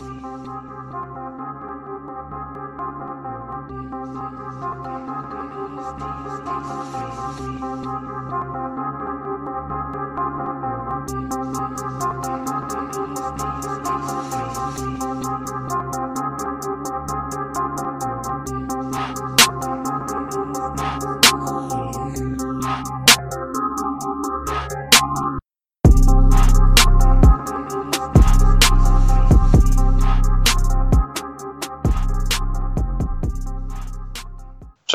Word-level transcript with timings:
see. 0.00 0.29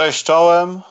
Cześć 0.06 0.24
czołem. 0.24 0.82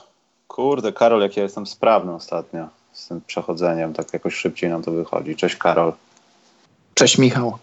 Kurde, 0.48 0.92
Karol, 0.92 1.22
jak 1.22 1.36
ja 1.36 1.42
jestem 1.42 1.66
sprawny 1.66 2.14
ostatnio 2.14 2.68
z 2.92 3.08
tym 3.08 3.20
przechodzeniem, 3.26 3.92
tak 3.92 4.12
jakoś 4.12 4.34
szybciej 4.34 4.70
nam 4.70 4.82
to 4.82 4.90
wychodzi. 4.90 5.36
Cześć 5.36 5.56
Karol. 5.56 5.92
Cześć 6.94 7.18
Michał. 7.18 7.58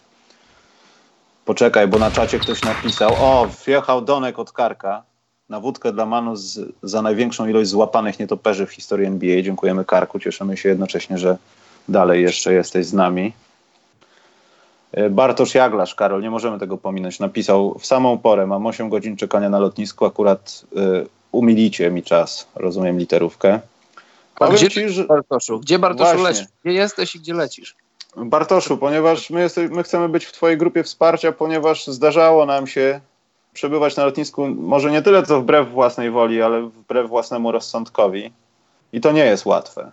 Poczekaj, 1.45 1.87
bo 1.87 1.99
na 1.99 2.11
czacie 2.11 2.39
ktoś 2.39 2.63
napisał. 2.63 3.11
O, 3.19 3.47
wjechał 3.65 4.01
Donek 4.01 4.39
od 4.39 4.51
Karka 4.51 5.03
na 5.49 5.59
wódkę 5.59 5.91
dla 5.91 6.05
Manu 6.05 6.35
z, 6.35 6.59
za 6.83 7.01
największą 7.01 7.47
ilość 7.47 7.69
złapanych 7.69 8.19
nietoperzy 8.19 8.65
w 8.65 8.71
historii 8.71 9.07
NBA. 9.07 9.41
Dziękujemy 9.41 9.85
Karku, 9.85 10.19
cieszymy 10.19 10.57
się 10.57 10.69
jednocześnie, 10.69 11.17
że 11.17 11.37
dalej 11.89 12.21
jeszcze 12.21 12.53
jesteś 12.53 12.85
z 12.85 12.93
nami. 12.93 13.33
E, 14.91 15.09
Bartosz 15.09 15.55
Jaglasz, 15.55 15.95
Karol, 15.95 16.21
nie 16.21 16.29
możemy 16.29 16.59
tego 16.59 16.77
pominąć, 16.77 17.19
napisał 17.19 17.79
w 17.79 17.85
samą 17.85 18.17
porę, 18.17 18.47
mam 18.47 18.65
8 18.65 18.89
godzin 18.89 19.17
czekania 19.17 19.49
na 19.49 19.59
lotnisku, 19.59 20.05
akurat 20.05 20.65
y, 20.77 21.20
umilicie 21.31 21.91
mi 21.91 22.03
czas, 22.03 22.47
rozumiem 22.55 22.99
literówkę. 22.99 23.59
A 24.39 24.47
gdzie 24.47 24.69
ci, 24.69 24.89
że... 24.89 25.03
Bartoszu? 25.03 25.59
Gdzie 25.59 25.79
Bartoszu 25.79 26.17
Właśnie. 26.17 26.23
lecisz? 26.23 26.45
Gdzie 26.63 26.73
jesteś 26.73 27.15
i 27.15 27.19
gdzie 27.19 27.33
lecisz? 27.33 27.75
Bartoszu, 28.17 28.77
ponieważ 28.77 29.29
my, 29.29 29.41
jesteś, 29.41 29.69
my 29.71 29.83
chcemy 29.83 30.09
być 30.09 30.25
w 30.25 30.31
Twojej 30.31 30.57
grupie 30.57 30.83
wsparcia, 30.83 31.31
ponieważ 31.31 31.87
zdarzało 31.87 32.45
nam 32.45 32.67
się 32.67 33.01
przebywać 33.53 33.95
na 33.95 34.05
lotnisku 34.05 34.47
może 34.47 34.91
nie 34.91 35.01
tyle 35.01 35.23
co 35.23 35.41
wbrew 35.41 35.69
własnej 35.69 36.11
woli, 36.11 36.41
ale 36.41 36.61
wbrew 36.61 37.09
własnemu 37.09 37.51
rozsądkowi. 37.51 38.31
I 38.93 39.01
to 39.01 39.11
nie 39.11 39.25
jest 39.25 39.45
łatwe. 39.45 39.91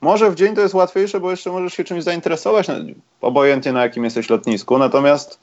Może 0.00 0.30
w 0.30 0.34
dzień 0.34 0.54
to 0.54 0.60
jest 0.60 0.74
łatwiejsze, 0.74 1.20
bo 1.20 1.30
jeszcze 1.30 1.50
możesz 1.50 1.74
się 1.74 1.84
czymś 1.84 2.04
zainteresować, 2.04 2.66
obojętnie 3.20 3.72
na 3.72 3.82
jakim 3.82 4.04
jesteś 4.04 4.30
lotnisku, 4.30 4.78
natomiast 4.78 5.38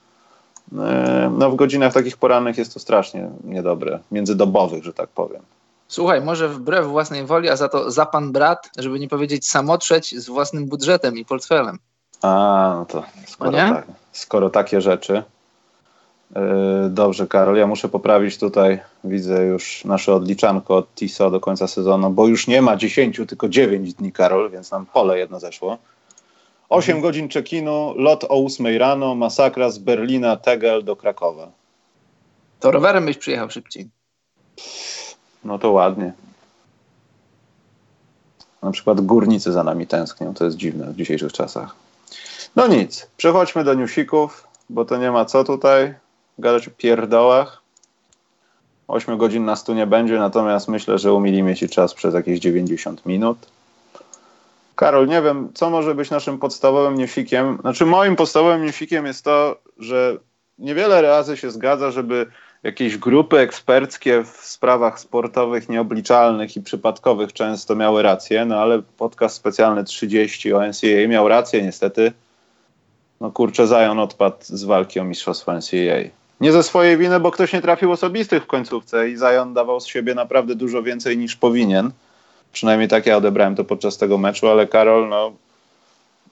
no, 1.32 1.50
w 1.50 1.56
godzinach 1.56 1.94
takich 1.94 2.18
porannych 2.18 2.58
jest 2.58 2.74
to 2.74 2.80
strasznie 2.80 3.30
niedobre, 3.44 4.00
międzydobowych, 4.12 4.84
że 4.84 4.94
tak 4.94 5.10
powiem. 5.10 5.42
Słuchaj, 5.88 6.22
może 6.22 6.50
wbrew 6.50 6.88
własnej 6.88 7.26
woli, 7.26 7.50
a 7.50 7.56
za 7.56 7.70
to 7.70 7.92
za 7.92 8.06
pan 8.06 8.32
brat, 8.32 8.70
żeby 8.78 9.00
nie 9.00 9.08
powiedzieć 9.08 9.50
samotrzeć 9.50 10.20
z 10.20 10.28
własnym 10.28 10.66
budżetem 10.66 11.18
i 11.18 11.26
portfelem. 11.26 11.80
A, 12.22 12.74
no 12.76 12.86
to 12.86 13.04
skoro, 13.28 13.52
no 13.52 13.58
tak, 13.58 13.86
skoro 14.12 14.50
takie 14.50 14.82
rzeczy. 14.82 15.24
Yy, 16.36 16.42
dobrze, 16.90 17.28
Karol, 17.28 17.56
ja 17.56 17.68
muszę 17.68 17.90
poprawić 17.90 18.38
tutaj, 18.38 18.80
widzę 19.04 19.46
już 19.46 19.86
nasze 19.86 20.14
odliczanko 20.14 20.78
od 20.78 20.96
TISO 20.96 21.32
do 21.32 21.40
końca 21.40 21.68
sezonu, 21.68 22.10
bo 22.10 22.28
już 22.28 22.48
nie 22.48 22.62
ma 22.62 22.76
10, 22.76 23.22
tylko 23.28 23.50
9 23.50 23.94
dni, 23.94 24.12
Karol, 24.12 24.50
więc 24.52 24.72
nam 24.72 24.86
pole 24.86 25.20
jedno 25.20 25.40
zeszło. 25.40 25.78
8 26.74 26.96
mhm. 26.96 27.02
godzin 27.02 27.30
check-inu, 27.30 27.94
lot 27.96 28.24
o 28.24 28.46
8 28.46 28.78
rano, 28.78 29.16
masakra 29.16 29.70
z 29.70 29.78
Berlina, 29.78 30.38
Tegel 30.38 30.84
do 30.84 30.96
Krakowa. 30.96 31.52
To 32.60 32.72
rowerem 32.72 33.06
byś 33.06 33.18
przyjechał 33.18 33.50
szybciej. 33.50 33.90
No 35.44 35.60
to 35.60 35.72
ładnie. 35.72 36.14
Na 38.62 38.72
przykład 38.72 39.02
górnicy 39.02 39.52
za 39.52 39.64
nami 39.64 39.88
tęsknią, 39.88 40.34
to 40.34 40.46
jest 40.46 40.58
dziwne 40.58 40.94
w 40.94 40.96
dzisiejszych 40.96 41.34
czasach. 41.34 41.76
No 42.56 42.68
nic, 42.68 43.08
przechodźmy 43.18 43.64
do 43.64 43.74
newsików, 43.74 44.48
bo 44.70 44.86
to 44.86 44.98
nie 44.98 45.12
ma 45.12 45.26
co 45.26 45.44
tutaj 45.44 45.94
gadać 46.40 46.68
o 46.68 46.72
pierdołach. 46.72 47.62
8 48.88 49.18
godzin 49.18 49.46
na 49.46 49.56
stu 49.56 49.74
nie 49.74 49.88
będzie, 49.88 50.20
natomiast 50.20 50.68
myślę, 50.68 50.98
że 50.98 51.14
umilimy 51.14 51.56
Ci 51.56 51.70
czas 51.70 51.94
przez 51.94 52.14
jakieś 52.14 52.40
90 52.40 53.06
minut. 53.06 53.38
Karol, 54.84 55.08
nie 55.08 55.22
wiem, 55.22 55.50
co 55.54 55.70
może 55.70 55.96
być 55.96 56.10
naszym 56.10 56.40
podstawowym 56.40 56.96
newsikiem. 56.96 57.58
Znaczy, 57.62 57.86
moim 57.86 58.16
podstawowym 58.16 58.66
newsikiem 58.66 59.06
jest 59.06 59.26
to, 59.26 59.58
że 59.78 60.18
niewiele 60.58 61.02
razy 61.02 61.38
się 61.38 61.52
zgadza, 61.52 61.92
żeby 61.92 62.26
jakieś 62.64 62.98
grupy 62.98 63.40
eksperckie 63.40 64.24
w 64.24 64.28
sprawach 64.28 65.00
sportowych 65.00 65.70
nieobliczalnych 65.70 66.56
i 66.56 66.62
przypadkowych 66.62 67.34
często 67.34 67.76
miały 67.76 68.02
rację, 68.02 68.46
no 68.46 68.58
ale 68.58 68.82
podcast 68.98 69.36
specjalny 69.36 69.84
30 69.84 70.54
o 70.54 70.68
NCAA 70.68 71.08
miał 71.08 71.28
rację 71.28 71.62
niestety. 71.62 72.12
No 73.22 73.32
kurczę, 73.32 73.68
Zion 73.68 74.00
odpadł 74.00 74.38
z 74.42 74.64
walki 74.64 75.00
o 75.00 75.04
mistrzostwo 75.04 75.54
NCAA. 75.54 76.10
Nie 76.42 76.52
ze 76.52 76.64
swojej 76.64 76.98
winy, 76.98 77.20
bo 77.20 77.32
ktoś 77.32 77.54
nie 77.54 77.62
trafił 77.62 77.92
osobistych 77.92 78.44
w 78.44 78.48
końcówce 78.48 79.10
i 79.10 79.18
Zion 79.18 79.54
dawał 79.54 79.80
z 79.80 79.88
siebie 79.88 80.16
naprawdę 80.16 80.56
dużo 80.56 80.84
więcej 80.84 81.18
niż 81.18 81.36
powinien. 81.36 81.92
Przynajmniej 82.54 82.90
tak 82.90 83.06
ja 83.06 83.18
odebrałem 83.18 83.56
to 83.56 83.64
podczas 83.64 83.98
tego 83.98 84.18
meczu, 84.18 84.48
ale 84.48 84.68
Karol, 84.68 85.10
no 85.10 85.32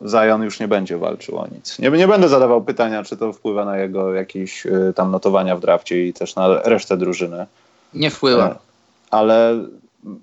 Zion 0.08 0.44
już 0.44 0.60
nie 0.60 0.68
będzie 0.68 0.98
walczył 0.98 1.38
o 1.38 1.48
nic. 1.48 1.80
Nie, 1.80 1.90
nie 1.90 2.08
będę 2.08 2.30
zadawał 2.30 2.64
pytania, 2.64 3.04
czy 3.04 3.18
to 3.18 3.34
wpływa 3.34 3.66
na 3.66 3.78
jego 3.78 4.14
jakieś 4.14 4.66
y, 4.66 4.94
tam 4.96 5.12
notowania 5.12 5.56
w 5.56 5.60
drafcie 5.60 6.08
i 6.08 6.14
też 6.14 6.36
na 6.36 6.62
resztę 6.62 6.98
drużyny. 6.98 7.46
Nie 7.94 8.10
wpływa. 8.10 8.50
E, 8.50 8.56
ale 9.12 9.66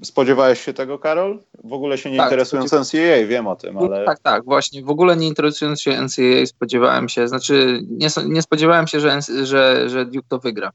spodziewałeś 0.02 0.64
się 0.64 0.72
tego, 0.72 0.98
Karol? 0.98 1.38
W 1.64 1.72
ogóle 1.72 1.98
się 1.98 2.10
nie 2.10 2.16
tak, 2.16 2.26
interesując 2.26 2.72
NCAA, 2.72 3.26
wiem 3.26 3.46
o 3.46 3.56
tym, 3.56 3.78
ale... 3.78 4.04
Tak, 4.04 4.18
tak, 4.18 4.44
właśnie. 4.44 4.82
W 4.82 4.90
ogóle 4.90 5.16
nie 5.16 5.26
interesując 5.26 5.80
się 5.80 6.02
NCAA 6.02 6.46
spodziewałem 6.46 7.08
się, 7.08 7.28
znaczy 7.28 7.80
nie, 7.90 8.08
nie 8.26 8.42
spodziewałem 8.42 8.86
się, 8.86 9.00
że, 9.00 9.20
że, 9.44 9.88
że 9.88 10.06
Duke 10.06 10.28
to 10.28 10.38
wygra. 10.38 10.72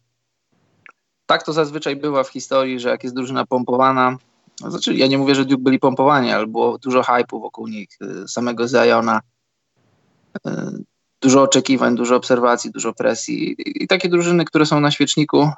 Tak 1.26 1.44
to 1.44 1.54
zazwyczaj 1.54 1.96
bywa 1.96 2.24
w 2.24 2.30
historii, 2.30 2.80
że 2.80 2.90
jak 2.90 3.04
jest 3.04 3.16
drużyna 3.16 3.46
pompowana, 3.46 4.18
znaczy, 4.60 4.94
ja 4.96 5.08
nie 5.08 5.18
mówię, 5.18 5.36
że 5.36 5.46
Duke 5.46 5.64
byli 5.64 5.80
pompowani, 5.80 6.32
ale 6.32 6.48
było 6.48 6.78
dużo 6.78 7.02
hype'u 7.02 7.42
wokół 7.42 7.68
nich, 7.68 7.90
y, 8.02 8.28
samego 8.28 8.68
Zajona, 8.68 9.22
y, 10.48 10.52
dużo 11.22 11.42
oczekiwań, 11.42 11.96
dużo 11.96 12.16
obserwacji, 12.16 12.72
dużo 12.72 12.94
presji. 12.94 13.56
I 13.84 13.88
takie 13.88 14.10
drużyny, 14.10 14.46
które 14.46 14.66
są 14.66 14.80
na 14.80 14.92
świeczniku, 14.92 15.52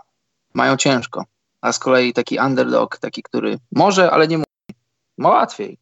mają 0.54 0.78
ciężko. 0.78 1.26
A 1.62 1.72
z 1.72 1.80
kolei 1.80 2.14
taki 2.14 2.40
underdog, 2.40 2.98
taki, 2.98 3.24
który 3.24 3.60
może, 3.72 4.12
ale 4.12 4.28
nie 4.28 4.38
mówi, 4.38 4.80
ma 5.18 5.30
łatwiej. 5.30 5.78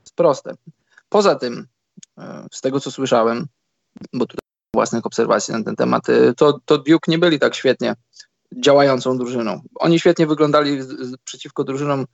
Jest 0.00 0.16
proste. 0.16 0.54
Poza 1.08 1.34
tym, 1.34 1.66
y, 2.18 2.22
z 2.52 2.60
tego 2.60 2.80
co 2.80 2.90
słyszałem, 2.90 3.46
bo 4.12 4.26
tutaj 4.26 4.44
własnych 4.74 5.06
obserwacji 5.06 5.54
na 5.54 5.62
ten 5.62 5.76
temat, 5.76 6.02
to, 6.36 6.60
to 6.64 6.78
Duke 6.78 7.10
nie 7.10 7.18
byli 7.18 7.38
tak 7.38 7.54
świetnie 7.54 7.94
działającą 8.56 9.18
drużyną. 9.18 9.60
Oni 9.74 9.98
świetnie 9.98 10.26
wyglądali 10.26 10.78
przeciwko 11.24 11.64
drużynom 11.64 12.06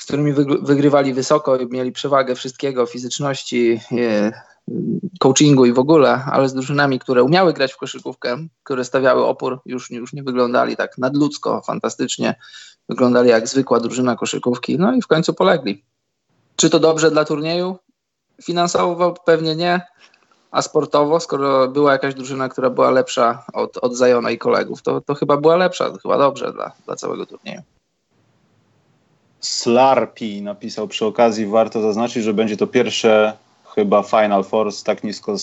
z 0.00 0.04
którymi 0.04 0.32
wygrywali 0.62 1.14
wysoko 1.14 1.56
i 1.56 1.66
mieli 1.66 1.92
przewagę 1.92 2.34
wszystkiego, 2.34 2.86
fizyczności, 2.86 3.80
coachingu 5.18 5.66
i 5.66 5.72
w 5.72 5.78
ogóle, 5.78 6.24
ale 6.24 6.48
z 6.48 6.54
drużynami, 6.54 6.98
które 6.98 7.22
umiały 7.22 7.52
grać 7.52 7.72
w 7.72 7.76
koszykówkę, 7.76 8.46
które 8.62 8.84
stawiały 8.84 9.26
opór, 9.26 9.60
już, 9.66 9.90
już 9.90 10.12
nie 10.12 10.22
wyglądali 10.22 10.76
tak 10.76 10.98
nadludzko, 10.98 11.62
fantastycznie, 11.66 12.34
wyglądali 12.88 13.28
jak 13.28 13.48
zwykła 13.48 13.80
drużyna 13.80 14.16
koszykówki, 14.16 14.78
no 14.78 14.94
i 14.94 15.02
w 15.02 15.06
końcu 15.06 15.34
polegli. 15.34 15.84
Czy 16.56 16.70
to 16.70 16.80
dobrze 16.80 17.10
dla 17.10 17.24
turnieju? 17.24 17.76
Finansowo 18.42 19.14
pewnie 19.26 19.56
nie, 19.56 19.80
a 20.50 20.62
sportowo, 20.62 21.20
skoro 21.20 21.68
była 21.68 21.92
jakaś 21.92 22.14
drużyna, 22.14 22.48
która 22.48 22.70
była 22.70 22.90
lepsza 22.90 23.44
od, 23.52 23.76
od 23.76 23.96
Zajona 23.96 24.30
i 24.30 24.38
kolegów, 24.38 24.82
to, 24.82 25.00
to 25.00 25.14
chyba 25.14 25.36
była 25.36 25.56
lepsza, 25.56 25.90
to 25.90 25.98
chyba 25.98 26.18
dobrze 26.18 26.52
dla, 26.52 26.72
dla 26.86 26.96
całego 26.96 27.26
turnieju. 27.26 27.62
Slarpi 29.40 30.42
napisał 30.42 30.88
przy 30.88 31.06
okazji, 31.06 31.46
warto 31.46 31.82
zaznaczyć, 31.82 32.24
że 32.24 32.34
będzie 32.34 32.56
to 32.56 32.66
pierwsze 32.66 33.32
chyba 33.74 34.02
Final 34.02 34.44
Four 34.44 34.72
z 34.72 34.82
tak 34.82 35.04
nisko 35.04 35.34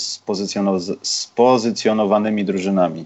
spozycjonowanymi 1.01 2.45
drużynami. 2.45 3.05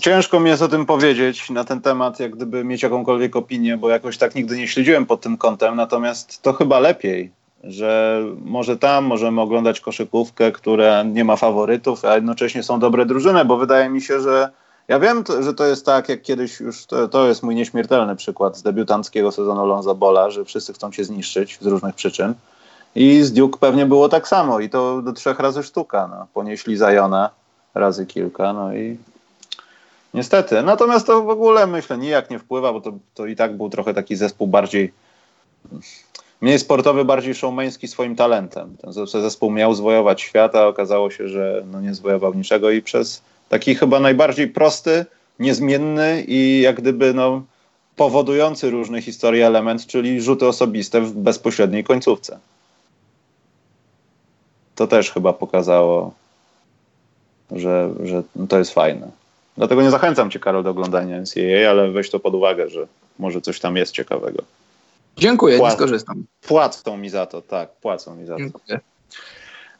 Ciężko 0.00 0.40
mi 0.40 0.50
jest 0.50 0.62
o 0.62 0.68
tym 0.68 0.86
powiedzieć 0.86 1.50
na 1.50 1.64
ten 1.64 1.80
temat, 1.80 2.20
jak 2.20 2.36
gdyby 2.36 2.64
mieć 2.64 2.82
jakąkolwiek 2.82 3.36
opinię, 3.36 3.76
bo 3.76 3.90
jakoś 3.90 4.18
tak 4.18 4.34
nigdy 4.34 4.56
nie 4.56 4.68
śledziłem 4.68 5.06
pod 5.06 5.20
tym 5.20 5.36
kątem, 5.36 5.76
natomiast 5.76 6.42
to 6.42 6.52
chyba 6.52 6.80
lepiej, 6.80 7.30
że 7.64 8.22
może 8.44 8.76
tam 8.78 9.04
możemy 9.04 9.40
oglądać 9.40 9.80
koszykówkę, 9.80 10.52
która 10.52 11.02
nie 11.02 11.24
ma 11.24 11.36
faworytów, 11.36 12.04
a 12.04 12.14
jednocześnie 12.14 12.62
są 12.62 12.80
dobre 12.80 13.06
drużyny, 13.06 13.44
bo 13.44 13.56
wydaje 13.56 13.88
mi 13.88 14.00
się, 14.02 14.20
że 14.20 14.50
ja 14.90 14.98
wiem, 14.98 15.24
że 15.40 15.54
to 15.54 15.64
jest 15.64 15.86
tak, 15.86 16.08
jak 16.08 16.22
kiedyś 16.22 16.60
już, 16.60 16.86
to, 16.86 17.08
to 17.08 17.28
jest 17.28 17.42
mój 17.42 17.54
nieśmiertelny 17.54 18.16
przykład 18.16 18.56
z 18.56 18.62
debiutanckiego 18.62 19.32
sezonu 19.32 19.66
Lonza 19.66 19.94
Bola, 19.94 20.30
że 20.30 20.44
wszyscy 20.44 20.72
chcą 20.72 20.92
cię 20.92 21.04
zniszczyć 21.04 21.58
z 21.60 21.66
różnych 21.66 21.94
przyczyn. 21.94 22.34
I 22.94 23.22
z 23.22 23.32
Duke 23.32 23.58
pewnie 23.58 23.86
było 23.86 24.08
tak 24.08 24.28
samo 24.28 24.60
i 24.60 24.70
to 24.70 25.02
do 25.02 25.12
trzech 25.12 25.40
razy 25.40 25.62
sztuka. 25.62 26.08
No. 26.10 26.26
Ponieśli 26.34 26.76
Zajona, 26.76 27.30
razy 27.74 28.06
kilka, 28.06 28.52
no 28.52 28.74
i 28.74 28.96
niestety. 30.14 30.62
Natomiast 30.62 31.06
to 31.06 31.22
w 31.22 31.28
ogóle 31.28 31.66
myślę 31.66 31.98
nijak 31.98 32.30
nie 32.30 32.38
wpływa, 32.38 32.72
bo 32.72 32.80
to, 32.80 32.92
to 33.14 33.26
i 33.26 33.36
tak 33.36 33.56
był 33.56 33.70
trochę 33.70 33.94
taki 33.94 34.16
zespół 34.16 34.46
bardziej 34.46 34.92
mniej 36.40 36.58
sportowy, 36.58 37.04
bardziej 37.04 37.34
showmeński 37.34 37.88
swoim 37.88 38.16
talentem. 38.16 38.76
Ten 38.76 38.92
zespół 39.06 39.50
miał 39.50 39.74
zwojować 39.74 40.22
świat, 40.22 40.54
a 40.54 40.66
okazało 40.66 41.10
się, 41.10 41.28
że 41.28 41.62
no 41.72 41.80
nie 41.80 41.94
zwojował 41.94 42.34
niczego 42.34 42.70
i 42.70 42.82
przez 42.82 43.22
taki 43.50 43.74
chyba 43.74 44.00
najbardziej 44.00 44.48
prosty, 44.48 45.06
niezmienny 45.38 46.24
i 46.28 46.60
jak 46.60 46.76
gdyby 46.80 47.14
no, 47.14 47.42
powodujący 47.96 48.70
różne 48.70 49.02
historie 49.02 49.46
element, 49.46 49.86
czyli 49.86 50.20
rzuty 50.20 50.46
osobiste 50.46 51.00
w 51.00 51.12
bezpośredniej 51.12 51.84
końcówce. 51.84 52.38
To 54.74 54.86
też 54.86 55.10
chyba 55.10 55.32
pokazało, 55.32 56.14
że, 57.50 57.90
że 58.04 58.22
to 58.48 58.58
jest 58.58 58.74
fajne. 58.74 59.10
Dlatego 59.56 59.82
nie 59.82 59.90
zachęcam 59.90 60.30
cię, 60.30 60.38
Karol, 60.38 60.62
do 60.62 60.70
oglądania 60.70 61.20
NCAA, 61.20 61.70
ale 61.70 61.90
weź 61.90 62.10
to 62.10 62.20
pod 62.20 62.34
uwagę, 62.34 62.68
że 62.68 62.86
może 63.18 63.40
coś 63.40 63.60
tam 63.60 63.76
jest 63.76 63.92
ciekawego. 63.92 64.42
Dziękuję, 65.16 65.58
Pła- 65.58 65.64
nie 65.64 65.70
skorzystam. 65.70 66.24
Płacą 66.40 66.96
mi 66.96 67.10
za 67.10 67.26
to, 67.26 67.42
tak, 67.42 67.70
płacą 67.70 68.16
mi 68.16 68.26
za 68.26 68.34
to. 68.34 68.38
Dziękuję. 68.38 68.80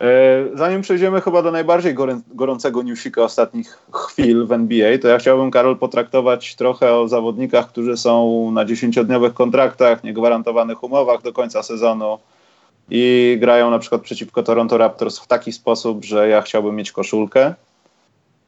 E, 0.00 0.44
zanim 0.54 0.82
przejdziemy 0.82 1.20
chyba 1.20 1.42
do 1.42 1.50
najbardziej 1.50 1.94
gorącego 2.34 2.82
newsika 2.82 3.22
ostatnich 3.22 3.78
chwil 3.92 4.46
w 4.46 4.52
NBA, 4.52 4.98
to 4.98 5.08
ja 5.08 5.18
chciałbym, 5.18 5.50
Karol, 5.50 5.76
potraktować 5.76 6.56
trochę 6.56 6.94
o 6.94 7.08
zawodnikach, 7.08 7.68
którzy 7.68 7.96
są 7.96 8.50
na 8.50 8.64
dziesięciodniowych 8.64 9.34
kontraktach, 9.34 10.04
niegwarantowanych 10.04 10.84
umowach 10.84 11.22
do 11.22 11.32
końca 11.32 11.62
sezonu 11.62 12.18
i 12.90 13.36
grają 13.40 13.70
na 13.70 13.78
przykład 13.78 14.02
przeciwko 14.02 14.42
Toronto 14.42 14.78
Raptors 14.78 15.18
w 15.18 15.26
taki 15.26 15.52
sposób, 15.52 16.04
że 16.04 16.28
ja 16.28 16.42
chciałbym 16.42 16.76
mieć 16.76 16.92
koszulkę. 16.92 17.54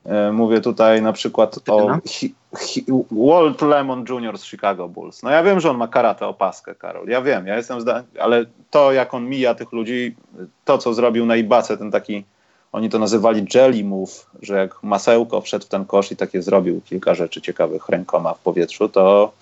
E, 0.05 0.33
mówię 0.33 0.61
tutaj 0.61 1.03
na 1.03 1.13
przykład 1.13 1.59
o 1.69 1.99
hi, 2.07 2.35
hi, 2.59 2.85
Walt 3.11 3.63
Lemon 3.63 4.05
Jr. 4.09 4.39
z 4.39 4.45
Chicago 4.45 4.89
Bulls. 4.89 5.23
No 5.23 5.31
ja 5.31 5.43
wiem, 5.43 5.61
że 5.61 5.71
on 5.71 5.77
ma 5.77 5.89
karate 5.89 6.27
opaskę, 6.27 6.75
Karol. 6.75 7.09
Ja 7.09 7.23
wiem, 7.23 7.47
ja 7.47 7.57
jestem 7.57 7.81
zdany, 7.81 8.05
ale 8.21 8.45
to 8.71 8.93
jak 8.93 9.15
on 9.15 9.29
mija 9.29 9.55
tych 9.55 9.73
ludzi, 9.73 10.17
to 10.65 10.79
co 10.79 10.95
zrobił 10.95 11.27
na 11.27 11.37
Ibace, 11.37 11.77
ten 11.77 11.91
taki, 11.91 12.25
oni 12.73 12.91
to 12.91 12.99
nazywali 12.99 13.47
jelly 13.55 13.85
move, 13.85 14.27
że 14.43 14.57
jak 14.57 14.83
masełko 14.83 15.41
wszedł 15.41 15.65
w 15.65 15.69
ten 15.69 15.85
kosz 15.85 16.13
i 16.13 16.17
takie 16.17 16.43
zrobił 16.43 16.81
kilka 16.81 17.15
rzeczy 17.15 17.41
ciekawych 17.41 17.89
rękoma 17.89 18.35
w 18.35 18.39
powietrzu, 18.39 18.89
to, 18.89 19.33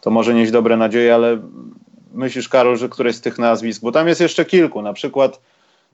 to 0.00 0.10
może 0.10 0.34
nieść 0.34 0.52
dobre 0.52 0.76
nadzieje, 0.76 1.14
ale 1.14 1.38
myślisz, 2.14 2.48
Karol, 2.48 2.76
że 2.76 2.88
któreś 2.88 3.16
z 3.16 3.20
tych 3.20 3.38
nazwisk, 3.38 3.82
bo 3.82 3.92
tam 3.92 4.08
jest 4.08 4.20
jeszcze 4.20 4.44
kilku, 4.44 4.82
na 4.82 4.92
przykład 4.92 5.40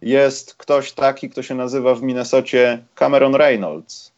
jest 0.02 0.54
ktoś 0.54 0.92
taki, 0.92 1.30
kto 1.30 1.42
się 1.42 1.54
nazywa 1.54 1.94
w 1.94 2.02
Minnesocie 2.02 2.84
Cameron 2.94 3.34
Reynolds. 3.34 4.12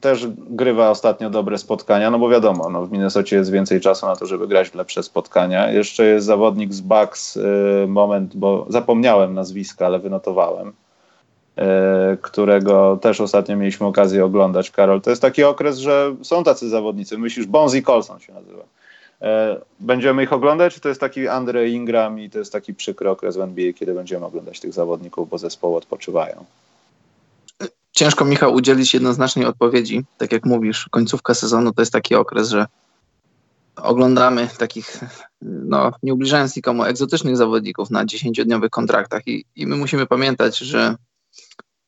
Też 0.00 0.26
grywa 0.36 0.90
ostatnio 0.90 1.30
dobre 1.30 1.58
spotkania, 1.58 2.10
no 2.10 2.18
bo 2.18 2.28
wiadomo, 2.28 2.70
no 2.70 2.86
w 2.86 2.92
Minnesocie 2.92 3.36
jest 3.36 3.50
więcej 3.50 3.80
czasu 3.80 4.06
na 4.06 4.16
to, 4.16 4.26
żeby 4.26 4.48
grać 4.48 4.70
w 4.70 4.74
lepsze 4.74 5.02
spotkania. 5.02 5.70
Jeszcze 5.70 6.04
jest 6.04 6.26
zawodnik 6.26 6.74
z 6.74 6.80
Bucks, 6.80 7.36
y, 7.36 7.86
moment, 7.88 8.36
bo 8.36 8.66
zapomniałem 8.68 9.34
nazwiska, 9.34 9.86
ale 9.86 9.98
wynotowałem, 9.98 10.68
y, 10.68 11.62
którego 12.22 12.98
też 13.02 13.20
ostatnio 13.20 13.56
mieliśmy 13.56 13.86
okazję 13.86 14.24
oglądać, 14.24 14.70
Karol. 14.70 15.00
To 15.00 15.10
jest 15.10 15.22
taki 15.22 15.44
okres, 15.44 15.78
że 15.78 16.14
są 16.22 16.44
tacy 16.44 16.68
zawodnicy. 16.68 17.18
Myślisz, 17.18 17.46
Bonzi 17.46 17.82
Colson 17.82 18.20
się 18.20 18.32
nazywa. 18.32 18.62
E, 19.22 19.60
będziemy 19.80 20.22
ich 20.22 20.32
oglądać, 20.32 20.74
czy 20.74 20.80
to 20.80 20.88
jest 20.88 21.00
taki 21.00 21.28
Andre 21.28 21.68
Ingram 21.68 22.20
i 22.20 22.30
to 22.30 22.38
jest 22.38 22.52
taki 22.52 22.74
przykry 22.74 23.10
okres 23.10 23.36
w 23.36 23.40
NBA, 23.40 23.72
kiedy 23.72 23.94
będziemy 23.94 24.26
oglądać 24.26 24.60
tych 24.60 24.72
zawodników, 24.72 25.28
bo 25.28 25.38
zespoły 25.38 25.76
odpoczywają? 25.76 26.44
Ciężko, 27.92 28.24
Michał, 28.24 28.54
udzielić 28.54 28.94
jednoznacznej 28.94 29.46
odpowiedzi. 29.46 30.04
Tak 30.18 30.32
jak 30.32 30.46
mówisz, 30.46 30.88
końcówka 30.90 31.34
sezonu 31.34 31.72
to 31.72 31.82
jest 31.82 31.92
taki 31.92 32.14
okres, 32.14 32.48
że 32.48 32.66
oglądamy 33.76 34.48
takich, 34.58 35.00
no 35.42 35.92
nie 36.02 36.14
ubliżając 36.14 36.56
nikomu, 36.56 36.84
egzotycznych 36.84 37.36
zawodników 37.36 37.90
na 37.90 38.04
10-dniowych 38.04 38.70
kontraktach 38.70 39.26
i, 39.26 39.44
i 39.56 39.66
my 39.66 39.76
musimy 39.76 40.06
pamiętać, 40.06 40.58
że 40.58 40.94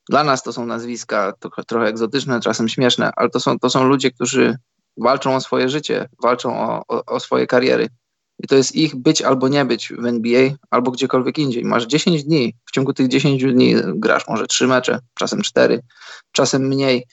dla 0.09 0.25
nas 0.25 0.43
to 0.43 0.53
są 0.53 0.67
nazwiska 0.67 1.33
trochę, 1.67 1.88
egzotyczne, 1.88 2.41
czasem 2.41 2.69
śmieszne, 2.69 3.12
ale 3.17 3.31
to 3.31 3.41
są, 3.41 3.59
to 3.59 3.71
są 3.71 3.85
ludzie, 3.85 4.11
którzy 4.11 4.56
walczą 4.97 5.35
o 5.35 5.41
swoje 5.41 5.69
życie, 5.69 6.09
walczą 6.23 6.61
o, 6.61 6.83
o, 6.89 7.05
o, 7.05 7.21
swoje 7.21 7.47
kariery. 7.47 7.89
I 8.43 8.47
to 8.47 8.57
jest 8.57 8.75
ich 8.75 8.97
być 8.97 9.23
albo 9.23 9.49
nie 9.49 9.65
być 9.65 9.93
w 9.99 10.07
NBA, 10.07 10.51
albo 10.71 10.91
gdziekolwiek 10.91 11.39
indziej. 11.39 11.65
Masz 11.65 11.87
10 11.87 12.25
dni, 12.25 12.55
w 12.67 12.71
ciągu 12.71 12.93
tych 12.93 13.09
10 13.09 13.45
dni 13.45 13.75
grasz 13.95 14.29
może 14.29 14.47
3 14.47 14.67
mecze, 14.67 14.99
czasem 15.15 15.43
4, 15.43 15.81
czasem 16.33 16.63
mniej. 16.63 17.07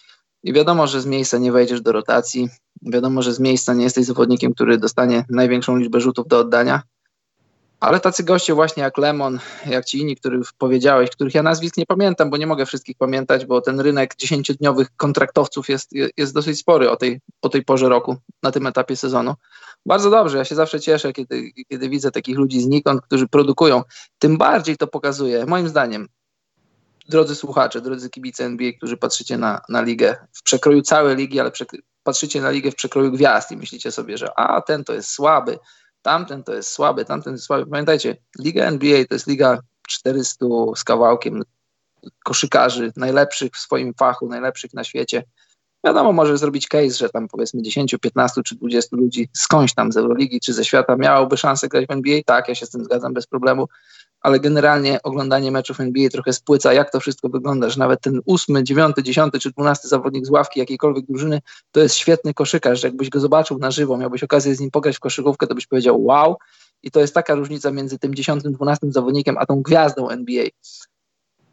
I 0.44 0.54
wiadomo, 0.54 0.88
że 0.88 1.02
z 1.02 1.06
miejsca 1.06 1.38
nie 1.38 1.52
wejdziesz 1.52 1.82
do 1.82 1.92
rotacji. 1.92 2.50
Wiadomo, 2.82 3.22
że 3.22 3.34
z 3.34 3.40
miejsca 3.40 3.74
nie 3.74 3.84
jesteś 3.84 4.06
zawodnikiem, 4.06 4.54
który 4.54 4.78
dostanie 4.78 5.26
największą 5.30 5.78
liczbę 5.78 6.02
rzutów 6.02 6.28
do 6.28 6.40
oddania. 6.40 6.82
Ale 7.80 8.00
tacy 8.00 8.24
goście 8.24 8.54
właśnie 8.54 8.84
jak 8.84 8.98
Lemon, 8.98 9.40
jak 9.66 9.86
ci 9.86 10.00
inni, 10.00 10.16
których 10.16 10.54
powiedziałeś, 10.58 11.10
których 11.10 11.36
ja 11.36 11.44
nazwisk 11.44 11.78
nie 11.78 11.86
pamiętam, 11.86 12.30
bo 12.30 12.38
nie 12.38 12.48
mogę 12.48 12.66
wszystkich 12.66 12.98
pamiętać, 12.98 13.46
bo 13.46 13.62
ten 13.62 13.80
rynek 13.80 14.16
dziesięciodniowych 14.16 14.88
kontraktowców 14.96 15.70
jest, 15.70 15.90
jest 16.18 16.34
dosyć 16.34 16.60
spory 16.60 16.90
o 16.90 16.96
tej, 16.96 17.22
o 17.42 17.50
tej 17.50 17.66
porze 17.66 17.90
roku, 17.90 18.16
na 18.44 18.52
tym 18.52 18.68
etapie 18.68 18.96
sezonu. 18.96 19.34
Bardzo 19.86 20.10
dobrze, 20.10 20.38
ja 20.38 20.46
się 20.46 20.56
zawsze 20.56 20.80
cieszę, 20.80 21.14
kiedy, 21.14 21.52
kiedy 21.70 21.90
widzę 21.90 22.12
takich 22.12 22.38
ludzi 22.38 22.62
znikąd, 22.62 23.02
którzy 23.02 23.28
produkują. 23.28 23.84
Tym 24.20 24.38
bardziej 24.38 24.78
to 24.78 24.88
pokazuje, 24.88 25.46
moim 25.46 25.70
zdaniem, 25.70 26.08
drodzy 27.10 27.36
słuchacze, 27.36 27.82
drodzy 27.82 28.10
kibice 28.10 28.46
NBA, 28.46 28.72
którzy 28.78 28.98
patrzycie 28.98 29.38
na, 29.38 29.62
na 29.70 29.82
ligę 29.82 30.16
w 30.34 30.44
przekroju 30.44 30.82
całej 30.82 31.16
ligi, 31.16 31.40
ale 31.40 31.52
patrzycie 32.04 32.42
na 32.42 32.50
ligę 32.50 32.72
w 32.72 32.76
przekroju 32.76 33.12
gwiazd 33.12 33.52
i 33.52 33.58
myślicie 33.58 33.92
sobie, 33.92 34.18
że 34.18 34.40
a 34.40 34.62
ten 34.62 34.84
to 34.84 34.94
jest 34.94 35.10
słaby, 35.10 35.60
tamten 36.08 36.44
to 36.44 36.54
jest 36.54 36.70
słaby, 36.70 37.06
tamten 37.06 37.34
jest 37.34 37.46
słaby. 37.46 37.66
Pamiętajcie, 37.72 38.18
Liga 38.40 38.66
NBA 38.66 39.06
to 39.06 39.16
jest 39.16 39.28
liga 39.28 39.60
400 39.88 40.46
z 40.76 40.84
kawałkiem 40.84 41.44
koszykarzy, 42.24 42.94
najlepszych 42.96 43.52
w 43.52 43.58
swoim 43.58 43.94
fachu, 43.94 44.28
najlepszych 44.28 44.74
na 44.74 44.84
świecie. 44.84 45.24
Wiadomo, 45.88 46.14
może 46.14 46.38
zrobić 46.38 46.68
case, 46.68 46.90
że 46.90 47.10
tam 47.10 47.28
powiedzmy 47.28 47.62
10, 47.62 47.96
15 48.02 48.44
czy 48.44 48.56
20 48.56 48.98
ludzi 48.98 49.30
skądś 49.34 49.74
tam 49.74 49.92
z 49.92 49.98
Euroligi 49.98 50.40
czy 50.40 50.54
ze 50.54 50.66
świata 50.66 50.96
miałoby 50.96 51.38
szansę 51.38 51.68
grać 51.68 51.86
w 51.86 51.92
NBA. 51.92 52.20
Tak, 52.26 52.48
ja 52.48 52.56
się 52.56 52.66
z 52.66 52.70
tym 52.70 52.84
zgadzam 52.84 53.14
bez 53.14 53.28
problemu, 53.28 53.68
ale 54.22 54.40
generalnie 54.40 55.00
oglądanie 55.04 55.52
meczów 55.52 55.80
NBA 55.80 56.10
trochę 56.10 56.34
spłyca, 56.34 56.74
jak 56.74 56.92
to 56.92 57.00
wszystko 57.00 57.30
wygląda, 57.30 57.70
że 57.70 57.80
nawet 57.80 58.02
ten 58.02 58.22
ósmy, 58.26 58.64
dziewiąty, 58.64 59.04
dziesiąty 59.04 59.40
czy 59.40 59.52
dwunasty 59.52 59.88
zawodnik 59.88 60.26
z 60.26 60.30
ławki 60.30 60.60
jakiejkolwiek 60.60 61.06
drużyny 61.06 61.42
to 61.72 61.80
jest 61.80 61.96
świetny 61.96 62.34
koszykarz, 62.34 62.82
że 62.82 62.88
jakbyś 62.88 63.10
go 63.10 63.20
zobaczył 63.20 63.58
na 63.60 63.72
żywo, 63.72 63.98
miałbyś 63.98 64.24
okazję 64.24 64.56
z 64.56 64.60
nim 64.60 64.72
pograć 64.72 64.98
w 64.98 65.00
koszykówkę, 65.00 65.48
to 65.48 65.56
byś 65.56 65.68
powiedział 65.68 66.04
wow. 66.04 66.36
I 66.84 66.92
to 66.92 67.00
jest 67.00 67.14
taka 67.14 67.36
różnica 67.36 67.72
między 67.72 68.00
tym 68.00 68.16
dziesiątym, 68.16 68.54
dwunastym 68.54 68.92
zawodnikiem, 68.92 69.38
a 69.38 69.46
tą 69.46 69.62
gwiazdą 69.62 70.10
NBA. 70.10 70.46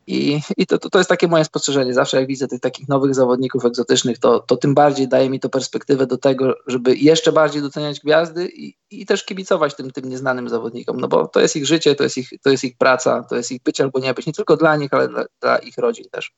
I, 0.06 0.40
i 0.56 0.66
to, 0.66 0.78
to, 0.78 0.90
to, 0.90 0.98
jest 0.98 1.10
takie 1.10 1.28
moje 1.28 1.44
spostrzeżenie. 1.44 1.94
Zawsze 1.94 2.16
jak 2.16 2.26
widzę 2.26 2.48
tych 2.48 2.60
takich 2.60 2.88
nowych 2.88 3.14
zawodników 3.14 3.64
egzotycznych, 3.64 4.18
to, 4.18 4.40
to 4.40 4.56
tym 4.56 4.74
bardziej 4.74 5.08
daje 5.08 5.30
mi 5.30 5.40
to 5.40 5.48
perspektywę 5.48 6.06
do 6.06 6.18
tego, 6.18 6.54
żeby 6.66 6.96
jeszcze 6.96 7.32
bardziej 7.32 7.62
doceniać 7.62 8.00
gwiazdy 8.00 8.48
i, 8.48 8.76
i 8.90 9.06
też 9.06 9.24
kibicować 9.24 9.74
tym, 9.76 9.90
tym 9.90 10.08
nieznanym 10.08 10.48
zawodnikom, 10.48 11.00
no 11.00 11.08
bo 11.08 11.28
to 11.28 11.40
jest 11.40 11.56
ich 11.56 11.66
życie, 11.66 11.94
to 11.94 12.04
jest 12.04 12.18
ich, 12.18 12.28
to 12.42 12.50
jest 12.50 12.64
ich 12.64 12.76
praca, 12.76 13.22
to 13.22 13.36
jest 13.36 13.52
ich 13.52 13.62
być 13.62 13.80
albo 13.80 13.98
nie 13.98 14.14
być, 14.14 14.26
nie 14.26 14.32
tylko 14.32 14.56
dla 14.56 14.76
nich, 14.76 14.94
ale 14.94 15.08
dla, 15.08 15.24
dla 15.40 15.58
ich 15.58 15.78
rodzin 15.78 16.04
też. 16.10 16.32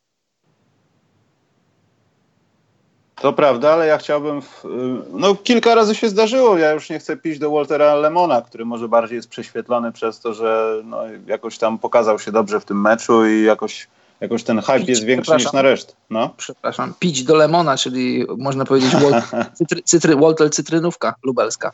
To 3.20 3.32
prawda, 3.32 3.72
ale 3.72 3.86
ja 3.86 3.98
chciałbym. 3.98 4.42
W, 4.42 4.64
no, 5.12 5.34
kilka 5.34 5.74
razy 5.74 5.94
się 5.94 6.08
zdarzyło. 6.08 6.58
Ja 6.58 6.72
już 6.72 6.90
nie 6.90 6.98
chcę 6.98 7.16
pić 7.16 7.38
do 7.38 7.50
Waltera 7.50 7.94
Lemona, 7.94 8.42
który 8.42 8.64
może 8.64 8.88
bardziej 8.88 9.16
jest 9.16 9.28
prześwietlony 9.28 9.92
przez 9.92 10.20
to, 10.20 10.34
że 10.34 10.80
no, 10.84 11.02
jakoś 11.26 11.58
tam 11.58 11.78
pokazał 11.78 12.18
się 12.18 12.32
dobrze 12.32 12.60
w 12.60 12.64
tym 12.64 12.80
meczu 12.80 13.26
i 13.26 13.42
jakoś, 13.42 13.88
jakoś 14.20 14.44
ten 14.44 14.60
hype 14.60 14.78
pić, 14.78 14.88
jest 14.88 15.04
większy 15.04 15.32
niż 15.32 15.52
na 15.52 15.62
resztę. 15.62 15.92
No? 16.10 16.30
Przepraszam, 16.36 16.94
pić 16.98 17.24
do 17.24 17.34
Lemona, 17.34 17.76
czyli 17.76 18.26
można 18.38 18.64
powiedzieć 18.64 18.90
cytry, 19.58 19.82
cytry, 19.82 20.16
Walter 20.16 20.50
Cytrynówka 20.50 21.14
lubelska. 21.22 21.72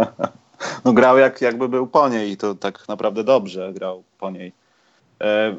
no 0.84 0.92
grał 0.92 1.18
jak, 1.18 1.40
jakby 1.40 1.68
był 1.68 1.86
po 1.86 2.08
niej 2.08 2.30
i 2.30 2.36
to 2.36 2.54
tak 2.54 2.88
naprawdę 2.88 3.24
dobrze 3.24 3.72
grał 3.72 4.02
po 4.18 4.30
niej. 4.30 4.59
E, 5.20 5.56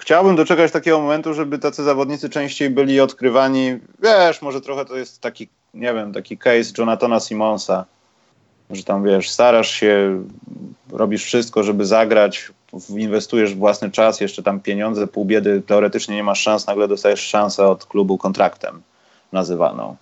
chciałbym 0.00 0.36
doczekać 0.36 0.72
takiego 0.72 1.00
momentu, 1.00 1.34
żeby 1.34 1.58
tacy 1.58 1.84
zawodnicy 1.84 2.28
częściej 2.28 2.70
byli 2.70 3.00
odkrywani. 3.00 3.78
Wiesz, 4.02 4.42
może 4.42 4.60
trochę 4.60 4.84
to 4.84 4.96
jest 4.96 5.20
taki, 5.20 5.48
nie 5.74 5.94
wiem, 5.94 6.12
taki 6.12 6.38
case 6.38 6.72
Jonathana 6.78 7.20
Simonsa, 7.20 7.84
że 8.70 8.84
tam 8.84 9.04
wiesz, 9.04 9.30
starasz 9.30 9.70
się, 9.70 10.22
robisz 10.92 11.24
wszystko, 11.24 11.62
żeby 11.62 11.86
zagrać, 11.86 12.52
inwestujesz 12.88 13.54
własny 13.54 13.90
czas, 13.90 14.20
jeszcze 14.20 14.42
tam 14.42 14.60
pieniądze, 14.60 15.06
pół 15.06 15.24
biedy, 15.24 15.62
teoretycznie 15.66 16.16
nie 16.16 16.24
masz 16.24 16.40
szans, 16.40 16.66
nagle 16.66 16.88
dostajesz 16.88 17.20
szansę 17.20 17.68
od 17.68 17.86
klubu 17.86 18.18
kontraktem 18.18 18.82
nazywaną. 19.32 19.96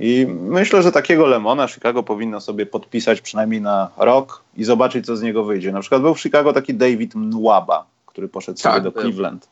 I 0.00 0.26
myślę, 0.28 0.82
że 0.82 0.92
takiego 0.92 1.26
Lemona 1.26 1.68
Chicago 1.68 2.02
powinno 2.02 2.40
sobie 2.40 2.66
podpisać 2.66 3.20
przynajmniej 3.20 3.60
na 3.60 3.90
rok 3.96 4.42
i 4.56 4.64
zobaczyć, 4.64 5.06
co 5.06 5.16
z 5.16 5.22
niego 5.22 5.44
wyjdzie. 5.44 5.72
Na 5.72 5.80
przykład 5.80 6.02
był 6.02 6.14
w 6.14 6.20
Chicago 6.20 6.52
taki 6.52 6.74
David 6.74 7.14
Nwaba, 7.14 7.84
który 8.14 8.28
poszedł 8.28 8.62
tak, 8.62 8.72
sobie 8.72 8.90
do 8.90 9.00
Cleveland. 9.00 9.48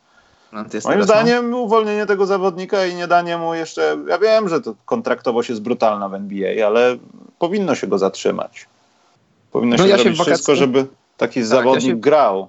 No, 0.53 0.65
Moim 0.85 0.99
no. 0.99 1.05
zdaniem 1.05 1.55
uwolnienie 1.55 2.07
tego 2.07 2.27
zawodnika 2.27 2.87
i 2.87 2.95
nie 2.95 3.07
danie 3.07 3.39
mu 3.39 3.55
jeszcze, 3.55 3.99
ja 4.09 4.19
wiem, 4.19 4.49
że 4.49 4.61
to 4.61 4.75
kontraktowość 4.85 5.49
jest 5.49 5.63
brutalna 5.63 6.09
w 6.09 6.15
NBA, 6.15 6.67
ale 6.67 6.97
powinno 7.39 7.75
się 7.75 7.87
go 7.87 7.99
zatrzymać. 7.99 8.67
Powinno 9.53 9.77
no 9.77 9.85
się 9.85 9.91
ja 9.91 9.97
zrobić 9.97 10.19
się 10.19 10.25
wszystko, 10.25 10.57
żeby 10.57 10.87
taki 11.17 11.41
tak, 11.41 11.47
zawodnik 11.47 11.85
ja 11.85 11.91
się... 11.91 11.97
grał 11.97 12.49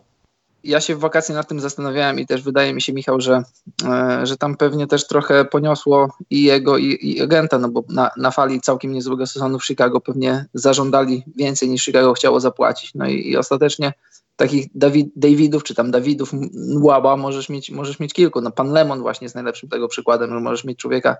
ja 0.64 0.82
się 0.82 0.96
w 0.96 1.00
wakacje 1.00 1.36
nad 1.36 1.48
tym 1.48 1.60
zastanawiałem 1.60 2.20
i 2.20 2.28
też 2.28 2.42
wydaje 2.42 2.74
mi 2.74 2.82
się, 2.82 2.94
Michał, 2.94 3.22
że, 3.22 3.44
e, 3.86 4.26
że 4.26 4.38
tam 4.38 4.58
pewnie 4.58 4.88
też 4.88 5.08
trochę 5.08 5.46
poniosło 5.46 6.18
i 6.30 6.44
jego, 6.44 6.78
i, 6.78 6.98
i 7.02 7.22
agenta, 7.22 7.60
no 7.60 7.70
bo 7.70 7.84
na, 7.90 8.12
na 8.18 8.32
fali 8.32 8.62
całkiem 8.62 8.94
niezłego 8.94 9.28
sezonu 9.28 9.60
w 9.60 9.66
Chicago 9.66 10.02
pewnie 10.02 10.46
zażądali 10.54 11.24
więcej 11.36 11.70
niż 11.70 11.84
Chicago 11.84 12.14
chciało 12.14 12.40
zapłacić. 12.40 12.96
No 12.96 13.08
i, 13.08 13.30
i 13.30 13.38
ostatecznie 13.38 13.94
takich 14.36 14.68
David, 14.76 15.08
Davidów, 15.16 15.64
czy 15.64 15.76
tam 15.76 15.92
Dawidów 15.92 16.32
Łaba 16.76 17.18
możesz 17.18 17.50
mieć, 17.50 17.72
możesz 17.72 18.00
mieć 18.00 18.14
kilku. 18.14 18.42
No 18.42 18.52
pan 18.52 18.72
Lemon 18.72 19.02
właśnie 19.02 19.26
jest 19.26 19.36
najlepszym 19.36 19.70
tego 19.70 19.88
przykładem, 19.88 20.30
że 20.30 20.40
możesz 20.40 20.64
mieć 20.64 20.80
człowieka 20.80 21.18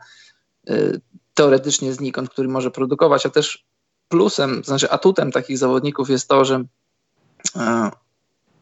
y, 0.70 1.02
teoretycznie 1.34 1.94
znikąd, 1.94 2.30
który 2.30 2.48
może 2.48 2.72
produkować, 2.72 3.26
a 3.26 3.30
też 3.30 3.66
plusem, 4.10 4.64
znaczy 4.64 4.90
atutem 4.90 5.32
takich 5.32 5.58
zawodników 5.58 6.10
jest 6.10 6.28
to, 6.28 6.46
że 6.46 6.64
y, 7.56 7.60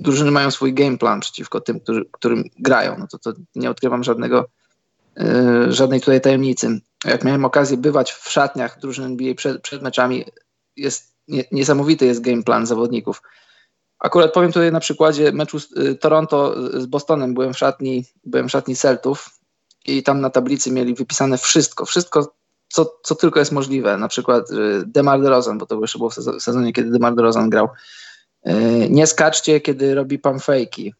drużyny 0.01 0.31
mają 0.31 0.51
swój 0.51 0.73
game 0.73 0.97
plan 0.97 1.19
przeciwko 1.19 1.61
tym, 1.61 1.79
którzy, 1.79 2.05
którym 2.11 2.43
grają. 2.59 2.95
No 2.99 3.07
to, 3.07 3.19
to 3.19 3.33
nie 3.55 3.69
odkrywam 3.69 4.03
żadnego, 4.03 4.49
yy, 5.17 5.73
żadnej 5.73 5.99
tutaj 5.99 6.21
tajemnicy. 6.21 6.81
Jak 7.05 7.23
miałem 7.23 7.45
okazję 7.45 7.77
bywać 7.77 8.11
w 8.11 8.29
szatniach 8.29 8.79
drużyn 8.79 9.05
NBA 9.05 9.35
przed, 9.35 9.61
przed 9.61 9.81
meczami, 9.81 10.25
jest 10.75 11.11
nie, 11.27 11.43
niesamowity 11.51 12.05
jest 12.05 12.21
game 12.21 12.43
plan 12.43 12.65
zawodników. 12.65 13.21
Akurat 14.01 14.33
powiem 14.33 14.51
tutaj 14.51 14.71
na 14.71 14.79
przykładzie 14.79 15.31
meczu 15.31 15.57
y, 15.77 15.95
Toronto 15.95 16.55
z 16.81 16.85
Bostonem. 16.85 17.33
Byłem 17.33 17.53
w 17.53 17.57
szatni, 17.57 18.05
byłem 18.23 18.47
w 18.47 18.51
szatni 18.51 18.75
Celtów 18.75 19.29
i 19.85 20.03
tam 20.03 20.21
na 20.21 20.29
tablicy 20.29 20.71
mieli 20.71 20.93
wypisane 20.93 21.37
wszystko, 21.37 21.85
wszystko, 21.85 22.33
co, 22.69 22.93
co 23.03 23.15
tylko 23.15 23.39
jest 23.39 23.51
możliwe. 23.51 23.97
Na 23.97 24.07
przykład 24.07 24.51
y, 24.51 24.83
Demar 24.85 25.21
DeRozan, 25.21 25.57
bo 25.57 25.65
to 25.65 25.81
jeszcze 25.81 25.97
było 25.97 26.09
w 26.09 26.13
sezonie, 26.39 26.73
kiedy 26.73 26.91
Demar 26.91 27.15
DeRozan 27.15 27.49
grał. 27.49 27.69
E, 28.43 28.53
nie 28.89 29.07
skaczcie, 29.07 29.61
kiedy 29.61 29.95
robi 29.95 30.19
pan 30.19 30.39
fejki. 30.39 30.93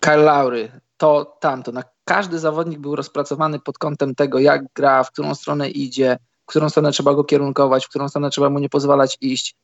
Kyle 0.00 0.16
Lowry, 0.16 0.72
to, 0.96 1.36
tamto. 1.40 1.72
Na 1.72 1.82
każdy 2.04 2.38
zawodnik 2.38 2.78
był 2.78 2.96
rozpracowany 2.96 3.60
pod 3.60 3.78
kątem 3.78 4.14
tego, 4.14 4.38
jak 4.38 4.64
gra, 4.74 5.04
w 5.04 5.12
którą 5.12 5.34
stronę 5.34 5.70
idzie, 5.70 6.18
w 6.42 6.46
którą 6.46 6.70
stronę 6.70 6.92
trzeba 6.92 7.14
go 7.14 7.24
kierunkować, 7.24 7.86
w 7.86 7.88
którą 7.88 8.08
stronę 8.08 8.30
trzeba 8.30 8.50
mu 8.50 8.58
nie 8.58 8.68
pozwalać 8.68 9.18
iść. 9.20 9.56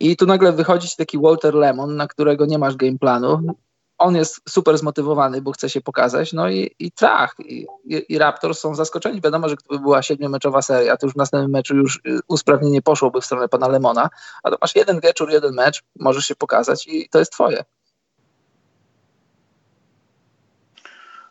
I 0.00 0.16
tu 0.16 0.26
nagle 0.26 0.52
wychodzi 0.52 0.88
taki 0.96 1.18
Walter 1.18 1.54
Lemon, 1.54 1.96
na 1.96 2.06
którego 2.06 2.46
nie 2.46 2.58
masz 2.58 2.76
game 2.76 2.98
planu, 2.98 3.54
on 3.98 4.16
jest 4.16 4.40
super 4.48 4.78
zmotywowany, 4.78 5.42
bo 5.42 5.52
chce 5.52 5.70
się 5.70 5.80
pokazać, 5.80 6.32
no 6.32 6.48
i, 6.48 6.70
i 6.78 6.92
trach. 6.92 7.34
I, 7.38 7.66
i, 7.84 8.18
Raptors 8.18 8.58
są 8.60 8.74
zaskoczeni. 8.74 9.20
Wiadomo, 9.20 9.48
że 9.48 9.56
gdyby 9.56 9.78
była 9.82 10.02
siedmiomeczowa 10.02 10.62
seria, 10.62 10.96
to 10.96 11.06
już 11.06 11.14
w 11.14 11.16
następnym 11.16 11.50
meczu 11.50 11.76
już 11.76 11.96
y, 11.96 12.18
usprawnienie 12.28 12.82
poszłoby 12.82 13.20
w 13.20 13.24
stronę 13.24 13.48
pana 13.48 13.68
Lemona, 13.68 14.08
a 14.42 14.50
to 14.50 14.56
masz 14.60 14.76
jeden 14.76 15.00
wieczór, 15.00 15.30
jeden 15.30 15.54
mecz, 15.54 15.82
możesz 15.98 16.26
się 16.26 16.36
pokazać 16.36 16.86
i 16.88 17.08
to 17.08 17.18
jest 17.18 17.32
twoje. 17.32 17.64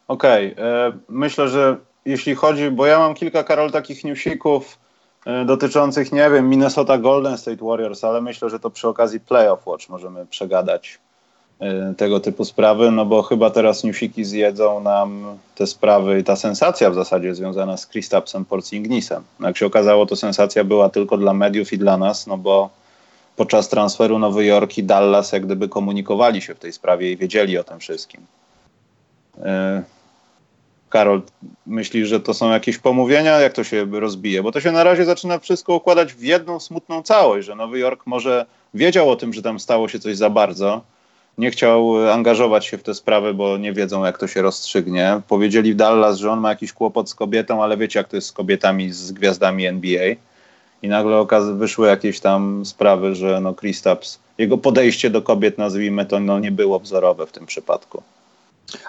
Okej, 0.07 0.53
okay. 0.53 0.65
E, 0.65 0.97
myślę, 1.09 1.49
że 1.49 1.77
jeśli 2.05 2.35
chodzi, 2.35 2.71
bo 2.71 2.85
ja 2.85 2.99
mam 2.99 3.13
kilka, 3.13 3.43
Karol, 3.43 3.71
takich 3.71 4.03
newsików 4.03 4.79
dotyczących, 5.45 6.11
nie 6.11 6.29
wiem, 6.29 6.49
Minnesota 6.49 6.97
Golden 6.97 7.37
State 7.37 7.65
Warriors, 7.65 8.03
ale 8.03 8.21
myślę, 8.21 8.49
że 8.49 8.59
to 8.59 8.69
przy 8.69 8.87
okazji 8.87 9.19
Playoff 9.19 9.67
Watch 9.67 9.89
możemy 9.89 10.25
przegadać 10.25 10.99
E, 11.59 11.93
tego 11.97 12.19
typu 12.19 12.45
sprawy, 12.45 12.91
no 12.91 13.05
bo 13.05 13.23
chyba 13.23 13.49
teraz 13.49 13.83
newsiki 13.83 14.25
zjedzą 14.25 14.79
nam 14.79 15.37
te 15.55 15.67
sprawy 15.67 16.19
i 16.19 16.23
ta 16.23 16.35
sensacja 16.35 16.89
w 16.89 16.95
zasadzie 16.95 17.35
związana 17.35 17.77
z 17.77 17.85
Kristapsem 17.85 18.45
Porzingnisem. 18.45 19.23
No 19.39 19.47
jak 19.47 19.57
się 19.57 19.65
okazało, 19.65 20.05
to 20.05 20.15
sensacja 20.15 20.63
była 20.63 20.89
tylko 20.89 21.17
dla 21.17 21.33
mediów 21.33 21.73
i 21.73 21.77
dla 21.77 21.97
nas, 21.97 22.27
no 22.27 22.37
bo 22.37 22.69
podczas 23.35 23.69
transferu 23.69 24.19
Nowy 24.19 24.45
Jork 24.45 24.77
i 24.77 24.83
Dallas 24.83 25.31
jak 25.31 25.45
gdyby 25.45 25.69
komunikowali 25.69 26.41
się 26.41 26.55
w 26.55 26.59
tej 26.59 26.73
sprawie 26.73 27.11
i 27.11 27.17
wiedzieli 27.17 27.57
o 27.57 27.63
tym 27.63 27.79
wszystkim. 27.79 28.21
E, 30.95 30.97
Karol, 30.97 31.21
myślisz, 31.67 32.07
że 32.07 32.19
to 32.19 32.33
są 32.33 32.51
jakieś 32.51 32.77
pomówienia? 32.77 33.39
Jak 33.39 33.53
to 33.53 33.63
się 33.63 33.85
rozbije? 33.91 34.43
Bo 34.43 34.51
to 34.51 34.61
się 34.61 34.71
na 34.71 34.83
razie 34.83 35.05
zaczyna 35.05 35.39
wszystko 35.39 35.75
układać 35.75 36.13
w 36.13 36.21
jedną 36.21 36.59
smutną 36.59 37.03
całość, 37.03 37.47
że 37.47 37.55
Nowy 37.55 37.79
Jork 37.79 38.05
może 38.05 38.45
wiedział 38.73 39.09
o 39.09 39.15
tym, 39.15 39.33
że 39.33 39.41
tam 39.41 39.59
stało 39.59 39.87
się 39.87 39.99
coś 39.99 40.17
za 40.17 40.29
bardzo, 40.29 40.81
nie 41.37 41.51
chciał 41.51 42.09
angażować 42.11 42.65
się 42.65 42.77
w 42.77 42.83
te 42.83 42.93
sprawy, 42.93 43.33
bo 43.33 43.57
nie 43.57 43.73
wiedzą, 43.73 44.05
jak 44.05 44.17
to 44.17 44.27
się 44.27 44.41
rozstrzygnie. 44.41 45.21
Powiedzieli 45.27 45.73
w 45.73 45.75
Dallas, 45.75 46.17
że 46.17 46.31
on 46.31 46.39
ma 46.39 46.49
jakiś 46.49 46.73
kłopot 46.73 47.09
z 47.09 47.15
kobietą, 47.15 47.63
ale 47.63 47.77
wiecie, 47.77 47.99
jak 47.99 48.07
to 48.07 48.15
jest 48.15 48.27
z 48.27 48.31
kobietami, 48.31 48.91
z 48.91 49.11
gwiazdami 49.11 49.65
NBA. 49.65 50.15
I 50.81 50.87
nagle 50.87 51.25
wyszły 51.53 51.87
jakieś 51.87 52.19
tam 52.19 52.65
sprawy, 52.65 53.15
że 53.15 53.41
no 53.41 53.53
Kristaps, 53.53 54.19
jego 54.37 54.57
podejście 54.57 55.09
do 55.09 55.21
kobiet, 55.21 55.57
nazwijmy 55.57 56.05
to, 56.05 56.19
no 56.19 56.39
nie 56.39 56.51
było 56.51 56.79
wzorowe 56.79 57.25
w 57.25 57.31
tym 57.31 57.45
przypadku. 57.45 58.03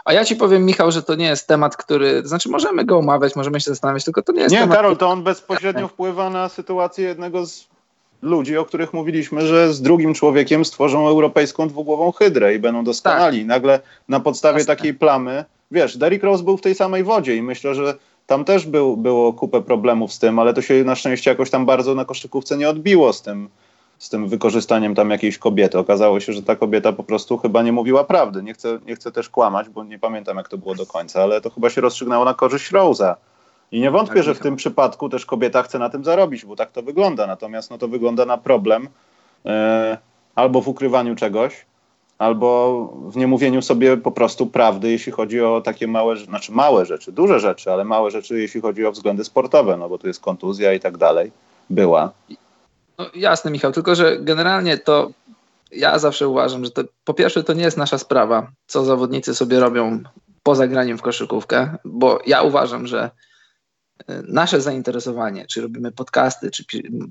A 0.05 0.13
ja 0.13 0.25
ci 0.25 0.37
powiem, 0.37 0.65
Michał, 0.65 0.91
że 0.91 1.03
to 1.03 1.15
nie 1.15 1.27
jest 1.27 1.49
temat, 1.49 1.77
który. 1.77 2.23
To 2.23 2.29
znaczy, 2.29 2.49
możemy 2.49 2.85
go 2.85 2.99
omawiać, 2.99 3.37
możemy 3.37 3.61
się 3.61 3.71
zastanawiać, 3.71 4.05
tylko 4.05 4.23
to 4.23 4.33
nie 4.33 4.41
jest 4.41 4.53
nie, 4.53 4.59
temat. 4.59 4.71
Nie, 4.71 4.77
Karol, 4.77 4.97
to 4.97 5.09
on 5.09 5.23
bezpośrednio 5.23 5.89
wpływa 5.89 6.31
na 6.31 6.49
sytuację 6.49 7.09
jednego 7.09 7.47
z 7.47 7.69
ludzi, 8.23 8.59
o 8.59 8.65
których 8.65 8.93
mówiliśmy, 8.93 9.47
że 9.47 9.75
z 9.75 9.83
drugim 9.83 10.15
człowiekiem 10.15 10.65
stworzą 10.65 11.09
europejską 11.09 11.69
dwugłową 11.69 12.13
hydrę 12.13 12.55
i 12.55 12.59
będą 12.59 12.85
doskonali. 12.85 13.39
Tak. 13.39 13.47
Nagle 13.47 13.81
na 14.09 14.21
podstawie 14.21 14.59
Jasne. 14.59 14.77
takiej 14.77 14.95
plamy, 14.95 15.45
wiesz, 15.71 15.97
Derrick 15.97 16.25
Rose 16.25 16.45
był 16.45 16.57
w 16.57 16.63
tej 16.63 16.75
samej 16.75 17.05
wodzie 17.05 17.37
i 17.37 17.43
myślę, 17.43 17.75
że 17.75 17.95
tam 18.27 18.45
też 18.45 18.67
był, 18.67 18.97
było 18.97 19.33
kupę 19.33 19.63
problemów 19.63 20.13
z 20.13 20.19
tym, 20.19 20.39
ale 20.39 20.55
to 20.55 20.63
się 20.63 20.85
na 20.85 20.95
szczęście 20.95 21.31
jakoś 21.31 21.51
tam 21.51 21.67
bardzo 21.67 21.95
na 21.95 22.05
koszykówce 22.05 22.57
nie 22.57 22.69
odbiło 22.69 23.13
z 23.13 23.23
tym, 23.23 23.49
z 23.99 24.09
tym 24.09 24.29
wykorzystaniem 24.29 24.95
tam 24.95 25.11
jakiejś 25.11 25.39
kobiety. 25.39 25.79
Okazało 25.79 26.21
się, 26.21 26.33
że 26.33 26.43
ta 26.43 26.57
kobieta 26.57 26.93
po 26.93 27.05
prostu 27.05 27.39
chyba 27.39 27.63
nie 27.63 27.73
mówiła 27.73 28.05
prawdy. 28.05 28.43
Nie 28.43 28.55
chcę, 28.55 28.79
nie 28.87 28.97
chcę 28.97 29.13
też 29.13 29.29
kłamać, 29.29 29.69
bo 29.69 29.85
nie 29.85 29.99
pamiętam 29.99 30.37
jak 30.37 30.49
to 30.49 30.59
było 30.59 30.75
do 30.75 30.87
końca, 30.87 31.23
ale 31.23 31.41
to 31.41 31.51
chyba 31.51 31.71
się 31.71 31.81
rozstrzygnęło 31.81 32.25
na 32.25 32.35
korzyść 32.35 32.73
Rose'a. 32.73 33.15
I 33.73 33.81
nie 33.81 33.91
wątpię, 33.91 34.15
tak, 34.15 34.23
że 34.23 34.35
w 34.35 34.39
tym 34.39 34.57
przypadku 34.57 35.09
też 35.09 35.27
kobieta 35.27 35.63
chce 35.63 35.79
na 35.79 35.91
tym 35.91 36.05
zarobić, 36.05 36.45
bo 36.45 36.57
tak 36.57 36.71
to 36.71 36.83
wygląda. 36.83 37.27
Natomiast 37.27 37.71
no, 37.71 37.79
to 37.79 37.89
wygląda 37.89 38.25
na 38.25 38.39
problem 38.39 38.89
e, 39.47 39.99
albo 40.35 40.61
w 40.61 40.69
ukrywaniu 40.69 41.17
czegoś, 41.17 41.67
albo 42.19 42.79
w 43.11 43.17
niemówieniu 43.17 43.63
sobie 43.63 43.97
po 43.97 44.13
prostu 44.13 44.47
prawdy, 44.47 44.91
jeśli 44.91 45.13
chodzi 45.13 45.41
o 45.41 45.61
takie 45.61 45.89
małe, 45.89 46.17
znaczy 46.17 46.53
małe 46.53 46.87
rzeczy, 46.87 47.13
duże 47.13 47.41
rzeczy, 47.41 47.73
ale 47.73 47.85
małe 47.85 48.11
rzeczy, 48.11 48.41
jeśli 48.41 48.61
chodzi 48.61 48.87
o 48.87 48.93
względy 48.93 49.25
sportowe, 49.25 49.77
no 49.77 49.89
bo 49.89 49.99
tu 49.99 50.07
jest 50.07 50.21
kontuzja 50.21 50.73
i 50.73 50.81
tak 50.81 50.97
dalej. 50.97 51.33
Była. 51.71 52.13
No, 52.99 53.07
jasne, 53.15 53.51
Michał, 53.51 53.73
tylko 53.73 53.95
że 53.95 54.19
generalnie 54.21 54.79
to 54.79 55.11
ja 55.73 55.99
zawsze 55.99 56.29
uważam, 56.29 56.65
że 56.65 56.71
to 56.71 56.85
po 57.05 57.15
pierwsze 57.15 57.45
to 57.45 57.53
nie 57.53 57.65
jest 57.65 57.77
nasza 57.77 57.99
sprawa, 57.99 58.51
co 58.67 58.85
zawodnicy 58.85 59.35
sobie 59.35 59.61
robią 59.61 60.03
poza 60.43 60.67
graniem 60.67 60.99
w 60.99 61.03
koszykówkę, 61.03 61.77
bo 61.85 62.19
ja 62.27 62.43
uważam, 62.43 62.87
że 62.87 63.11
nasze 64.29 64.61
zainteresowanie, 64.61 65.47
czy 65.47 65.61
robimy 65.61 65.93
podcasty, 65.93 66.51
czy 66.51 66.65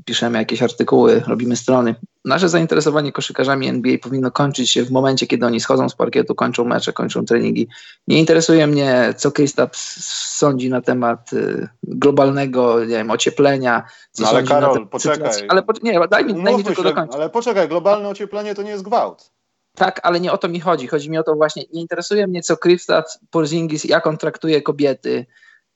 piszemy 0.06 0.38
jakieś 0.38 0.64
artykuły, 0.64 1.24
robimy 1.28 1.56
strony, 1.56 1.96
nasze 2.26 2.50
zainteresowanie 2.50 3.12
koszykarzami 3.12 3.68
NBA 3.68 3.98
powinno 3.98 4.32
kończyć 4.32 4.72
się 4.72 4.84
w 4.84 4.92
momencie, 4.92 5.28
kiedy 5.28 5.46
oni 5.46 5.60
schodzą 5.60 5.90
z 5.90 5.96
parkietu, 5.96 6.36
kończą 6.36 6.66
mecze, 6.66 6.94
kończą 6.94 7.26
treningi. 7.26 7.68
Nie 8.08 8.20
interesuje 8.20 8.68
mnie, 8.68 9.14
co 9.18 9.32
Kristaps 9.32 10.06
sądzi 10.38 10.70
na 10.70 10.82
temat 10.82 11.34
y, 11.34 11.68
globalnego, 11.84 12.80
nie 12.80 12.88
wiem, 12.88 13.12
ocieplenia. 13.12 13.84
No 14.20 14.30
ale 14.30 14.44
Karol, 14.44 14.88
poczekaj. 14.88 15.48
Ale 15.48 15.64
po, 15.64 15.74
nie, 15.84 16.00
daj 16.10 16.26
mi, 16.26 16.44
daj 16.44 16.58
mi 16.58 16.64
tylko 16.64 16.84
się, 16.84 16.90
dokończyć. 16.90 17.16
Ale 17.16 17.30
poczekaj, 17.30 17.68
globalne 17.68 18.10
ocieplenie 18.10 18.56
to 18.56 18.62
nie 18.62 18.72
jest 18.72 18.84
gwałt. 18.84 19.32
Tak, 19.76 20.00
ale 20.04 20.20
nie 20.20 20.32
o 20.32 20.38
to 20.38 20.50
mi 20.50 20.60
chodzi. 20.60 20.88
Chodzi 20.88 21.10
mi 21.10 21.18
o 21.18 21.24
to 21.24 21.36
właśnie, 21.36 21.64
nie 21.74 21.82
interesuje 21.82 22.28
mnie, 22.28 22.42
co 22.42 22.58
Kristaps, 22.58 23.20
Porzingis, 23.32 23.84
jak 23.84 24.08
on 24.08 24.18
traktuje 24.18 24.62
kobiety, 24.62 25.26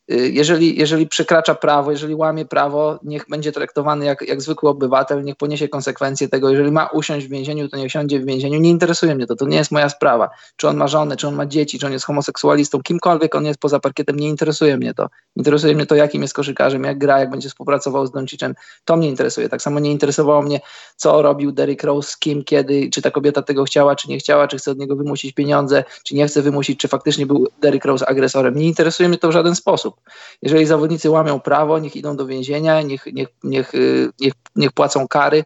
jeżeli, 0.09 0.79
jeżeli 0.79 1.07
przekracza 1.07 1.55
prawo, 1.55 1.91
jeżeli 1.91 2.15
łamie 2.15 2.45
prawo, 2.45 2.99
niech 3.03 3.25
będzie 3.29 3.51
traktowany 3.51 4.05
jak, 4.05 4.21
jak 4.21 4.41
zwykły 4.41 4.69
obywatel, 4.69 5.23
niech 5.23 5.35
poniesie 5.35 5.67
konsekwencje 5.67 6.29
tego. 6.29 6.49
Jeżeli 6.49 6.71
ma 6.71 6.85
usiąść 6.85 7.27
w 7.27 7.29
więzieniu, 7.29 7.69
to 7.69 7.77
niech 7.77 7.91
siądzie 7.91 8.19
w 8.19 8.25
więzieniu. 8.25 8.59
Nie 8.59 8.69
interesuje 8.69 9.15
mnie 9.15 9.27
to, 9.27 9.35
to 9.35 9.45
nie 9.45 9.57
jest 9.57 9.71
moja 9.71 9.89
sprawa. 9.89 10.29
Czy 10.55 10.67
on 10.67 10.77
ma 10.77 10.87
żonę, 10.87 11.17
czy 11.17 11.27
on 11.27 11.35
ma 11.35 11.45
dzieci, 11.45 11.79
czy 11.79 11.85
on 11.85 11.91
jest 11.91 12.05
homoseksualistą, 12.05 12.81
kimkolwiek 12.81 13.35
on 13.35 13.45
jest 13.45 13.59
poza 13.59 13.79
parkietem, 13.79 14.19
nie 14.19 14.29
interesuje 14.29 14.77
mnie 14.77 14.93
to. 14.93 15.09
Interesuje 15.35 15.75
mnie 15.75 15.85
to, 15.85 15.95
jakim 15.95 16.21
jest 16.21 16.33
koszykarzem, 16.33 16.83
jak 16.83 16.97
gra, 16.97 17.19
jak 17.19 17.29
będzie 17.29 17.49
współpracował 17.49 18.07
z 18.07 18.11
Doncicem. 18.11 18.55
To 18.85 18.97
mnie 18.97 19.09
interesuje. 19.09 19.49
Tak 19.49 19.61
samo 19.61 19.79
nie 19.79 19.91
interesowało 19.91 20.41
mnie, 20.41 20.59
co 20.95 21.21
robił 21.21 21.51
Derrick 21.51 21.83
Rose, 21.83 22.11
z 22.11 22.17
kim, 22.17 22.43
kiedy, 22.43 22.89
czy 22.89 23.01
ta 23.01 23.11
kobieta 23.11 23.41
tego 23.41 23.63
chciała, 23.63 23.95
czy 23.95 24.09
nie 24.09 24.17
chciała, 24.17 24.47
czy 24.47 24.57
chce 24.57 24.71
od 24.71 24.77
niego 24.77 24.95
wymusić 24.95 25.33
pieniądze, 25.33 25.83
czy 26.03 26.15
nie 26.15 26.27
chce 26.27 26.41
wymusić, 26.41 26.79
czy 26.79 26.87
faktycznie 26.87 27.25
był 27.25 27.47
Derrick 27.61 27.85
Rose 27.85 28.09
agresorem. 28.09 28.55
Nie 28.55 28.67
interesuje 28.67 29.09
mnie 29.09 29.17
to 29.17 29.27
w 29.27 29.31
żaden 29.31 29.55
sposób. 29.55 29.98
Jeżeli 30.41 30.65
zawodnicy 30.65 31.09
łamią 31.09 31.39
prawo, 31.39 31.79
niech 31.79 31.95
idą 31.95 32.15
do 32.15 32.25
więzienia, 32.25 32.81
niech, 32.81 33.05
niech, 33.13 33.29
niech, 33.43 33.75
y, 33.75 34.09
niech, 34.19 34.33
niech 34.55 34.71
płacą 34.71 35.07
kary, 35.07 35.43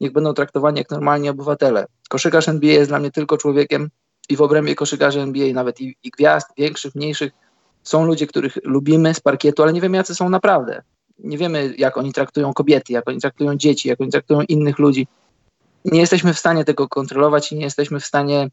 niech 0.00 0.12
będą 0.12 0.34
traktowani 0.34 0.78
jak 0.78 0.90
normalni 0.90 1.28
obywatele. 1.28 1.86
Koszykarz 2.08 2.48
NBA 2.48 2.72
jest 2.72 2.90
dla 2.90 2.98
mnie 2.98 3.10
tylko 3.10 3.38
człowiekiem, 3.38 3.90
i 4.28 4.36
w 4.36 4.42
obrębie 4.42 4.74
koszykarzy 4.74 5.20
NBA, 5.20 5.52
nawet 5.52 5.80
i, 5.80 5.96
i 6.02 6.10
gwiazd, 6.10 6.48
większych, 6.56 6.94
mniejszych, 6.94 7.32
są 7.82 8.06
ludzie, 8.06 8.26
których 8.26 8.58
lubimy 8.64 9.14
z 9.14 9.20
parkietu, 9.20 9.62
ale 9.62 9.72
nie 9.72 9.80
wiemy, 9.80 9.96
jacy 9.96 10.14
są 10.14 10.28
naprawdę. 10.28 10.82
Nie 11.18 11.38
wiemy, 11.38 11.74
jak 11.78 11.96
oni 11.96 12.12
traktują 12.12 12.52
kobiety, 12.52 12.92
jak 12.92 13.08
oni 13.08 13.20
traktują 13.20 13.56
dzieci, 13.56 13.88
jak 13.88 14.00
oni 14.00 14.10
traktują 14.10 14.40
innych 14.42 14.78
ludzi. 14.78 15.06
Nie 15.84 16.00
jesteśmy 16.00 16.34
w 16.34 16.38
stanie 16.38 16.64
tego 16.64 16.88
kontrolować 16.88 17.52
i 17.52 17.56
nie 17.56 17.64
jesteśmy 17.64 18.00
w 18.00 18.06
stanie 18.06 18.48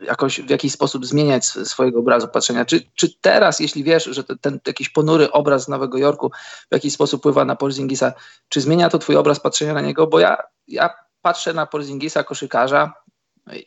jakoś 0.00 0.40
w 0.40 0.50
jakiś 0.50 0.72
sposób 0.72 1.06
zmieniać 1.06 1.44
swojego 1.44 1.98
obrazu 1.98 2.28
patrzenia. 2.28 2.64
Czy, 2.64 2.80
czy 2.94 3.18
teraz, 3.20 3.60
jeśli 3.60 3.84
wiesz, 3.84 4.04
że 4.04 4.24
ten, 4.24 4.60
jakiś 4.66 4.88
ponury 4.88 5.30
obraz 5.30 5.64
z 5.64 5.68
Nowego 5.68 5.98
Jorku 5.98 6.30
w 6.70 6.74
jakiś 6.74 6.92
sposób 6.92 7.20
wpływa 7.20 7.44
na 7.44 7.56
Porzingisa, 7.56 8.12
czy 8.48 8.60
zmienia 8.60 8.88
to 8.88 8.98
twój 8.98 9.16
obraz 9.16 9.40
patrzenia 9.40 9.74
na 9.74 9.80
niego? 9.80 10.06
Bo 10.06 10.20
ja, 10.20 10.36
ja 10.68 10.90
patrzę 11.22 11.52
na 11.52 11.66
Porzingisa, 11.66 12.24
koszykarza 12.24 12.92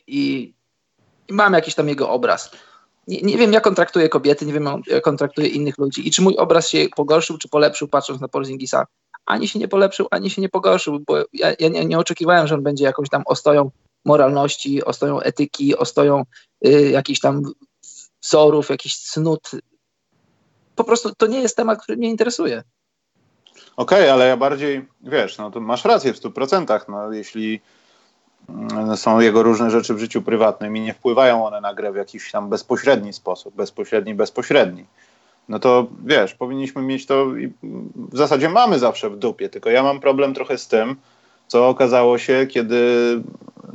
i, 0.06 0.54
i 1.28 1.32
mam 1.32 1.52
jakiś 1.52 1.74
tam 1.74 1.88
jego 1.88 2.10
obraz 2.10 2.50
nie, 3.06 3.22
nie, 3.22 3.36
wiem, 3.36 3.52
jak 3.52 3.66
on 3.66 3.74
traktuje 3.74 4.08
kobiety, 4.08 4.46
nie 4.46 4.52
wiem, 4.52 4.82
jak 4.86 5.06
on 5.06 5.16
traktuje 5.16 5.48
innych 5.48 5.78
ludzi 5.78 6.08
i 6.08 6.10
czy 6.10 6.22
mój 6.22 6.36
obraz 6.36 6.68
się 6.68 6.86
pogorszył, 6.96 7.38
czy 7.38 7.48
polepszył, 7.48 7.88
patrząc 7.88 8.20
na 8.20 8.28
Porzingisa. 8.28 8.86
Ani 9.26 9.48
się 9.48 9.58
nie 9.58 9.68
polepszył, 9.68 10.06
ani 10.10 10.30
się 10.30 10.42
nie 10.42 10.48
pogorszył, 10.48 11.00
bo 11.06 11.16
ja, 11.32 11.52
ja 11.58 11.68
nie, 11.68 11.84
nie, 11.84 11.98
oczekiwałem, 11.98 12.46
że 12.46 12.54
on 12.54 12.62
będzie 12.62 12.84
jakąś 12.84 13.08
tam 13.08 13.22
ostoją 13.26 13.70
moralności, 14.04 14.84
ostoją 14.84 15.20
etyki, 15.20 15.76
ostoją 15.76 16.24
y, 16.66 16.90
jakichś 16.90 17.20
tam 17.20 17.42
wzorów, 18.22 18.70
jakichś 18.70 18.96
cnót. 18.96 19.50
Po 20.76 20.84
prostu 20.84 21.14
to 21.14 21.26
nie 21.26 21.40
jest 21.40 21.56
temat, 21.56 21.82
który 21.82 21.98
mnie 21.98 22.08
interesuje. 22.08 22.62
Okej, 23.76 23.98
okay, 23.98 24.12
ale 24.12 24.26
ja 24.26 24.36
bardziej, 24.36 24.88
wiesz, 25.00 25.38
no 25.38 25.50
to 25.50 25.60
masz 25.60 25.84
rację 25.84 26.12
w 26.12 26.16
stu 26.16 26.30
procentach, 26.30 26.88
no 26.88 27.12
jeśli 27.12 27.60
Mm, 28.48 28.96
są 28.96 29.20
jego 29.20 29.42
różne 29.42 29.70
rzeczy 29.70 29.94
w 29.94 29.98
życiu 29.98 30.22
prywatnym 30.22 30.76
i 30.76 30.80
nie 30.80 30.94
wpływają 30.94 31.46
one 31.46 31.60
na 31.60 31.74
grę 31.74 31.92
w 31.92 31.96
jakiś 31.96 32.30
tam 32.30 32.48
bezpośredni 32.48 33.12
sposób, 33.12 33.54
bezpośredni, 33.54 34.14
bezpośredni, 34.14 34.84
no 35.48 35.58
to 35.58 35.86
wiesz, 36.04 36.34
powinniśmy 36.34 36.82
mieć 36.82 37.06
to 37.06 37.36
i 37.36 37.52
w 37.94 38.16
zasadzie 38.16 38.48
mamy 38.48 38.78
zawsze 38.78 39.10
w 39.10 39.16
dupie, 39.16 39.48
tylko 39.48 39.70
ja 39.70 39.82
mam 39.82 40.00
problem 40.00 40.34
trochę 40.34 40.58
z 40.58 40.68
tym, 40.68 40.96
co 41.52 41.68
okazało 41.68 42.18
się, 42.18 42.46
kiedy 42.46 42.80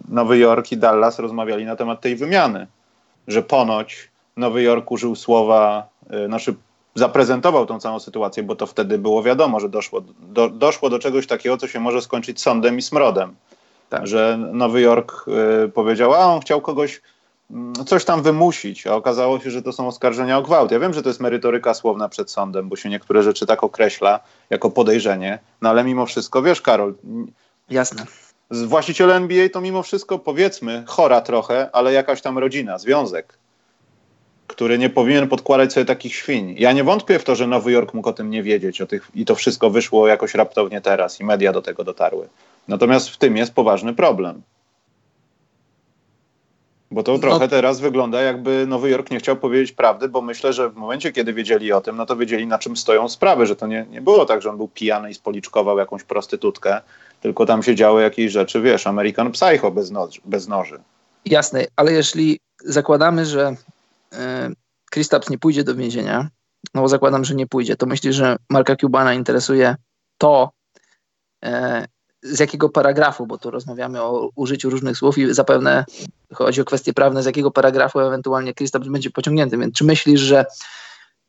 Nowy 0.09 0.37
Jork 0.37 0.71
i 0.71 0.77
Dallas 0.77 1.19
rozmawiali 1.19 1.65
na 1.65 1.75
temat 1.75 2.01
tej 2.01 2.15
wymiany, 2.15 2.67
że 3.27 3.43
ponoć 3.43 4.11
Nowy 4.37 4.63
Jork 4.63 4.91
użył 4.91 5.15
słowa, 5.15 5.89
yy, 6.09 6.27
znaczy 6.27 6.55
zaprezentował 6.95 7.65
tą 7.65 7.79
całą 7.79 7.99
sytuację, 7.99 8.43
bo 8.43 8.55
to 8.55 8.65
wtedy 8.65 8.97
było 8.97 9.23
wiadomo, 9.23 9.59
że 9.59 9.69
doszło 9.69 10.01
do, 10.19 10.49
doszło 10.49 10.89
do 10.89 10.99
czegoś 10.99 11.27
takiego, 11.27 11.57
co 11.57 11.67
się 11.67 11.79
może 11.79 12.01
skończyć 12.01 12.41
sądem 12.41 12.77
i 12.77 12.81
smrodem 12.81 13.35
tak. 13.89 14.07
że 14.07 14.37
Nowy 14.53 14.81
Jork 14.81 15.25
y, 15.65 15.69
powiedział, 15.69 16.13
a 16.13 16.19
on 16.19 16.39
chciał 16.39 16.61
kogoś 16.61 17.01
y, 17.81 17.85
coś 17.85 18.05
tam 18.05 18.21
wymusić, 18.21 18.87
a 18.87 18.95
okazało 18.95 19.39
się, 19.39 19.51
że 19.51 19.61
to 19.61 19.73
są 19.73 19.87
oskarżenia 19.87 20.37
o 20.37 20.41
gwałt. 20.41 20.71
Ja 20.71 20.79
wiem, 20.79 20.93
że 20.93 21.03
to 21.03 21.09
jest 21.09 21.19
merytoryka 21.19 21.73
słowna 21.73 22.09
przed 22.09 22.31
sądem, 22.31 22.69
bo 22.69 22.75
się 22.75 22.89
niektóre 22.89 23.23
rzeczy 23.23 23.45
tak 23.45 23.63
określa 23.63 24.19
jako 24.49 24.69
podejrzenie, 24.69 25.39
no 25.61 25.69
ale 25.69 25.83
mimo 25.83 26.05
wszystko, 26.05 26.41
wiesz 26.41 26.61
Karol... 26.61 26.93
Jasne. 27.69 28.05
Właściciele 28.51 29.15
NBA 29.15 29.49
to 29.49 29.61
mimo 29.61 29.83
wszystko, 29.83 30.19
powiedzmy, 30.19 30.83
chora 30.87 31.21
trochę, 31.21 31.69
ale 31.73 31.93
jakaś 31.93 32.21
tam 32.21 32.37
rodzina, 32.37 32.77
związek, 32.77 33.37
który 34.47 34.77
nie 34.77 34.89
powinien 34.89 35.27
podkładać 35.27 35.73
sobie 35.73 35.85
takich 35.85 36.15
świń. 36.15 36.55
Ja 36.57 36.71
nie 36.71 36.83
wątpię 36.83 37.19
w 37.19 37.23
to, 37.23 37.35
że 37.35 37.47
Nowy 37.47 37.71
Jork 37.71 37.93
mógł 37.93 38.09
o 38.09 38.13
tym 38.13 38.29
nie 38.29 38.43
wiedzieć 38.43 38.81
o 38.81 38.87
tych, 38.87 39.07
i 39.15 39.25
to 39.25 39.35
wszystko 39.35 39.69
wyszło 39.69 40.07
jakoś 40.07 40.33
raptownie 40.33 40.81
teraz 40.81 41.19
i 41.19 41.23
media 41.23 41.53
do 41.53 41.61
tego 41.61 41.83
dotarły. 41.83 42.27
Natomiast 42.67 43.09
w 43.09 43.17
tym 43.17 43.37
jest 43.37 43.53
poważny 43.53 43.93
problem. 43.93 44.41
Bo 46.91 47.03
to 47.03 47.11
no. 47.11 47.19
trochę 47.19 47.47
teraz 47.47 47.79
wygląda, 47.79 48.21
jakby 48.21 48.67
Nowy 48.67 48.89
Jork 48.89 49.11
nie 49.11 49.19
chciał 49.19 49.35
powiedzieć 49.35 49.71
prawdy, 49.71 50.09
bo 50.09 50.21
myślę, 50.21 50.53
że 50.53 50.69
w 50.69 50.75
momencie, 50.75 51.11
kiedy 51.11 51.33
wiedzieli 51.33 51.73
o 51.73 51.81
tym, 51.81 51.95
no 51.95 52.05
to 52.05 52.15
wiedzieli, 52.15 52.47
na 52.47 52.59
czym 52.59 52.77
stoją 52.77 53.09
sprawy, 53.09 53.45
że 53.45 53.55
to 53.55 53.67
nie, 53.67 53.85
nie 53.89 54.01
było 54.01 54.25
tak, 54.25 54.41
że 54.41 54.49
on 54.49 54.57
był 54.57 54.67
pijany 54.67 55.09
i 55.09 55.13
spoliczkował 55.13 55.77
jakąś 55.77 56.03
prostytutkę, 56.03 56.81
tylko 57.21 57.45
tam 57.45 57.63
się 57.63 57.75
działy 57.75 58.01
jakieś 58.01 58.31
rzeczy, 58.31 58.61
wiesz, 58.61 58.87
American 58.87 59.31
Psycho 59.31 59.71
bez, 59.71 59.91
noży, 59.91 60.21
bez 60.25 60.47
noży. 60.47 60.79
Jasne, 61.25 61.65
ale 61.75 61.93
jeśli 61.93 62.39
zakładamy, 62.65 63.25
że 63.25 63.55
Kristaps 64.91 65.29
nie 65.29 65.37
pójdzie 65.37 65.63
do 65.63 65.75
więzienia, 65.75 66.29
no 66.73 66.81
bo 66.81 66.87
zakładam, 66.87 67.25
że 67.25 67.35
nie 67.35 67.47
pójdzie, 67.47 67.75
to 67.75 67.85
myślisz, 67.85 68.15
że 68.15 68.35
Marka 68.49 68.75
Cubana 68.75 69.13
interesuje 69.13 69.75
to, 70.17 70.51
e, 71.45 71.85
z 72.23 72.39
jakiego 72.39 72.69
paragrafu, 72.69 73.27
bo 73.27 73.37
tu 73.37 73.51
rozmawiamy 73.51 74.01
o 74.01 74.29
użyciu 74.35 74.69
różnych 74.69 74.97
słów 74.97 75.17
i 75.17 75.33
zapewne 75.33 75.85
chodzi 76.33 76.61
o 76.61 76.65
kwestie 76.65 76.93
prawne, 76.93 77.23
z 77.23 77.25
jakiego 77.25 77.51
paragrafu 77.51 77.99
ewentualnie 77.99 78.53
Kristaps 78.53 78.87
będzie 78.87 79.09
pociągnięty. 79.09 79.57
Więc 79.57 79.75
czy 79.75 79.83
myślisz, 79.83 80.21
że 80.21 80.45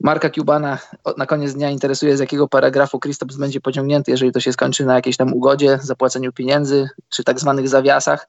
Marka 0.00 0.30
Cubana 0.30 0.78
na 1.16 1.26
koniec 1.26 1.54
dnia 1.54 1.70
interesuje, 1.70 2.16
z 2.16 2.20
jakiego 2.20 2.48
paragrafu 2.48 2.98
Kristaps 2.98 3.37
będzie 3.37 3.61
pociągnięty, 3.61 4.11
jeżeli 4.11 4.32
to 4.32 4.40
się 4.40 4.52
skończy 4.52 4.84
na 4.84 4.94
jakiejś 4.94 5.16
tam 5.16 5.32
ugodzie, 5.32 5.78
zapłaceniu 5.82 6.32
pieniędzy, 6.32 6.88
czy 7.08 7.24
tak 7.24 7.40
zwanych 7.40 7.68
zawiasach? 7.68 8.28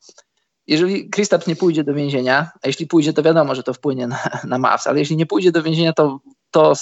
Jeżeli 0.68 1.10
Kristaps 1.10 1.48
nie 1.48 1.56
pójdzie 1.56 1.84
do 1.84 1.94
więzienia, 1.94 2.52
a 2.64 2.68
jeśli 2.68 2.88
pójdzie, 2.88 3.14
to 3.14 3.24
wiadomo, 3.24 3.56
że 3.56 3.64
to 3.64 3.74
wpłynie 3.74 4.08
na, 4.08 4.20
na 4.44 4.58
Mavs, 4.58 4.88
ale 4.88 5.00
jeśli 5.00 5.18
nie 5.18 5.26
pójdzie 5.26 5.52
do 5.52 5.64
więzienia, 5.64 5.94
to, 5.94 6.20
to 6.52 6.74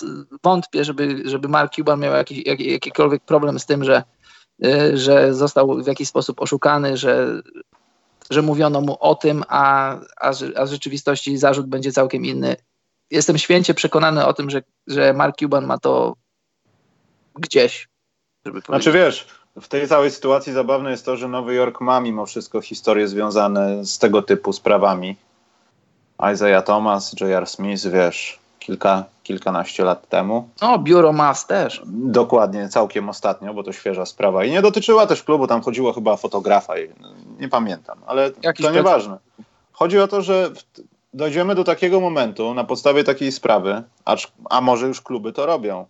wątpię, 0.43 0.83
żeby, 0.83 1.21
żeby 1.25 1.47
Mark 1.47 1.73
Cuban 1.73 1.99
miał 1.99 2.13
jakiś, 2.13 2.45
jak, 2.45 2.59
jakikolwiek 2.59 3.23
problem 3.23 3.59
z 3.59 3.65
tym, 3.65 3.83
że 3.83 4.03
Y, 4.65 4.97
że 4.97 5.33
został 5.33 5.83
w 5.83 5.87
jakiś 5.87 6.07
sposób 6.07 6.41
oszukany, 6.41 6.97
że, 6.97 7.41
że 8.29 8.41
mówiono 8.41 8.81
mu 8.81 8.97
o 8.99 9.15
tym, 9.15 9.43
a, 9.47 9.95
a, 10.21 10.31
a 10.55 10.65
w 10.65 10.69
rzeczywistości 10.69 11.37
zarzut 11.37 11.67
będzie 11.67 11.91
całkiem 11.91 12.25
inny. 12.25 12.55
Jestem 13.11 13.37
święcie 13.37 13.73
przekonany 13.73 14.25
o 14.25 14.33
tym, 14.33 14.49
że, 14.49 14.61
że 14.87 15.13
Mark 15.13 15.35
Cuban 15.39 15.65
ma 15.65 15.77
to 15.77 16.13
gdzieś. 17.35 17.87
Żeby 18.45 18.59
znaczy 18.59 18.91
wiesz, 18.91 19.27
w 19.61 19.67
tej 19.67 19.87
całej 19.87 20.11
sytuacji 20.11 20.53
zabawne 20.53 20.91
jest 20.91 21.05
to, 21.05 21.17
że 21.17 21.27
Nowy 21.27 21.53
Jork 21.55 21.81
ma 21.81 21.99
mimo 21.99 22.25
wszystko 22.25 22.61
historie 22.61 23.07
związane 23.07 23.85
z 23.85 23.99
tego 23.99 24.21
typu 24.21 24.53
sprawami. 24.53 25.15
Isaiah 26.33 26.63
Thomas, 26.63 27.15
J.R. 27.21 27.47
Smith, 27.47 27.87
wiesz, 27.87 28.39
kilka, 28.59 29.03
kilkanaście 29.23 29.83
lat 29.83 30.09
temu. 30.09 30.49
O, 30.61 30.79
biuro 30.79 31.13
MAS 31.13 31.47
też. 31.47 31.81
Dokładnie, 31.85 32.69
całkiem 32.69 33.09
ostatnio, 33.09 33.53
bo 33.53 33.63
to 33.63 33.73
świeża 33.73 34.05
sprawa. 34.05 34.45
I 34.45 34.51
nie 34.51 34.61
dotyczyła 34.61 35.07
też 35.07 35.23
klubu, 35.23 35.47
tam 35.47 35.61
chodziło 35.61 35.93
chyba 35.93 36.11
o 36.11 36.17
fotografa, 36.17 36.73
nie 37.39 37.49
pamiętam, 37.49 37.97
ale 38.07 38.31
Jakiś 38.43 38.65
to 38.65 38.71
nieważne. 38.71 39.17
Chodzi 39.71 39.99
o 39.99 40.07
to, 40.07 40.21
że 40.21 40.51
dojdziemy 41.13 41.55
do 41.55 41.63
takiego 41.63 41.99
momentu 41.99 42.53
na 42.53 42.63
podstawie 42.63 43.03
takiej 43.03 43.31
sprawy, 43.31 43.83
a, 44.05 44.15
a 44.49 44.61
może 44.61 44.87
już 44.87 45.01
kluby 45.01 45.33
to 45.33 45.45
robią, 45.45 45.85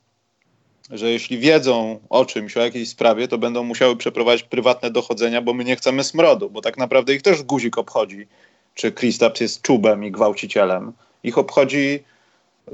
że 0.91 1.10
jeśli 1.12 1.38
wiedzą 1.38 1.99
o 2.10 2.25
czymś, 2.25 2.58
o 2.58 2.62
jakiejś 2.62 2.89
sprawie, 2.89 3.27
to 3.27 3.38
będą 3.38 3.63
musiały 3.63 3.95
przeprowadzić 3.95 4.43
prywatne 4.43 4.91
dochodzenia, 4.91 5.41
bo 5.41 5.53
my 5.53 5.63
nie 5.63 5.75
chcemy 5.75 6.03
smrodu, 6.03 6.49
bo 6.49 6.62
tak 6.62 6.77
naprawdę 6.77 7.13
ich 7.13 7.21
też 7.21 7.43
guzik 7.43 7.77
obchodzi, 7.77 8.27
czy 8.73 8.91
Kristaps 8.91 9.41
jest 9.41 9.62
czubem 9.62 10.03
i 10.03 10.12
gwałcicielem. 10.12 10.93
Ich 11.23 11.38
obchodzi 11.38 12.03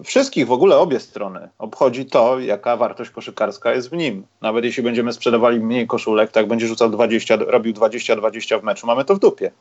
wszystkich, 0.03 0.47
w 0.47 0.51
ogóle 0.51 0.77
obie 0.77 0.99
strony, 0.99 1.49
obchodzi 1.59 2.05
to, 2.05 2.39
jaka 2.39 2.77
wartość 2.77 3.11
koszykarska 3.11 3.73
jest 3.73 3.89
w 3.89 3.93
nim. 3.93 4.25
Nawet 4.41 4.65
jeśli 4.65 4.83
będziemy 4.83 5.13
sprzedawali 5.13 5.59
mniej 5.59 5.87
koszulek, 5.87 6.31
tak 6.31 6.47
będzie 6.47 6.67
rzucał 6.67 6.89
20, 6.89 7.35
robił 7.35 7.73
20-20 7.73 8.61
w 8.61 8.63
meczu, 8.63 8.87
mamy 8.87 9.05
to 9.05 9.15
w 9.15 9.19
dupie. 9.19 9.51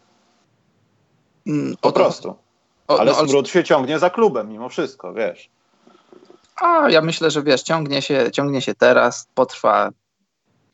Mm, 1.46 1.76
po 1.80 1.92
prostu. 1.92 2.34
O, 2.94 3.00
ale 3.00 3.12
no, 3.12 3.26
smród 3.26 3.48
się 3.48 3.64
ciągnie 3.64 3.98
za 3.98 4.10
klubem 4.10 4.48
mimo 4.48 4.68
wszystko, 4.68 5.14
wiesz. 5.14 5.50
A 6.56 6.90
ja 6.90 7.00
myślę, 7.00 7.30
że 7.30 7.42
wiesz, 7.42 7.62
ciągnie 7.62 8.02
się, 8.02 8.30
ciągnie 8.32 8.60
się 8.62 8.74
teraz, 8.74 9.28
potrwa 9.34 9.90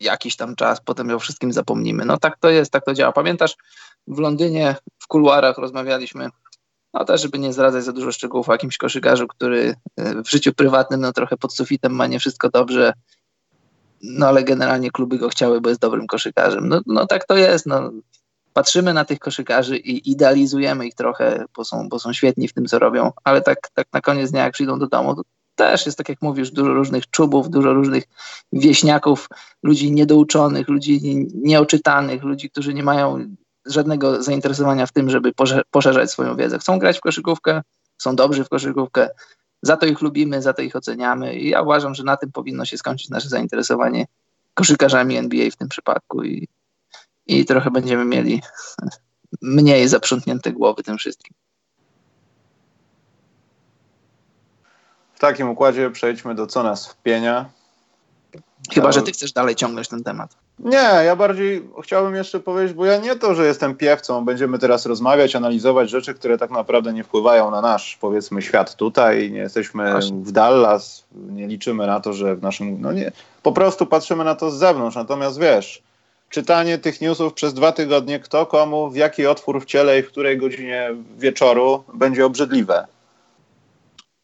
jakiś 0.00 0.36
tam 0.36 0.56
czas, 0.56 0.80
potem 0.80 1.10
o 1.10 1.18
wszystkim 1.18 1.52
zapomnimy. 1.52 2.04
No 2.04 2.18
tak 2.18 2.38
to 2.38 2.50
jest, 2.50 2.72
tak 2.72 2.84
to 2.84 2.94
działa. 2.94 3.12
Pamiętasz, 3.12 3.56
w 4.06 4.18
Londynie 4.18 4.76
w 4.98 5.06
kuluarach 5.06 5.58
rozmawialiśmy 5.58 6.30
no 6.94 7.04
też, 7.04 7.22
żeby 7.22 7.38
nie 7.38 7.52
zdradzać 7.52 7.84
za 7.84 7.92
dużo 7.92 8.12
szczegółów 8.12 8.48
o 8.48 8.52
jakimś 8.52 8.78
koszykarzu, 8.78 9.28
który 9.28 9.74
e, 9.96 10.22
w 10.22 10.30
życiu 10.30 10.52
prywatnym 10.52 11.00
no 11.00 11.12
trochę 11.12 11.36
pod 11.36 11.54
sufitem 11.54 11.92
ma 11.92 12.06
nie 12.06 12.18
wszystko 12.18 12.48
dobrze, 12.48 12.92
no 14.02 14.26
ale 14.26 14.44
generalnie 14.44 14.90
kluby 14.90 15.18
go 15.18 15.28
chciały, 15.28 15.60
bo 15.60 15.68
jest 15.68 15.80
dobrym 15.80 16.06
koszykarzem. 16.06 16.68
No, 16.68 16.80
no 16.86 17.06
tak 17.06 17.26
to 17.26 17.36
jest, 17.36 17.66
no. 17.66 17.90
Patrzymy 18.58 18.94
na 18.94 19.04
tych 19.04 19.18
koszykarzy 19.18 19.76
i 19.76 20.10
idealizujemy 20.10 20.86
ich 20.86 20.94
trochę, 20.94 21.44
bo 21.56 21.64
są, 21.64 21.88
bo 21.88 21.98
są 21.98 22.12
świetni 22.12 22.48
w 22.48 22.52
tym, 22.52 22.66
co 22.66 22.78
robią, 22.78 23.12
ale 23.24 23.42
tak, 23.42 23.58
tak 23.74 23.86
na 23.92 24.00
koniec 24.00 24.30
dnia, 24.30 24.44
jak 24.44 24.52
przyjdą 24.52 24.78
do 24.78 24.86
domu, 24.86 25.14
to 25.14 25.22
też 25.54 25.86
jest, 25.86 25.98
tak 25.98 26.08
jak 26.08 26.22
mówisz, 26.22 26.50
dużo 26.50 26.74
różnych 26.74 27.10
czubów, 27.10 27.50
dużo 27.50 27.74
różnych 27.74 28.04
wieśniaków, 28.52 29.28
ludzi 29.62 29.92
niedouczonych, 29.92 30.68
ludzi 30.68 31.00
nieoczytanych, 31.34 32.22
ludzi, 32.22 32.50
którzy 32.50 32.74
nie 32.74 32.82
mają 32.82 33.26
żadnego 33.66 34.22
zainteresowania 34.22 34.86
w 34.86 34.92
tym, 34.92 35.10
żeby 35.10 35.32
poszerzać 35.70 36.10
swoją 36.10 36.36
wiedzę. 36.36 36.58
Chcą 36.58 36.78
grać 36.78 36.98
w 36.98 37.00
koszykówkę, 37.00 37.62
są 37.98 38.16
dobrzy 38.16 38.44
w 38.44 38.48
koszykówkę, 38.48 39.08
za 39.62 39.76
to 39.76 39.86
ich 39.86 40.00
lubimy, 40.00 40.42
za 40.42 40.52
to 40.52 40.62
ich 40.62 40.76
oceniamy 40.76 41.34
i 41.34 41.48
ja 41.48 41.62
uważam, 41.62 41.94
że 41.94 42.04
na 42.04 42.16
tym 42.16 42.32
powinno 42.32 42.64
się 42.64 42.78
skończyć 42.78 43.10
nasze 43.10 43.28
zainteresowanie 43.28 44.06
koszykarzami 44.54 45.16
NBA 45.16 45.50
w 45.50 45.56
tym 45.56 45.68
przypadku 45.68 46.24
i, 46.24 46.48
i 47.28 47.44
trochę 47.44 47.70
będziemy 47.70 48.04
mieli 48.04 48.42
mniej 49.42 49.88
zaprzątnięte 49.88 50.52
głowy 50.52 50.82
tym 50.82 50.98
wszystkim. 50.98 51.34
W 55.14 55.20
takim 55.20 55.50
układzie 55.50 55.90
przejdźmy 55.90 56.34
do 56.34 56.46
co 56.46 56.62
nas 56.62 56.88
wpienia. 56.88 57.50
Chyba, 58.74 58.92
że 58.92 59.02
ty 59.02 59.12
chcesz 59.12 59.32
dalej 59.32 59.56
ciągnąć 59.56 59.88
ten 59.88 60.04
temat. 60.04 60.36
Nie, 60.58 60.76
ja 61.04 61.16
bardziej 61.16 61.68
chciałbym 61.82 62.14
jeszcze 62.14 62.40
powiedzieć, 62.40 62.76
bo 62.76 62.84
ja 62.84 62.98
nie 62.98 63.16
to, 63.16 63.34
że 63.34 63.46
jestem 63.46 63.74
piewcą, 63.74 64.24
będziemy 64.24 64.58
teraz 64.58 64.86
rozmawiać, 64.86 65.36
analizować 65.36 65.90
rzeczy, 65.90 66.14
które 66.14 66.38
tak 66.38 66.50
naprawdę 66.50 66.92
nie 66.92 67.04
wpływają 67.04 67.50
na 67.50 67.60
nasz, 67.60 67.98
powiedzmy, 68.00 68.42
świat 68.42 68.74
tutaj, 68.74 69.30
nie 69.30 69.38
jesteśmy 69.38 69.90
Właśnie. 69.90 70.16
w 70.16 70.32
Dallas, 70.32 71.04
nie 71.12 71.46
liczymy 71.46 71.86
na 71.86 72.00
to, 72.00 72.12
że 72.12 72.36
w 72.36 72.42
naszym, 72.42 72.80
no 72.80 72.92
nie, 72.92 73.12
po 73.42 73.52
prostu 73.52 73.86
patrzymy 73.86 74.24
na 74.24 74.34
to 74.34 74.50
z 74.50 74.58
zewnątrz, 74.58 74.96
natomiast 74.96 75.40
wiesz, 75.40 75.82
czytanie 76.28 76.78
tych 76.78 77.00
newsów 77.00 77.34
przez 77.34 77.54
dwa 77.54 77.72
tygodnie, 77.72 78.20
kto 78.20 78.46
komu, 78.46 78.90
w 78.90 78.96
jaki 78.96 79.26
otwór 79.26 79.62
w 79.62 79.64
ciele 79.64 79.98
i 79.98 80.02
w 80.02 80.08
której 80.08 80.38
godzinie 80.38 80.90
wieczoru 81.18 81.84
będzie 81.94 82.26
obrzydliwe. 82.26 82.86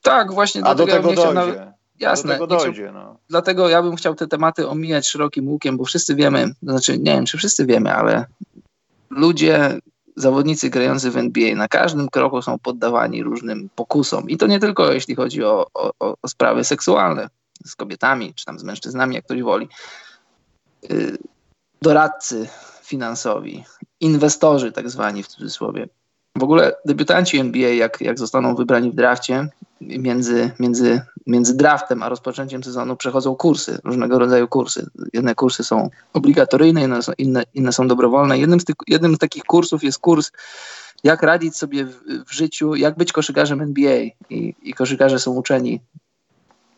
Tak, 0.03 0.33
właśnie. 0.33 0.65
A 0.65 0.75
do 0.75 0.87
tego 0.87 1.13
dojdzie. 1.13 1.73
Jasne. 2.01 2.39
Do 2.39 2.47
tego 2.47 2.47
dojdzie, 2.47 2.91
no. 2.95 3.17
Dlatego 3.29 3.69
ja 3.69 3.83
bym 3.83 3.97
chciał 3.97 4.15
te 4.15 4.27
tematy 4.27 4.69
omijać 4.69 5.09
szerokim 5.09 5.49
łukiem, 5.49 5.77
bo 5.77 5.85
wszyscy 5.85 6.15
wiemy, 6.15 6.55
znaczy 6.63 6.99
nie 6.99 7.13
wiem, 7.13 7.27
czy 7.27 7.39
wszyscy 7.39 7.67
wiemy, 7.67 7.95
ale 7.95 8.27
ludzie, 9.11 9.79
zawodnicy 10.17 10.71
grający 10.71 11.11
w 11.11 11.17
NBA 11.17 11.55
na 11.55 11.69
każdym 11.69 12.09
kroku 12.09 12.43
są 12.43 12.59
poddawani 12.59 13.23
różnym 13.23 13.71
pokusom. 13.75 14.31
I 14.31 14.37
to 14.37 14.47
nie 14.47 14.61
tylko 14.61 14.93
jeśli 14.93 15.15
chodzi 15.15 15.45
o, 15.45 15.67
o, 15.75 15.93
o 16.23 16.29
sprawy 16.29 16.65
seksualne 16.65 17.29
z 17.65 17.77
kobietami, 17.77 18.35
czy 18.35 18.45
tam 18.45 18.59
z 18.59 18.65
mężczyznami, 18.65 19.15
jak 19.15 19.25
ktoś 19.25 19.43
woli. 19.43 19.69
Doradcy 21.85 22.49
finansowi, 22.83 23.65
inwestorzy 24.01 24.73
tak 24.73 24.91
zwani 24.91 25.23
w 25.23 25.27
cudzysłowie, 25.27 25.89
w 26.39 26.43
ogóle 26.43 26.73
debiutanci 26.85 27.39
NBA, 27.39 27.69
jak, 27.69 28.01
jak 28.01 28.19
zostaną 28.19 28.55
wybrani 28.55 28.91
w 28.91 28.95
drafcie, 28.95 29.49
między, 29.81 30.51
między, 30.61 31.03
między 31.27 31.57
draftem 31.57 32.03
a 32.03 32.09
rozpoczęciem 32.09 32.65
sezonu 32.65 32.97
przechodzą 32.97 33.37
kursy, 33.37 33.79
różnego 33.85 34.19
rodzaju 34.19 34.49
kursy. 34.49 34.91
Jedne 35.13 35.35
kursy 35.35 35.65
są 35.65 35.91
obligatoryjne, 36.13 36.83
inne 36.83 37.03
są, 37.03 37.13
inne, 37.19 37.43
inne 37.55 37.73
są 37.73 37.89
dobrowolne. 37.89 38.39
Jednym 38.39 38.61
z, 38.61 38.65
tych, 38.65 38.77
jednym 38.89 39.15
z 39.15 39.19
takich 39.19 39.45
kursów 39.45 39.85
jest 39.85 39.99
kurs, 39.99 40.33
jak 41.05 41.23
radzić 41.23 41.57
sobie 41.57 41.85
w, 41.85 42.01
w 42.27 42.33
życiu, 42.33 42.75
jak 42.75 42.97
być 42.97 43.13
koszykarzem 43.13 43.61
NBA. 43.61 43.97
I, 44.31 44.55
i 44.63 44.75
koszykarze 44.75 45.19
są 45.19 45.31
uczeni 45.33 45.81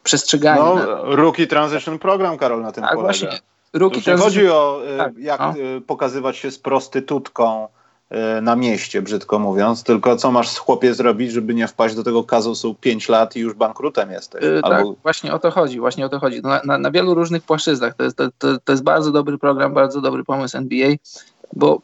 przestrzegania. 0.03 0.62
No, 0.62 0.75
na... 0.75 1.16
Rookie 1.16 1.47
Transition 1.47 1.99
Program, 1.99 2.38
Karol, 2.38 2.62
na 2.62 2.73
tym 2.73 2.85
tak, 2.85 2.95
polega. 2.95 3.07
Właśnie. 3.07 3.38
Rookie 3.77 4.03
nie 4.07 4.17
chodzi 4.17 4.49
o 4.49 4.83
y, 4.95 4.99
tak, 4.99 5.19
jak 5.19 5.41
no. 5.41 5.55
Y, 5.57 5.81
pokazywać 5.81 6.37
się 6.37 6.51
z 6.51 6.59
prostytutką 6.59 7.69
E, 8.11 8.41
na 8.41 8.57
mieście, 8.57 9.03
brzydko 9.03 9.39
mówiąc, 9.39 9.83
tylko 9.83 10.17
co 10.17 10.31
masz 10.31 10.49
z 10.49 10.59
chłopie 10.59 10.95
zrobić, 10.95 11.33
żeby 11.33 11.55
nie 11.55 11.69
wpaść 11.69 11.95
do 11.95 12.03
tego 12.03 12.25
kazusu 12.25 12.75
5 12.75 13.09
lat 13.09 13.37
i 13.37 13.41
już 13.41 13.55
bankrutem 13.55 14.11
jesteś. 14.11 14.43
Yy, 14.43 14.61
Albo... 14.62 14.93
Tak, 14.93 15.03
właśnie 15.03 15.35
o 15.35 15.39
to 15.39 15.51
chodzi, 15.51 15.81
właśnie 15.81 16.07
o 16.07 16.09
to 16.09 16.19
chodzi. 16.19 16.43
Na, 16.43 16.61
na, 16.65 16.79
na 16.79 16.91
wielu 16.91 17.15
różnych 17.15 17.43
płaszczyznach. 17.43 17.95
To 17.95 18.05
jest, 18.05 18.17
to, 18.17 18.59
to 18.65 18.73
jest 18.73 18.83
bardzo 18.83 19.12
dobry 19.12 19.39
program, 19.39 19.75
bardzo 19.75 20.01
dobry 20.01 20.25
pomysł 20.25 20.57
NBA, 20.57 20.91
bo 21.53 21.81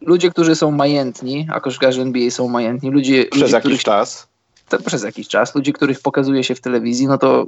ludzie, 0.00 0.30
którzy 0.30 0.54
są 0.54 0.70
majętni, 0.70 1.48
a 1.52 1.60
koszykarze 1.60 2.02
NBA 2.02 2.30
są 2.30 2.48
majętni, 2.48 2.90
ludzie... 2.90 3.24
Przez 3.24 3.42
ludzie, 3.42 3.54
jakiś 3.54 3.60
których, 3.62 3.84
czas? 3.84 4.28
To, 4.68 4.78
przez 4.78 5.02
jakiś 5.02 5.28
czas. 5.28 5.54
Ludzie, 5.54 5.72
których 5.72 6.00
pokazuje 6.00 6.44
się 6.44 6.54
w 6.54 6.60
telewizji, 6.60 7.06
no 7.06 7.18
to 7.18 7.46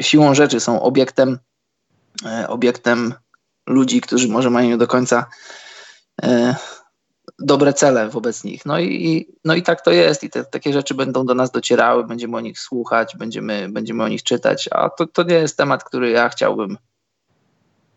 siłą 0.00 0.34
rzeczy 0.34 0.60
są 0.60 0.82
obiektem 0.82 1.38
obiektem 2.48 3.14
ludzi, 3.66 4.00
którzy 4.00 4.28
może 4.28 4.50
mają 4.50 4.68
nie 4.68 4.76
do 4.76 4.86
końca 4.86 5.26
e, 6.22 6.54
dobre 7.38 7.72
cele 7.72 8.08
wobec 8.08 8.44
nich. 8.44 8.66
No 8.66 8.80
i, 8.80 9.28
no 9.44 9.54
i 9.54 9.62
tak 9.62 9.80
to 9.80 9.90
jest 9.90 10.24
i 10.24 10.30
te, 10.30 10.44
takie 10.44 10.72
rzeczy 10.72 10.94
będą 10.94 11.26
do 11.26 11.34
nas 11.34 11.50
docierały, 11.50 12.04
będziemy 12.04 12.36
o 12.36 12.40
nich 12.40 12.60
słuchać, 12.60 13.16
będziemy, 13.16 13.68
będziemy 13.68 14.04
o 14.04 14.08
nich 14.08 14.22
czytać, 14.22 14.68
a 14.72 14.90
to, 14.90 15.06
to 15.06 15.22
nie 15.22 15.34
jest 15.34 15.56
temat, 15.56 15.84
który 15.84 16.10
ja 16.10 16.28
chciałbym, 16.28 16.78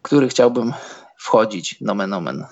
który 0.02 0.28
chciałbym 0.28 0.74
wchodzić, 1.18 1.82
nomen 1.82 2.14
omen. 2.14 2.46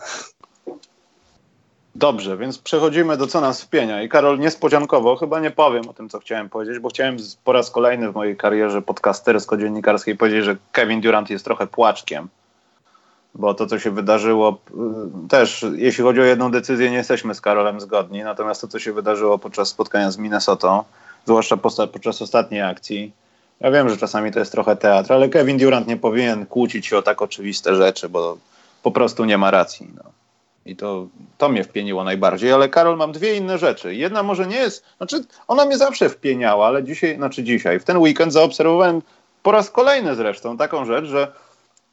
Dobrze, 1.95 2.37
więc 2.37 2.57
przechodzimy 2.57 3.17
do 3.17 3.27
co 3.27 3.41
nas 3.41 3.61
wpienia. 3.61 4.03
I 4.03 4.09
Karol, 4.09 4.39
niespodziankowo, 4.39 5.15
chyba 5.15 5.39
nie 5.39 5.51
powiem 5.51 5.89
o 5.89 5.93
tym, 5.93 6.09
co 6.09 6.19
chciałem 6.19 6.49
powiedzieć, 6.49 6.79
bo 6.79 6.89
chciałem 6.89 7.17
po 7.43 7.51
raz 7.51 7.71
kolejny 7.71 8.11
w 8.11 8.15
mojej 8.15 8.37
karierze 8.37 8.81
podcastersko-dziennikarskiej 8.81 10.17
powiedzieć, 10.17 10.45
że 10.45 10.57
Kevin 10.71 11.01
Durant 11.01 11.29
jest 11.29 11.45
trochę 11.45 11.67
płaczkiem 11.67 12.27
bo 13.35 13.53
to, 13.53 13.67
co 13.67 13.79
się 13.79 13.91
wydarzyło, 13.91 14.57
y, 15.25 15.29
też 15.29 15.65
jeśli 15.75 16.03
chodzi 16.03 16.21
o 16.21 16.23
jedną 16.23 16.51
decyzję, 16.51 16.89
nie 16.89 16.97
jesteśmy 16.97 17.35
z 17.35 17.41
Karolem 17.41 17.81
zgodni, 17.81 18.23
natomiast 18.23 18.61
to, 18.61 18.67
co 18.67 18.79
się 18.79 18.93
wydarzyło 18.93 19.39
podczas 19.39 19.67
spotkania 19.67 20.11
z 20.11 20.17
Minnesotą, 20.17 20.83
zwłaszcza 21.25 21.57
podczas 21.93 22.21
ostatniej 22.21 22.61
akcji, 22.61 23.11
ja 23.59 23.71
wiem, 23.71 23.89
że 23.89 23.97
czasami 23.97 24.31
to 24.31 24.39
jest 24.39 24.51
trochę 24.51 24.75
teatr, 24.75 25.13
ale 25.13 25.29
Kevin 25.29 25.57
Durant 25.57 25.87
nie 25.87 25.97
powinien 25.97 26.45
kłócić 26.45 26.87
się 26.87 26.97
o 26.97 27.01
tak 27.01 27.21
oczywiste 27.21 27.75
rzeczy, 27.75 28.09
bo 28.09 28.37
po 28.83 28.91
prostu 28.91 29.25
nie 29.25 29.37
ma 29.37 29.51
racji. 29.51 29.87
No. 29.95 30.24
I 30.65 30.75
to, 30.75 31.07
to 31.37 31.49
mnie 31.49 31.63
wpieniło 31.63 32.03
najbardziej, 32.03 32.51
ale 32.51 32.69
Karol, 32.69 32.97
mam 32.97 33.11
dwie 33.11 33.35
inne 33.35 33.57
rzeczy. 33.57 33.95
Jedna 33.95 34.23
może 34.23 34.47
nie 34.47 34.55
jest, 34.55 34.85
znaczy 34.97 35.25
ona 35.47 35.65
mnie 35.65 35.77
zawsze 35.77 36.09
wpieniała, 36.09 36.67
ale 36.67 36.83
dzisiaj, 36.83 37.15
znaczy 37.15 37.43
dzisiaj, 37.43 37.79
w 37.79 37.83
ten 37.83 37.97
weekend 37.97 38.33
zaobserwowałem 38.33 39.01
po 39.43 39.51
raz 39.51 39.69
kolejny 39.69 40.15
zresztą 40.15 40.57
taką 40.57 40.85
rzecz, 40.85 41.05
że 41.05 41.31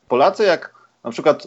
Polacy 0.08 0.44
jak 0.44 0.74
na 1.04 1.10
przykład, 1.10 1.46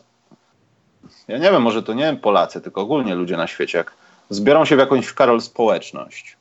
ja 1.28 1.38
nie 1.38 1.52
wiem, 1.52 1.62
może 1.62 1.84
to 1.84 1.94
nie 1.94 2.16
Polacy, 2.22 2.62
tylko 2.62 2.82
ogólnie 2.82 3.16
ludzie 3.16 3.38
na 3.38 3.48
świecie, 3.48 3.78
jak 3.78 3.92
zbiorą 4.30 4.66
się 4.66 4.76
w 4.76 4.80
jakąś, 4.80 5.14
Karol, 5.14 5.42
społeczność, 5.42 6.38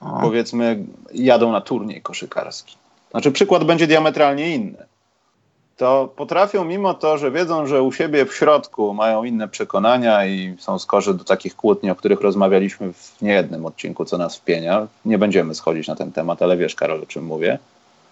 o. 0.00 0.18
powiedzmy, 0.20 0.84
jadą 1.14 1.52
na 1.52 1.60
turniej 1.60 2.02
koszykarski. 2.02 2.76
Znaczy, 3.10 3.32
przykład 3.32 3.64
będzie 3.64 3.86
diametralnie 3.86 4.54
inny. 4.54 4.86
To 5.76 6.12
potrafią, 6.16 6.64
mimo 6.64 6.94
to, 6.94 7.18
że 7.18 7.30
wiedzą, 7.30 7.66
że 7.66 7.82
u 7.82 7.92
siebie 7.92 8.24
w 8.24 8.34
środku 8.34 8.94
mają 8.94 9.24
inne 9.24 9.48
przekonania 9.48 10.26
i 10.26 10.56
są 10.58 10.78
skorzy 10.78 11.14
do 11.14 11.24
takich 11.24 11.56
kłótni, 11.56 11.90
o 11.90 11.94
których 11.94 12.20
rozmawialiśmy 12.20 12.92
w 12.92 13.22
niejednym 13.22 13.66
odcinku, 13.66 14.04
co 14.04 14.18
nas 14.18 14.36
wpienia. 14.36 14.86
Nie 15.04 15.18
będziemy 15.18 15.54
schodzić 15.54 15.88
na 15.88 15.96
ten 15.96 16.12
temat, 16.12 16.42
ale 16.42 16.56
wiesz, 16.56 16.74
Karol, 16.74 17.02
o 17.02 17.06
czym 17.06 17.24
mówię. 17.24 17.58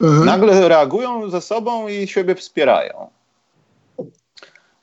Mhm. 0.01 0.25
Nagle 0.25 0.69
reagują 0.69 1.31
ze 1.31 1.41
sobą 1.41 1.89
i 1.89 2.07
siebie 2.07 2.35
wspierają. 2.35 3.11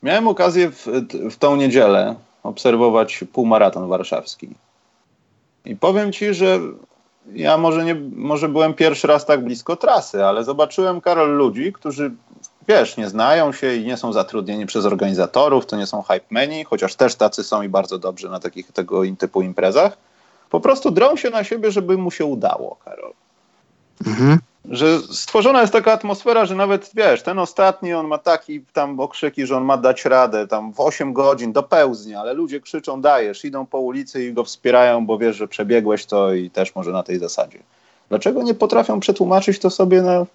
Miałem 0.02 0.28
okazję 0.28 0.70
w, 0.70 0.86
w 1.30 1.36
tą 1.36 1.56
niedzielę 1.56 2.14
obserwować 2.42 3.24
półmaraton 3.32 3.88
warszawski. 3.88 4.48
I 5.64 5.76
powiem 5.76 6.12
ci, 6.12 6.34
że 6.34 6.60
ja 7.32 7.56
może, 7.56 7.84
nie, 7.84 7.94
może 8.16 8.48
byłem 8.48 8.74
pierwszy 8.74 9.06
raz 9.06 9.26
tak 9.26 9.44
blisko 9.44 9.76
trasy, 9.76 10.24
ale 10.24 10.44
zobaczyłem, 10.44 11.00
Karol, 11.00 11.30
ludzi, 11.30 11.72
którzy, 11.72 12.10
wiesz, 12.70 12.96
nie 12.96 13.08
znają 13.08 13.52
się 13.52 13.74
i 13.74 13.84
nie 13.84 13.96
są 13.96 14.12
zatrudnieni 14.12 14.66
przez 14.66 14.84
organizatorów, 14.84 15.66
to 15.66 15.76
nie 15.76 15.86
są 15.86 16.02
hype 16.02 16.26
meni, 16.30 16.64
chociaż 16.64 16.94
też 16.94 17.14
tacy 17.14 17.44
są 17.44 17.62
i 17.62 17.68
bardzo 17.68 17.98
dobrze 17.98 18.28
na 18.28 18.40
takich 18.40 18.72
tego 18.72 19.02
typu 19.18 19.42
imprezach. 19.42 19.96
Po 20.50 20.60
prostu 20.60 20.90
drą 20.90 21.16
się 21.16 21.30
na 21.30 21.44
siebie, 21.44 21.70
żeby 21.70 21.98
mu 21.98 22.10
się 22.10 22.24
udało, 22.24 22.76
Karol. 22.84 23.12
Mhm 24.06 24.38
że 24.64 24.98
stworzona 24.98 25.60
jest 25.60 25.72
taka 25.72 25.92
atmosfera, 25.92 26.46
że 26.46 26.54
nawet 26.54 26.90
wiesz, 26.94 27.22
ten 27.22 27.38
ostatni 27.38 27.94
on 27.94 28.06
ma 28.06 28.18
taki 28.18 28.60
tam 28.72 29.00
okrzyki, 29.00 29.46
że 29.46 29.56
on 29.56 29.64
ma 29.64 29.76
dać 29.76 30.04
radę, 30.04 30.46
tam 30.46 30.72
w 30.72 30.80
8 30.80 31.12
godzin 31.12 31.52
dopełznie, 31.52 32.20
ale 32.20 32.34
ludzie 32.34 32.60
krzyczą 32.60 33.00
dajesz, 33.00 33.44
idą 33.44 33.66
po 33.66 33.78
ulicy 33.78 34.24
i 34.24 34.32
go 34.32 34.44
wspierają, 34.44 35.06
bo 35.06 35.18
wiesz, 35.18 35.36
że 35.36 35.48
przebiegłeś 35.48 36.06
to 36.06 36.32
i 36.32 36.50
też 36.50 36.74
może 36.74 36.92
na 36.92 37.02
tej 37.02 37.18
zasadzie. 37.18 37.58
Dlaczego 38.08 38.42
nie 38.42 38.54
potrafią 38.54 39.00
przetłumaczyć 39.00 39.58
to 39.58 39.70
sobie 39.70 40.02
na, 40.02 40.26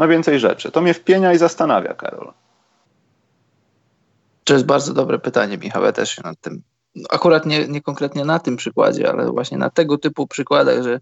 na 0.00 0.08
więcej 0.08 0.40
rzeczy? 0.40 0.70
To 0.70 0.80
mnie 0.80 0.94
wpienia 0.94 1.32
i 1.32 1.38
zastanawia, 1.38 1.94
Karol. 1.94 2.32
To 4.44 4.54
jest 4.54 4.66
bardzo 4.66 4.94
dobre 4.94 5.18
pytanie, 5.18 5.58
Michał, 5.58 5.84
ja 5.84 5.92
też 5.92 6.10
się 6.10 6.22
nad 6.24 6.40
tym, 6.40 6.62
akurat 7.10 7.46
nie, 7.46 7.68
nie 7.68 7.82
konkretnie 7.82 8.24
na 8.24 8.38
tym 8.38 8.56
przykładzie, 8.56 9.10
ale 9.10 9.30
właśnie 9.30 9.58
na 9.58 9.70
tego 9.70 9.98
typu 9.98 10.26
przykładach, 10.26 10.82
że 10.82 11.00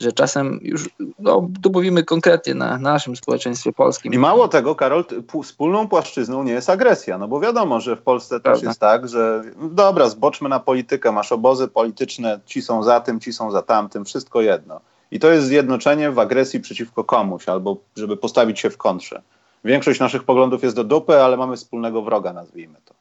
że 0.00 0.12
czasem 0.12 0.58
już, 0.62 0.90
no 1.18 1.48
tu 1.62 1.70
mówimy 1.72 2.04
konkretnie 2.04 2.54
na, 2.54 2.70
na 2.70 2.92
naszym 2.92 3.16
społeczeństwie 3.16 3.72
polskim. 3.72 4.12
I 4.12 4.18
mało 4.18 4.48
tego, 4.48 4.74
Karol, 4.74 5.04
wspólną 5.42 5.88
płaszczyzną 5.88 6.42
nie 6.42 6.52
jest 6.52 6.70
agresja, 6.70 7.18
no 7.18 7.28
bo 7.28 7.40
wiadomo, 7.40 7.80
że 7.80 7.96
w 7.96 8.02
Polsce 8.02 8.40
Prawda. 8.40 8.60
też 8.60 8.68
jest 8.68 8.80
tak, 8.80 9.08
że 9.08 9.42
dobra, 9.70 10.08
zboczmy 10.08 10.48
na 10.48 10.60
politykę, 10.60 11.12
masz 11.12 11.32
obozy 11.32 11.68
polityczne, 11.68 12.40
ci 12.46 12.62
są 12.62 12.82
za 12.82 13.00
tym, 13.00 13.20
ci 13.20 13.32
są 13.32 13.50
za 13.50 13.62
tamtym, 13.62 14.04
wszystko 14.04 14.40
jedno. 14.40 14.80
I 15.12 15.18
to 15.18 15.30
jest 15.30 15.46
zjednoczenie 15.46 16.10
w 16.10 16.18
agresji 16.18 16.60
przeciwko 16.60 17.04
komuś, 17.04 17.48
albo 17.48 17.76
żeby 17.96 18.16
postawić 18.16 18.60
się 18.60 18.70
w 18.70 18.76
kontrze. 18.76 19.22
Większość 19.64 20.00
naszych 20.00 20.24
poglądów 20.24 20.62
jest 20.62 20.76
do 20.76 20.84
dupy, 20.84 21.22
ale 21.22 21.36
mamy 21.36 21.56
wspólnego 21.56 22.02
wroga, 22.02 22.32
nazwijmy 22.32 22.78
to. 22.84 22.94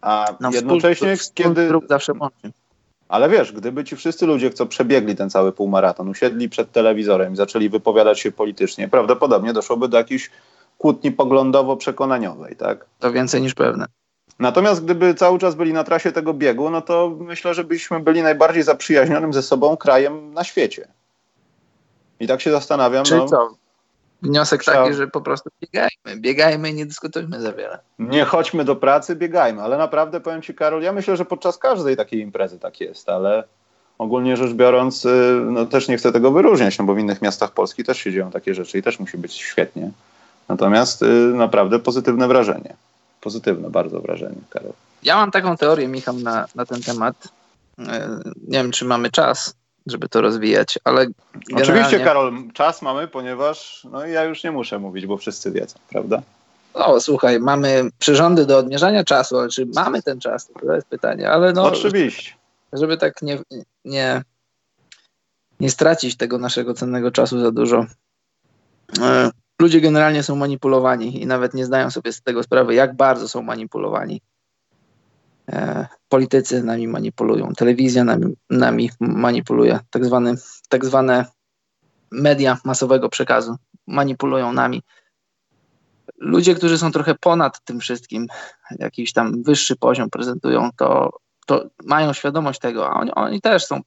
A 0.00 0.26
no, 0.40 0.50
jednocześnie, 0.52 1.16
kiedy... 1.34 1.70
zawsze 1.88 2.12
łączy. 2.12 2.52
Ale 3.08 3.28
wiesz, 3.28 3.52
gdyby 3.52 3.84
ci 3.84 3.96
wszyscy 3.96 4.26
ludzie, 4.26 4.50
co 4.50 4.66
przebiegli 4.66 5.16
ten 5.16 5.30
cały 5.30 5.52
półmaraton, 5.52 6.08
usiedli 6.08 6.48
przed 6.48 6.72
telewizorem 6.72 7.32
i 7.32 7.36
zaczęli 7.36 7.68
wypowiadać 7.68 8.20
się 8.20 8.32
politycznie, 8.32 8.88
prawdopodobnie 8.88 9.52
doszłoby 9.52 9.88
do 9.88 9.98
jakiejś 9.98 10.30
kłótni 10.78 11.12
poglądowo-przekonaniowej, 11.12 12.56
tak? 12.56 12.86
To 12.98 13.12
więcej 13.12 13.42
niż 13.42 13.54
pewne. 13.54 13.86
Natomiast 14.38 14.84
gdyby 14.84 15.14
cały 15.14 15.38
czas 15.38 15.54
byli 15.54 15.72
na 15.72 15.84
trasie 15.84 16.12
tego 16.12 16.34
biegu, 16.34 16.70
no 16.70 16.82
to 16.82 17.16
myślę, 17.20 17.54
że 17.54 17.64
byśmy 17.64 18.00
byli 18.00 18.22
najbardziej 18.22 18.62
zaprzyjaźnionym 18.62 19.32
ze 19.32 19.42
sobą 19.42 19.76
krajem 19.76 20.34
na 20.34 20.44
świecie. 20.44 20.88
I 22.20 22.26
tak 22.26 22.40
się 22.40 22.50
zastanawiam. 22.50 23.04
Czyli 23.04 23.20
no, 23.20 23.28
co? 23.28 23.54
Wniosek 24.22 24.62
trzeba... 24.62 24.82
taki, 24.84 24.94
że 24.94 25.06
po 25.06 25.20
prostu 25.20 25.50
biegajmy, 25.62 26.20
biegajmy 26.20 26.70
i 26.70 26.74
nie 26.74 26.86
dyskutujmy 26.86 27.40
za 27.40 27.52
wiele. 27.52 27.78
Nie 27.98 28.24
chodźmy 28.24 28.64
do 28.64 28.76
pracy, 28.76 29.16
biegajmy. 29.16 29.62
Ale 29.62 29.78
naprawdę 29.78 30.20
powiem 30.20 30.42
Ci, 30.42 30.54
Karol, 30.54 30.82
ja 30.82 30.92
myślę, 30.92 31.16
że 31.16 31.24
podczas 31.24 31.58
każdej 31.58 31.96
takiej 31.96 32.20
imprezy 32.20 32.58
tak 32.58 32.80
jest, 32.80 33.08
ale 33.08 33.44
ogólnie 33.98 34.36
rzecz 34.36 34.52
biorąc, 34.52 35.04
y, 35.04 35.40
no 35.50 35.66
też 35.66 35.88
nie 35.88 35.96
chcę 35.96 36.12
tego 36.12 36.30
wyróżniać, 36.30 36.78
no 36.78 36.84
bo 36.84 36.94
w 36.94 36.98
innych 36.98 37.22
miastach 37.22 37.50
Polski 37.50 37.84
też 37.84 37.98
się 37.98 38.12
dzieją 38.12 38.30
takie 38.30 38.54
rzeczy 38.54 38.78
i 38.78 38.82
też 38.82 39.00
musi 39.00 39.18
być 39.18 39.34
świetnie. 39.34 39.90
Natomiast 40.48 41.02
y, 41.02 41.06
naprawdę 41.34 41.78
pozytywne 41.78 42.28
wrażenie. 42.28 42.76
Pozytywne 43.24 43.70
bardzo 43.70 44.00
wrażenie, 44.00 44.40
Karol. 44.50 44.72
Ja 45.02 45.16
mam 45.16 45.30
taką 45.30 45.56
teorię, 45.56 45.88
Michał, 45.88 46.14
na, 46.14 46.46
na 46.54 46.66
ten 46.66 46.82
temat. 46.82 47.28
Y, 47.78 47.82
nie 48.48 48.58
wiem, 48.58 48.70
czy 48.70 48.84
mamy 48.84 49.10
czas, 49.10 49.54
żeby 49.86 50.08
to 50.08 50.20
rozwijać, 50.20 50.78
ale. 50.84 51.06
Generalnie... 51.48 51.82
Oczywiście, 51.82 52.04
Karol, 52.04 52.32
czas 52.52 52.82
mamy, 52.82 53.08
ponieważ 53.08 53.86
no, 53.90 54.06
ja 54.06 54.24
już 54.24 54.44
nie 54.44 54.52
muszę 54.52 54.78
mówić, 54.78 55.06
bo 55.06 55.16
wszyscy 55.16 55.52
wiedzą, 55.52 55.78
prawda? 55.88 56.22
No, 56.74 57.00
słuchaj, 57.00 57.40
mamy 57.40 57.90
przyrządy 57.98 58.46
do 58.46 58.58
odmierzania 58.58 59.04
czasu, 59.04 59.38
ale 59.38 59.48
czy 59.48 59.66
mamy 59.66 60.02
ten 60.02 60.20
czas? 60.20 60.50
To 60.60 60.74
jest 60.74 60.86
pytanie, 60.86 61.30
ale 61.30 61.52
no. 61.52 61.64
Oczywiście. 61.64 62.32
Żeby 62.72 62.96
tak 62.96 63.22
nie, 63.22 63.38
nie, 63.84 64.22
nie 65.60 65.70
stracić 65.70 66.16
tego 66.16 66.38
naszego 66.38 66.74
cennego 66.74 67.10
czasu 67.10 67.40
za 67.40 67.50
dużo. 67.50 67.86
Ludzie 69.64 69.80
generalnie 69.80 70.22
są 70.22 70.36
manipulowani 70.36 71.22
i 71.22 71.26
nawet 71.26 71.54
nie 71.54 71.64
zdają 71.64 71.90
sobie 71.90 72.12
z 72.12 72.22
tego 72.22 72.42
sprawy, 72.42 72.74
jak 72.74 72.96
bardzo 72.96 73.28
są 73.28 73.42
manipulowani. 73.42 74.20
E, 75.48 75.86
politycy 76.08 76.62
nami 76.62 76.88
manipulują, 76.88 77.52
telewizja 77.52 78.04
nami, 78.04 78.36
nami 78.50 78.90
manipuluje, 79.00 79.80
tak, 79.90 80.02
tak 80.68 80.84
zwane 80.84 81.24
media 82.10 82.58
masowego 82.64 83.08
przekazu 83.08 83.56
manipulują 83.86 84.52
nami. 84.52 84.82
Ludzie, 86.18 86.54
którzy 86.54 86.78
są 86.78 86.92
trochę 86.92 87.14
ponad 87.14 87.64
tym 87.64 87.80
wszystkim, 87.80 88.26
jakiś 88.78 89.12
tam 89.12 89.42
wyższy 89.42 89.76
poziom 89.76 90.10
prezentują, 90.10 90.70
to, 90.76 91.10
to 91.46 91.64
mają 91.84 92.12
świadomość 92.12 92.60
tego, 92.60 92.90
a 92.90 93.00
oni, 93.00 93.10
oni 93.14 93.40
też, 93.40 93.66
są, 93.66 93.80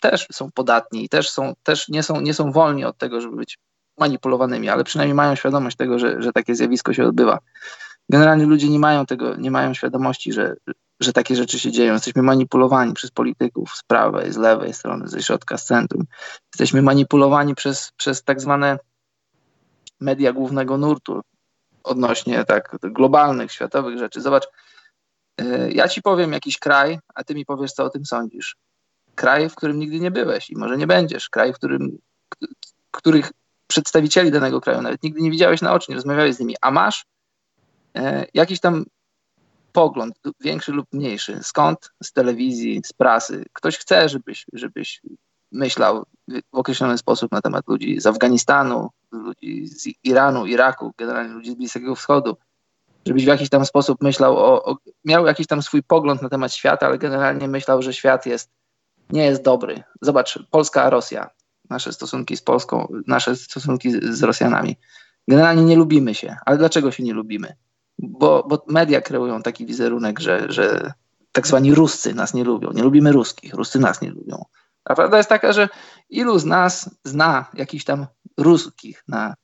też 0.00 0.26
są 0.32 0.50
podatni 0.54 1.04
i 1.04 1.08
też, 1.08 1.30
są, 1.30 1.52
też 1.62 1.88
nie, 1.88 2.02
są, 2.02 2.20
nie 2.20 2.34
są 2.34 2.52
wolni 2.52 2.84
od 2.84 2.98
tego, 2.98 3.20
żeby 3.20 3.36
być 3.36 3.58
manipulowanymi, 4.02 4.68
ale 4.68 4.84
przynajmniej 4.84 5.14
mają 5.14 5.34
świadomość 5.34 5.76
tego, 5.76 5.98
że, 5.98 6.22
że 6.22 6.32
takie 6.32 6.54
zjawisko 6.54 6.92
się 6.92 7.04
odbywa. 7.04 7.38
Generalnie 8.08 8.46
ludzie 8.46 8.68
nie 8.68 8.78
mają 8.78 9.06
tego, 9.06 9.36
nie 9.36 9.50
mają 9.50 9.74
świadomości, 9.74 10.32
że, 10.32 10.56
że 11.00 11.12
takie 11.12 11.36
rzeczy 11.36 11.58
się 11.58 11.70
dzieją. 11.72 11.92
Jesteśmy 11.92 12.22
manipulowani 12.22 12.92
przez 12.92 13.10
polityków 13.10 13.76
z 13.76 13.82
prawej, 13.82 14.32
z 14.32 14.36
lewej 14.36 14.72
strony, 14.72 15.08
ze 15.08 15.22
środka, 15.22 15.58
z 15.58 15.64
centrum. 15.64 16.04
Jesteśmy 16.54 16.82
manipulowani 16.82 17.54
przez, 17.54 17.92
przez 17.96 18.24
tak 18.24 18.40
zwane 18.40 18.78
media 20.00 20.32
głównego 20.32 20.78
nurtu 20.78 21.20
odnośnie 21.84 22.44
tak 22.44 22.76
globalnych, 22.82 23.52
światowych 23.52 23.98
rzeczy. 23.98 24.20
Zobacz, 24.20 24.44
y, 25.40 25.72
ja 25.74 25.88
ci 25.88 26.02
powiem 26.02 26.32
jakiś 26.32 26.58
kraj, 26.58 26.98
a 27.14 27.24
ty 27.24 27.34
mi 27.34 27.44
powiesz, 27.44 27.72
co 27.72 27.84
o 27.84 27.90
tym 27.90 28.04
sądzisz. 28.04 28.56
Kraj, 29.14 29.48
w 29.48 29.54
którym 29.54 29.78
nigdy 29.78 30.00
nie 30.00 30.10
byłeś 30.10 30.50
i 30.50 30.56
może 30.56 30.76
nie 30.76 30.86
będziesz. 30.86 31.28
Kraj, 31.28 31.52
w 31.52 31.56
którym, 31.56 31.98
których 32.90 33.32
przedstawicieli 33.72 34.30
danego 34.30 34.60
kraju 34.60 34.82
nawet 34.82 35.02
nigdy 35.02 35.20
nie 35.20 35.30
widziałeś 35.30 35.62
na 35.62 35.72
oczy, 35.72 35.86
nie 35.90 35.96
rozmawiałeś 35.96 36.34
z 36.34 36.40
nimi, 36.40 36.54
a 36.60 36.70
masz 36.70 37.04
e, 37.96 38.26
jakiś 38.34 38.60
tam 38.60 38.84
pogląd, 39.72 40.14
większy 40.40 40.72
lub 40.72 40.86
mniejszy, 40.92 41.38
skąd? 41.42 41.92
Z 42.02 42.12
telewizji, 42.12 42.80
z 42.84 42.92
prasy. 42.92 43.44
Ktoś 43.52 43.78
chce, 43.78 44.08
żebyś, 44.08 44.46
żebyś 44.52 45.02
myślał 45.52 46.04
w 46.28 46.56
określony 46.58 46.98
sposób 46.98 47.32
na 47.32 47.40
temat 47.40 47.68
ludzi 47.68 48.00
z 48.00 48.06
Afganistanu, 48.06 48.90
ludzi 49.12 49.66
z 49.66 49.88
Iranu, 50.04 50.46
Iraku, 50.46 50.92
generalnie 50.98 51.34
ludzi 51.34 51.50
z 51.50 51.54
Bliskiego 51.54 51.94
Wschodu, 51.94 52.36
żebyś 53.06 53.24
w 53.24 53.28
jakiś 53.28 53.48
tam 53.48 53.66
sposób 53.66 54.02
myślał 54.02 54.36
o, 54.36 54.64
o, 54.64 54.76
miał 55.04 55.26
jakiś 55.26 55.46
tam 55.46 55.62
swój 55.62 55.82
pogląd 55.82 56.22
na 56.22 56.28
temat 56.28 56.54
świata, 56.54 56.86
ale 56.86 56.98
generalnie 56.98 57.48
myślał, 57.48 57.82
że 57.82 57.92
świat 57.92 58.26
jest, 58.26 58.50
nie 59.10 59.24
jest 59.24 59.42
dobry. 59.42 59.82
Zobacz, 60.00 60.38
Polska, 60.50 60.90
Rosja, 60.90 61.30
nasze 61.72 61.92
stosunki 61.92 62.36
z 62.36 62.42
Polską, 62.42 62.92
nasze 63.06 63.36
stosunki 63.36 63.90
z, 63.90 64.22
Rosjanami. 64.22 64.76
Generalnie 65.28 65.64
nie 65.64 65.76
lubimy 65.76 66.14
się, 66.14 66.36
ale 66.46 66.58
dlaczego 66.58 66.92
się 66.92 67.02
nie 67.02 67.12
lubimy? 67.12 67.54
bo, 67.98 68.44
bo 68.48 68.64
media 68.68 69.00
kreują 69.00 69.42
taki 69.42 69.66
wizerunek, 69.66 70.20
że, 70.20 70.46
że 70.48 70.92
tak 71.32 71.46
zwani 71.46 71.74
Ruscy 71.74 72.14
nas 72.14 72.34
nie 72.34 72.44
lubią. 72.44 72.72
Nie 72.72 72.82
lubimy 72.82 73.12
ruskich, 73.12 73.54
Ruscy 73.54 73.78
nas 73.78 74.02
nie 74.02 74.10
lubią. 74.10 74.44
A 74.84 74.94
prawda 74.94 75.16
jest 75.16 75.28
taka, 75.28 75.52
że 75.52 75.68
ilu 76.10 76.38
z 76.38 76.44
nas 76.44 76.90
zna 77.04 77.46
jakichś 77.54 77.84
tam 77.84 78.06
ruskich, 78.38 79.04
na, 79.08 79.34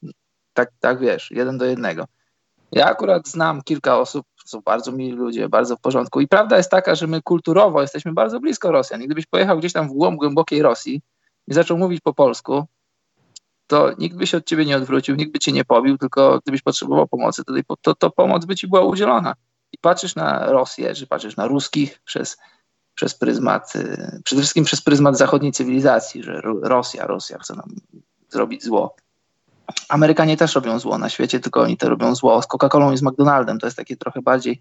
tak, 0.52 0.70
tak 0.80 1.00
wiesz, 1.00 1.30
jeden 1.30 1.58
do 1.58 1.64
jednego. 1.64 2.04
Ja 2.72 2.86
akurat 2.86 3.28
znam 3.28 3.62
kilka 3.62 3.98
osób, 3.98 4.26
są 4.44 4.60
bardzo 4.60 4.92
mili 4.92 5.12
ludzie, 5.12 5.48
bardzo 5.48 5.76
w 5.76 5.80
porządku. 5.80 6.20
I 6.20 6.28
prawda 6.28 6.56
jest 6.56 6.70
taka, 6.70 6.94
że 6.94 7.06
my 7.06 7.22
kulturowo 7.22 7.82
jesteśmy 7.82 8.12
bardzo 8.12 8.40
blisko 8.40 8.72
Rosjan. 8.72 9.02
I 9.02 9.06
gdybyś 9.06 9.26
pojechał 9.26 9.58
gdzieś 9.58 9.72
tam 9.72 9.88
w 9.88 9.92
głąb 9.92 10.18
głębokiej 10.18 10.62
Rosji 10.62 11.02
i 11.48 11.54
zaczął 11.54 11.78
mówić 11.78 12.00
po 12.00 12.14
polsku, 12.14 12.66
to 13.66 13.92
nikt 13.98 14.16
by 14.16 14.26
się 14.26 14.36
od 14.36 14.46
ciebie 14.46 14.64
nie 14.64 14.76
odwrócił, 14.76 15.16
nikt 15.16 15.32
by 15.32 15.38
cię 15.38 15.52
nie 15.52 15.64
pobił, 15.64 15.98
tylko 15.98 16.40
gdybyś 16.42 16.62
potrzebował 16.62 17.08
pomocy, 17.08 17.42
to, 17.44 17.76
to, 17.82 17.94
to 17.94 18.10
pomoc 18.10 18.44
by 18.44 18.56
ci 18.56 18.66
była 18.66 18.84
udzielona. 18.84 19.34
I 19.72 19.78
patrzysz 19.78 20.14
na 20.14 20.46
Rosję, 20.46 20.94
czy 20.94 21.06
patrzysz 21.06 21.36
na 21.36 21.46
ruskich 21.46 22.00
przez, 22.04 22.36
przez 22.94 23.14
pryzmat, 23.14 23.76
y, 23.76 24.20
przede 24.24 24.42
wszystkim 24.42 24.64
przez 24.64 24.80
pryzmat 24.80 25.18
zachodniej 25.18 25.52
cywilizacji, 25.52 26.22
że 26.22 26.40
Rosja, 26.62 27.06
Rosja 27.06 27.38
chce 27.38 27.54
nam 27.54 27.76
zrobić 28.28 28.64
zło. 28.64 28.96
Amerykanie 29.88 30.36
też 30.36 30.54
robią 30.54 30.78
zło 30.78 30.98
na 30.98 31.08
świecie, 31.08 31.40
tylko 31.40 31.60
oni 31.60 31.76
to 31.76 31.88
robią 31.88 32.14
zło 32.14 32.42
z 32.42 32.46
Coca-Colą 32.46 32.92
i 32.92 32.96
z 32.96 33.02
McDonaldem. 33.02 33.58
To 33.58 33.66
jest 33.66 33.76
takie 33.76 33.96
trochę 33.96 34.22
bardziej, 34.22 34.60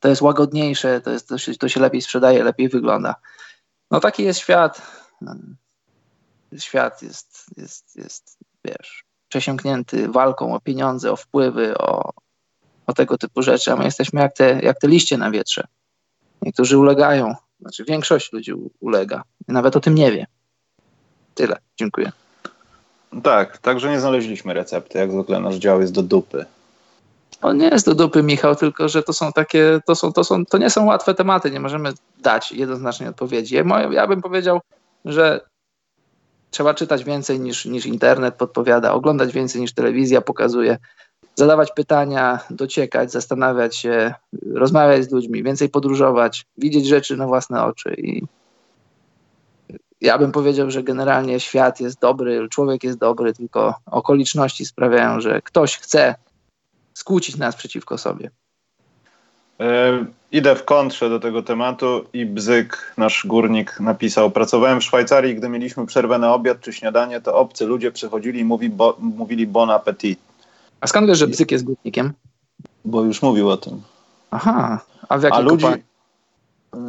to 0.00 0.08
jest 0.08 0.22
łagodniejsze, 0.22 1.00
to, 1.00 1.10
jest, 1.10 1.28
to, 1.28 1.38
się, 1.38 1.54
to 1.54 1.68
się 1.68 1.80
lepiej 1.80 2.02
sprzedaje, 2.02 2.44
lepiej 2.44 2.68
wygląda. 2.68 3.14
No 3.90 4.00
taki 4.00 4.24
jest 4.24 4.40
świat 4.40 4.82
świat 6.58 7.02
jest, 7.02 7.44
jest, 7.56 7.96
jest 7.96 8.38
wiesz, 8.64 9.04
przesiąknięty 9.28 10.08
walką 10.08 10.54
o 10.54 10.60
pieniądze, 10.60 11.12
o 11.12 11.16
wpływy, 11.16 11.78
o, 11.78 12.12
o 12.86 12.92
tego 12.92 13.18
typu 13.18 13.42
rzeczy, 13.42 13.72
a 13.72 13.76
my 13.76 13.84
jesteśmy 13.84 14.20
jak 14.20 14.36
te, 14.36 14.60
jak 14.62 14.78
te 14.78 14.88
liście 14.88 15.18
na 15.18 15.30
wietrze. 15.30 15.66
Niektórzy 16.42 16.78
ulegają, 16.78 17.34
znaczy 17.60 17.84
większość 17.84 18.32
ludzi 18.32 18.52
ulega. 18.80 19.22
Nawet 19.48 19.76
o 19.76 19.80
tym 19.80 19.94
nie 19.94 20.12
wie. 20.12 20.26
Tyle. 21.34 21.56
Dziękuję. 21.76 22.12
Tak, 23.22 23.58
także 23.58 23.90
nie 23.90 24.00
znaleźliśmy 24.00 24.54
recepty. 24.54 24.98
Jak 24.98 25.12
zwykle 25.12 25.40
nasz 25.40 25.56
dział 25.56 25.80
jest 25.80 25.92
do 25.92 26.02
dupy. 26.02 26.46
On 27.42 27.58
nie 27.58 27.68
jest 27.68 27.86
do 27.86 27.94
dupy, 27.94 28.22
Michał, 28.22 28.56
tylko 28.56 28.88
że 28.88 29.02
to 29.02 29.12
są 29.12 29.32
takie, 29.32 29.80
to 29.86 29.94
są, 29.94 30.12
to 30.12 30.24
są, 30.24 30.46
to 30.46 30.58
nie 30.58 30.70
są 30.70 30.86
łatwe 30.86 31.14
tematy, 31.14 31.50
nie 31.50 31.60
możemy 31.60 31.92
dać 32.18 32.52
jednoznacznej 32.52 33.08
odpowiedzi. 33.08 33.54
Ja, 33.54 33.64
ja 33.90 34.06
bym 34.06 34.22
powiedział, 34.22 34.60
że 35.04 35.40
trzeba 36.52 36.74
czytać 36.74 37.04
więcej 37.04 37.40
niż, 37.40 37.64
niż 37.64 37.86
internet 37.86 38.34
podpowiada, 38.34 38.92
oglądać 38.92 39.32
więcej 39.32 39.60
niż 39.60 39.72
telewizja 39.72 40.20
pokazuje, 40.20 40.78
zadawać 41.34 41.72
pytania, 41.76 42.38
dociekać, 42.50 43.12
zastanawiać 43.12 43.76
się, 43.76 44.14
rozmawiać 44.54 45.04
z 45.04 45.10
ludźmi, 45.12 45.42
więcej 45.42 45.68
podróżować, 45.68 46.46
widzieć 46.58 46.86
rzeczy 46.86 47.16
na 47.16 47.26
własne 47.26 47.64
oczy 47.64 47.94
i 47.98 48.22
ja 50.00 50.18
bym 50.18 50.32
powiedział, 50.32 50.70
że 50.70 50.82
generalnie 50.82 51.40
świat 51.40 51.80
jest 51.80 52.00
dobry, 52.00 52.48
człowiek 52.48 52.84
jest 52.84 52.98
dobry, 52.98 53.34
tylko 53.34 53.74
okoliczności 53.86 54.66
sprawiają, 54.66 55.20
że 55.20 55.42
ktoś 55.42 55.78
chce 55.78 56.14
skłócić 56.94 57.36
nas 57.36 57.56
przeciwko 57.56 57.98
sobie. 57.98 58.30
E, 59.62 60.04
idę 60.32 60.56
w 60.56 60.64
kontrze 60.64 61.10
do 61.10 61.20
tego 61.20 61.42
tematu 61.42 62.04
i 62.12 62.26
Bzyk, 62.26 62.94
nasz 62.96 63.26
górnik, 63.26 63.80
napisał: 63.80 64.30
Pracowałem 64.30 64.80
w 64.80 64.84
Szwajcarii, 64.84 65.34
gdy 65.34 65.48
mieliśmy 65.48 65.86
przerwę 65.86 66.18
na 66.18 66.34
obiad 66.34 66.60
czy 66.60 66.72
śniadanie, 66.72 67.20
to 67.20 67.36
obcy 67.36 67.66
ludzie 67.66 67.92
przychodzili 67.92 68.40
i 68.40 68.44
mówi, 68.44 68.70
bo, 68.70 68.96
mówili 68.98 69.46
bon 69.46 69.70
appetit. 69.70 70.18
A 70.80 70.86
skąd 70.86 71.06
wiesz, 71.08 71.18
że 71.18 71.26
Bzyk 71.26 71.52
jest 71.52 71.64
górnikiem? 71.64 72.12
Bo 72.84 73.02
już 73.02 73.22
mówił 73.22 73.50
o 73.50 73.56
tym. 73.56 73.82
Aha, 74.30 74.80
a 75.08 75.18
w 75.18 75.22
jakiej 75.22 75.38
a 75.38 75.42
ludzi, 75.42 75.66
yy, 75.66 76.80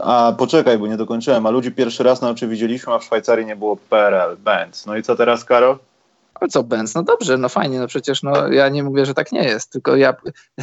A 0.00 0.32
poczekaj, 0.38 0.78
bo 0.78 0.86
nie 0.86 0.96
dokończyłem. 0.96 1.46
A 1.46 1.50
ludzi 1.50 1.72
pierwszy 1.72 2.02
raz 2.02 2.22
na 2.22 2.30
oczy 2.30 2.48
widzieliśmy, 2.48 2.92
a 2.92 2.98
w 2.98 3.04
Szwajcarii 3.04 3.46
nie 3.46 3.56
było 3.56 3.76
PRL, 3.76 4.36
Benz. 4.36 4.86
No 4.86 4.96
i 4.96 5.02
co 5.02 5.16
teraz, 5.16 5.44
Karol? 5.44 5.78
Ale 6.40 6.48
co 6.48 6.62
Benz? 6.62 6.94
No 6.94 7.02
dobrze, 7.02 7.38
no 7.38 7.48
fajnie, 7.48 7.78
no 7.78 7.86
przecież 7.86 8.22
no, 8.22 8.48
ja 8.48 8.68
nie 8.68 8.82
mówię, 8.82 9.06
że 9.06 9.14
tak 9.14 9.32
nie 9.32 9.44
jest, 9.44 9.70
tylko 9.70 9.96
ja, 9.96 10.14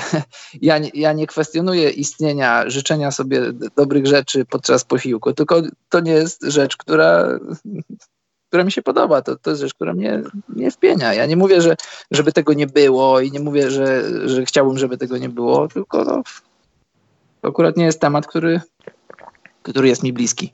ja, 0.61 0.77
nie, 0.77 0.91
ja 0.93 1.13
nie 1.13 1.27
kwestionuję 1.27 1.89
istnienia, 1.89 2.69
życzenia 2.69 3.11
sobie 3.11 3.41
dobrych 3.75 4.07
rzeczy 4.07 4.45
podczas 4.45 4.83
posiłku, 4.83 5.33
tylko 5.33 5.61
to 5.89 5.99
nie 5.99 6.11
jest 6.11 6.43
rzecz, 6.43 6.77
która, 6.77 7.39
która 8.49 8.63
mi 8.63 8.71
się 8.71 8.81
podoba, 8.81 9.21
to, 9.21 9.35
to 9.35 9.49
jest 9.49 9.61
rzecz, 9.61 9.73
która 9.73 9.93
mnie 9.93 10.21
nie 10.49 10.71
wpienia. 10.71 11.13
Ja 11.13 11.25
nie 11.25 11.37
mówię, 11.37 11.61
że 11.61 11.75
żeby 12.11 12.31
tego 12.31 12.53
nie 12.53 12.67
było 12.67 13.19
i 13.19 13.31
nie 13.31 13.39
mówię, 13.39 13.71
że, 13.71 14.03
że 14.29 14.45
chciałbym, 14.45 14.77
żeby 14.77 14.97
tego 14.97 15.17
nie 15.17 15.29
było, 15.29 15.67
tylko 15.67 16.03
no, 16.03 16.23
To 17.41 17.47
akurat 17.47 17.77
nie 17.77 17.85
jest 17.85 18.01
temat, 18.01 18.27
który, 18.27 18.61
który 19.63 19.87
jest 19.87 20.03
mi 20.03 20.13
bliski. 20.13 20.53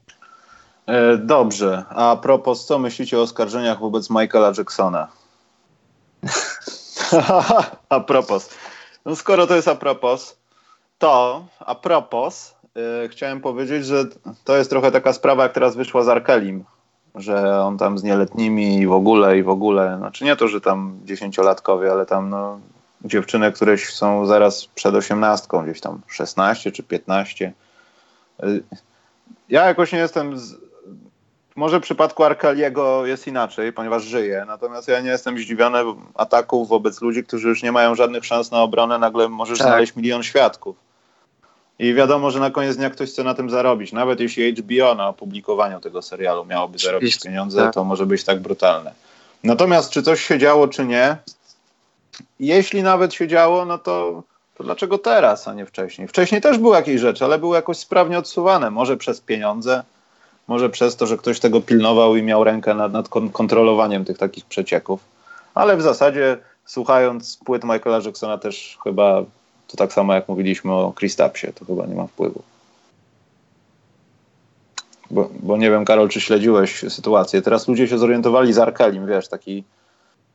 E, 0.86 1.18
dobrze, 1.18 1.84
a 1.90 2.16
propos, 2.16 2.66
co 2.66 2.80
myślicie 2.80 3.20
o 3.20 3.22
oskarżeniach 3.22 3.80
wobec 3.80 4.10
Michaela 4.10 4.52
Jacksona? 4.58 5.08
a 7.90 8.00
propos. 8.00 8.50
No 9.06 9.16
skoro 9.16 9.48
to 9.48 9.56
jest 9.56 9.68
a 9.68 9.76
propos, 9.76 10.38
to 10.98 11.46
a 11.60 11.76
propos 11.76 12.56
yy, 12.76 13.10
chciałem 13.10 13.42
powiedzieć, 13.42 13.86
że 13.86 14.06
to 14.44 14.58
jest 14.58 14.70
trochę 14.70 14.92
taka 14.92 15.14
sprawa, 15.14 15.44
jak 15.44 15.54
teraz 15.54 15.76
wyszła 15.76 16.04
z 16.04 16.10
Arkelim, 16.10 16.64
że 17.16 17.62
on 17.62 17.78
tam 17.78 17.98
z 17.98 18.04
nieletnimi 18.04 18.78
i 18.78 18.88
w 18.88 18.92
ogóle, 18.92 19.38
i 19.38 19.44
w 19.44 19.50
ogóle, 19.50 19.98
znaczy 19.98 20.26
nie 20.26 20.36
to, 20.36 20.48
że 20.48 20.62
tam 20.62 21.00
dziesięciolatkowie, 21.04 21.92
ale 21.92 22.06
tam 22.06 22.30
no, 22.30 22.60
dziewczyny, 23.06 23.52
które 23.52 23.78
są 23.78 24.26
zaraz 24.26 24.66
przed 24.66 24.96
osiemnastką, 24.96 25.64
gdzieś 25.64 25.82
tam 25.82 26.02
16 26.08 26.72
czy 26.72 26.84
15. 26.84 27.54
Y, 28.44 28.64
ja 29.50 29.66
jakoś 29.66 29.92
nie 29.92 30.00
jestem 30.00 30.38
z, 30.40 30.56
może 31.56 31.80
w 31.80 31.84
przypadku 31.84 32.24
Arkeliego 32.24 33.06
jest 33.06 33.28
inaczej, 33.28 33.74
ponieważ 33.74 34.04
żyje, 34.04 34.44
natomiast 34.48 34.88
ja 34.88 35.02
nie 35.02 35.10
jestem 35.10 35.38
zdziwiony 35.38 35.80
ataków 36.16 36.70
wobec 36.70 37.02
ludzi, 37.02 37.24
którzy 37.24 37.48
już 37.48 37.64
nie 37.64 37.72
mają 37.72 37.96
żadnych 37.96 38.26
szans 38.26 38.52
na 38.52 38.62
obronę, 38.62 39.00
nagle 39.00 39.30
możesz 39.30 39.58
tak. 39.60 39.68
znaleźć 39.68 39.96
milion 39.96 40.24
świadków. 40.24 40.76
I 41.80 41.94
wiadomo, 41.94 42.32
że 42.32 42.40
na 42.40 42.52
koniec 42.52 42.78
dnia 42.78 42.90
ktoś 42.90 43.10
chce 43.10 43.24
na 43.24 43.34
tym 43.34 43.50
zarobić. 43.50 43.92
Nawet 43.92 44.20
jeśli 44.20 44.54
HBO 44.54 44.96
na 44.96 45.08
opublikowaniu 45.08 45.80
tego 45.80 46.02
serialu 46.02 46.46
miałoby 46.46 46.80
zarobić 46.80 47.20
pieniądze, 47.20 47.62
tak. 47.62 47.74
to 47.74 47.84
może 47.84 48.06
być 48.06 48.24
tak 48.24 48.40
brutalne. 48.40 48.94
Natomiast 49.44 49.90
czy 49.90 50.04
coś 50.04 50.26
się 50.26 50.40
działo, 50.40 50.68
czy 50.68 50.86
nie? 50.86 51.18
Jeśli 52.40 52.84
nawet 52.84 53.14
się 53.14 53.28
działo, 53.28 53.66
no 53.66 53.78
to, 53.78 54.24
to 54.56 54.64
dlaczego 54.64 54.98
teraz, 54.98 55.48
a 55.48 55.54
nie 55.54 55.66
wcześniej? 55.66 56.08
Wcześniej 56.08 56.42
też 56.42 56.58
były 56.58 56.76
jakieś 56.76 57.02
rzeczy, 57.02 57.26
ale 57.26 57.40
były 57.40 57.56
jakoś 57.56 57.78
sprawnie 57.78 58.18
odsuwane. 58.18 58.72
Może 58.72 58.98
przez 58.98 59.22
pieniądze, 59.22 59.84
może 60.48 60.70
przez 60.70 60.96
to, 60.96 61.08
że 61.08 61.18
ktoś 61.18 61.40
tego 61.40 61.62
pilnował 61.62 62.16
i 62.16 62.24
miał 62.24 62.44
rękę 62.44 62.74
nad, 62.74 62.94
nad 62.94 63.10
kontrolowaniem 63.10 64.06
tych 64.06 64.18
takich 64.18 64.46
przecieków. 64.46 65.00
Ale 65.56 65.78
w 65.78 65.82
zasadzie 65.82 66.38
słuchając 66.66 67.38
płyt 67.46 67.64
Michaela 67.64 68.00
Jacksona 68.06 68.38
też 68.38 68.78
chyba 68.84 69.24
to 69.68 69.78
tak 69.78 69.94
samo 69.94 70.14
jak 70.14 70.30
mówiliśmy 70.30 70.74
o 70.74 70.94
Kristapsie, 70.94 71.54
to 71.54 71.66
chyba 71.66 71.86
nie 71.86 71.96
ma 71.96 72.08
wpływu. 72.08 72.42
Bo, 75.12 75.30
bo 75.40 75.58
nie 75.58 75.72
wiem, 75.72 75.86
Karol, 75.86 76.10
czy 76.10 76.22
śledziłeś 76.22 76.86
sytuację. 76.90 77.42
Teraz 77.42 77.68
ludzie 77.68 77.88
się 77.88 77.98
zorientowali 77.98 78.54
z 78.54 78.60
Arkelim, 78.60 79.08
wiesz, 79.08 79.28
taki, 79.28 79.64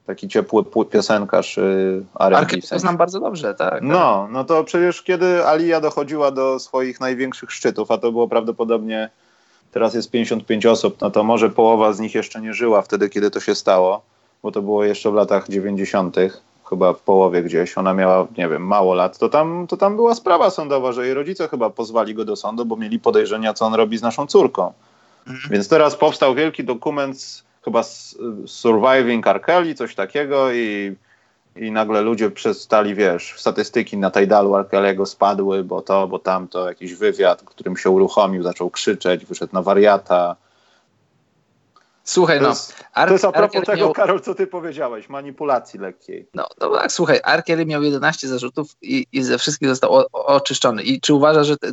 taki 0.06 0.28
ciepły 0.28 0.64
piosenkarz 0.90 1.58
y, 1.58 2.04
R&B. 2.20 2.62
to 2.70 2.78
znam 2.78 2.96
bardzo 2.96 3.20
dobrze, 3.20 3.54
tak. 3.54 3.82
No, 3.82 4.28
no 4.30 4.44
to 4.44 4.64
przecież 4.64 5.02
kiedy 5.02 5.46
Alia 5.46 5.80
dochodziła 5.80 6.30
do 6.30 6.58
swoich 6.58 7.00
największych 7.00 7.52
szczytów, 7.52 7.90
a 7.90 7.98
to 7.98 8.12
było 8.12 8.28
prawdopodobnie 8.28 9.10
teraz 9.72 9.94
jest 9.94 10.10
55 10.10 10.66
osób, 10.66 11.00
no 11.00 11.10
to 11.10 11.24
może 11.24 11.50
połowa 11.50 11.92
z 11.92 12.00
nich 12.00 12.14
jeszcze 12.14 12.40
nie 12.40 12.54
żyła 12.54 12.82
wtedy, 12.82 13.08
kiedy 13.08 13.30
to 13.30 13.40
się 13.40 13.54
stało, 13.54 14.02
bo 14.42 14.52
to 14.52 14.62
było 14.62 14.84
jeszcze 14.84 15.10
w 15.10 15.14
latach 15.14 15.48
90., 15.48 16.16
chyba 16.68 16.92
w 16.92 17.00
połowie 17.00 17.42
gdzieś. 17.42 17.78
Ona 17.78 17.94
miała, 17.94 18.26
nie 18.38 18.48
wiem, 18.48 18.66
mało 18.66 18.94
lat. 18.94 19.18
To 19.18 19.28
tam, 19.28 19.66
to 19.66 19.76
tam 19.76 19.96
była 19.96 20.14
sprawa 20.14 20.50
sądowa, 20.50 20.92
że 20.92 21.06
jej 21.06 21.14
rodzice 21.14 21.48
chyba 21.48 21.70
pozwali 21.70 22.14
go 22.14 22.24
do 22.24 22.36
sądu, 22.36 22.64
bo 22.64 22.76
mieli 22.76 23.00
podejrzenia, 23.00 23.54
co 23.54 23.66
on 23.66 23.74
robi 23.74 23.98
z 23.98 24.02
naszą 24.02 24.26
córką. 24.26 24.72
Mhm. 25.26 25.52
Więc 25.52 25.68
teraz 25.68 25.96
powstał 25.96 26.34
wielki 26.34 26.64
dokument, 26.64 27.44
chyba 27.64 27.82
Surviving 28.46 29.26
R. 29.26 29.40
Kelly, 29.42 29.74
coś 29.74 29.94
takiego 29.94 30.52
i 30.52 30.96
i 31.58 31.70
nagle 31.70 32.00
ludzie 32.00 32.30
przestali, 32.30 32.94
wiesz, 32.94 33.34
statystyki 33.36 33.96
na 33.98 34.10
Tidalu 34.10 34.54
Alkelego 34.54 35.06
spadły, 35.06 35.64
bo 35.64 35.82
to, 35.82 36.08
bo 36.08 36.18
tamto, 36.18 36.68
jakiś 36.68 36.94
wywiad, 36.94 37.42
którym 37.42 37.76
się 37.76 37.90
uruchomił, 37.90 38.42
zaczął 38.42 38.70
krzyczeć, 38.70 39.26
wyszedł 39.26 39.54
na 39.54 39.62
wariata. 39.62 40.36
Słuchaj, 42.04 42.38
to 42.38 42.42
no. 42.42 42.48
Jest, 42.48 42.84
to 42.94 43.12
jest 43.12 43.24
a 43.24 43.32
propos 43.32 43.64
tego, 43.64 43.78
miał... 43.78 43.92
Karol, 43.92 44.20
co 44.20 44.34
ty 44.34 44.46
powiedziałeś, 44.46 45.08
manipulacji 45.08 45.80
lekkiej. 45.80 46.28
No, 46.34 46.48
no 46.60 46.76
tak, 46.76 46.92
słuchaj, 46.92 47.20
Arkelly 47.24 47.66
miał 47.66 47.82
11 47.82 48.28
zarzutów 48.28 48.76
i, 48.82 49.06
i 49.12 49.22
ze 49.22 49.38
wszystkich 49.38 49.68
został 49.68 49.94
o, 49.94 50.06
oczyszczony. 50.12 50.82
I 50.82 51.00
czy 51.00 51.14
uważasz, 51.14 51.46
że, 51.46 51.56
te, 51.56 51.72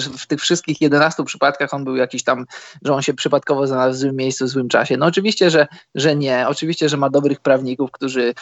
że, 0.00 0.10
w 0.10 0.26
tych 0.26 0.40
wszystkich 0.40 0.80
11 0.80 1.24
przypadkach 1.24 1.74
on 1.74 1.84
był 1.84 1.96
jakiś 1.96 2.24
tam, 2.24 2.46
że 2.84 2.94
on 2.94 3.02
się 3.02 3.14
przypadkowo 3.14 3.66
znalazł 3.66 3.98
w 3.98 4.00
złym 4.00 4.16
miejscu, 4.16 4.44
w 4.44 4.48
złym 4.48 4.68
czasie? 4.68 4.96
No 4.96 5.06
oczywiście, 5.06 5.50
że, 5.50 5.66
że 5.94 6.16
nie. 6.16 6.48
Oczywiście, 6.48 6.88
że 6.88 6.96
ma 6.96 7.10
dobrych 7.10 7.40
prawników, 7.40 7.90
którzy 7.90 8.34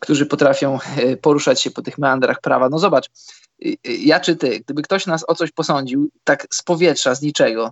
którzy 0.00 0.26
potrafią 0.26 0.78
e, 0.96 1.16
poruszać 1.16 1.62
się 1.62 1.70
po 1.70 1.82
tych 1.82 1.98
meandrach 1.98 2.40
prawa. 2.40 2.68
No 2.68 2.78
zobacz, 2.78 3.10
ja 3.84 4.20
czy 4.20 4.36
ty, 4.36 4.60
gdyby 4.60 4.82
ktoś 4.82 5.06
nas 5.06 5.24
o 5.28 5.34
coś 5.34 5.50
posądził, 5.50 6.10
tak 6.24 6.46
z 6.50 6.62
powietrza, 6.62 7.14
z 7.14 7.22
niczego, 7.22 7.70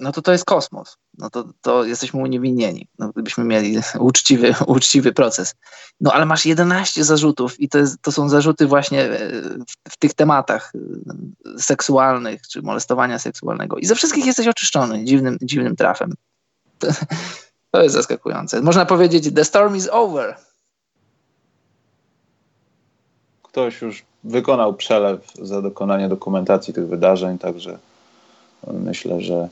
no 0.00 0.12
to 0.12 0.22
to 0.22 0.32
jest 0.32 0.44
kosmos. 0.44 0.96
No 1.18 1.30
to, 1.30 1.44
to 1.60 1.84
jesteśmy 1.84 2.20
uniewinnieni, 2.20 2.88
no, 2.98 3.08
gdybyśmy 3.08 3.44
mieli 3.44 3.78
uczciwy, 3.98 4.54
uczciwy 4.66 5.12
proces. 5.12 5.54
No 6.00 6.12
ale 6.12 6.26
masz 6.26 6.46
11 6.46 7.04
zarzutów 7.04 7.60
i 7.60 7.68
to, 7.68 7.78
jest, 7.78 8.02
to 8.02 8.12
są 8.12 8.28
zarzuty 8.28 8.66
właśnie 8.66 9.04
e, 9.04 9.30
w, 9.42 9.90
w, 9.92 9.96
tych 9.96 10.14
tematach 10.14 10.72
e, 10.74 11.58
seksualnych 11.62 12.48
czy 12.48 12.62
molestowania 12.62 13.18
seksualnego 13.18 13.76
i 13.76 13.86
ze 13.86 13.94
wszystkich 13.94 14.26
jesteś 14.26 14.46
oczyszczony 14.46 15.04
dziwnym, 15.04 15.38
dziwnym 15.42 15.76
trafem. 15.76 16.12
To, 16.78 16.86
to 17.70 17.82
jest 17.82 17.94
zaskakujące. 17.94 18.60
Można 18.62 18.86
powiedzieć, 18.86 19.34
the 19.34 19.44
storm 19.44 19.76
is 19.76 19.88
over 19.92 20.36
ktoś 23.54 23.82
już 23.82 24.04
wykonał 24.24 24.74
przelew 24.74 25.32
za 25.42 25.62
dokonanie 25.62 26.08
dokumentacji 26.08 26.74
tych 26.74 26.88
wydarzeń, 26.88 27.38
także 27.38 27.78
myślę, 28.72 29.20
że 29.20 29.48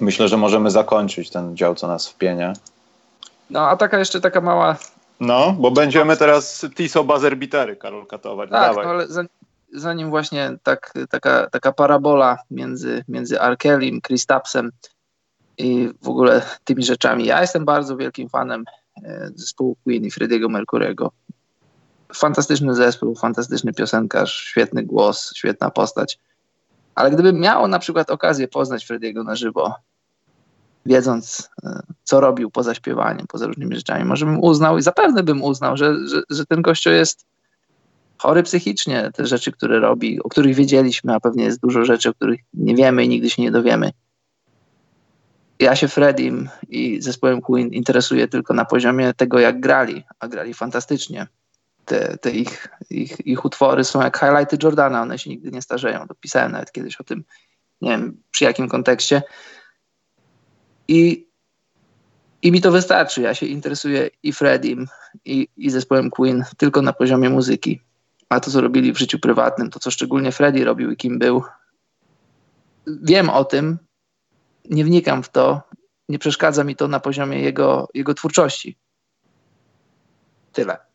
myślę, 0.00 0.28
że 0.28 0.36
możemy 0.36 0.70
zakończyć 0.70 1.30
ten 1.30 1.56
dział, 1.56 1.74
co 1.74 1.88
nas 1.88 2.08
wpienia. 2.08 2.52
No, 3.50 3.68
a 3.68 3.76
taka 3.76 3.98
jeszcze 3.98 4.20
taka 4.20 4.40
mała... 4.40 4.76
No, 5.20 5.52
bo 5.58 5.70
będziemy 5.70 6.16
teraz 6.16 6.66
Tiso 6.76 7.04
Bazerbitery, 7.04 7.76
Karol, 7.76 8.06
katować. 8.06 8.50
Tak, 8.50 8.76
no, 8.76 8.82
ale 8.82 9.06
zanim, 9.08 9.30
zanim 9.72 10.10
właśnie 10.10 10.56
tak, 10.62 10.92
taka, 11.10 11.50
taka 11.50 11.72
parabola 11.72 12.38
między, 12.50 13.04
między 13.08 13.40
Arkelim, 13.40 14.00
Kristapsem 14.00 14.70
i 15.58 15.90
w 16.02 16.08
ogóle 16.08 16.42
tymi 16.64 16.82
rzeczami. 16.82 17.24
Ja 17.24 17.40
jestem 17.40 17.64
bardzo 17.64 17.96
wielkim 17.96 18.28
fanem 18.28 18.64
e, 19.04 19.30
zespołu 19.34 19.76
Queen 19.84 20.04
i 20.04 20.10
Frediego 20.10 20.48
Mercurego 20.48 21.12
fantastyczny 22.14 22.74
zespół, 22.74 23.14
fantastyczny 23.14 23.72
piosenkarz, 23.72 24.34
świetny 24.34 24.82
głos, 24.82 25.32
świetna 25.34 25.70
postać. 25.70 26.18
Ale 26.94 27.10
gdybym 27.10 27.40
miał 27.40 27.68
na 27.68 27.78
przykład 27.78 28.10
okazję 28.10 28.48
poznać 28.48 28.84
Frediego 28.84 29.24
na 29.24 29.36
żywo, 29.36 29.74
wiedząc, 30.86 31.50
e, 31.64 31.82
co 32.04 32.20
robił 32.20 32.50
poza 32.50 32.74
śpiewaniem, 32.74 33.26
poza 33.26 33.46
różnymi 33.46 33.76
rzeczami, 33.76 34.04
może 34.04 34.26
bym 34.26 34.40
uznał 34.40 34.78
i 34.78 34.82
zapewne 34.82 35.22
bym 35.22 35.42
uznał, 35.42 35.76
że, 35.76 36.08
że, 36.08 36.22
że 36.30 36.46
ten 36.46 36.62
gościu 36.62 36.90
jest 36.90 37.26
chory 38.18 38.42
psychicznie. 38.42 39.10
Te 39.14 39.26
rzeczy, 39.26 39.52
które 39.52 39.80
robi, 39.80 40.22
o 40.22 40.28
których 40.28 40.56
wiedzieliśmy, 40.56 41.14
a 41.14 41.20
pewnie 41.20 41.44
jest 41.44 41.60
dużo 41.60 41.84
rzeczy, 41.84 42.08
o 42.08 42.14
których 42.14 42.40
nie 42.54 42.74
wiemy 42.74 43.04
i 43.04 43.08
nigdy 43.08 43.30
się 43.30 43.42
nie 43.42 43.50
dowiemy. 43.50 43.90
Ja 45.60 45.76
się 45.76 45.88
Fredim 45.88 46.48
i 46.68 47.02
zespołem 47.02 47.40
Queen 47.40 47.68
interesuję 47.68 48.28
tylko 48.28 48.54
na 48.54 48.64
poziomie 48.64 49.14
tego, 49.14 49.38
jak 49.38 49.60
grali, 49.60 50.04
a 50.20 50.28
grali 50.28 50.54
fantastycznie 50.54 51.26
te, 51.88 52.18
te 52.18 52.30
ich, 52.30 52.68
ich, 52.90 53.26
ich 53.26 53.44
utwory 53.44 53.84
są 53.84 54.02
jak 54.02 54.18
highlighty 54.18 54.56
Jordana, 54.62 55.02
one 55.02 55.18
się 55.18 55.30
nigdy 55.30 55.50
nie 55.50 55.62
starzeją. 55.62 56.06
Dopisałem 56.06 56.52
nawet 56.52 56.72
kiedyś 56.72 56.96
o 56.96 57.04
tym, 57.04 57.24
nie 57.80 57.90
wiem 57.90 58.22
przy 58.30 58.44
jakim 58.44 58.68
kontekście. 58.68 59.22
I, 60.88 61.28
i 62.42 62.52
mi 62.52 62.60
to 62.60 62.72
wystarczy. 62.72 63.22
Ja 63.22 63.34
się 63.34 63.46
interesuję 63.46 64.10
i 64.22 64.32
Fredim, 64.32 64.86
i, 65.24 65.48
i 65.56 65.70
zespołem 65.70 66.10
Queen 66.10 66.44
tylko 66.56 66.82
na 66.82 66.92
poziomie 66.92 67.30
muzyki. 67.30 67.80
A 68.28 68.40
to, 68.40 68.50
co 68.50 68.60
robili 68.60 68.92
w 68.92 68.98
życiu 68.98 69.18
prywatnym, 69.18 69.70
to, 69.70 69.78
co 69.78 69.90
szczególnie 69.90 70.32
Freddie 70.32 70.64
robił 70.64 70.90
i 70.90 70.96
kim 70.96 71.18
był, 71.18 71.42
wiem 72.86 73.30
o 73.30 73.44
tym, 73.44 73.78
nie 74.70 74.84
wnikam 74.84 75.22
w 75.22 75.28
to, 75.28 75.62
nie 76.08 76.18
przeszkadza 76.18 76.64
mi 76.64 76.76
to 76.76 76.88
na 76.88 77.00
poziomie 77.00 77.40
jego, 77.40 77.88
jego 77.94 78.14
twórczości. 78.14 78.78
Tyle. 80.52 80.87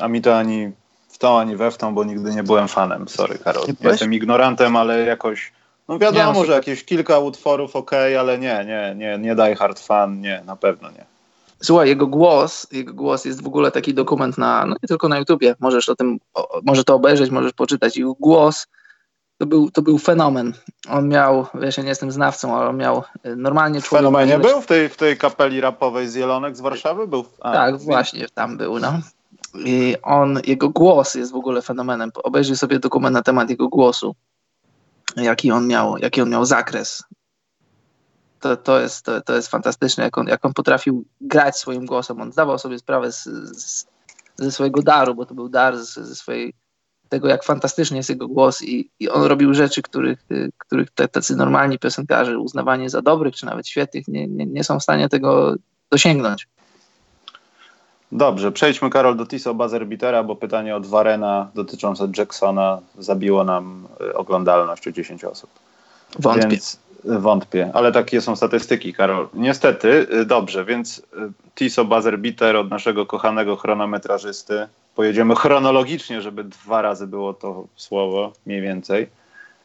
A 0.00 0.08
mi 0.08 0.22
to 0.22 0.38
ani 0.38 0.72
w 1.08 1.18
tą, 1.18 1.38
ani 1.38 1.56
we 1.56 1.70
w 1.70 1.76
tą, 1.76 1.94
bo 1.94 2.04
nigdy 2.04 2.34
nie 2.34 2.42
byłem 2.42 2.68
fanem. 2.68 3.08
Sorry, 3.08 3.38
Karol. 3.38 3.64
Jestem 3.80 4.14
ignorantem, 4.14 4.76
ale 4.76 5.00
jakoś. 5.00 5.52
No 5.88 5.98
wiadomo, 5.98 6.40
nie, 6.40 6.46
że 6.46 6.52
jakieś 6.52 6.84
kilka 6.84 7.18
utworów 7.18 7.76
ok, 7.76 7.90
ale 8.20 8.38
nie, 8.38 8.64
nie, 8.66 8.94
nie, 8.96 9.18
nie 9.18 9.34
daj 9.34 9.56
hard 9.56 9.80
fan, 9.80 10.20
nie, 10.20 10.42
na 10.46 10.56
pewno 10.56 10.90
nie. 10.90 11.04
Słuchaj, 11.62 11.88
jego 11.88 12.06
głos, 12.06 12.66
jego 12.72 12.94
głos 12.94 13.24
jest 13.24 13.42
w 13.42 13.46
ogóle 13.46 13.70
taki 13.70 13.94
dokument 13.94 14.38
na, 14.38 14.66
no 14.66 14.76
nie 14.82 14.88
tylko 14.88 15.08
na 15.08 15.18
YouTubie, 15.18 15.54
możesz 15.60 15.88
o 15.88 15.96
tym, 15.96 16.18
o, 16.34 16.60
może 16.64 16.84
to 16.84 16.94
obejrzeć, 16.94 17.30
możesz 17.30 17.52
poczytać. 17.52 17.96
Jego 17.96 18.14
głos 18.14 18.66
to 19.38 19.46
był, 19.46 19.70
to 19.70 19.82
był 19.82 19.98
fenomen. 19.98 20.52
On 20.88 21.08
miał, 21.08 21.46
wiesz, 21.54 21.76
ja 21.76 21.82
nie 21.82 21.88
jestem 21.88 22.12
znawcą, 22.12 22.56
ale 22.56 22.68
on 22.68 22.76
miał 22.76 23.02
y, 23.26 23.36
normalnie 23.36 23.82
człowiek... 23.82 24.06
Fenomenie 24.06 24.38
był 24.38 24.60
w 24.60 24.66
tej, 24.66 24.88
w 24.88 24.96
tej 24.96 25.16
kapeli 25.16 25.60
rapowej 25.60 26.08
z 26.08 26.14
Jelonek 26.14 26.56
z 26.56 26.60
Warszawy? 26.60 27.06
Był? 27.06 27.24
A, 27.40 27.52
tak, 27.52 27.78
właśnie, 27.78 28.26
tam 28.34 28.56
był, 28.56 28.78
no. 28.78 29.00
I 29.54 29.96
on, 30.02 30.40
jego 30.46 30.68
głos 30.68 31.14
jest 31.14 31.32
w 31.32 31.36
ogóle 31.36 31.62
fenomenem. 31.62 32.10
Obejrzyj 32.24 32.56
sobie 32.56 32.78
dokument 32.78 33.14
na 33.14 33.22
temat 33.22 33.50
jego 33.50 33.68
głosu, 33.68 34.14
jaki 35.16 35.50
on 35.50 35.66
miał, 35.66 35.98
jaki 35.98 36.22
on 36.22 36.30
miał 36.30 36.44
zakres. 36.44 37.04
To, 38.40 38.56
to, 38.56 38.80
jest, 38.80 39.04
to, 39.04 39.20
to 39.20 39.34
jest 39.34 39.48
fantastyczne, 39.48 40.04
jak 40.04 40.18
on, 40.18 40.26
jak 40.26 40.44
on 40.44 40.52
potrafił 40.52 41.04
grać 41.20 41.56
swoim 41.56 41.86
głosem. 41.86 42.20
On 42.20 42.32
zdawał 42.32 42.58
sobie 42.58 42.78
sprawę 42.78 43.12
z, 43.12 43.24
z, 43.24 43.86
ze 44.36 44.52
swojego 44.52 44.82
daru, 44.82 45.14
bo 45.14 45.26
to 45.26 45.34
był 45.34 45.48
dar 45.48 45.78
z, 45.78 45.94
ze 45.94 46.14
swojej 46.14 46.54
tego, 47.08 47.28
jak 47.28 47.44
fantastyczny 47.44 47.96
jest 47.96 48.08
jego 48.08 48.28
głos 48.28 48.62
i, 48.62 48.90
i 48.98 49.08
on 49.08 49.22
robił 49.22 49.54
rzeczy, 49.54 49.82
których, 49.82 50.18
których 50.58 50.90
te, 50.90 51.08
tacy 51.08 51.36
normalni 51.36 51.78
piosenkarze, 51.78 52.38
uznawani 52.38 52.88
za 52.88 53.02
dobrych, 53.02 53.34
czy 53.34 53.46
nawet 53.46 53.68
świetnych, 53.68 54.08
nie, 54.08 54.26
nie, 54.26 54.46
nie 54.46 54.64
są 54.64 54.80
w 54.80 54.82
stanie 54.82 55.08
tego 55.08 55.54
dosięgnąć. 55.90 56.48
Dobrze, 58.12 58.52
przejdźmy 58.52 58.90
Karol 58.90 59.16
do 59.16 59.26
Tiso 59.26 59.54
Bazerbitera, 59.54 60.22
bo 60.22 60.36
pytanie 60.36 60.76
od 60.76 60.86
Warena 60.86 61.48
dotyczące 61.54 62.08
Jacksona 62.18 62.78
zabiło 62.98 63.44
nam 63.44 63.86
y, 64.00 64.14
oglądalność 64.14 64.88
o 64.88 64.92
10 64.92 65.24
osób. 65.24 65.50
Wątpię. 66.18 66.48
Więc 66.48 66.78
y, 67.04 67.18
wątpię, 67.18 67.70
ale 67.74 67.92
takie 67.92 68.20
są 68.20 68.36
statystyki, 68.36 68.94
Karol. 68.94 69.28
Niestety, 69.34 70.06
y, 70.14 70.24
dobrze, 70.24 70.64
więc 70.64 71.02
Tiso 71.54 71.84
Bazerbiter 71.84 72.56
od 72.56 72.70
naszego 72.70 73.06
kochanego 73.06 73.56
chronometrażysty. 73.56 74.66
Pojedziemy 74.94 75.34
chronologicznie, 75.34 76.22
żeby 76.22 76.44
dwa 76.44 76.82
razy 76.82 77.06
było 77.06 77.34
to 77.34 77.64
słowo, 77.76 78.32
mniej 78.46 78.60
więcej. 78.60 79.08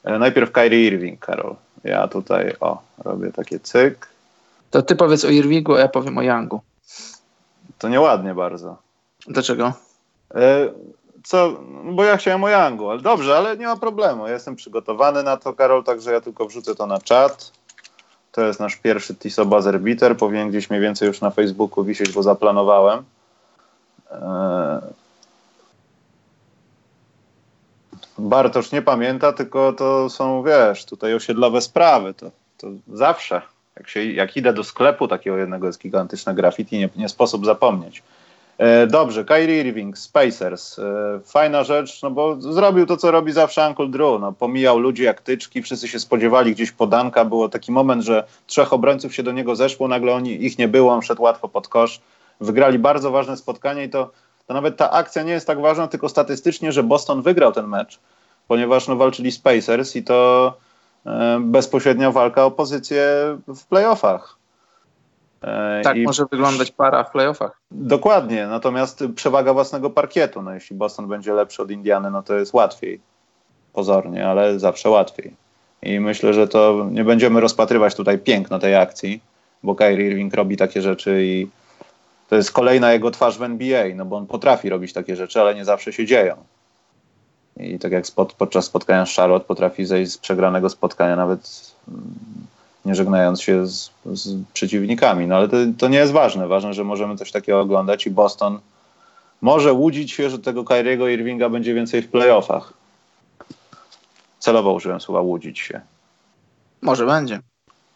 Najpierw 0.04 0.52
Kyrie 0.52 0.88
Irving, 0.88 1.20
Karol. 1.20 1.56
Ja 1.84 2.08
tutaj, 2.08 2.54
o, 2.60 2.82
robię 2.98 3.32
takie 3.32 3.60
cyk. 3.60 4.08
To 4.72 4.82
ty 4.82 4.96
powiedz 4.96 5.26
o 5.26 5.30
Irvingu, 5.30 5.76
a 5.76 5.80
ja 5.80 5.88
powiem 5.88 6.18
o 6.18 6.22
Youngu. 6.22 6.62
To 7.86 7.90
nieładnie 7.90 8.34
bardzo. 8.34 8.78
Dlaczego? 9.28 9.74
E, 10.36 10.70
co? 11.24 11.54
Bo 11.84 12.04
ja 12.04 12.18
chciałem 12.18 12.44
o 12.44 12.50
Yangu, 12.50 12.90
ale 12.90 13.02
dobrze, 13.02 13.38
ale 13.38 13.58
nie 13.58 13.66
ma 13.66 13.78
problemu. 13.78 14.28
Ja 14.28 14.34
jestem 14.34 14.56
przygotowany 14.56 15.24
na 15.24 15.38
to, 15.38 15.54
Karol, 15.54 15.84
także 15.84 16.12
ja 16.12 16.22
tylko 16.22 16.46
wrzucę 16.46 16.76
to 16.76 16.86
na 16.86 17.00
czat. 17.00 17.52
To 18.32 18.42
jest 18.42 18.60
nasz 18.60 18.76
pierwszy 18.76 19.16
Tiso 19.16 19.46
Buzzer 19.46 19.80
Beater. 19.80 20.18
Powinien 20.18 20.50
gdzieś 20.50 20.70
mniej 20.70 20.82
więcej 20.82 21.08
już 21.08 21.22
na 21.22 21.30
Facebooku 21.30 21.84
wisieć, 21.84 22.12
bo 22.12 22.24
zaplanowałem. 22.24 23.04
E, 24.12 24.82
Bartosz 28.18 28.72
nie 28.72 28.82
pamięta, 28.82 29.34
tylko 29.34 29.74
to 29.74 30.10
są, 30.10 30.44
wiesz, 30.44 30.86
tutaj 30.86 31.14
osiedlowe 31.14 31.62
sprawy. 31.62 32.14
To, 32.14 32.32
to 32.58 32.68
zawsze. 32.94 33.42
Jak, 33.78 33.90
się, 33.90 34.06
jak 34.06 34.38
idę 34.38 34.54
do 34.54 34.64
sklepu 34.64 35.08
takiego 35.08 35.38
jednego 35.38 35.68
jest 35.68 35.82
gigantyczne 35.82 36.36
graffiti, 36.36 36.78
nie, 36.78 36.90
nie 36.96 37.10
sposób 37.10 37.46
zapomnieć. 37.46 38.04
E, 38.58 38.88
dobrze, 38.88 39.26
Kyrie 39.26 39.62
Irving, 39.62 39.98
Spacers. 39.98 40.80
E, 40.80 41.20
fajna 41.26 41.64
rzecz, 41.64 42.02
no 42.02 42.12
bo 42.12 42.42
zrobił 42.42 42.86
to, 42.86 42.98
co 42.98 43.12
robi 43.12 43.32
zawsze 43.32 43.68
Uncle 43.68 43.88
Drew. 43.88 44.22
No, 44.22 44.32
pomijał 44.34 44.80
ludzi 44.80 45.04
jak 45.04 45.22
tyczki, 45.22 45.62
wszyscy 45.62 45.88
się 45.88 46.00
spodziewali 46.00 46.52
gdzieś 46.52 46.72
podanka. 46.72 47.26
Było 47.26 47.50
taki 47.50 47.72
moment, 47.72 48.04
że 48.04 48.24
trzech 48.48 48.74
obrońców 48.74 49.16
się 49.16 49.24
do 49.24 49.32
niego 49.32 49.56
zeszło, 49.56 49.88
nagle 49.88 50.14
oni, 50.14 50.46
ich 50.46 50.58
nie 50.58 50.68
było, 50.68 50.94
on 50.94 51.02
szedł 51.02 51.22
łatwo 51.22 51.50
pod 51.50 51.68
kosz. 51.68 52.02
Wygrali 52.42 52.80
bardzo 52.80 53.12
ważne 53.12 53.38
spotkanie 53.38 53.84
i 53.84 53.90
to, 53.90 54.12
to 54.48 54.54
nawet 54.54 54.78
ta 54.78 54.92
akcja 54.92 55.24
nie 55.24 55.32
jest 55.32 55.48
tak 55.48 55.62
ważna, 55.62 55.88
tylko 55.88 56.10
statystycznie, 56.10 56.72
że 56.72 56.84
Boston 56.84 57.22
wygrał 57.22 57.52
ten 57.52 57.68
mecz, 57.68 58.00
ponieważ 58.48 58.88
no, 58.88 58.96
walczyli 58.96 59.32
Spacers 59.32 59.96
i 59.96 60.04
to 60.04 60.54
E, 61.06 61.40
bezpośrednia 61.40 62.12
walka 62.12 62.46
o 62.46 62.52
pozycję 62.52 63.08
w 63.48 63.66
playoffach. 63.66 64.38
E, 65.44 65.82
tak 65.84 65.98
I 65.98 66.04
może 66.04 66.26
wyglądać 66.32 66.72
para 66.72 67.04
w 67.04 67.12
playoffach. 67.12 67.60
Dokładnie, 67.72 68.48
natomiast 68.48 69.04
przewaga 69.16 69.54
własnego 69.54 69.90
parkietu. 69.90 70.42
No, 70.42 70.54
jeśli 70.54 70.76
Boston 70.76 71.08
będzie 71.08 71.34
lepszy 71.34 71.62
od 71.62 71.72
Indiany, 71.72 72.12
no 72.12 72.24
to 72.24 72.34
jest 72.34 72.54
łatwiej. 72.54 73.00
Pozornie, 73.74 74.28
ale 74.28 74.60
zawsze 74.60 74.90
łatwiej. 74.90 75.34
I 75.82 76.00
myślę, 76.00 76.34
że 76.34 76.48
to 76.48 76.88
nie 76.92 77.04
będziemy 77.04 77.42
rozpatrywać 77.42 77.96
tutaj 77.96 78.20
piękno 78.20 78.60
tej 78.60 78.76
akcji, 78.76 79.22
bo 79.64 79.76
Kyrie 79.76 80.08
Irving 80.08 80.34
robi 80.34 80.58
takie 80.58 80.82
rzeczy 80.82 81.26
i 81.26 81.48
to 82.30 82.36
jest 82.36 82.52
kolejna 82.52 82.94
jego 82.94 83.12
twarz 83.12 83.38
w 83.38 83.44
NBA, 83.44 83.84
no 83.96 84.06
bo 84.06 84.18
on 84.18 84.28
potrafi 84.28 84.70
robić 84.70 84.94
takie 84.94 85.16
rzeczy, 85.16 85.42
ale 85.42 85.56
nie 85.56 85.66
zawsze 85.66 85.94
się 85.94 86.06
dzieją. 86.06 86.36
I 87.60 87.80
tak 87.80 87.92
jak 87.92 88.08
spod, 88.08 88.34
podczas 88.34 88.66
spotkania 88.66 89.06
z 89.06 89.16
Charlotte 89.16 89.46
potrafi 89.46 89.86
zejść 89.86 90.12
z 90.12 90.18
przegranego 90.18 90.70
spotkania, 90.70 91.16
nawet 91.16 91.74
mm, 91.88 92.16
nie 92.86 92.96
żegnając 92.96 93.42
się 93.42 93.68
z, 93.68 93.92
z 94.06 94.44
przeciwnikami. 94.54 95.28
No 95.28 95.36
ale 95.36 95.50
to, 95.50 95.58
to, 95.78 95.88
nie 95.88 95.98
jest 95.98 96.14
ważne. 96.14 96.48
Ważne, 96.48 96.74
że 96.74 96.84
możemy 96.84 97.18
coś 97.18 97.32
takiego 97.32 97.60
oglądać 97.60 98.08
i 98.08 98.12
Boston 98.12 98.60
może 99.42 99.74
łudzić 99.74 100.12
się, 100.12 100.30
że 100.30 100.40
tego 100.40 100.64
Kyriego 100.64 101.08
Irvinga 101.08 101.50
będzie 101.50 101.74
więcej 101.74 102.02
w 102.02 102.10
playoffach. 102.10 102.74
Celowo 104.40 104.74
użyłem 104.74 105.02
słowa 105.02 105.22
łudzić 105.22 105.60
się. 105.60 105.82
Może 106.82 107.06
będzie. 107.06 107.40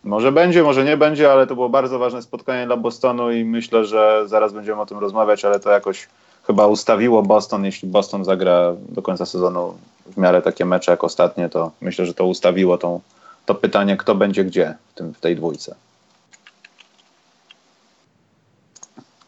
Może 0.03 0.31
będzie, 0.31 0.63
może 0.63 0.83
nie 0.83 0.97
będzie, 0.97 1.31
ale 1.31 1.47
to 1.47 1.55
było 1.55 1.69
bardzo 1.69 1.99
ważne 1.99 2.21
spotkanie 2.21 2.65
dla 2.65 2.77
Bostonu 2.77 3.31
i 3.31 3.45
myślę, 3.45 3.85
że 3.85 4.23
zaraz 4.25 4.53
będziemy 4.53 4.81
o 4.81 4.85
tym 4.85 4.97
rozmawiać, 4.97 5.45
ale 5.45 5.59
to 5.59 5.69
jakoś 5.69 6.07
chyba 6.47 6.67
ustawiło 6.67 7.23
Boston. 7.23 7.65
Jeśli 7.65 7.87
Boston 7.87 8.25
zagra 8.25 8.73
do 8.89 9.01
końca 9.01 9.25
sezonu 9.25 9.77
w 10.05 10.17
miarę 10.17 10.41
takie 10.41 10.65
mecze 10.65 10.91
jak 10.91 11.03
ostatnie, 11.03 11.49
to 11.49 11.71
myślę, 11.81 12.05
że 12.05 12.13
to 12.13 12.25
ustawiło 12.25 12.77
tą, 12.77 13.01
to 13.45 13.55
pytanie, 13.55 13.97
kto 13.97 14.15
będzie 14.15 14.45
gdzie 14.45 14.77
w, 14.91 14.93
tym, 14.93 15.13
w 15.13 15.19
tej 15.19 15.35
dwójce. 15.35 15.75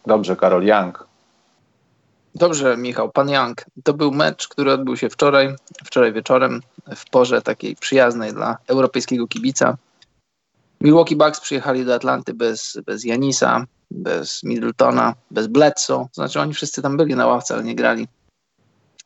Dobrze, 0.05 0.35
Karol 0.35 0.63
Young. 0.63 1.07
Dobrze, 2.35 2.77
Michał, 2.77 3.11
pan 3.11 3.29
Young. 3.29 3.65
To 3.83 3.93
był 3.93 4.11
mecz, 4.11 4.47
który 4.47 4.71
odbył 4.71 4.97
się 4.97 5.09
wczoraj, 5.09 5.55
wczoraj 5.85 6.13
wieczorem, 6.13 6.61
w 6.95 7.09
porze 7.09 7.41
takiej 7.41 7.75
przyjaznej 7.75 8.33
dla 8.33 8.57
europejskiego 8.67 9.27
kibica. 9.27 9.77
Milwaukee 10.81 11.15
Bucks 11.15 11.39
przyjechali 11.39 11.85
do 11.85 11.95
Atlanty 11.95 12.33
bez, 12.33 12.77
bez 12.85 13.03
Janisa, 13.03 13.65
bez 13.91 14.43
Middletona, 14.43 15.13
bez 15.31 15.47
Bledsoe. 15.47 16.07
Znaczy 16.13 16.41
oni 16.41 16.53
wszyscy 16.53 16.81
tam 16.81 16.97
byli 16.97 17.15
na 17.15 17.27
ławce, 17.27 17.53
ale 17.53 17.63
nie 17.63 17.75
grali. 17.75 18.07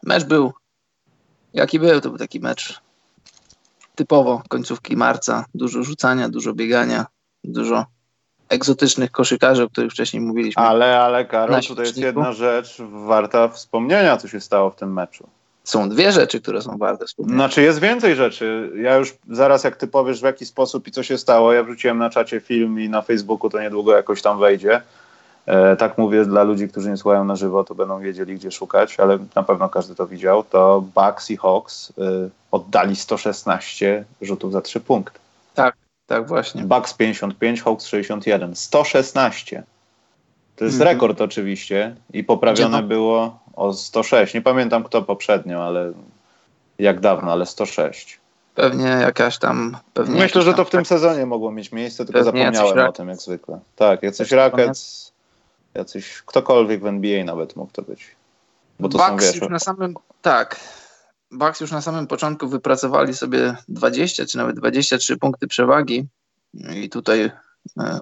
Mecz 0.03 0.23
był 0.23 0.53
jaki 1.55 1.79
był, 1.79 2.01
to 2.01 2.09
był 2.09 2.17
taki 2.17 2.39
mecz 2.39 2.81
typowo 3.95 4.43
końcówki 4.47 4.97
marca. 4.97 5.45
Dużo 5.55 5.83
rzucania, 5.83 6.29
dużo 6.29 6.53
biegania, 6.53 7.05
dużo 7.43 7.85
egzotycznych 8.49 9.11
koszykarzy, 9.11 9.63
o 9.63 9.69
których 9.69 9.91
wcześniej 9.91 10.21
mówiliśmy. 10.21 10.63
Ale, 10.63 10.99
ale 10.99 11.25
Karol, 11.25 11.61
tutaj 11.61 11.85
jest 11.85 11.97
jedna 11.97 12.33
rzecz 12.33 12.77
warta 13.07 13.47
wspomnienia, 13.47 14.17
co 14.17 14.27
się 14.27 14.41
stało 14.41 14.71
w 14.71 14.75
tym 14.75 14.93
meczu 14.93 15.29
są 15.69 15.89
dwie 15.89 16.11
rzeczy, 16.11 16.41
które 16.41 16.61
są 16.61 16.77
warte 16.77 17.05
wspomnienia. 17.05 17.37
Znaczy 17.37 17.61
jest 17.61 17.79
więcej 17.79 18.15
rzeczy. 18.15 18.71
Ja 18.75 18.95
już 18.95 19.13
zaraz 19.31 19.63
jak 19.63 19.75
ty 19.75 19.87
powiesz 19.87 20.21
w 20.21 20.23
jaki 20.23 20.45
sposób 20.45 20.87
i 20.87 20.91
co 20.91 21.03
się 21.03 21.17
stało, 21.17 21.53
ja 21.53 21.63
wrzuciłem 21.63 21.97
na 21.97 22.09
czacie 22.09 22.39
film 22.39 22.79
i 22.79 22.89
na 22.89 23.01
Facebooku 23.01 23.49
to 23.49 23.61
niedługo 23.61 23.95
jakoś 23.95 24.21
tam 24.21 24.39
wejdzie. 24.39 24.81
E, 25.45 25.75
tak 25.75 25.97
mówię 25.97 26.25
dla 26.25 26.43
ludzi, 26.43 26.67
którzy 26.67 26.89
nie 26.89 26.97
słuchają 26.97 27.25
na 27.25 27.35
żywo, 27.35 27.63
to 27.63 27.75
będą 27.75 27.99
wiedzieli 27.99 28.35
gdzie 28.35 28.51
szukać, 28.51 28.99
ale 28.99 29.19
na 29.35 29.43
pewno 29.43 29.69
każdy 29.69 29.95
to 29.95 30.07
widział. 30.07 30.43
To 30.43 30.83
Bucks 30.95 31.31
i 31.31 31.37
Hawks 31.37 31.89
y, 31.89 31.93
oddali 32.51 32.95
116 32.95 34.05
rzutów 34.21 34.51
za 34.51 34.61
3 34.61 34.79
punkty. 34.79 35.19
Tak, 35.53 35.75
tak 36.07 36.27
właśnie. 36.27 36.63
Bucks 36.63 36.93
55, 36.93 37.61
Hawks 37.61 37.85
61. 37.85 38.55
116. 38.55 39.63
To 40.55 40.65
jest 40.65 40.77
mhm. 40.77 40.93
rekord 40.95 41.21
oczywiście 41.21 41.95
i 42.13 42.23
poprawione 42.23 42.83
było 42.83 43.39
o 43.55 43.73
106. 43.73 44.33
Nie 44.33 44.41
pamiętam 44.41 44.83
kto 44.83 45.01
poprzednio, 45.01 45.63
ale 45.63 45.93
jak 46.79 46.99
dawno, 46.99 47.31
ale 47.31 47.45
106. 47.45 48.19
Pewnie 48.55 48.85
jakaś 48.85 49.37
tam. 49.37 49.77
Pewnie 49.93 50.19
Myślę, 50.19 50.41
że 50.41 50.53
to 50.53 50.65
w 50.65 50.69
tym 50.69 50.85
sezonie 50.85 51.25
mogło 51.25 51.51
mieć 51.51 51.71
miejsce, 51.71 52.05
tylko 52.05 52.23
zapomniałem 52.23 52.79
o 52.89 52.91
tym 52.91 53.09
jak 53.09 53.17
zwykle. 53.17 53.59
Tak, 53.75 54.03
jacyś 54.03 54.31
Rockets, 54.31 55.11
jacyś 55.73 56.21
ktokolwiek 56.25 56.81
w 56.81 56.85
NBA 56.85 57.23
nawet 57.23 57.55
mógł 57.55 57.71
to 57.71 57.81
być. 57.81 58.15
Bo 58.79 58.89
to 58.89 58.97
Bucks 58.97 59.25
są, 59.25 59.31
wiesz, 59.31 59.41
już 59.41 59.49
na 59.49 59.59
samym, 59.59 59.93
tak. 60.21 60.59
Bucks 61.31 61.61
już 61.61 61.71
na 61.71 61.81
samym 61.81 62.07
początku 62.07 62.47
wypracowali 62.47 63.13
sobie 63.13 63.55
20 63.69 64.25
czy 64.25 64.37
nawet 64.37 64.55
23 64.55 65.17
punkty 65.17 65.47
przewagi 65.47 66.05
i 66.75 66.89
tutaj 66.89 67.31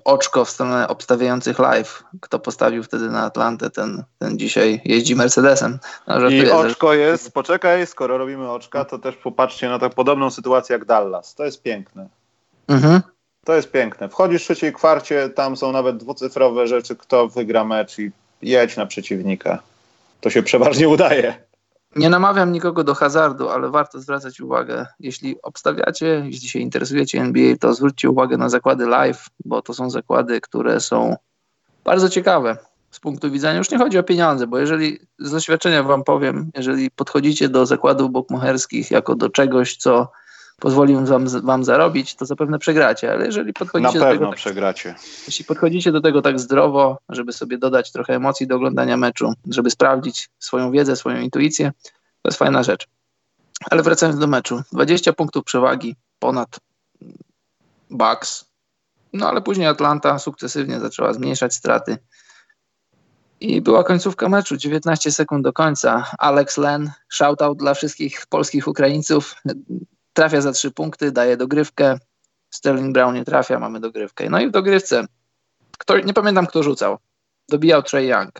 oczko 0.03 0.45
w 0.45 0.49
stronę 0.49 0.88
obstawiających 0.88 1.59
live. 1.59 2.03
Kto 2.22 2.39
postawił 2.39 2.84
wtedy 2.84 3.09
na 3.09 3.24
Atlantę, 3.24 3.70
ten, 3.70 4.03
ten 4.20 4.39
dzisiaj 4.39 4.82
jeździ 4.86 5.16
Mercedesem. 5.16 5.80
No, 6.07 6.30
I 6.30 6.49
oczko 6.49 6.93
jest, 6.93 7.34
poczekaj, 7.34 7.88
skoro 7.88 8.18
robimy 8.18 8.51
oczka, 8.51 8.86
to 8.86 8.99
też 8.99 9.16
popatrzcie 9.16 9.70
na 9.70 9.80
tak 9.80 9.93
podobną 9.93 10.30
sytuację 10.30 10.74
jak 10.74 10.86
Dallas. 10.86 11.36
To 11.36 11.45
jest 11.45 11.61
piękne. 11.61 12.07
Mhm. 12.68 13.01
To 13.45 13.55
jest 13.55 13.72
piękne. 13.72 14.09
Wchodzisz 14.09 14.41
w 14.41 14.45
trzeciej 14.45 14.74
kwarcie, 14.74 15.30
tam 15.30 15.57
są 15.57 15.72
nawet 15.72 15.97
dwucyfrowe 15.97 16.68
rzeczy, 16.68 16.95
kto 16.95 17.28
wygra 17.28 17.64
mecz 17.64 17.99
i 17.99 18.11
jedź 18.41 18.78
na 18.78 18.86
przeciwnika. 18.86 19.59
To 20.22 20.30
się 20.30 20.43
przeważnie 20.43 20.89
udaje. 20.89 21.36
Nie 21.96 22.10
namawiam 22.10 22.52
nikogo 22.52 22.84
do 22.84 22.94
hazardu, 22.94 23.50
ale 23.50 23.70
warto 23.70 24.00
zwracać 24.00 24.41
uwagę. 24.41 24.86
Jeśli 25.00 25.41
obstawiacie, 25.41 26.24
jeśli 26.26 26.50
się 26.50 26.60
interesujecie 26.60 27.22
NBA, 27.22 27.56
to 27.60 27.74
zwróćcie 27.74 28.10
uwagę 28.10 28.38
na 28.38 28.50
zakłady 28.50 28.88
live, 28.88 29.28
bo 29.46 29.62
to 29.62 29.74
są 29.74 29.89
zakłady, 29.89 30.41
które 30.41 30.80
są 30.80 31.16
bardzo 31.84 32.10
ciekawe. 32.10 32.58
z 32.91 33.00
punktu 33.00 33.32
widzenia, 33.32 33.58
już 33.58 33.72
nie 33.72 33.78
chodzi 33.78 33.98
o 33.98 34.04
pieniądze, 34.04 34.48
bo 34.48 34.58
jeżeli 34.58 35.00
z 35.20 35.32
doświadczenia 35.32 35.84
wam 35.84 36.04
powiem, 36.04 36.52
jeżeli 36.56 36.91
podchodzicie 36.91 37.50
do 37.50 37.66
zakładów 37.66 38.12
bukmacherskich 38.12 38.91
jako 38.91 39.16
do 39.16 39.30
czegoś, 39.30 39.78
co 39.78 40.12
pozwoli 40.64 40.95
wam, 40.95 41.28
wam 41.28 41.64
zarobić, 41.64 42.16
to 42.16 42.26
zapewne 42.26 42.59
przegracie, 42.59 43.11
ale 43.11 43.26
jeżeli 43.26 43.53
podchodzicie 43.53 43.99
Na 43.99 44.05
do 44.05 44.11
tego, 44.11 44.32
przegracie. 44.32 44.95
jeśli 45.28 45.45
podchodzicie 45.45 45.91
do 45.91 46.01
tego 46.01 46.22
tak 46.22 46.39
zdrowo, 46.39 46.97
żeby 47.09 47.34
sobie 47.34 47.57
dodać 47.57 47.91
trochę 47.91 48.16
emocji 48.16 48.47
do 48.47 48.55
oglądania 48.55 48.97
meczu, 48.97 49.34
żeby 49.49 49.70
sprawdzić 49.70 50.30
swoją 50.39 50.72
wiedzę, 50.72 50.95
swoją 50.95 51.22
intuicję, 51.22 51.72
to 52.22 52.30
jest 52.30 52.39
fajna 52.39 52.64
rzecz. 52.64 52.88
Ale 53.72 53.84
wracając 53.84 54.20
do 54.20 54.28
meczu, 54.28 54.61
20 54.72 55.14
punktów 55.14 55.43
przewagi 55.43 55.95
ponad 56.20 56.59
Bucks, 57.89 58.45
no 59.14 59.30
ale 59.30 59.41
później 59.41 59.68
Atlanta 59.68 60.20
sukcesywnie 60.20 60.80
zaczęła 60.80 61.14
zmniejszać 61.14 61.53
straty. 61.53 61.97
I 63.39 63.61
była 63.61 63.84
końcówka 63.84 64.30
meczu, 64.30 64.57
19 64.57 65.11
sekund 65.11 65.43
do 65.43 65.53
końca. 65.53 66.11
Alex 66.18 66.57
Len, 66.57 66.91
shoutout 67.09 67.57
dla 67.57 67.74
wszystkich 67.74 68.26
polskich 68.26 68.68
Ukraińców, 68.68 69.36
trafia 70.14 70.41
za 70.41 70.51
trzy 70.51 70.72
punkty, 70.72 71.11
daje 71.11 71.38
dogrywkę. 71.38 71.99
Sterling 72.49 72.93
Brown 72.93 73.16
nie 73.16 73.26
trafia, 73.26 73.59
mamy 73.59 73.80
dogrywkę. 73.80 74.30
No 74.30 74.39
i 74.39 74.47
w 74.47 74.51
dogrywce, 74.51 75.05
kto, 75.78 75.99
nie 75.99 76.14
pamiętam 76.14 76.47
kto 76.47 76.64
rzucał, 76.64 76.97
dobijał 77.49 77.84
Trey 77.84 78.07
Young. 78.07 78.32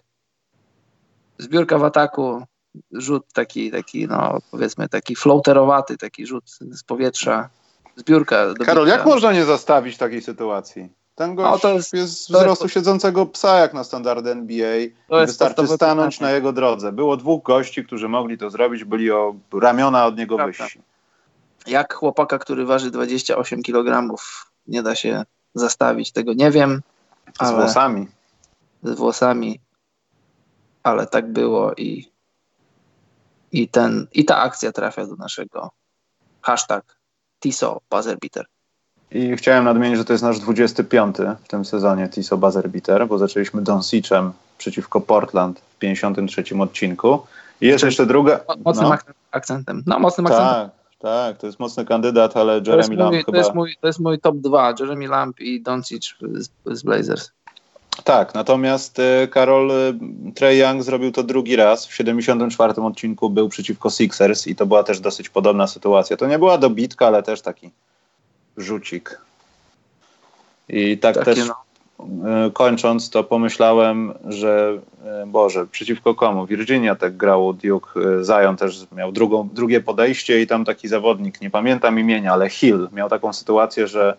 Zbiórka 1.38 1.78
w 1.78 1.84
ataku, 1.84 2.44
rzut 2.92 3.34
taki, 3.34 3.72
taki 3.72 4.08
no 4.08 4.38
powiedzmy 4.52 4.90
taki 4.90 5.16
floaterowaty, 5.16 5.98
taki 5.98 6.28
rzut 6.28 6.44
z 6.62 6.84
powietrza. 6.84 7.50
Zbiórka. 7.96 8.54
Karol, 8.66 8.88
jak 8.88 9.06
można 9.06 9.34
nie 9.34 9.46
zastawić 9.46 9.98
takiej 9.98 10.22
sytuacji? 10.22 10.90
Ten 11.16 11.36
gość 11.36 11.52
No, 11.52 11.60
to 11.60 11.74
jest, 11.74 11.94
jest- 11.94 12.28
to 12.28 12.34
jest- 12.34 12.44
wzrostu 12.44 12.70
siedzącego 12.70 13.26
psa 13.26 13.58
jak 13.60 13.74
na 13.74 13.84
standardy 13.84 14.32
NBA. 14.32 14.78
To 15.10 15.20
jest 15.22 15.32
Wystarczy 15.34 15.68
stanąć 15.68 16.16
pytanie. 16.16 16.32
na 16.32 16.36
jego 16.36 16.54
drodze. 16.54 16.92
Było 16.92 17.18
dwóch 17.18 17.44
gości, 17.44 17.86
którzy 17.86 18.10
mogli 18.10 18.38
to 18.38 18.50
zrobić, 18.50 18.84
byli 18.84 19.12
o 19.12 19.36
ramiona 19.62 20.06
od 20.06 20.18
niego 20.18 20.36
Prawda. 20.36 20.64
wyżsi. 20.64 20.82
Jak 21.68 21.94
chłopaka, 21.94 22.40
który 22.40 22.66
waży 22.66 22.92
28 22.92 23.64
kg, 23.64 24.16
nie 24.68 24.84
da 24.84 24.96
się 24.96 25.24
zastawić, 25.56 26.12
tego 26.12 26.34
nie 26.34 26.52
wiem, 26.52 26.82
Z 27.42 27.52
włosami. 27.52 28.08
z 28.84 28.96
włosami, 28.98 29.60
ale 30.84 31.08
tak 31.08 31.32
było 31.32 31.74
i, 31.74 32.12
i, 33.52 33.68
ten, 33.68 34.08
i 34.14 34.26
ta 34.26 34.38
akcja 34.38 34.72
trafia 34.72 35.06
do 35.06 35.16
naszego 35.16 35.72
hashtag 36.42 36.98
Tiso 37.40 37.82
Buzzer 37.90 38.18
Beater. 38.20 38.46
I 39.12 39.36
chciałem 39.38 39.64
nadmienić, 39.66 39.98
że 39.98 40.06
to 40.06 40.14
jest 40.14 40.24
nasz 40.24 40.40
25 40.40 41.16
w 41.44 41.48
tym 41.48 41.66
sezonie 41.66 42.10
Tiso 42.10 42.38
Buzzer 42.38 42.70
Beater, 42.70 43.08
bo 43.08 43.18
zaczęliśmy 43.18 43.62
Donsicem 43.62 44.32
przeciwko 44.58 45.02
Portland 45.02 45.60
w 45.60 45.78
53 45.80 46.44
odcinku. 46.60 47.26
I 47.62 47.68
jest 47.68 47.84
jeszcze 47.84 48.06
druga. 48.06 48.40
Mo- 48.48 48.56
Mocnym 48.66 48.88
no, 48.90 48.94
ak- 48.94 49.14
akcentem. 49.32 49.84
No, 49.86 50.00
mocnym 50.00 50.28
akcentem. 50.28 50.70
Tak, 51.04 51.38
to 51.38 51.48
jest 51.48 51.60
mocny 51.60 51.86
kandydat, 51.86 52.38
ale 52.38 52.62
To 52.62 52.78
jest, 52.78 52.90
Jeremy 52.90 53.04
Lamb 53.04 53.14
mój, 53.16 53.20
to, 53.20 53.26
chyba. 53.26 53.38
jest 53.38 53.54
mój, 53.56 53.76
to 53.82 53.88
jest 53.88 54.00
mój 54.00 54.20
top 54.20 54.36
2, 54.38 54.74
Jeremy 54.80 55.08
Lamb 55.08 55.40
i 55.40 55.62
Doncic 55.62 56.16
z, 56.34 56.50
z 56.66 56.84
Blazers. 56.84 57.32
Tak, 58.04 58.34
natomiast 58.34 59.00
e, 59.00 59.28
Karol 59.28 59.72
e, 59.72 59.94
Trey 60.36 60.58
Young 60.60 60.84
zrobił 60.84 61.12
to 61.12 61.24
drugi 61.24 61.56
raz. 61.56 61.88
W 61.88 61.94
74 61.94 62.74
odcinku 62.82 63.30
był 63.30 63.50
przeciwko 63.50 63.90
Sixers 63.90 64.48
i 64.48 64.56
to 64.56 64.66
była 64.66 64.84
też 64.84 65.00
dosyć 65.00 65.30
podobna 65.30 65.68
sytuacja. 65.68 66.18
To 66.18 66.28
nie 66.28 66.40
była 66.40 66.58
dobitka, 66.58 67.08
ale 67.08 67.24
też 67.24 67.42
taki 67.42 67.70
rzucik. 68.58 69.22
I 70.70 70.98
tak 70.98 71.16
Takie, 71.16 71.26
też 71.26 71.48
no. 71.48 71.56
E, 72.00 72.52
kończąc, 72.54 73.10
to 73.10 73.24
pomyślałem, 73.24 74.14
że 74.26 74.80
e, 75.06 75.26
Boże, 75.28 75.68
przeciwko 75.68 76.16
komu? 76.16 76.46
Virginia 76.46 76.96
tak 76.96 77.18
grało 77.18 77.54
Duke, 77.54 78.00
e, 78.00 78.24
Zion 78.24 78.58
też 78.58 78.88
miał 78.96 79.12
drugą, 79.12 79.50
drugie 79.54 79.82
podejście 79.82 80.42
i 80.42 80.48
tam 80.48 80.66
taki 80.66 80.88
zawodnik, 80.88 81.42
nie 81.42 81.50
pamiętam 81.50 82.00
imienia, 82.00 82.34
ale 82.34 82.50
Hill 82.50 82.90
miał 82.94 83.10
taką 83.10 83.34
sytuację, 83.34 83.88
że 83.88 84.18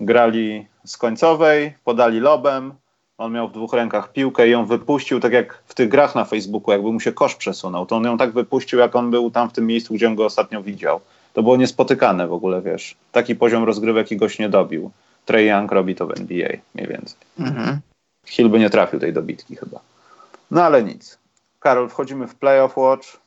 grali 0.00 0.66
z 0.84 0.96
końcowej, 0.96 1.72
podali 1.84 2.20
lobem, 2.20 2.72
on 3.18 3.32
miał 3.32 3.48
w 3.48 3.52
dwóch 3.52 3.72
rękach 3.72 4.12
piłkę 4.12 4.48
i 4.48 4.50
ją 4.50 4.66
wypuścił, 4.66 5.20
tak 5.20 5.32
jak 5.32 5.62
w 5.66 5.74
tych 5.74 5.88
grach 5.88 6.14
na 6.14 6.24
Facebooku, 6.24 6.72
jakby 6.72 6.92
mu 6.92 7.00
się 7.00 7.12
kosz 7.12 7.34
przesunął, 7.34 7.86
to 7.86 7.96
on 7.96 8.04
ją 8.04 8.18
tak 8.18 8.32
wypuścił, 8.32 8.78
jak 8.78 8.96
on 8.96 9.10
był 9.10 9.30
tam 9.30 9.50
w 9.50 9.52
tym 9.52 9.66
miejscu, 9.66 9.94
gdzie 9.94 10.08
on 10.08 10.14
go 10.14 10.24
ostatnio 10.24 10.62
widział. 10.62 11.00
To 11.32 11.42
było 11.42 11.56
niespotykane 11.56 12.28
w 12.28 12.32
ogóle, 12.32 12.62
wiesz. 12.62 12.96
Taki 13.12 13.36
poziom 13.36 13.64
rozgrywek 13.64 14.12
i 14.12 14.16
goś 14.16 14.38
nie 14.38 14.48
dobił. 14.48 14.90
Trey 15.24 15.46
Young 15.46 15.72
robi 15.72 15.94
to 15.94 16.06
w 16.06 16.20
NBA 16.20 16.48
mniej 16.74 16.88
więcej. 16.88 17.16
Mhm. 17.38 17.80
Hill 18.26 18.48
by 18.48 18.58
nie 18.58 18.70
trafił 18.70 19.00
tej 19.00 19.12
dobitki 19.12 19.56
chyba. 19.56 19.80
No 20.50 20.64
ale 20.64 20.82
nic. 20.82 21.18
Karol, 21.60 21.88
wchodzimy 21.88 22.26
w 22.26 22.34
Playoff 22.34 22.76
Watch. 22.76 23.20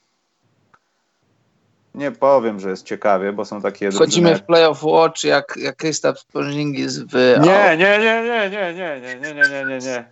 Nie 1.96 2.12
powiem, 2.12 2.60
że 2.60 2.70
jest 2.70 2.86
ciekawie, 2.86 3.34
bo 3.34 3.46
są 3.46 3.62
takie 3.62 3.92
Wchodzimy 3.92 4.30
drużyny 4.30 4.44
w 4.44 4.48
playoff 4.48 4.84
watch 4.84 5.24
jak, 5.24 5.58
jak 5.58 5.76
Kristaps 5.76 6.24
Porzingis 6.24 6.98
w... 7.00 7.14
Nie, 7.44 7.78
nie, 7.78 8.00
nie, 8.00 8.24
nie, 8.24 8.50
nie, 8.50 8.74
nie, 8.74 9.00
nie, 9.02 9.20
nie, 9.20 9.34
nie, 9.34 9.50
nie, 9.50 9.66
nie, 9.66 9.80
nie. 9.80 10.06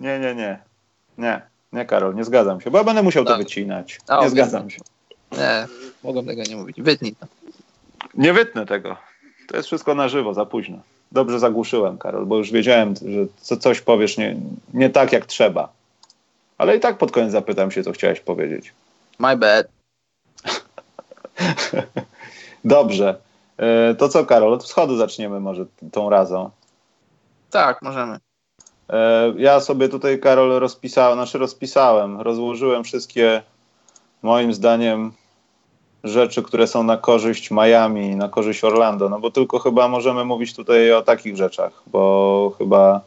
Nie, 0.00 0.18
nie, 0.18 0.34
nie. 0.34 0.58
Nie, 1.18 1.42
nie, 1.72 1.84
Karol, 1.84 2.14
nie 2.14 2.24
zgadzam 2.24 2.60
się, 2.60 2.70
bo 2.70 2.78
ja 2.78 2.84
będę 2.84 3.02
musiał 3.02 3.24
to 3.24 3.36
wycinać. 3.36 3.98
Nie 4.08 4.16
okej. 4.16 4.30
zgadzam 4.30 4.70
się. 4.70 4.80
Nie, 5.32 5.66
mogą 6.04 6.26
tego 6.26 6.42
nie 6.42 6.56
mówić. 6.56 6.82
Wytnij 6.82 7.14
to. 7.14 7.26
Nie 8.14 8.32
wytnę 8.32 8.66
tego. 8.66 8.96
To 9.48 9.56
jest 9.56 9.66
wszystko 9.66 9.94
na 9.94 10.08
żywo, 10.08 10.34
za 10.34 10.46
późno. 10.46 10.78
Dobrze 11.12 11.38
zagłuszyłem, 11.38 11.98
Karol, 11.98 12.26
bo 12.26 12.36
już 12.36 12.50
wiedziałem, 12.52 12.94
że 12.96 13.26
co, 13.40 13.56
coś 13.56 13.80
powiesz 13.80 14.18
nie, 14.18 14.36
nie 14.74 14.90
tak, 14.90 15.12
jak 15.12 15.26
trzeba. 15.26 15.68
Ale 16.58 16.76
i 16.76 16.80
tak 16.80 16.98
pod 16.98 17.12
koniec 17.12 17.32
zapytam 17.32 17.70
się, 17.70 17.82
co 17.82 17.92
chciałeś 17.92 18.20
powiedzieć. 18.20 18.72
My 19.18 19.36
bad. 19.36 19.66
Dobrze. 22.64 23.16
E, 23.56 23.94
To 23.94 24.08
co, 24.08 24.26
Karol, 24.26 24.52
od 24.52 24.64
wschodu 24.64 24.96
zaczniemy 24.96 25.40
może 25.40 25.64
tą 25.92 26.10
razą. 26.10 26.50
Tak, 27.50 27.82
możemy. 27.82 28.18
E, 28.90 29.32
Ja 29.36 29.60
sobie 29.60 29.88
tutaj, 29.88 30.20
Karol, 30.20 30.50
rozpisałem, 30.58 31.18
znaczy 31.18 31.38
rozpisałem, 31.38 32.20
rozłożyłem 32.20 32.84
wszystkie, 32.84 33.42
moim 34.22 34.54
zdaniem, 34.54 35.12
rzeczy, 36.04 36.42
które 36.42 36.66
są 36.66 36.82
na 36.82 36.96
korzyść 36.96 37.50
Miami, 37.50 38.16
na 38.16 38.28
korzyść 38.28 38.64
Orlando, 38.64 39.08
no 39.08 39.20
bo 39.20 39.30
tylko 39.30 39.58
chyba 39.58 39.88
możemy 39.88 40.24
mówić 40.24 40.54
tutaj 40.54 40.92
o 40.92 41.02
takich 41.02 41.36
rzeczach, 41.36 41.72
bo 41.86 42.52
chyba 42.58 43.00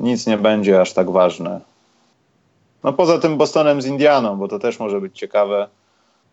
nic 0.00 0.26
nie 0.26 0.36
będzie 0.36 0.80
aż 0.80 0.92
tak 0.92 1.10
ważne. 1.10 1.60
No 2.84 2.92
poza 2.92 3.18
tym 3.18 3.36
Bostonem 3.36 3.82
z 3.82 3.86
Indianą, 3.86 4.36
bo 4.36 4.48
to 4.48 4.58
też 4.58 4.78
może 4.78 5.00
być 5.00 5.18
ciekawe, 5.18 5.68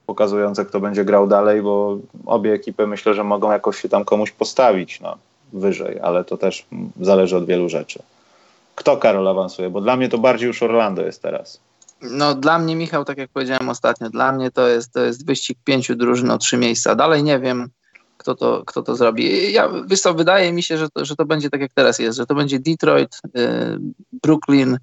pokazujące, 0.06 0.66
kto 0.66 0.80
będzie 0.80 1.06
grał 1.06 1.28
dalej, 1.28 1.62
bo 1.62 1.98
obie 2.26 2.54
ekipy 2.54 2.88
myślę, 2.88 3.14
że 3.14 3.24
mogą 3.24 3.52
jakoś 3.52 3.82
się 3.82 3.90
tam 3.90 4.06
komuś 4.06 4.32
postawić, 4.32 5.02
no, 5.02 5.18
wyżej, 5.54 6.00
ale 6.00 6.24
to 6.24 6.38
też 6.38 6.66
zależy 7.02 7.38
od 7.38 7.46
wielu 7.46 7.70
rzeczy. 7.70 8.00
Kto 8.76 8.98
Karol 8.98 9.28
awansuje? 9.28 9.70
Bo 9.70 9.82
dla 9.82 9.96
mnie 9.96 10.10
to 10.10 10.18
bardziej 10.18 10.48
już 10.48 10.64
Orlando 10.64 11.02
jest 11.02 11.22
teraz. 11.22 11.60
No 12.02 12.36
dla 12.36 12.60
mnie, 12.60 12.76
Michał, 12.76 13.06
tak 13.06 13.18
jak 13.18 13.30
powiedziałem 13.30 13.70
ostatnio, 13.70 14.10
dla 14.10 14.32
mnie 14.32 14.52
to 14.52 14.68
jest, 14.68 14.94
to 14.94 15.00
jest 15.00 15.26
wyścig 15.26 15.58
pięciu 15.64 15.96
drużyn 15.96 16.32
o 16.32 16.38
trzy 16.38 16.58
miejsca. 16.58 16.96
Dalej 16.96 17.24
nie 17.24 17.40
wiem, 17.40 17.70
kto 18.18 18.36
to, 18.36 18.64
kto 18.66 18.84
to 18.84 18.96
zrobi. 18.96 19.54
Ja, 19.54 19.70
wiesz 19.88 20.02
co, 20.02 20.14
wydaje 20.14 20.54
mi 20.54 20.64
się, 20.64 20.78
że 20.78 20.90
to, 20.90 21.06
że 21.06 21.16
to 21.16 21.26
będzie 21.26 21.50
tak 21.50 21.62
jak 21.62 21.74
teraz 21.74 22.00
jest, 22.00 22.18
że 22.18 22.26
to 22.26 22.36
będzie 22.36 22.60
Detroit, 22.60 23.20
y, 23.26 23.30
Brooklyn 24.24 24.78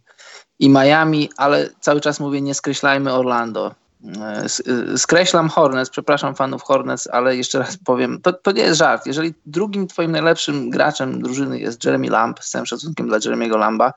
i 0.59 0.69
Miami, 0.69 1.31
ale 1.37 1.71
cały 1.81 2.01
czas 2.01 2.21
mówię, 2.21 2.41
nie 2.41 2.55
skreślajmy 2.55 3.13
Orlando. 3.13 3.75
Y, 4.05 4.73
y, 4.95 4.99
Skreślam 4.99 5.49
Hornets, 5.49 5.91
przepraszam 5.91 6.35
fanów 6.35 6.63
Hornets, 6.63 7.07
ale 7.07 7.37
jeszcze 7.37 7.59
raz 7.59 7.77
powiem, 7.85 8.21
to, 8.23 8.33
to 8.33 8.53
nie 8.53 8.63
jest 8.63 8.79
żart. 8.79 9.07
Jeżeli 9.07 9.35
drugim 9.47 9.87
twoim 9.87 10.13
najlepszym 10.13 10.71
graczem 10.71 11.23
drużyny 11.23 11.61
jest 11.61 11.85
Jeremy 11.85 12.09
Lamb, 12.09 12.41
z 12.41 12.51
całym 12.51 12.67
szacunkiem 12.67 13.09
dla 13.09 13.19
Jeremiego 13.25 13.57
Lamba, 13.57 13.93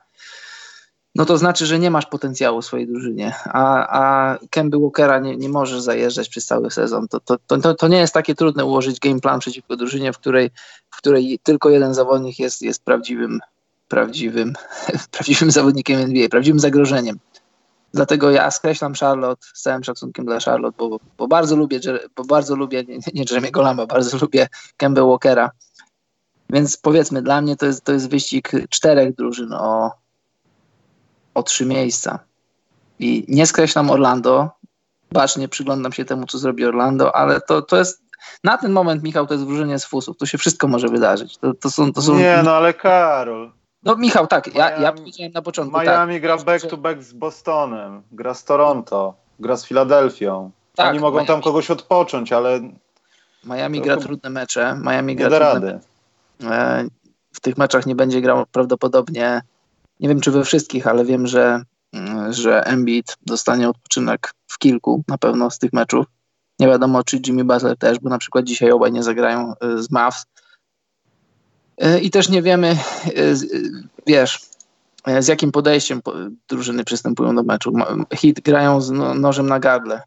no 1.18 1.24
to 1.24 1.38
znaczy, 1.38 1.66
że 1.66 1.78
nie 1.78 1.90
masz 1.90 2.06
potencjału 2.06 2.62
w 2.62 2.66
swojej 2.66 2.86
drużynie, 2.86 3.34
a, 3.44 3.86
a 4.00 4.38
Kemby 4.50 4.78
Walkera 4.78 5.18
nie, 5.18 5.36
nie 5.36 5.48
możesz 5.48 5.80
zajeżdżać 5.80 6.28
przez 6.28 6.46
cały 6.46 6.70
sezon. 6.70 7.08
To, 7.08 7.20
to, 7.20 7.58
to, 7.58 7.74
to 7.74 7.88
nie 7.88 7.98
jest 7.98 8.14
takie 8.14 8.34
trudne 8.34 8.64
ułożyć 8.64 9.00
game 9.00 9.20
plan 9.20 9.40
przeciwko 9.40 9.76
drużynie, 9.76 10.12
w 10.12 10.18
której, 10.18 10.50
w 10.90 10.96
której 10.96 11.38
tylko 11.42 11.70
jeden 11.70 11.94
zawodnik 11.94 12.38
jest, 12.38 12.62
jest 12.62 12.84
prawdziwym, 12.84 13.40
prawdziwym, 13.88 14.52
prawdziwym 15.10 15.50
zawodnikiem 15.50 16.00
NBA, 16.00 16.28
prawdziwym 16.28 16.60
zagrożeniem. 16.60 17.18
Dlatego 17.94 18.30
ja 18.30 18.50
skreślam 18.50 18.94
Charlotte 18.94 19.46
z 19.54 19.62
całym 19.62 19.84
szacunkiem 19.84 20.24
dla 20.24 20.40
Charlotte, 20.40 20.76
bo, 20.78 21.00
bo 21.18 21.28
bardzo 21.28 21.56
lubię, 21.56 21.80
bo 22.16 22.24
bardzo 22.24 22.56
lubię 22.56 22.84
nie, 22.84 22.98
nie 23.14 23.24
Jeremiego 23.30 23.62
Lamba, 23.62 23.86
bardzo 23.86 24.18
lubię 24.18 24.48
Kemba 24.76 25.04
Walkera. 25.04 25.50
Więc 26.50 26.76
powiedzmy, 26.76 27.22
dla 27.22 27.40
mnie 27.40 27.56
to 27.56 27.66
jest, 27.66 27.84
to 27.84 27.92
jest 27.92 28.10
wyścig 28.10 28.50
czterech 28.70 29.14
drużyn 29.14 29.52
o, 29.52 29.90
o 31.38 31.42
trzy 31.42 31.66
miejsca. 31.66 32.18
I 32.98 33.24
nie 33.28 33.46
skreślam 33.46 33.90
Orlando, 33.90 34.50
bacznie 35.12 35.48
przyglądam 35.48 35.92
się 35.92 36.04
temu, 36.04 36.26
co 36.26 36.38
zrobi 36.38 36.64
Orlando, 36.64 37.16
ale 37.16 37.40
to, 37.40 37.62
to 37.62 37.76
jest 37.76 38.02
na 38.44 38.58
ten 38.58 38.72
moment, 38.72 39.02
Michał, 39.02 39.26
to 39.26 39.34
jest 39.34 39.46
wróżenie 39.46 39.78
z 39.78 39.84
fusów. 39.84 40.16
Tu 40.16 40.26
się 40.26 40.38
wszystko 40.38 40.68
może 40.68 40.88
wydarzyć. 40.88 41.38
To, 41.38 41.54
to 41.54 41.70
są, 41.70 41.92
to 41.92 42.02
są 42.02 42.18
Nie, 42.18 42.40
no 42.44 42.52
ale 42.52 42.74
Karol. 42.74 43.52
No 43.82 43.96
Michał, 43.96 44.26
tak, 44.26 44.54
ja, 44.54 44.78
ja 44.78 44.92
powiedziałem 44.92 45.32
na 45.32 45.42
początku. 45.42 45.78
Miami 45.78 46.14
tak, 46.14 46.22
gra 46.22 46.36
back 46.36 46.66
to 46.66 46.76
back 46.76 47.02
z 47.02 47.12
Bostonem, 47.12 48.02
gra 48.12 48.34
z 48.34 48.44
Toronto, 48.44 49.14
gra 49.38 49.56
z 49.56 49.66
Filadelfią. 49.66 50.50
Tak, 50.74 50.90
Oni 50.90 50.98
mogą 50.98 51.16
Miami. 51.16 51.26
tam 51.28 51.42
kogoś 51.42 51.70
odpocząć, 51.70 52.32
ale. 52.32 52.60
Miami 53.44 53.80
gra 53.80 53.96
trudne 53.96 54.30
mecze. 54.30 54.80
Miami 54.84 55.16
gra 55.16 55.26
nie 55.26 55.30
da 55.30 55.38
rady. 55.38 55.78
E, 56.44 56.84
w 57.32 57.40
tych 57.40 57.58
meczach 57.58 57.86
nie 57.86 57.94
będzie 57.94 58.20
grał 58.20 58.46
prawdopodobnie. 58.52 59.42
Nie 60.00 60.08
wiem 60.08 60.20
czy 60.20 60.30
we 60.30 60.44
wszystkich, 60.44 60.86
ale 60.86 61.04
wiem, 61.04 61.26
że, 61.26 61.62
mm, 61.92 62.32
że 62.32 62.66
Embiid 62.66 63.16
dostanie 63.26 63.68
odpoczynek 63.68 64.32
w 64.46 64.58
kilku 64.58 65.04
na 65.08 65.18
pewno 65.18 65.50
z 65.50 65.58
tych 65.58 65.72
meczów. 65.72 66.06
Nie 66.58 66.66
wiadomo, 66.66 67.04
czy 67.04 67.20
Jimmy 67.26 67.44
Butler 67.44 67.78
też, 67.78 67.98
bo 67.98 68.10
na 68.10 68.18
przykład 68.18 68.44
dzisiaj 68.44 68.70
obaj 68.70 68.92
nie 68.92 69.02
zagrają 69.02 69.54
e, 69.60 69.82
z 69.82 69.90
Mavs. 69.90 70.26
E, 71.78 72.00
I 72.00 72.10
też 72.10 72.28
nie 72.28 72.42
wiemy, 72.42 72.76
wiesz, 74.06 74.48
z 75.20 75.28
jakim 75.28 75.52
podejściem 75.52 76.00
drużyny 76.48 76.84
przystępują 76.84 77.36
do 77.36 77.42
meczu. 77.42 77.72
Hit 78.14 78.40
grają 78.40 78.80
z 78.80 78.90
no, 78.90 79.14
nożem 79.14 79.48
na 79.48 79.60
gardle 79.60 80.02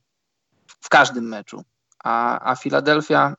w 0.82 0.90
każdym 0.90 1.28
meczu, 1.28 1.64
a, 2.04 2.50
a 2.52 2.56
Filadelfia 2.56 3.36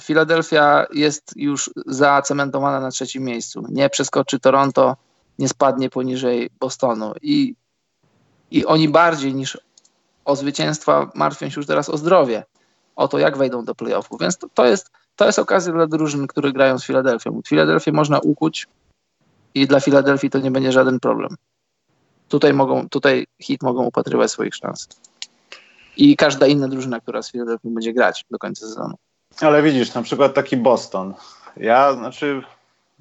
Filadelfia 0.00 0.86
jest 0.92 1.32
już 1.36 1.70
zacementowana 1.86 2.80
na 2.80 2.90
trzecim 2.90 3.24
miejscu. 3.24 3.66
Nie 3.68 3.90
przeskoczy 3.90 4.40
Toronto, 4.40 4.96
nie 5.38 5.48
spadnie 5.48 5.90
poniżej 5.90 6.50
Bostonu. 6.60 7.12
I, 7.22 7.54
i 8.50 8.66
oni 8.66 8.88
bardziej 8.88 9.34
niż 9.34 9.58
o 10.24 10.36
zwycięstwa 10.36 11.10
martwią 11.14 11.48
się 11.48 11.60
już 11.60 11.66
teraz 11.66 11.88
o 11.88 11.96
zdrowie, 11.96 12.44
o 12.96 13.08
to, 13.08 13.18
jak 13.18 13.36
wejdą 13.36 13.64
do 13.64 13.74
playoffów. 13.74 14.20
Więc 14.20 14.38
to, 14.38 14.48
to, 14.54 14.66
jest, 14.66 14.90
to 15.16 15.26
jest 15.26 15.38
okazja 15.38 15.72
dla 15.72 15.86
drużyn, 15.86 16.26
które 16.26 16.52
grają 16.52 16.78
z 16.78 16.84
Filadelfią. 16.84 17.40
Filadelfię 17.46 17.92
można 17.92 18.18
ukuć 18.18 18.66
i 19.54 19.66
dla 19.66 19.80
Filadelfii 19.80 20.30
to 20.30 20.38
nie 20.38 20.50
będzie 20.50 20.72
żaden 20.72 21.00
problem. 21.00 21.36
Tutaj 22.28 22.52
mogą, 22.52 22.88
tutaj 22.88 23.26
hit 23.42 23.62
mogą 23.62 23.84
upatrywać 23.84 24.30
swoich 24.30 24.54
szans. 24.54 24.88
I 25.96 26.16
każda 26.16 26.46
inna 26.46 26.68
drużyna, 26.68 27.00
która 27.00 27.22
z 27.22 27.30
Filadelfią 27.30 27.70
będzie 27.74 27.92
grać 27.92 28.24
do 28.30 28.38
końca 28.38 28.66
sezonu. 28.66 28.94
Ale 29.40 29.62
widzisz, 29.62 29.94
na 29.94 30.02
przykład 30.02 30.34
taki 30.34 30.56
Boston. 30.56 31.14
Ja, 31.56 31.94
znaczy, 31.94 32.42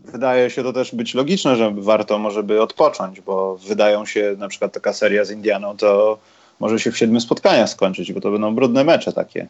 wydaje 0.03 0.49
się 0.49 0.63
to 0.63 0.73
też 0.73 0.95
być 0.95 1.13
logiczne, 1.13 1.55
że 1.55 1.73
warto 1.77 2.19
może 2.19 2.43
by 2.43 2.61
odpocząć, 2.61 3.21
bo 3.21 3.57
wydają 3.57 4.05
się, 4.05 4.35
na 4.37 4.47
przykład 4.47 4.73
taka 4.73 4.93
seria 4.93 5.25
z 5.25 5.31
Indianą, 5.31 5.77
to 5.77 6.17
może 6.59 6.79
się 6.79 6.91
w 6.91 6.97
siedmiu 6.97 7.19
spotkaniach 7.19 7.69
skończyć, 7.69 8.13
bo 8.13 8.21
to 8.21 8.31
będą 8.31 8.55
brudne 8.55 8.83
mecze 8.83 9.13
takie. 9.13 9.47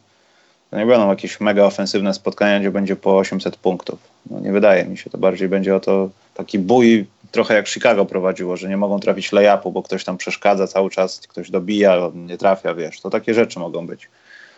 To 0.70 0.78
nie 0.78 0.86
będą 0.86 1.08
jakieś 1.08 1.40
mega 1.40 1.64
ofensywne 1.64 2.14
spotkania, 2.14 2.60
gdzie 2.60 2.70
będzie 2.70 2.96
po 2.96 3.18
800 3.18 3.56
punktów. 3.56 3.98
No 4.30 4.40
nie 4.40 4.52
wydaje 4.52 4.84
mi 4.84 4.98
się, 4.98 5.10
to 5.10 5.18
bardziej 5.18 5.48
będzie 5.48 5.76
o 5.76 5.80
to 5.80 6.10
taki 6.34 6.58
bój, 6.58 7.06
trochę 7.30 7.54
jak 7.54 7.68
Chicago 7.68 8.04
prowadziło, 8.04 8.56
że 8.56 8.68
nie 8.68 8.76
mogą 8.76 9.00
trafić 9.00 9.32
lay-upu, 9.32 9.72
bo 9.72 9.82
ktoś 9.82 10.04
tam 10.04 10.16
przeszkadza 10.16 10.66
cały 10.66 10.90
czas, 10.90 11.20
ktoś 11.20 11.50
dobija, 11.50 12.10
nie 12.14 12.38
trafia, 12.38 12.74
wiesz, 12.74 13.00
to 13.00 13.10
takie 13.10 13.34
rzeczy 13.34 13.58
mogą 13.58 13.86
być. 13.86 14.08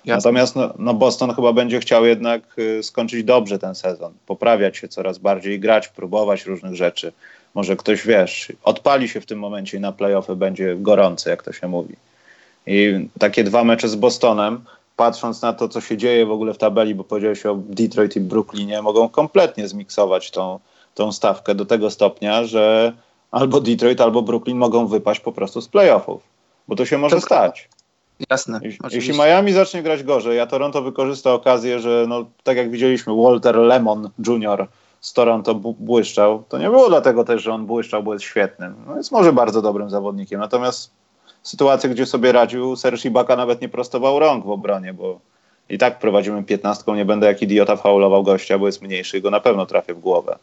Natomiast 0.06 0.56
no, 0.56 0.74
no, 0.78 0.94
Boston 0.94 1.34
chyba 1.34 1.52
będzie 1.52 1.80
chciał 1.80 2.06
jednak 2.06 2.58
y, 2.58 2.82
skończyć 2.82 3.24
dobrze 3.24 3.58
ten 3.58 3.74
sezon, 3.74 4.12
poprawiać 4.26 4.76
się 4.76 4.88
coraz 4.88 5.18
bardziej, 5.18 5.60
grać, 5.60 5.88
próbować 5.88 6.46
różnych 6.46 6.74
rzeczy. 6.74 7.12
Może 7.54 7.76
ktoś, 7.76 8.06
wiesz, 8.06 8.52
odpali 8.62 9.08
się 9.08 9.20
w 9.20 9.26
tym 9.26 9.38
momencie 9.38 9.76
i 9.76 9.80
na 9.80 9.92
playoffy 9.92 10.36
będzie 10.36 10.76
gorący, 10.76 11.30
jak 11.30 11.42
to 11.42 11.52
się 11.52 11.68
mówi. 11.68 11.94
I 12.66 13.08
takie 13.18 13.44
dwa 13.44 13.64
mecze 13.64 13.88
z 13.88 13.96
Bostonem, 13.96 14.64
patrząc 14.96 15.42
na 15.42 15.52
to, 15.52 15.68
co 15.68 15.80
się 15.80 15.96
dzieje 15.96 16.26
w 16.26 16.30
ogóle 16.30 16.54
w 16.54 16.58
tabeli, 16.58 16.94
bo 16.94 17.04
powiedziałeś 17.04 17.46
o 17.46 17.54
Detroit 17.54 18.16
i 18.16 18.20
Brooklynie, 18.20 18.82
mogą 18.82 19.08
kompletnie 19.08 19.68
zmiksować 19.68 20.30
tą, 20.30 20.60
tą 20.94 21.12
stawkę 21.12 21.54
do 21.54 21.66
tego 21.66 21.90
stopnia, 21.90 22.44
że 22.44 22.92
albo 23.30 23.60
Detroit, 23.60 24.00
albo 24.00 24.22
Brooklyn 24.22 24.56
mogą 24.56 24.86
wypaść 24.86 25.20
po 25.20 25.32
prostu 25.32 25.60
z 25.60 25.68
playoffów. 25.68 26.22
Bo 26.68 26.76
to 26.76 26.86
się 26.86 26.98
może 26.98 27.16
to, 27.16 27.22
stać. 27.22 27.68
Jasne. 28.30 28.60
Jeśli, 28.62 28.78
jeśli 28.92 29.18
Miami 29.18 29.52
zacznie 29.52 29.82
grać 29.82 30.02
gorzej, 30.02 30.40
a 30.40 30.46
Toronto 30.46 30.82
wykorzysta 30.82 31.32
okazję, 31.32 31.80
że 31.80 32.04
no, 32.08 32.24
tak 32.42 32.56
jak 32.56 32.70
widzieliśmy, 32.70 33.16
Walter 33.22 33.56
Lemon 33.56 34.10
Jr. 34.26 34.66
z 35.00 35.12
Toronto 35.12 35.54
błyszczał, 35.54 36.42
to 36.48 36.58
nie 36.58 36.70
było 36.70 36.88
dlatego 36.88 37.24
też, 37.24 37.42
że 37.42 37.52
on 37.52 37.66
błyszczał, 37.66 38.02
bo 38.02 38.12
jest 38.12 38.24
świetnym. 38.24 38.74
No, 38.86 38.96
jest 38.96 39.12
może 39.12 39.32
bardzo 39.32 39.62
dobrym 39.62 39.90
zawodnikiem. 39.90 40.40
Natomiast 40.40 40.90
sytuację, 41.42 41.90
gdzie 41.90 42.06
sobie 42.06 42.32
radził, 42.32 42.76
Serge 42.76 43.04
Ibaka 43.04 43.36
nawet 43.36 43.60
nie 43.60 43.68
prostował 43.68 44.18
rąk 44.18 44.44
w 44.44 44.50
obronie, 44.50 44.94
bo 44.94 45.20
i 45.68 45.78
tak 45.78 45.98
prowadzimy 45.98 46.42
piętnastką, 46.42 46.94
nie 46.94 47.04
będę 47.04 47.26
jak 47.26 47.42
idiota 47.42 47.76
faulował 47.76 48.22
gościa, 48.22 48.58
bo 48.58 48.66
jest 48.66 48.82
mniejszy 48.82 49.18
i 49.18 49.22
go 49.22 49.30
na 49.30 49.40
pewno 49.40 49.66
trafię 49.66 49.94
w 49.94 50.00
głowę. 50.00 50.38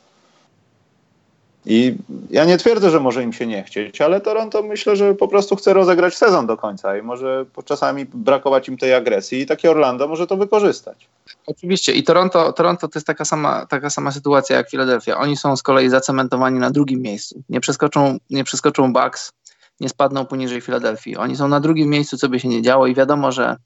I 1.65 1.95
ja 2.29 2.45
nie 2.45 2.57
twierdzę, 2.57 2.89
że 2.89 2.99
może 2.99 3.23
im 3.23 3.33
się 3.33 3.47
nie 3.47 3.63
chcieć, 3.63 4.01
ale 4.01 4.21
Toronto 4.21 4.63
myślę, 4.63 4.95
że 4.95 5.15
po 5.15 5.27
prostu 5.27 5.55
chce 5.55 5.73
rozegrać 5.73 6.15
sezon 6.15 6.47
do 6.47 6.57
końca 6.57 6.97
i 6.97 7.01
może 7.01 7.45
czasami 7.65 8.05
brakować 8.05 8.67
im 8.67 8.77
tej 8.77 8.93
agresji 8.93 9.41
i 9.41 9.45
takie 9.45 9.71
Orlando 9.71 10.07
może 10.07 10.27
to 10.27 10.37
wykorzystać. 10.37 11.07
Oczywiście 11.45 11.93
i 11.93 12.03
Toronto, 12.03 12.53
Toronto 12.53 12.87
to 12.87 12.99
jest 12.99 13.07
taka 13.07 13.25
sama, 13.25 13.65
taka 13.65 13.89
sama 13.89 14.11
sytuacja 14.11 14.57
jak 14.57 14.69
Philadelphia. 14.69 15.17
Oni 15.17 15.37
są 15.37 15.57
z 15.57 15.63
kolei 15.63 15.89
zacementowani 15.89 16.59
na 16.59 16.71
drugim 16.71 17.01
miejscu. 17.01 17.43
Nie 17.49 17.59
przeskoczą, 17.59 18.17
nie 18.29 18.43
przeskoczą 18.43 18.93
Bucks, 18.93 19.31
nie 19.79 19.89
spadną 19.89 20.25
poniżej 20.25 20.61
Filadelfii. 20.61 21.17
Oni 21.17 21.35
są 21.35 21.47
na 21.47 21.59
drugim 21.59 21.89
miejscu, 21.89 22.17
co 22.17 22.29
by 22.29 22.39
się 22.39 22.47
nie 22.47 22.61
działo 22.61 22.87
i 22.87 22.95
wiadomo, 22.95 23.31
że 23.31 23.57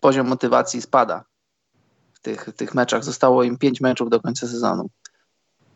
poziom 0.00 0.28
motywacji 0.28 0.82
spada 0.82 1.24
w 2.14 2.20
tych, 2.20 2.48
tych 2.56 2.74
meczach. 2.74 3.04
Zostało 3.04 3.42
im 3.42 3.58
pięć 3.58 3.80
meczów 3.80 4.10
do 4.10 4.20
końca 4.20 4.46
sezonu. 4.46 4.88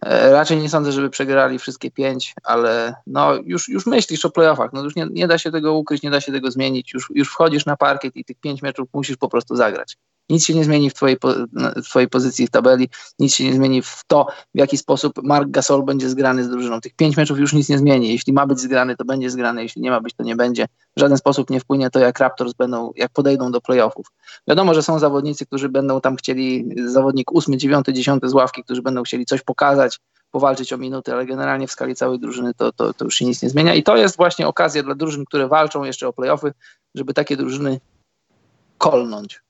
E, 0.02 0.32
raczej 0.32 0.58
nie 0.58 0.68
sądzę, 0.68 0.92
żeby 0.92 1.10
przegrali 1.10 1.58
wszystkie 1.58 1.90
pięć, 1.90 2.34
ale 2.42 2.94
no 3.06 3.34
już, 3.34 3.68
już 3.68 3.86
myślisz 3.86 4.24
o 4.24 4.30
playoffach. 4.30 4.72
No 4.72 4.82
już 4.82 4.96
nie, 4.96 5.06
nie 5.10 5.28
da 5.28 5.38
się 5.38 5.50
tego 5.50 5.72
ukryć, 5.72 6.02
nie 6.02 6.10
da 6.10 6.20
się 6.20 6.32
tego 6.32 6.50
zmienić. 6.50 6.94
Już, 6.94 7.10
już 7.14 7.28
wchodzisz 7.28 7.66
na 7.66 7.76
parkiet 7.76 8.16
i 8.16 8.24
tych 8.24 8.40
pięć 8.40 8.62
meczów 8.62 8.88
musisz 8.92 9.16
po 9.16 9.28
prostu 9.28 9.56
zagrać. 9.56 9.96
Nic 10.30 10.44
się 10.44 10.54
nie 10.54 10.64
zmieni 10.64 10.90
w 10.90 10.94
twojej, 10.94 11.16
w 11.76 11.84
twojej 11.84 12.08
pozycji 12.08 12.46
w 12.46 12.50
tabeli, 12.50 12.88
nic 13.18 13.34
się 13.34 13.44
nie 13.44 13.54
zmieni 13.54 13.82
w 13.82 14.00
to, 14.06 14.26
w 14.54 14.58
jaki 14.58 14.78
sposób 14.78 15.12
Mark 15.22 15.50
Gasol 15.50 15.82
będzie 15.82 16.08
zgrany 16.08 16.44
z 16.44 16.48
drużyną. 16.48 16.80
Tych 16.80 16.94
pięć 16.94 17.16
meczów 17.16 17.38
już 17.38 17.52
nic 17.52 17.68
nie 17.68 17.78
zmieni. 17.78 18.12
Jeśli 18.12 18.32
ma 18.32 18.46
być 18.46 18.60
zgrany, 18.60 18.96
to 18.96 19.04
będzie 19.04 19.30
zgrany, 19.30 19.62
jeśli 19.62 19.82
nie 19.82 19.90
ma 19.90 20.00
być, 20.00 20.14
to 20.14 20.22
nie 20.22 20.36
będzie. 20.36 20.66
W 20.96 21.00
żaden 21.00 21.18
sposób 21.18 21.50
nie 21.50 21.60
wpłynie 21.60 21.90
to, 21.90 21.98
jak 21.98 22.18
Raptors 22.18 22.52
będą, 22.52 22.92
jak 22.96 23.12
podejdą 23.12 23.52
do 23.52 23.60
playoffów. 23.60 24.06
Wiadomo, 24.48 24.74
że 24.74 24.82
są 24.82 24.98
zawodnicy, 24.98 25.46
którzy 25.46 25.68
będą 25.68 26.00
tam 26.00 26.16
chcieli, 26.16 26.74
zawodnik 26.86 27.32
ósmy, 27.32 27.56
dziewiąty, 27.56 27.92
dziesiąty 27.92 28.28
z 28.28 28.34
ławki, 28.34 28.64
którzy 28.64 28.82
będą 28.82 29.02
chcieli 29.02 29.26
coś 29.26 29.42
pokazać, 29.42 30.00
powalczyć 30.30 30.72
o 30.72 30.78
minuty, 30.78 31.12
ale 31.12 31.26
generalnie 31.26 31.66
w 31.66 31.72
skali 31.72 31.94
całej 31.94 32.18
drużyny 32.18 32.54
to, 32.54 32.72
to, 32.72 32.94
to 32.94 33.04
już 33.04 33.14
się 33.14 33.24
nic 33.24 33.42
nie 33.42 33.50
zmienia. 33.50 33.74
I 33.74 33.82
to 33.82 33.96
jest 33.96 34.16
właśnie 34.16 34.48
okazja 34.48 34.82
dla 34.82 34.94
drużyn, 34.94 35.24
które 35.24 35.48
walczą 35.48 35.84
jeszcze 35.84 36.08
o 36.08 36.12
playoffy, 36.12 36.52
żeby 36.94 37.14
takie 37.14 37.36
drużyny 37.36 37.80
kolnąć. 38.78 39.42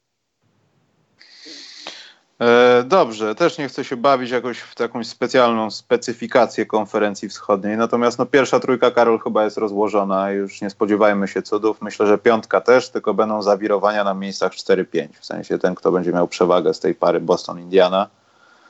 E, 2.40 2.84
dobrze, 2.86 3.34
też 3.34 3.58
nie 3.58 3.68
chcę 3.68 3.84
się 3.84 3.96
bawić 3.96 4.30
jakoś 4.30 4.60
w 4.60 4.80
jakąś 4.80 5.06
specjalną 5.06 5.70
specyfikację 5.70 6.66
konferencji 6.66 7.28
wschodniej, 7.28 7.76
natomiast 7.76 8.18
no, 8.18 8.26
pierwsza 8.26 8.60
trójka 8.60 8.90
Karol 8.90 9.18
chyba 9.18 9.44
jest 9.44 9.58
rozłożona, 9.58 10.30
już 10.30 10.60
nie 10.60 10.70
spodziewajmy 10.70 11.28
się 11.28 11.42
cudów. 11.42 11.82
Myślę, 11.82 12.06
że 12.06 12.18
piątka 12.18 12.60
też, 12.60 12.88
tylko 12.88 13.14
będą 13.14 13.42
zawirowania 13.42 14.04
na 14.04 14.14
miejscach 14.14 14.52
4-5, 14.52 15.08
w 15.20 15.26
sensie 15.26 15.58
ten, 15.58 15.74
kto 15.74 15.92
będzie 15.92 16.12
miał 16.12 16.28
przewagę 16.28 16.74
z 16.74 16.80
tej 16.80 16.94
pary 16.94 17.20
Boston-Indiana. 17.20 18.06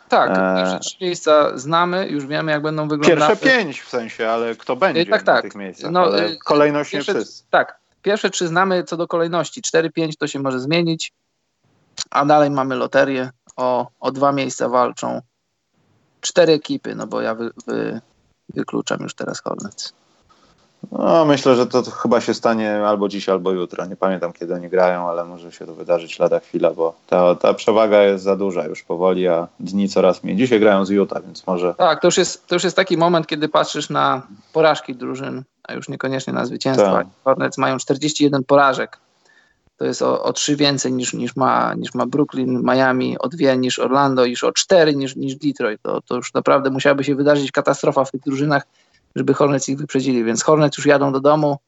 Tak, 0.09 0.31
e, 0.31 0.57
pierwsze 0.57 0.79
trzy 0.79 0.97
miejsca 1.01 1.59
znamy, 1.59 2.09
już 2.09 2.27
wiemy 2.27 2.53
jak 2.53 2.63
będą 2.63 2.89
wyglądać. 2.89 3.29
Pierwsze 3.29 3.57
pięć 3.57 3.81
w 3.81 3.89
sensie, 3.89 4.29
ale 4.29 4.55
kto 4.55 4.77
będzie 4.77 5.07
tak, 5.07 5.23
tak. 5.23 5.37
na 5.37 5.43
tych 5.43 5.55
miejscach, 5.55 5.91
no, 5.91 6.07
kolejność 6.45 6.91
pierwsze, 6.91 7.13
nie 7.13 7.21
wszyscy. 7.21 7.45
Tak, 7.51 7.79
pierwsze 8.03 8.31
trzy 8.31 8.49
znamy 8.49 8.85
co 8.85 8.97
do 8.97 9.09
kolejności, 9.09 9.63
4-5 9.63 10.13
to 10.19 10.27
się 10.27 10.39
może 10.39 10.61
zmienić, 10.61 11.13
a 12.11 12.25
dalej 12.25 12.51
mamy 12.51 12.77
loterię, 12.77 13.31
o, 13.57 13.87
o 14.01 14.13
dwa 14.13 14.33
miejsca 14.33 14.69
walczą 14.69 15.21
cztery 16.21 16.53
ekipy, 16.53 16.95
no 16.95 17.07
bo 17.07 17.21
ja 17.21 17.35
wy, 17.35 17.51
wy, 17.67 18.01
wykluczam 18.55 18.99
już 19.01 19.15
teraz 19.15 19.41
Hornets. 19.41 19.93
No, 20.93 21.25
myślę, 21.25 21.57
że 21.57 21.67
to, 21.67 21.83
to, 21.83 21.91
chyba 21.91 22.21
się 22.21 22.35
stanie 22.35 22.87
albo 22.87 23.09
dziś, 23.09 23.29
albo 23.29 23.53
jutro. 23.53 23.87
Nie 23.87 23.97
pamiętam, 23.97 24.33
kiedy 24.33 24.55
oni 24.55 24.69
grają, 24.69 25.09
ale 25.11 25.25
może 25.25 25.53
się 25.53 25.67
to 25.67 25.75
wydarzyć 25.75 26.19
lada 26.19 26.41
chwila, 26.41 26.71
bo 26.71 26.95
ta, 27.07 27.35
ta 27.35 27.55
przewaga 27.55 28.03
jest 28.03 28.25
za 28.25 28.37
duża 28.37 28.65
już 28.65 28.83
powoli, 28.83 29.29
a 29.29 29.49
dni 29.61 29.89
coraz 29.89 30.25
mniej. 30.25 30.37
Dzisiaj 30.37 30.61
grają 30.61 30.85
z 30.85 30.91
Utah, 30.91 31.25
więc 31.25 31.47
może... 31.47 31.75
Tak, 31.75 32.01
to 32.01 32.07
już 32.07 32.17
jest, 32.17 32.47
to 32.47 32.55
już 32.55 32.65
jest 32.65 32.77
taki 32.77 32.97
moment, 32.97 33.27
kiedy 33.27 33.49
patrzysz 33.49 33.91
na 33.91 34.23
porażki 34.53 34.95
drużyn, 34.95 35.43
a 35.63 35.73
już 35.73 35.89
niekoniecznie 35.89 36.33
na 36.33 36.47
zwycięstwa. 36.47 36.93
Tak. 36.93 37.07
Hornets 37.25 37.59
mają 37.59 37.79
41 37.79 38.45
porażek 38.45 38.99
to 39.81 39.87
jest 39.87 40.03
o, 40.03 40.23
o 40.23 40.33
trzy 40.33 40.57
więcej 40.57 40.93
niż, 40.93 41.13
niż, 41.13 41.37
ma, 41.37 41.75
niż 41.75 41.95
ma 41.95 42.07
Brooklyn, 42.07 42.63
Miami, 42.63 43.19
o 43.19 43.29
dwie 43.29 43.57
niż 43.57 43.79
Orlando, 43.79 44.25
już 44.25 44.45
o 44.45 44.53
cztery 44.53 44.95
niż, 44.95 45.17
niż 45.17 45.37
Detroit. 45.37 45.83
To, 45.83 46.01
to 46.01 46.17
już 46.17 46.35
naprawdę 46.35 46.71
musiałaby 46.71 47.05
się 47.05 47.15
wydarzyć 47.15 47.53
katastrofa 47.53 48.05
w 48.05 48.11
tych 48.11 48.21
drużynach, 48.21 48.67
żeby 49.17 49.35
Hornets 49.35 49.69
ich 49.69 49.79
wyprzedzili. 49.79 50.25
Więc 50.25 50.43
Hornets 50.43 50.79
już 50.79 50.87
jadą 50.87 51.13
do 51.13 51.21
domu, 51.21 51.59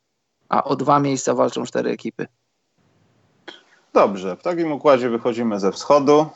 a 0.48 0.64
o 0.64 0.76
dwa 0.76 1.00
miejsca 1.00 1.34
walczą 1.34 1.64
cztery 1.64 1.90
ekipy. 1.90 2.26
Dobrze, 3.92 4.36
w 4.36 4.42
takim 4.42 4.72
układzie 4.72 5.10
wychodzimy 5.10 5.60
ze 5.60 5.72
wschodu. 5.72 6.26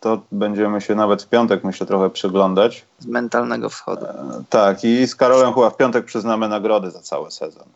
to 0.00 0.22
będziemy 0.32 0.80
się 0.80 0.94
nawet 0.94 1.22
w 1.22 1.28
piątek, 1.28 1.64
myślę, 1.64 1.86
trochę 1.86 2.10
przyglądać. 2.10 2.84
Z 2.98 3.06
mentalnego 3.06 3.68
wschodu. 3.68 4.06
E, 4.06 4.42
tak, 4.50 4.84
i 4.84 5.06
z 5.06 5.16
Karolem 5.16 5.54
chyba 5.54 5.70
w 5.70 5.76
piątek 5.76 6.04
przyznamy 6.04 6.48
nagrody 6.48 6.90
za 6.90 7.00
cały 7.00 7.30
sezon. 7.30 7.68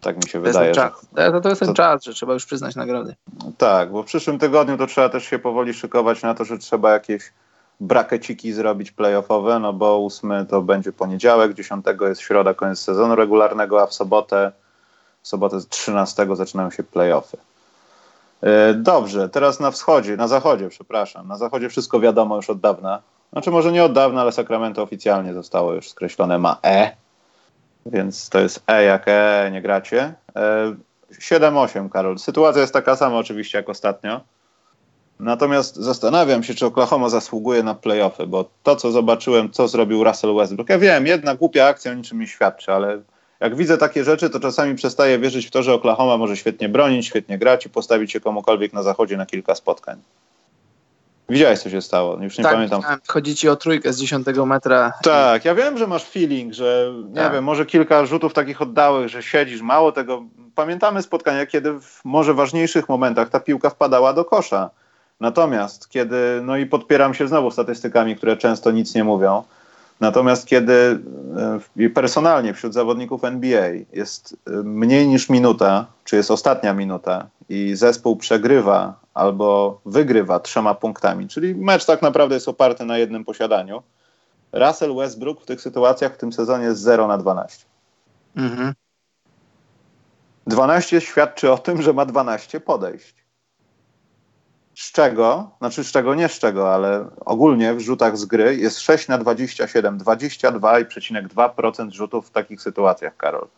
Tak 0.00 0.16
mi 0.16 0.30
się 0.30 0.38
to 0.38 0.44
wydaje. 0.44 0.68
Jest 0.68 0.80
że, 1.16 1.32
to, 1.32 1.40
to 1.40 1.48
jest 1.48 1.58
ten 1.58 1.68
to... 1.68 1.74
czas, 1.74 2.04
że 2.04 2.14
trzeba 2.14 2.34
już 2.34 2.46
przyznać 2.46 2.76
nagrody. 2.76 3.14
Tak, 3.58 3.92
bo 3.92 4.02
w 4.02 4.06
przyszłym 4.06 4.38
tygodniu 4.38 4.78
to 4.78 4.86
trzeba 4.86 5.08
też 5.08 5.24
się 5.24 5.38
powoli 5.38 5.74
szykować 5.74 6.22
na 6.22 6.34
to, 6.34 6.44
że 6.44 6.58
trzeba 6.58 6.92
jakieś 6.92 7.32
brakeciki 7.80 8.52
zrobić 8.52 8.90
playoffowe, 8.90 9.58
no 9.58 9.72
bo 9.72 9.98
ósmy 9.98 10.46
to 10.46 10.62
będzie 10.62 10.92
poniedziałek, 10.92 11.54
dziesiątego 11.54 12.08
jest 12.08 12.20
środa, 12.20 12.54
koniec 12.54 12.78
sezonu 12.78 13.16
regularnego, 13.16 13.82
a 13.82 13.86
w 13.86 13.94
sobotę, 13.94 14.52
w 15.22 15.28
sobotę 15.28 15.58
13 15.68 16.26
zaczynają 16.36 16.70
się 16.70 16.82
playoffy. 16.82 17.36
E, 18.42 18.74
dobrze, 18.74 19.28
teraz 19.28 19.60
na 19.60 19.70
wschodzie, 19.70 20.16
na 20.16 20.28
zachodzie, 20.28 20.68
przepraszam. 20.68 21.28
Na 21.28 21.36
zachodzie 21.36 21.68
wszystko 21.68 22.00
wiadomo 22.00 22.36
już 22.36 22.50
od 22.50 22.60
dawna. 22.60 23.02
Znaczy 23.32 23.50
może 23.50 23.72
nie 23.72 23.84
od 23.84 23.92
dawna, 23.92 24.20
ale 24.20 24.32
Sacramento 24.32 24.82
oficjalnie 24.82 25.34
zostało 25.34 25.72
już 25.72 25.88
skreślone, 25.88 26.38
ma 26.38 26.56
E. 26.62 26.96
Więc 27.86 28.28
to 28.28 28.40
jest 28.40 28.62
E 28.66 28.84
jak 28.84 29.04
E, 29.06 29.50
nie 29.52 29.62
gracie. 29.62 30.14
7-8, 31.20 31.86
e, 31.86 31.88
Karol. 31.88 32.18
Sytuacja 32.18 32.60
jest 32.60 32.72
taka 32.72 32.96
sama 32.96 33.16
oczywiście 33.18 33.58
jak 33.58 33.68
ostatnio. 33.68 34.20
Natomiast 35.20 35.76
zastanawiam 35.76 36.42
się, 36.42 36.54
czy 36.54 36.66
Oklahoma 36.66 37.08
zasługuje 37.08 37.62
na 37.62 37.74
playoffy, 37.74 38.26
bo 38.26 38.50
to, 38.62 38.76
co 38.76 38.90
zobaczyłem, 38.90 39.50
co 39.50 39.68
zrobił 39.68 40.04
Russell 40.04 40.34
Westbrook, 40.34 40.68
ja 40.68 40.78
wiem, 40.78 41.06
jedna 41.06 41.34
głupia 41.34 41.66
akcja 41.66 41.92
o 41.92 41.94
niczym 41.94 42.20
nie 42.20 42.26
świadczy, 42.26 42.72
ale 42.72 42.98
jak 43.40 43.56
widzę 43.56 43.78
takie 43.78 44.04
rzeczy, 44.04 44.30
to 44.30 44.40
czasami 44.40 44.74
przestaję 44.74 45.18
wierzyć 45.18 45.46
w 45.46 45.50
to, 45.50 45.62
że 45.62 45.74
Oklahoma 45.74 46.16
może 46.16 46.36
świetnie 46.36 46.68
bronić, 46.68 47.06
świetnie 47.06 47.38
grać 47.38 47.66
i 47.66 47.70
postawić 47.70 48.12
się 48.12 48.20
komukolwiek 48.20 48.72
na 48.72 48.82
zachodzie 48.82 49.16
na 49.16 49.26
kilka 49.26 49.54
spotkań. 49.54 50.02
Widziałeś, 51.30 51.60
co 51.60 51.70
się 51.70 51.82
stało? 51.82 52.22
Już 52.22 52.38
nie 52.38 52.44
tak, 52.44 52.54
pamiętam. 52.54 52.82
Chodzi 53.08 53.36
ci 53.36 53.48
o 53.48 53.56
trójkę 53.56 53.92
z 53.92 54.00
10 54.00 54.26
metra. 54.46 54.92
Tak, 55.02 55.44
ja 55.44 55.54
wiem, 55.54 55.78
że 55.78 55.86
masz 55.86 56.04
feeling, 56.04 56.54
że 56.54 56.92
nie 57.08 57.22
tak. 57.22 57.32
wiem, 57.32 57.44
może 57.44 57.66
kilka 57.66 58.06
rzutów 58.06 58.32
takich 58.32 58.62
oddałych, 58.62 59.08
że 59.08 59.22
siedzisz, 59.22 59.62
mało 59.62 59.92
tego. 59.92 60.22
Pamiętamy 60.54 61.02
spotkania, 61.02 61.46
kiedy 61.46 61.80
w 61.80 62.00
może 62.04 62.34
ważniejszych 62.34 62.88
momentach 62.88 63.28
ta 63.28 63.40
piłka 63.40 63.70
wpadała 63.70 64.12
do 64.12 64.24
kosza. 64.24 64.70
Natomiast 65.20 65.88
kiedy, 65.88 66.40
no 66.42 66.56
i 66.56 66.66
podpieram 66.66 67.14
się 67.14 67.28
znowu 67.28 67.50
statystykami, 67.50 68.16
które 68.16 68.36
często 68.36 68.70
nic 68.70 68.94
nie 68.94 69.04
mówią, 69.04 69.42
natomiast 70.00 70.46
kiedy 70.46 70.98
e, 71.78 71.90
personalnie 71.90 72.54
wśród 72.54 72.74
zawodników 72.74 73.24
NBA 73.24 73.66
jest 73.92 74.36
e, 74.46 74.50
mniej 74.50 75.08
niż 75.08 75.28
minuta, 75.28 75.86
czy 76.04 76.16
jest 76.16 76.30
ostatnia 76.30 76.74
minuta 76.74 77.26
i 77.48 77.76
zespół 77.76 78.16
przegrywa 78.16 79.00
albo 79.14 79.80
wygrywa 79.86 80.40
trzema 80.40 80.74
punktami, 80.74 81.28
czyli 81.28 81.54
mecz 81.54 81.84
tak 81.84 82.02
naprawdę 82.02 82.34
jest 82.34 82.48
oparty 82.48 82.84
na 82.84 82.98
jednym 82.98 83.24
posiadaniu, 83.24 83.82
Russell 84.52 84.94
Westbrook 84.94 85.42
w 85.42 85.46
tych 85.46 85.60
sytuacjach 85.60 86.14
w 86.14 86.18
tym 86.18 86.32
sezonie 86.32 86.64
jest 86.64 86.80
0 86.80 87.06
na 87.06 87.18
12. 87.18 87.64
Mhm. 88.36 88.74
12 90.46 91.00
świadczy 91.00 91.52
o 91.52 91.58
tym, 91.58 91.82
że 91.82 91.92
ma 91.92 92.06
12 92.06 92.60
podejść 92.60 93.19
z 94.80 94.92
czego, 94.92 95.50
znaczy 95.58 95.84
z 95.84 95.92
czego 95.92 96.14
nie 96.14 96.28
z 96.28 96.38
czego, 96.38 96.74
ale 96.74 97.06
ogólnie 97.24 97.74
w 97.74 97.80
rzutach 97.80 98.18
z 98.18 98.24
gry 98.24 98.56
jest 98.56 98.80
6 98.80 99.08
na 99.08 99.18
27, 99.18 99.98
22,2% 99.98 101.90
rzutów 101.92 102.28
w 102.28 102.30
takich 102.30 102.62
sytuacjach, 102.62 103.16
Karol. 103.16 103.48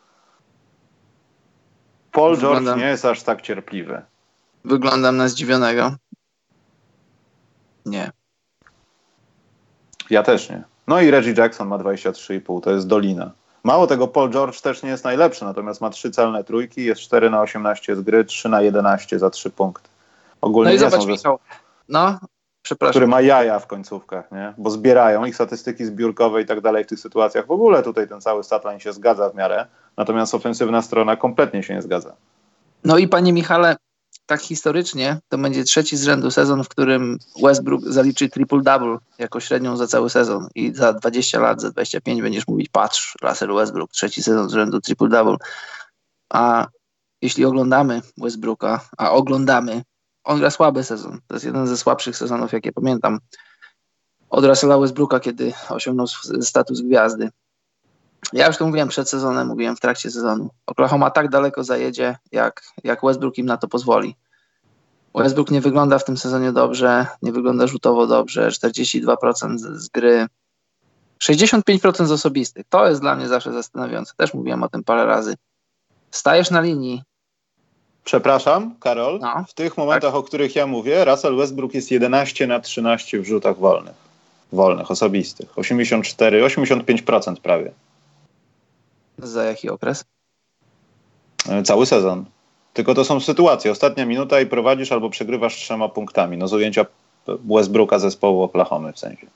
Paul 2.12 2.34
Wyglądam, 2.34 2.64
George 2.64 2.80
nie 2.80 2.86
jest 2.86 3.04
aż 3.04 3.22
tak 3.22 3.42
cierpliwy. 3.42 4.02
Wyglądam 4.64 5.16
na 5.16 5.28
zdziwionego. 5.28 5.96
Nie. 7.86 8.10
Ja 10.10 10.22
też 10.22 10.50
nie. 10.50 10.62
No 10.86 11.00
i 11.00 11.10
Reggie 11.10 11.34
Jackson 11.36 11.68
ma 11.68 11.78
23,5, 11.78 12.60
to 12.60 12.70
jest 12.70 12.86
dolina. 12.86 13.30
Mało 13.64 13.86
tego, 13.86 14.08
Paul 14.08 14.30
George 14.30 14.60
też 14.60 14.82
nie 14.82 14.90
jest 14.90 15.04
najlepszy, 15.04 15.44
natomiast 15.44 15.80
ma 15.80 15.90
3 15.90 16.10
celne 16.10 16.44
trójki, 16.44 16.84
jest 16.84 17.00
4 17.00 17.30
na 17.30 17.40
18 17.40 17.96
z 17.96 18.00
gry, 18.00 18.24
3 18.24 18.48
na 18.48 18.62
11 18.62 19.18
za 19.18 19.30
3 19.30 19.50
punkty. 19.50 19.91
Ogólnie 20.42 20.70
no 20.70 20.76
i 20.76 20.78
zobacz, 20.78 21.06
Michał, 21.06 21.38
no, 21.88 22.18
przepraszam. 22.62 22.92
Który 22.92 23.06
ma 23.06 23.20
jaja 23.20 23.58
w 23.58 23.66
końcówkach, 23.66 24.32
nie? 24.32 24.54
Bo 24.58 24.70
zbierają 24.70 25.24
ich 25.24 25.34
statystyki 25.34 25.84
zbiórkowe 25.84 26.42
i 26.42 26.46
tak 26.46 26.60
dalej 26.60 26.84
w 26.84 26.86
tych 26.86 27.00
sytuacjach. 27.00 27.46
W 27.46 27.50
ogóle 27.50 27.82
tutaj 27.82 28.08
ten 28.08 28.20
cały 28.20 28.44
statline 28.44 28.80
się 28.80 28.92
zgadza 28.92 29.30
w 29.30 29.34
miarę, 29.34 29.66
natomiast 29.96 30.34
ofensywna 30.34 30.82
strona 30.82 31.16
kompletnie 31.16 31.62
się 31.62 31.74
nie 31.74 31.82
zgadza. 31.82 32.16
No 32.84 32.98
i 32.98 33.08
panie 33.08 33.32
Michale, 33.32 33.76
tak 34.26 34.40
historycznie 34.40 35.18
to 35.28 35.38
będzie 35.38 35.64
trzeci 35.64 35.96
z 35.96 36.02
rzędu 36.02 36.30
sezon, 36.30 36.64
w 36.64 36.68
którym 36.68 37.18
Westbrook 37.42 37.82
zaliczy 37.82 38.28
triple-double 38.28 38.98
jako 39.18 39.40
średnią 39.40 39.76
za 39.76 39.86
cały 39.86 40.10
sezon 40.10 40.48
i 40.54 40.74
za 40.74 40.92
20 40.92 41.40
lat, 41.40 41.60
za 41.60 41.70
25 41.70 42.22
będziesz 42.22 42.48
mówić, 42.48 42.68
patrz, 42.68 43.14
Russell 43.22 43.54
Westbrook, 43.54 43.90
trzeci 43.90 44.22
sezon 44.22 44.48
z 44.48 44.52
rzędu 44.52 44.78
triple-double. 44.78 45.36
A 46.32 46.66
jeśli 47.22 47.44
oglądamy 47.44 48.02
Westbrooka, 48.18 48.80
a 48.98 49.10
oglądamy 49.10 49.82
on 50.24 50.38
gra 50.38 50.50
słaby 50.50 50.84
sezon. 50.84 51.20
To 51.26 51.34
jest 51.34 51.44
jeden 51.44 51.66
ze 51.66 51.76
słabszych 51.76 52.16
sezonów, 52.16 52.52
jakie 52.52 52.72
pamiętam. 52.72 53.18
Od 54.30 54.44
Russella 54.44 54.78
Westbrooka, 54.78 55.20
kiedy 55.20 55.52
osiągnął 55.68 56.06
status 56.40 56.80
gwiazdy. 56.80 57.30
Ja 58.32 58.46
już 58.46 58.56
to 58.56 58.66
mówiłem 58.66 58.88
przed 58.88 59.08
sezonem, 59.08 59.48
mówiłem 59.48 59.76
w 59.76 59.80
trakcie 59.80 60.10
sezonu. 60.10 60.50
Oklahoma 60.66 61.10
tak 61.10 61.28
daleko 61.28 61.64
zajedzie, 61.64 62.16
jak, 62.32 62.62
jak 62.84 63.00
Westbrook 63.02 63.38
im 63.38 63.46
na 63.46 63.56
to 63.56 63.68
pozwoli. 63.68 64.16
Westbrook 65.14 65.50
nie 65.50 65.60
wygląda 65.60 65.98
w 65.98 66.04
tym 66.04 66.16
sezonie 66.16 66.52
dobrze, 66.52 67.06
nie 67.22 67.32
wygląda 67.32 67.66
rzutowo 67.66 68.06
dobrze, 68.06 68.48
42% 68.48 69.58
z, 69.58 69.88
gry, 69.88 70.26
65% 71.22 72.06
z 72.06 72.10
osobistych. 72.10 72.66
To 72.68 72.88
jest 72.88 73.00
dla 73.00 73.16
mnie 73.16 73.28
zawsze 73.28 73.52
zastanawiające. 73.52 74.12
Też 74.16 74.34
mówiłem 74.34 74.62
o 74.62 74.68
tym 74.68 74.84
parę 74.84 75.06
razy. 75.06 75.34
Stajesz 76.10 76.50
na 76.50 76.60
linii, 76.60 77.02
Przepraszam, 78.04 78.74
Karol. 78.80 79.18
No, 79.20 79.44
w 79.48 79.54
tych 79.54 79.78
momentach, 79.78 80.12
tak. 80.12 80.20
o 80.20 80.22
których 80.22 80.56
ja 80.56 80.66
mówię, 80.66 81.04
Russell 81.04 81.36
Westbrook 81.36 81.74
jest 81.74 81.90
11 81.90 82.46
na 82.46 82.60
13 82.60 83.20
w 83.20 83.24
rzutach 83.24 83.58
wolnych. 83.58 83.94
Wolnych, 84.52 84.90
osobistych. 84.90 85.58
84, 85.58 86.46
85% 86.46 87.36
prawie. 87.36 87.72
Za 89.18 89.44
jaki 89.44 89.70
okres? 89.70 90.04
E, 91.48 91.62
cały 91.62 91.86
sezon. 91.86 92.24
Tylko 92.72 92.94
to 92.94 93.04
są 93.04 93.20
sytuacje. 93.20 93.70
Ostatnia 93.70 94.06
minuta 94.06 94.40
i 94.40 94.46
prowadzisz 94.46 94.92
albo 94.92 95.10
przegrywasz 95.10 95.56
trzema 95.56 95.88
punktami. 95.88 96.36
No 96.36 96.48
z 96.48 96.52
ujęcia 96.52 96.86
Westbrooka 97.26 97.98
zespołu 97.98 98.42
Oklahoma 98.42 98.92
w 98.92 98.98
sensie. 98.98 99.26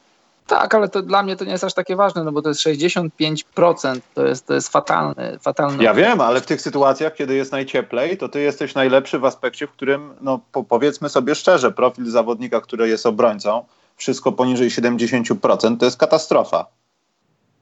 Tak, 0.46 0.74
ale 0.74 0.88
to 0.88 1.02
dla 1.02 1.22
mnie 1.22 1.36
to 1.36 1.44
nie 1.44 1.52
jest 1.52 1.64
aż 1.64 1.74
takie 1.74 1.96
ważne, 1.96 2.24
no 2.24 2.32
bo 2.32 2.42
to 2.42 2.48
jest 2.48 2.60
65%, 2.60 4.00
to 4.14 4.26
jest, 4.26 4.46
to 4.46 4.54
jest 4.54 4.68
fatalne, 4.68 5.38
fatalne. 5.40 5.84
Ja 5.84 5.94
wiem, 5.94 6.20
ale 6.20 6.40
w 6.40 6.46
tych 6.46 6.60
sytuacjach, 6.60 7.14
kiedy 7.14 7.34
jest 7.34 7.52
najcieplej, 7.52 8.18
to 8.18 8.28
ty 8.28 8.40
jesteś 8.40 8.74
najlepszy 8.74 9.18
w 9.18 9.24
aspekcie, 9.24 9.66
w 9.66 9.70
którym, 9.70 10.14
no 10.20 10.40
po, 10.52 10.64
powiedzmy 10.64 11.08
sobie 11.08 11.34
szczerze, 11.34 11.72
profil 11.72 12.10
zawodnika, 12.10 12.60
który 12.60 12.88
jest 12.88 13.06
obrońcą, 13.06 13.64
wszystko 13.96 14.32
poniżej 14.32 14.70
70% 14.70 15.76
to 15.78 15.84
jest 15.84 15.98
katastrofa. 15.98 16.66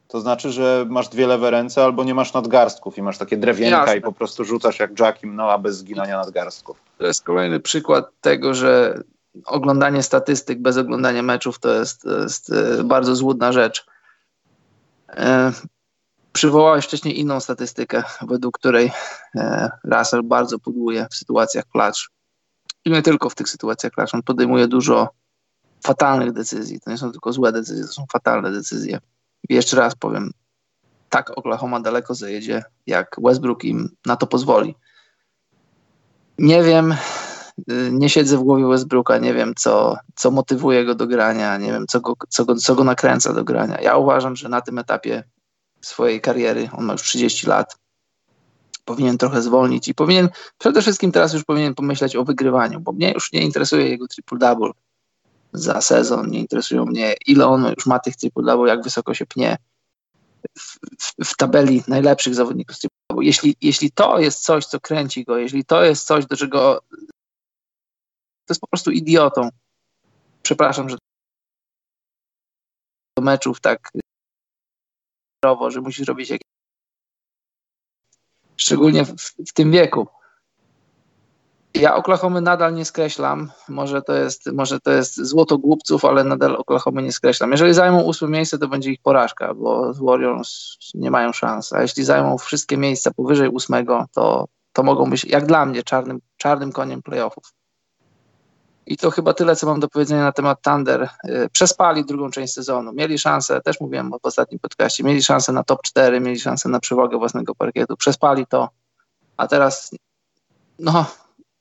To 0.09 0.21
znaczy, 0.21 0.53
że 0.53 0.87
masz 0.89 1.09
dwie 1.09 1.27
lewe 1.27 1.51
ręce 1.51 1.85
albo 1.85 2.05
nie 2.05 2.15
masz 2.15 2.33
nadgarstków 2.33 2.99
i 2.99 3.03
masz 3.03 3.19
takie 3.19 3.37
drewienka 3.37 3.79
Jasne. 3.79 3.97
i 3.97 4.01
po 4.01 4.13
prostu 4.13 4.45
rzucasz 4.45 4.79
jak 4.79 5.01
Jackim 5.01 5.37
Noah 5.37 5.61
bez 5.61 5.77
zginania 5.77 6.17
nadgarstków. 6.17 6.77
To 6.99 7.07
jest 7.07 7.23
kolejny 7.23 7.61
przykład 7.61 8.11
tego, 8.21 8.55
że 8.55 9.03
oglądanie 9.45 10.03
statystyk 10.03 10.63
bez 10.63 10.77
oglądania 10.77 11.23
meczów 11.23 11.59
to 11.59 11.75
jest, 11.75 12.03
to 12.03 12.19
jest 12.19 12.53
e, 12.53 12.85
bardzo 12.85 13.17
złudna 13.17 13.53
rzecz. 13.53 13.87
E, 15.09 15.53
przywołałeś 16.33 16.85
wcześniej 16.85 17.21
inną 17.21 17.41
statystykę, 17.41 18.03
według 18.23 18.59
której 18.59 18.91
e, 19.37 19.71
Russell 19.85 20.23
bardzo 20.23 20.59
pudłuje 20.59 21.07
w 21.11 21.15
sytuacjach 21.15 21.65
klacz. 21.69 22.11
I 22.85 22.91
nie 22.91 23.03
tylko 23.03 23.31
w 23.31 23.35
tych 23.35 23.49
sytuacjach 23.49 23.93
klacz. 23.93 24.15
On 24.15 24.23
podejmuje 24.23 24.69
dużo 24.69 25.09
fatalnych 25.85 26.33
decyzji. 26.33 26.81
To 26.81 26.91
nie 26.91 26.99
są 26.99 27.13
tylko 27.13 27.33
złe 27.33 27.53
decyzje, 27.53 27.85
to 27.85 27.93
są 27.93 28.05
fatalne 28.13 28.53
decyzje. 28.53 28.99
I 29.49 29.55
jeszcze 29.55 29.77
raz 29.77 29.95
powiem, 29.95 30.31
tak 31.09 31.39
Oklahoma 31.39 31.81
daleko 31.81 32.15
zajedzie, 32.15 32.63
jak 32.87 33.17
Westbrook 33.23 33.65
im 33.65 33.97
na 34.07 34.17
to 34.17 34.27
pozwoli. 34.27 34.75
Nie 36.39 36.63
wiem, 36.63 36.95
nie 37.91 38.09
siedzę 38.09 38.39
w 38.39 38.43
głowie 38.43 38.67
Westbrooka, 38.67 39.19
nie 39.19 39.35
wiem, 39.35 39.53
co, 39.57 39.97
co 40.15 40.31
motywuje 40.31 40.85
go 40.85 40.95
do 40.95 41.07
grania, 41.07 41.57
nie 41.57 41.73
wiem, 41.73 41.87
co 41.87 42.01
go, 42.01 42.15
co, 42.29 42.45
go, 42.45 42.55
co 42.55 42.75
go 42.75 42.85
nakręca 42.85 43.33
do 43.33 43.45
grania. 43.45 43.81
Ja 43.81 43.97
uważam, 43.97 44.37
że 44.37 44.49
na 44.49 44.61
tym 44.61 44.79
etapie 44.79 45.25
swojej 45.81 46.21
kariery, 46.21 46.69
on 46.73 46.85
ma 46.85 46.93
już 46.93 47.03
30 47.03 47.47
lat, 47.47 47.77
powinien 48.85 49.19
trochę 49.19 49.43
zwolnić 49.43 49.89
i 49.89 49.95
powinien, 49.95 50.29
przede 50.59 50.83
wszystkim 50.83 51.13
teraz 51.13 51.33
już 51.33 51.45
powinien 51.45 51.75
pomyśleć 51.75 52.17
o 52.17 52.25
wygrywaniu, 52.25 52.81
bo 52.81 52.93
mnie 52.93 53.13
już 53.13 53.33
nie 53.33 53.43
interesuje 53.43 53.89
jego 53.89 54.07
triple-double 54.07 54.71
za 55.53 55.81
sezon, 55.81 56.31
nie 56.31 56.39
interesują 56.39 56.85
mnie, 56.85 57.15
ile 57.27 57.47
on 57.47 57.73
już 57.77 57.87
ma 57.87 57.99
tych 57.99 58.15
triple-double, 58.15 58.67
jak 58.67 58.83
wysoko 58.83 59.15
się 59.15 59.27
pnie 59.27 59.57
w, 60.59 60.79
w, 61.01 61.31
w 61.31 61.37
tabeli 61.37 61.83
najlepszych 61.89 62.35
zawodników 62.35 62.77
triple-double. 62.77 63.23
Jeśli, 63.23 63.57
jeśli 63.61 63.91
to 63.91 64.19
jest 64.19 64.45
coś, 64.45 64.67
co 64.67 64.81
kręci 64.81 65.25
go, 65.25 65.39
jeśli 65.39 65.65
to 65.65 65.85
jest 65.85 66.07
coś, 66.07 66.27
do 66.27 66.37
czego 66.37 66.81
to 68.47 68.53
jest 68.53 68.61
po 68.61 68.67
prostu 68.67 68.91
idiotą. 68.91 69.49
Przepraszam, 70.43 70.89
że 70.89 70.97
do 73.17 73.25
meczów 73.25 73.61
tak 73.61 73.91
że 75.69 75.81
musisz 75.81 76.09
robić 76.09 76.31
jakieś 76.31 76.55
szczególnie 78.57 79.05
w, 79.05 79.15
w, 79.49 79.53
tym 79.53 79.71
wieku. 79.71 80.07
Ja 81.75 81.95
Oklahomy 81.95 82.41
nadal 82.41 82.75
nie 82.75 82.85
skreślam. 82.85 83.51
Może 83.69 84.03
to, 84.03 84.15
jest, 84.15 84.53
może 84.53 84.81
to 84.81 84.93
jest 84.93 85.17
złoto 85.17 85.59
głupców, 85.59 86.05
ale 86.05 86.25
nadal 86.25 86.57
Oklahomy 86.57 87.03
nie 87.03 87.13
skreślam. 87.13 87.51
Jeżeli 87.51 87.75
zajmą 87.75 88.03
ósme 88.03 88.29
miejsce, 88.29 88.59
to 88.59 88.69
będzie 88.69 88.91
ich 88.91 89.03
porażka, 89.03 89.55
bo 89.55 89.95
Warriors 89.95 90.77
nie 90.95 91.11
mają 91.11 91.33
szans. 91.33 91.73
A 91.73 91.83
jeśli 91.83 92.05
zajmą 92.05 92.39
wszystkie 92.39 92.77
miejsca 92.77 93.11
powyżej 93.11 93.49
ósmego, 93.49 94.07
to, 94.13 94.49
to 94.73 94.83
mogą 94.83 95.11
być, 95.11 95.25
jak 95.25 95.47
dla 95.47 95.67
mnie, 95.67 95.83
czarnym, 95.83 96.21
czarnym 96.37 96.73
koniem 96.73 97.03
playoffów. 97.03 97.45
I 98.87 98.97
to 98.97 99.11
chyba 99.11 99.35
tyle, 99.35 99.57
co 99.57 99.67
mam 99.67 99.81
do 99.81 99.89
powiedzenia 99.89 100.23
na 100.23 100.33
temat 100.33 100.63
Thunder. 100.63 101.09
Y, 101.29 101.49
przespali 101.53 102.05
drugą 102.05 102.31
część 102.31 102.53
sezonu. 102.53 102.93
Mieli 102.93 103.19
szansę, 103.19 103.61
też 103.61 103.81
mówiłem 103.81 104.11
w 104.11 104.27
ostatnim 104.27 104.61
podcaście, 104.61 105.05
mieli 105.05 105.23
szansę 105.23 105.53
na 105.53 105.65
top 105.65 105.83
4, 105.83 106.21
mieli 106.21 106.41
szansę 106.41 106.69
na 106.69 106.81
przewagę 106.81 107.19
własnego 107.19 107.55
parkietu. 107.55 107.97
Przespali 107.97 108.47
to, 108.47 108.69
a 109.37 109.49
teraz 109.49 109.91
no, 110.79 111.07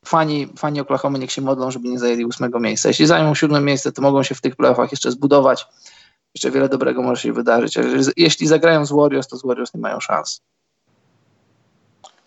fani, 0.05 0.47
fani 0.57 0.79
Oklahoma 0.81 1.17
niech 1.17 1.31
się 1.31 1.41
modlą, 1.41 1.71
żeby 1.71 1.87
nie 1.87 1.99
zajęli 1.99 2.25
ósmego 2.25 2.59
miejsca. 2.59 2.87
Jeśli 2.87 3.05
zajmą 3.05 3.35
siódme 3.35 3.61
miejsce, 3.61 3.91
to 3.91 4.01
mogą 4.01 4.23
się 4.23 4.35
w 4.35 4.41
tych 4.41 4.55
playoffach 4.55 4.91
jeszcze 4.91 5.11
zbudować. 5.11 5.67
Jeszcze 6.35 6.51
wiele 6.51 6.69
dobrego 6.69 7.01
może 7.01 7.21
się 7.21 7.33
wydarzyć. 7.33 7.77
Jeśli 8.17 8.47
zagrają 8.47 8.85
z 8.85 8.91
Warriors, 8.91 9.27
to 9.27 9.37
z 9.37 9.45
Warriors 9.45 9.73
nie 9.73 9.81
mają 9.81 9.99
szans. 9.99 10.41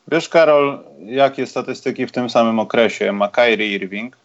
Wiesz, 0.09 0.29
Karol, 0.29 0.85
jakie 0.99 1.47
statystyki 1.47 2.07
w 2.07 2.13
tym 2.13 2.31
samym 2.31 2.59
okresie 2.59 3.13
ma 3.13 3.29
Kyrie 3.29 3.75
Irving? 3.75 4.17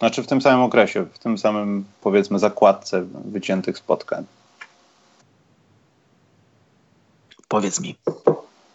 Znaczy 0.00 0.22
w 0.22 0.26
tym 0.26 0.40
samym 0.42 0.60
okresie, 0.60 1.06
w 1.12 1.18
tym 1.18 1.38
samym 1.38 1.84
powiedzmy 2.00 2.38
zakładce 2.38 3.06
wyciętych 3.24 3.78
spotkań. 3.78 4.24
Powiedz 7.48 7.80
mi. 7.80 7.96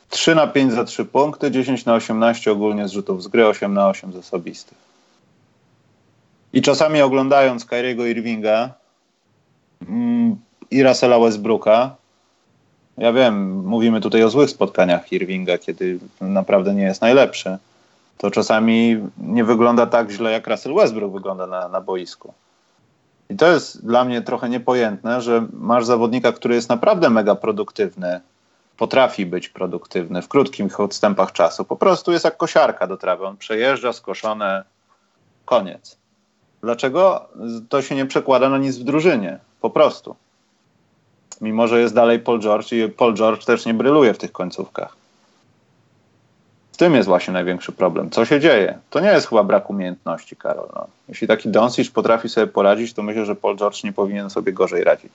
3 0.09 0.35
na 0.35 0.47
5 0.47 0.73
za 0.73 0.83
3 0.83 1.05
punkty, 1.05 1.51
10 1.51 1.85
na 1.85 1.93
18 1.93 2.51
ogólnie 2.51 2.87
z 2.87 2.91
rzutów 2.91 3.23
z 3.23 3.27
gry, 3.27 3.47
8 3.47 3.73
na 3.73 3.89
8 3.89 4.13
z 4.13 4.15
osobistych. 4.15 4.77
I 6.53 6.61
czasami 6.61 7.01
oglądając 7.01 7.65
Kyriego 7.65 8.05
Irvinga 8.05 8.73
mm, 9.87 10.35
i 10.71 10.83
Russella 10.83 11.19
Westbrooka, 11.19 11.95
ja 12.97 13.13
wiem, 13.13 13.65
mówimy 13.67 14.01
tutaj 14.01 14.23
o 14.23 14.29
złych 14.29 14.49
spotkaniach 14.49 15.11
Irvinga, 15.11 15.57
kiedy 15.57 15.99
naprawdę 16.21 16.73
nie 16.73 16.83
jest 16.83 17.01
najlepszy 17.01 17.57
to 18.17 18.31
czasami 18.31 18.97
nie 19.17 19.43
wygląda 19.43 19.85
tak 19.85 20.11
źle, 20.11 20.31
jak 20.31 20.47
Russell 20.47 20.75
Westbrook 20.75 21.13
wygląda 21.13 21.47
na, 21.47 21.67
na 21.67 21.81
boisku. 21.81 22.33
I 23.29 23.35
to 23.35 23.47
jest 23.47 23.85
dla 23.85 24.05
mnie 24.05 24.21
trochę 24.21 24.49
niepojętne, 24.49 25.21
że 25.21 25.47
masz 25.53 25.85
zawodnika, 25.85 26.31
który 26.31 26.55
jest 26.55 26.69
naprawdę 26.69 27.09
mega 27.09 27.35
produktywny, 27.35 28.21
potrafi 28.77 29.25
być 29.25 29.49
produktywny 29.49 30.21
w 30.21 30.27
krótkich 30.27 30.79
odstępach 30.79 31.31
czasu. 31.31 31.65
Po 31.65 31.75
prostu 31.75 32.11
jest 32.11 32.25
jak 32.25 32.37
kosiarka 32.37 32.87
do 32.87 32.97
trawy. 32.97 33.25
On 33.25 33.37
przejeżdża, 33.37 33.93
skoszone, 33.93 34.63
koniec. 35.45 35.97
Dlaczego 36.61 37.27
to 37.69 37.81
się 37.81 37.95
nie 37.95 38.05
przekłada 38.05 38.49
na 38.49 38.57
nic 38.57 38.77
w 38.77 38.83
drużynie? 38.83 39.39
Po 39.61 39.69
prostu. 39.69 40.15
Mimo, 41.41 41.67
że 41.67 41.81
jest 41.81 41.95
dalej 41.95 42.19
Paul 42.19 42.39
George 42.39 42.71
i 42.71 42.89
Paul 42.89 43.13
George 43.13 43.45
też 43.45 43.65
nie 43.65 43.73
bryluje 43.73 44.13
w 44.13 44.17
tych 44.17 44.31
końcówkach. 44.31 44.95
W 46.75 46.77
tym 46.77 46.95
jest 46.95 47.07
właśnie 47.07 47.33
największy 47.33 47.71
problem. 47.71 48.09
Co 48.09 48.25
się 48.25 48.39
dzieje? 48.39 48.79
To 48.89 48.99
nie 48.99 49.07
jest 49.07 49.27
chyba 49.27 49.43
brak 49.43 49.69
umiejętności, 49.69 50.35
Karol. 50.35 50.67
No. 50.75 50.87
Jeśli 51.09 51.27
taki 51.27 51.49
Doncic 51.49 51.89
potrafi 51.89 52.29
sobie 52.29 52.47
poradzić, 52.47 52.93
to 52.93 53.03
myślę, 53.03 53.25
że 53.25 53.35
Paul 53.35 53.57
George 53.57 53.83
nie 53.83 53.93
powinien 53.93 54.29
sobie 54.29 54.53
gorzej 54.53 54.83
radzić. 54.83 55.11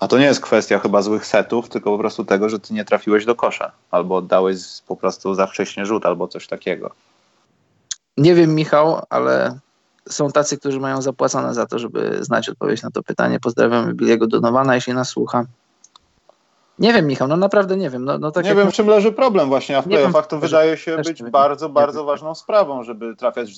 A 0.00 0.08
to 0.08 0.18
nie 0.18 0.24
jest 0.24 0.40
kwestia 0.40 0.78
chyba 0.78 1.02
złych 1.02 1.26
setów, 1.26 1.68
tylko 1.68 1.90
po 1.90 1.98
prostu 1.98 2.24
tego, 2.24 2.48
że 2.48 2.58
ty 2.58 2.74
nie 2.74 2.84
trafiłeś 2.84 3.24
do 3.24 3.34
kosza. 3.34 3.72
Albo 3.90 4.16
oddałeś 4.16 4.58
po 4.86 4.96
prostu 4.96 5.34
za 5.34 5.46
wcześnie 5.46 5.86
rzut, 5.86 6.06
albo 6.06 6.28
coś 6.28 6.46
takiego. 6.46 6.90
Nie 8.16 8.34
wiem, 8.34 8.54
Michał, 8.54 9.02
ale 9.10 9.58
są 10.08 10.30
tacy, 10.30 10.58
którzy 10.58 10.80
mają 10.80 11.02
zapłacone 11.02 11.54
za 11.54 11.66
to, 11.66 11.78
żeby 11.78 12.18
znać 12.20 12.48
odpowiedź 12.48 12.82
na 12.82 12.90
to 12.90 13.02
pytanie. 13.02 13.40
Pozdrawiam 13.40 13.94
Billiego 13.94 14.26
Donowana, 14.26 14.74
jeśli 14.74 14.94
nas 14.94 15.08
słucha. 15.08 15.44
Nie 16.78 16.92
wiem, 16.92 17.06
Michał, 17.06 17.28
no 17.28 17.36
naprawdę 17.36 17.76
nie 17.76 17.90
wiem. 17.90 18.04
No, 18.04 18.18
no 18.18 18.30
tak 18.30 18.44
nie 18.44 18.54
wiem, 18.54 18.70
w 18.70 18.74
czym 18.74 18.86
leży 18.86 19.12
problem 19.12 19.48
właśnie, 19.48 19.78
a 19.78 19.82
w 19.82 19.88
playoffach 19.88 20.26
to 20.26 20.38
wydaje 20.38 20.76
się 20.76 20.96
być 20.96 21.22
bardzo, 21.22 21.68
bardzo 21.68 22.04
ważną 22.04 22.34
sprawą, 22.34 22.82
żeby 22.82 23.16
trafiać 23.16 23.50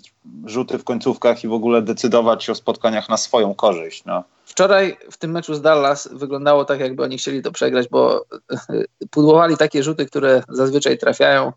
rzuty 0.44 0.78
w 0.78 0.84
końcówkach 0.84 1.44
i 1.44 1.48
w 1.48 1.52
ogóle 1.52 1.82
decydować 1.82 2.50
o 2.50 2.54
spotkaniach 2.54 3.08
na 3.08 3.16
swoją 3.16 3.54
korzyść. 3.54 4.04
No. 4.04 4.24
Wczoraj 4.44 4.96
w 5.10 5.16
tym 5.16 5.30
meczu 5.30 5.54
z 5.54 5.60
Dallas 5.60 6.08
wyglądało 6.12 6.64
tak, 6.64 6.80
jakby 6.80 7.02
oni 7.02 7.18
chcieli 7.18 7.42
to 7.42 7.52
przegrać, 7.52 7.88
bo 7.88 8.24
pudłowali 9.10 9.56
takie 9.56 9.82
rzuty, 9.82 10.06
które 10.06 10.42
zazwyczaj 10.48 10.98
trafiają, 10.98 11.52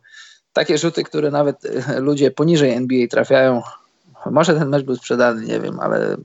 takie 0.53 0.77
rzuty, 0.77 1.03
które 1.03 1.31
nawet 1.31 1.57
ludzie 2.07 2.31
poniżej 2.31 2.71
NBA 2.71 3.07
trafiają. 3.07 3.61
Może 4.25 4.53
ten 4.53 4.69
mecz 4.69 4.83
był 4.83 4.95
sprzedany, 4.95 5.45
nie 5.45 5.59
wiem, 5.59 5.79
ale 5.79 6.17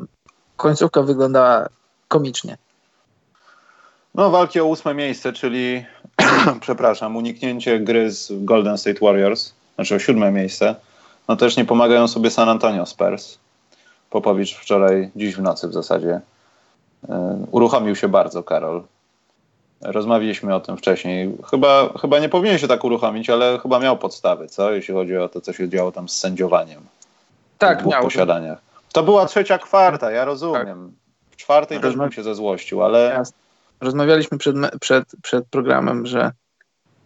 końcówka 0.57 1.03
wyglądała 1.03 1.69
komicznie. 2.09 2.59
No, 4.19 4.31
walki 4.31 4.61
o 4.61 4.67
ósme 4.67 4.95
miejsce, 4.95 5.33
czyli, 5.33 5.85
przepraszam, 6.61 7.17
uniknięcie 7.17 7.81
gry 7.81 8.11
z 8.11 8.45
Golden 8.45 8.79
State 8.79 8.99
Warriors, 9.03 9.53
znaczy 9.75 9.95
o 9.95 9.99
siódme 9.99 10.33
miejsce, 10.33 10.75
no 11.29 11.37
też 11.37 11.57
nie 11.57 11.65
pomagają 11.65 12.09
sobie 12.09 12.31
San 12.31 12.49
Antonio 12.49 12.87
Spurs. 12.87 13.39
Popowicz 14.11 14.55
wczoraj, 14.55 15.11
dziś 15.17 15.37
w 15.37 15.43
nocy 15.43 15.69
w 15.69 15.73
zasadzie, 15.73 16.21
yy, 17.09 17.15
uruchomił 17.51 17.97
się 17.97 18.09
bardzo, 18.09 18.43
Karol. 18.43 18.83
Rozmawialiśmy 19.81 20.55
o 20.55 20.61
tym 20.61 20.77
wcześniej. 20.77 21.37
Chyba, 21.51 21.89
chyba 22.01 22.19
nie 22.19 22.29
powinien 22.29 22.59
się 22.59 22.69
tak 22.69 22.85
uruchomić, 22.85 23.31
ale 23.31 23.59
chyba 23.59 23.79
miał 23.79 23.99
podstawy, 23.99 24.49
co? 24.49 24.73
Jeśli 24.73 24.95
chodzi 24.95 25.17
o 25.17 25.29
to, 25.29 25.41
co 25.41 25.53
się 25.53 25.69
działo 25.69 25.93
tam 25.93 26.09
z 26.09 26.17
sędziowaniem. 26.17 26.81
Tak, 27.59 27.87
miał. 27.87 28.03
posiadaniach. 28.03 28.59
To 28.93 29.03
była 29.03 29.27
trzecia 29.27 29.59
kwarta, 29.59 30.11
ja 30.11 30.25
rozumiem. 30.25 30.93
W 31.31 31.37
czwartej 31.37 31.81
też 31.81 31.97
bym 31.97 32.13
się 32.13 32.23
zezłościł, 32.23 32.83
ale... 32.83 33.15
Jasne 33.19 33.48
rozmawialiśmy 33.81 34.39
przed, 34.39 34.57
przed, 34.81 35.05
przed 35.23 35.47
programem, 35.47 36.07
że 36.07 36.33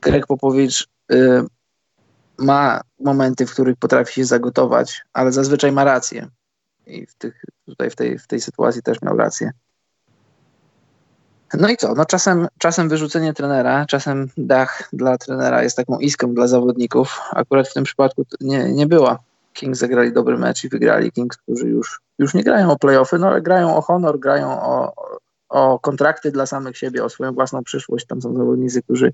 Greg 0.00 0.26
Popowicz 0.26 0.88
y, 1.12 1.42
ma 2.38 2.80
momenty, 3.00 3.46
w 3.46 3.52
których 3.52 3.76
potrafi 3.76 4.14
się 4.14 4.24
zagotować, 4.24 5.02
ale 5.12 5.32
zazwyczaj 5.32 5.72
ma 5.72 5.84
rację. 5.84 6.28
I 6.86 7.06
w 7.06 7.14
tych, 7.14 7.44
tutaj 7.66 7.90
w 7.90 7.96
tej, 7.96 8.18
w 8.18 8.26
tej 8.26 8.40
sytuacji 8.40 8.82
też 8.82 9.02
miał 9.02 9.16
rację. 9.16 9.50
No 11.54 11.68
i 11.68 11.76
co? 11.76 11.94
No 11.94 12.04
czasem, 12.04 12.48
czasem 12.58 12.88
wyrzucenie 12.88 13.34
trenera, 13.34 13.86
czasem 13.86 14.28
dach 14.36 14.88
dla 14.92 15.18
trenera 15.18 15.62
jest 15.62 15.76
taką 15.76 15.98
iską 15.98 16.34
dla 16.34 16.46
zawodników. 16.46 17.20
Akurat 17.30 17.68
w 17.68 17.74
tym 17.74 17.84
przypadku 17.84 18.24
nie, 18.40 18.72
nie 18.72 18.86
była. 18.86 19.18
Kings 19.52 19.78
zagrali 19.78 20.12
dobry 20.12 20.38
mecz 20.38 20.64
i 20.64 20.68
wygrali. 20.68 21.12
Kings, 21.12 21.36
którzy 21.36 21.68
już, 21.68 22.00
już 22.18 22.34
nie 22.34 22.44
grają 22.44 22.70
o 22.70 22.78
playoffy, 22.78 23.18
no 23.18 23.26
ale 23.26 23.42
grają 23.42 23.76
o 23.76 23.82
honor, 23.82 24.20
grają 24.20 24.62
o, 24.62 24.92
o 25.52 25.78
kontrakty 25.78 26.32
dla 26.32 26.46
samych 26.46 26.78
siebie, 26.78 27.04
o 27.04 27.08
swoją 27.08 27.32
własną 27.32 27.64
przyszłość. 27.64 28.06
Tam 28.06 28.22
są 28.22 28.36
zawodnicy, 28.36 28.82
którzy 28.82 29.12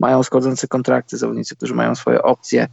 mają 0.00 0.22
schodzące 0.22 0.68
kontrakty, 0.68 1.16
zawodnicy, 1.16 1.56
którzy 1.56 1.74
mają 1.74 1.94
swoje 1.94 2.22
opcje. 2.22 2.68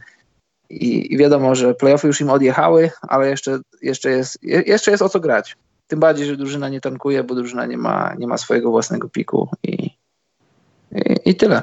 I, 0.70 1.14
I, 1.14 1.18
wiadomo, 1.18 1.54
że 1.54 1.74
playoffy 1.74 2.06
już 2.06 2.20
im 2.20 2.30
odjechały, 2.30 2.90
ale 3.02 3.28
jeszcze, 3.28 3.58
jeszcze, 3.82 4.10
jest, 4.10 4.42
jeszcze 4.42 4.90
jest 4.90 5.02
o 5.02 5.08
co 5.08 5.20
grać. 5.20 5.56
Tym 5.86 6.00
bardziej, 6.00 6.26
że 6.26 6.36
drużyna 6.36 6.68
nie 6.68 6.80
tankuje, 6.80 7.24
bo 7.24 7.34
drużyna 7.34 7.66
nie 7.66 7.78
ma, 7.78 8.14
nie 8.18 8.26
ma 8.26 8.38
swojego 8.38 8.70
własnego 8.70 9.08
piku 9.08 9.48
i, 9.62 9.90
i, 10.92 11.16
i 11.24 11.34
tyle. 11.34 11.62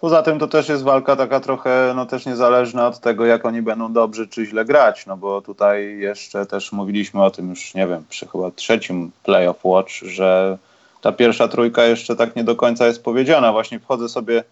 Poza 0.00 0.22
tym 0.22 0.38
to 0.38 0.46
też 0.46 0.68
jest 0.68 0.82
walka 0.82 1.16
taka 1.16 1.40
trochę, 1.40 1.92
no 1.96 2.06
też 2.06 2.26
niezależna 2.26 2.86
od 2.86 3.00
tego, 3.00 3.26
jak 3.26 3.46
oni 3.46 3.62
będą 3.62 3.92
dobrze 3.92 4.26
czy 4.26 4.46
źle 4.46 4.64
grać, 4.64 5.06
no 5.06 5.16
bo 5.16 5.42
tutaj 5.42 5.98
jeszcze 5.98 6.46
też 6.46 6.72
mówiliśmy 6.72 7.24
o 7.24 7.30
tym 7.30 7.50
już, 7.50 7.74
nie 7.74 7.86
wiem, 7.86 8.04
przy 8.08 8.28
chyba 8.28 8.50
trzecim 8.50 9.10
playoff 9.22 9.64
watch, 9.64 9.92
że 9.92 10.58
ta 11.00 11.12
pierwsza 11.12 11.48
trójka 11.48 11.84
jeszcze 11.84 12.16
tak 12.16 12.36
nie 12.36 12.44
do 12.44 12.56
końca 12.56 12.86
jest 12.86 13.04
powiedziana. 13.04 13.52
Właśnie 13.52 13.80
wchodzę 13.80 14.08
sobie, 14.08 14.44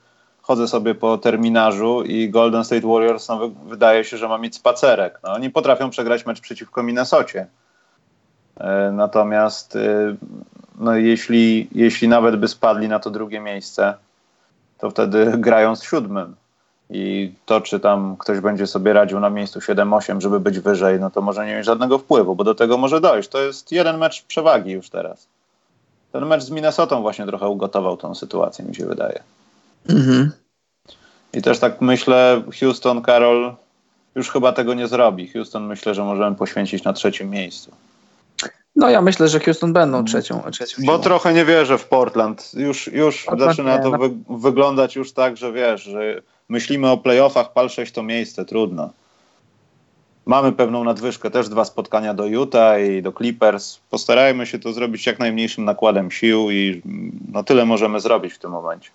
chodzę 0.42 0.68
sobie 0.68 0.94
po 0.94 1.18
terminarzu 1.18 2.02
i 2.02 2.30
Golden 2.30 2.64
State 2.64 2.86
Warriors 2.86 3.28
no, 3.28 3.50
wydaje 3.66 4.04
się, 4.04 4.16
że 4.16 4.28
ma 4.28 4.38
mieć 4.38 4.54
spacerek. 4.54 5.20
No, 5.22 5.32
oni 5.32 5.50
potrafią 5.50 5.90
przegrać 5.90 6.26
mecz 6.26 6.40
przeciwko 6.40 6.82
Minnesocie. 6.82 7.46
E, 8.56 8.92
natomiast 8.92 9.76
e, 9.76 10.16
no, 10.78 10.96
jeśli, 10.96 11.68
jeśli 11.72 12.08
nawet 12.08 12.36
by 12.36 12.48
spadli 12.48 12.88
na 12.88 12.98
to 12.98 13.10
drugie 13.10 13.40
miejsce, 13.40 13.94
to 14.78 14.90
wtedy 14.90 15.32
grają 15.38 15.76
z 15.76 15.82
siódmym. 15.82 16.34
I 16.90 17.32
to, 17.46 17.60
czy 17.60 17.80
tam 17.80 18.16
ktoś 18.16 18.40
będzie 18.40 18.66
sobie 18.66 18.92
radził 18.92 19.20
na 19.20 19.30
miejscu 19.30 19.58
7-8, 19.58 20.20
żeby 20.20 20.40
być 20.40 20.60
wyżej, 20.60 21.00
no 21.00 21.10
to 21.10 21.20
może 21.20 21.46
nie 21.46 21.56
mieć 21.56 21.66
żadnego 21.66 21.98
wpływu, 21.98 22.36
bo 22.36 22.44
do 22.44 22.54
tego 22.54 22.78
może 22.78 23.00
dojść. 23.00 23.28
To 23.28 23.42
jest 23.42 23.72
jeden 23.72 23.98
mecz 23.98 24.24
przewagi 24.24 24.70
już 24.70 24.90
teraz. 24.90 25.26
Ten 26.12 26.26
mecz 26.26 26.42
z 26.42 26.50
Minnesotą 26.50 27.02
właśnie 27.02 27.26
trochę 27.26 27.48
ugotował 27.48 27.96
tą 27.96 28.14
sytuację, 28.14 28.64
mi 28.64 28.74
się 28.74 28.86
wydaje. 28.86 29.22
Mhm. 29.88 30.30
I 31.32 31.42
też 31.42 31.58
tak 31.58 31.80
myślę, 31.80 32.42
Houston, 32.60 33.02
Carol, 33.04 33.54
już 34.14 34.30
chyba 34.30 34.52
tego 34.52 34.74
nie 34.74 34.88
zrobi. 34.88 35.28
Houston 35.28 35.66
myślę, 35.66 35.94
że 35.94 36.04
możemy 36.04 36.36
poświęcić 36.36 36.84
na 36.84 36.92
trzecim 36.92 37.30
miejscu. 37.30 37.70
No 38.76 38.90
ja 38.90 39.02
myślę, 39.02 39.28
że 39.28 39.40
Houston 39.40 39.72
będą 39.72 40.04
trzecią. 40.04 40.42
trzecią 40.50 40.82
Bo 40.86 40.98
trochę 40.98 41.34
nie 41.34 41.44
wierzę 41.44 41.78
w 41.78 41.84
Portland. 41.84 42.50
Już, 42.54 42.86
już 42.86 43.24
Portland 43.24 43.50
zaczyna 43.50 43.78
to 43.78 43.90
wy 43.90 44.10
wyglądać 44.30 44.96
już 44.96 45.12
tak, 45.12 45.36
że 45.36 45.52
wiesz, 45.52 45.82
że 45.82 46.22
myślimy 46.48 46.90
o 46.90 46.96
playoffach, 46.96 47.52
pal 47.52 47.68
to 47.94 48.02
miejsce, 48.02 48.44
trudno. 48.44 48.90
Mamy 50.26 50.52
pewną 50.52 50.84
nadwyżkę, 50.84 51.30
też 51.30 51.48
dwa 51.48 51.64
spotkania 51.64 52.14
do 52.14 52.26
Utah 52.26 52.80
i 52.80 53.02
do 53.02 53.12
Clippers. 53.12 53.80
Postarajmy 53.90 54.46
się 54.46 54.58
to 54.58 54.72
zrobić 54.72 55.06
jak 55.06 55.18
najmniejszym 55.18 55.64
nakładem 55.64 56.10
sił 56.10 56.50
i 56.50 56.82
no 57.32 57.44
tyle 57.44 57.66
możemy 57.66 58.00
zrobić 58.00 58.32
w 58.32 58.38
tym 58.38 58.50
momencie. 58.50 58.90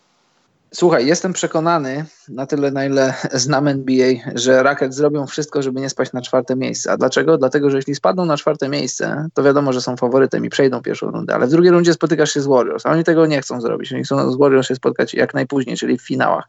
Słuchaj, 0.73 1.07
jestem 1.07 1.33
przekonany, 1.33 2.05
na 2.27 2.45
tyle 2.45 2.71
na 2.71 2.85
ile 2.85 3.13
znam 3.33 3.67
NBA, 3.67 4.13
że 4.35 4.63
Racket 4.63 4.93
zrobią 4.93 5.27
wszystko, 5.27 5.61
żeby 5.61 5.81
nie 5.81 5.89
spaść 5.89 6.13
na 6.13 6.21
czwarte 6.21 6.55
miejsce. 6.55 6.91
A 6.91 6.97
dlaczego? 6.97 7.37
Dlatego, 7.37 7.69
że 7.69 7.77
jeśli 7.77 7.95
spadną 7.95 8.25
na 8.25 8.37
czwarte 8.37 8.69
miejsce, 8.69 9.27
to 9.33 9.43
wiadomo, 9.43 9.73
że 9.73 9.81
są 9.81 9.97
faworytem 9.97 10.45
i 10.45 10.49
przejdą 10.49 10.81
pierwszą 10.81 11.11
rundę, 11.11 11.35
ale 11.35 11.47
w 11.47 11.49
drugiej 11.49 11.71
rundzie 11.71 11.93
spotykasz 11.93 12.33
się 12.33 12.41
z 12.41 12.47
Warriors, 12.47 12.85
a 12.85 12.91
oni 12.91 13.03
tego 13.03 13.25
nie 13.25 13.41
chcą 13.41 13.61
zrobić. 13.61 13.93
Oni 13.93 14.03
chcą 14.03 14.31
z 14.31 14.37
Warriors 14.37 14.67
się 14.67 14.75
spotkać 14.75 15.13
jak 15.13 15.33
najpóźniej, 15.33 15.77
czyli 15.77 15.97
w 15.97 16.07
finałach. 16.07 16.45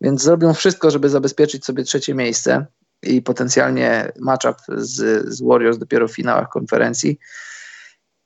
Więc 0.00 0.22
zrobią 0.22 0.54
wszystko, 0.54 0.90
żeby 0.90 1.08
zabezpieczyć 1.08 1.64
sobie 1.64 1.84
trzecie 1.84 2.14
miejsce 2.14 2.66
i 3.02 3.22
potencjalnie 3.22 4.12
matchup 4.18 4.56
z, 4.68 5.26
z 5.34 5.42
Warriors 5.42 5.78
dopiero 5.78 6.08
w 6.08 6.12
finałach 6.12 6.48
konferencji. 6.48 7.18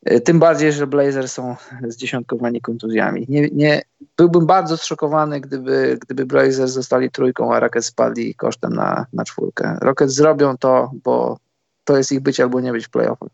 E, 0.05 0.21
tym 0.21 0.39
bardziej, 0.39 0.73
że 0.73 0.87
Blazers 0.87 1.33
są 1.33 1.57
zdziesiątkowani 1.83 2.61
kontuzjami. 2.61 3.27
Nie, 3.29 3.49
nie, 3.53 3.83
byłbym 4.17 4.47
bardzo 4.47 4.77
zszokowany, 4.77 5.41
gdyby, 5.41 5.99
gdyby 6.01 6.27
Blazers 6.27 6.73
zostali 6.73 7.11
trójką, 7.11 7.55
a 7.55 7.61
Rockets 7.61 7.87
spadli 7.87 8.35
kosztem 8.35 8.73
na, 8.73 9.07
na 9.13 9.25
czwórkę. 9.25 9.79
Rockets 9.81 10.15
zrobią 10.15 10.57
to, 10.57 10.91
bo 11.05 11.39
to 11.85 11.97
jest 11.97 12.13
ich 12.13 12.21
być 12.21 12.41
albo 12.41 12.61
nie 12.61 12.73
być 12.73 12.87
w 12.87 12.91
playoffach. 12.91 13.29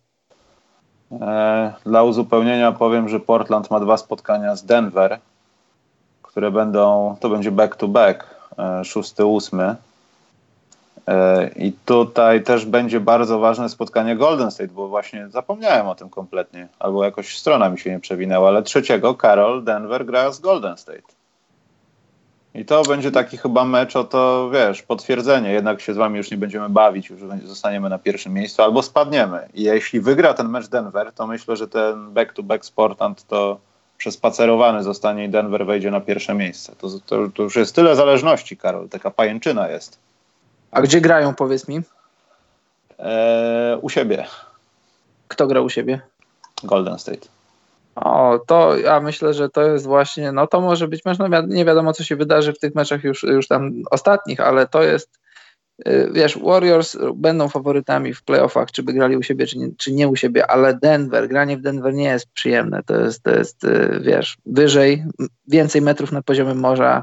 E, 1.12 1.72
dla 1.86 2.02
uzupełnienia 2.02 2.72
powiem, 2.72 3.08
że 3.08 3.20
Portland 3.20 3.70
ma 3.70 3.80
dwa 3.80 3.96
spotkania 3.96 4.56
z 4.56 4.64
Denver, 4.64 5.18
które 6.22 6.50
będą, 6.50 7.16
to 7.20 7.28
będzie 7.28 7.50
back 7.50 7.76
to 7.76 7.88
back, 7.88 8.26
e, 8.58 8.84
szósty, 8.84 9.24
ósmy. 9.24 9.76
E, 11.09 11.51
I 11.57 11.72
tutaj 11.72 12.42
też 12.42 12.66
będzie 12.66 13.01
bardzo 13.01 13.38
ważne 13.38 13.68
spotkanie 13.68 14.16
Golden 14.16 14.51
State, 14.51 14.72
bo 14.72 14.88
właśnie 14.88 15.28
zapomniałem 15.28 15.88
o 15.88 15.94
tym 15.94 16.11
kompletnie, 16.11 16.68
albo 16.78 17.05
jakoś 17.05 17.38
strona 17.38 17.70
mi 17.70 17.78
się 17.78 17.90
nie 17.90 18.01
przewinęła, 18.01 18.48
ale 18.48 18.62
trzeciego 18.62 19.14
Carol 19.14 19.64
Denver 19.64 20.07
gra 20.07 20.32
z 20.32 20.40
Golden 20.40 20.76
State. 20.76 21.20
I 22.55 22.64
to 22.64 22.82
będzie 22.82 23.12
taki 23.12 23.36
chyba 23.36 23.64
mecz 23.64 23.96
o 23.96 24.05
to, 24.05 24.51
wiesz, 24.51 24.82
potwierdzenie. 24.82 25.53
Jednak 25.53 25.80
się 25.80 25.94
z 25.94 25.96
wami 25.96 26.16
już 26.16 26.30
nie 26.30 26.36
będziemy 26.36 26.68
bawić, 26.68 27.11
już 27.11 27.20
zostaniemy 27.44 27.88
na 27.88 27.98
pierwszym 27.98 28.32
miejscu 28.32 28.62
albo 28.62 28.82
spadniemy. 28.82 29.48
I 29.55 29.62
jeśli 29.62 30.01
wygra 30.01 30.34
ten 30.34 30.48
mecz 30.48 30.68
Denver, 30.68 31.12
to 31.12 31.26
myślę, 31.26 31.57
że 31.57 31.68
ten 31.68 32.11
back-to-back 32.11 32.64
sportant 32.64 33.26
to 33.26 33.61
przespacerowany 33.96 34.82
zostanie 34.82 35.24
i 35.24 35.28
Denver 35.28 35.66
wejdzie 35.66 35.90
na 35.90 36.01
pierwsze 36.01 36.34
miejsce. 36.34 36.74
To, 36.78 36.88
to, 37.07 37.28
to 37.34 37.42
już 37.42 37.57
jest 37.57 37.74
tyle 37.74 37.96
zależności, 37.96 38.57
Karol. 38.57 38.88
Taka 38.88 39.11
pajęczyna 39.11 39.68
jest. 39.68 39.98
A 40.70 40.82
gdzie 40.82 41.00
grają, 41.00 41.34
powiedz 41.34 41.68
mi? 41.68 41.80
Eee, 42.98 43.78
u 43.82 43.88
siebie. 43.88 44.26
Kto 45.28 45.46
gra 45.46 45.60
u 45.60 45.68
siebie? 45.68 46.00
Golden 46.64 46.98
State. 46.98 47.28
O, 47.94 48.40
to 48.46 48.76
ja 48.76 49.00
myślę, 49.00 49.34
że 49.34 49.48
to 49.48 49.62
jest 49.62 49.86
właśnie, 49.86 50.32
no 50.32 50.46
to 50.46 50.60
może 50.60 50.88
być 50.88 51.02
no 51.04 51.42
nie 51.48 51.64
wiadomo 51.64 51.92
co 51.92 52.04
się 52.04 52.16
wydarzy 52.16 52.52
w 52.52 52.58
tych 52.58 52.74
meczach 52.74 53.04
już, 53.04 53.22
już 53.22 53.48
tam 53.48 53.72
ostatnich, 53.90 54.40
ale 54.40 54.66
to 54.66 54.82
jest, 54.82 55.18
y, 55.88 56.10
wiesz, 56.12 56.38
Warriors 56.38 56.96
będą 57.14 57.48
faworytami 57.48 58.14
w 58.14 58.22
playoffach, 58.22 58.70
czy 58.72 58.82
by 58.82 58.92
grali 58.92 59.16
u 59.16 59.22
siebie, 59.22 59.46
czy 59.46 59.58
nie, 59.58 59.68
czy 59.78 59.92
nie 59.92 60.08
u 60.08 60.16
siebie, 60.16 60.46
ale 60.46 60.74
Denver, 60.74 61.28
granie 61.28 61.56
w 61.56 61.62
Denver 61.62 61.94
nie 61.94 62.04
jest 62.04 62.26
przyjemne, 62.32 62.82
to 62.82 63.00
jest, 63.00 63.22
to 63.22 63.30
jest 63.30 63.64
y, 63.64 64.00
wiesz, 64.02 64.36
wyżej, 64.46 65.04
więcej 65.48 65.82
metrów 65.82 66.12
nad 66.12 66.24
poziomem 66.24 66.58
morza, 66.58 67.02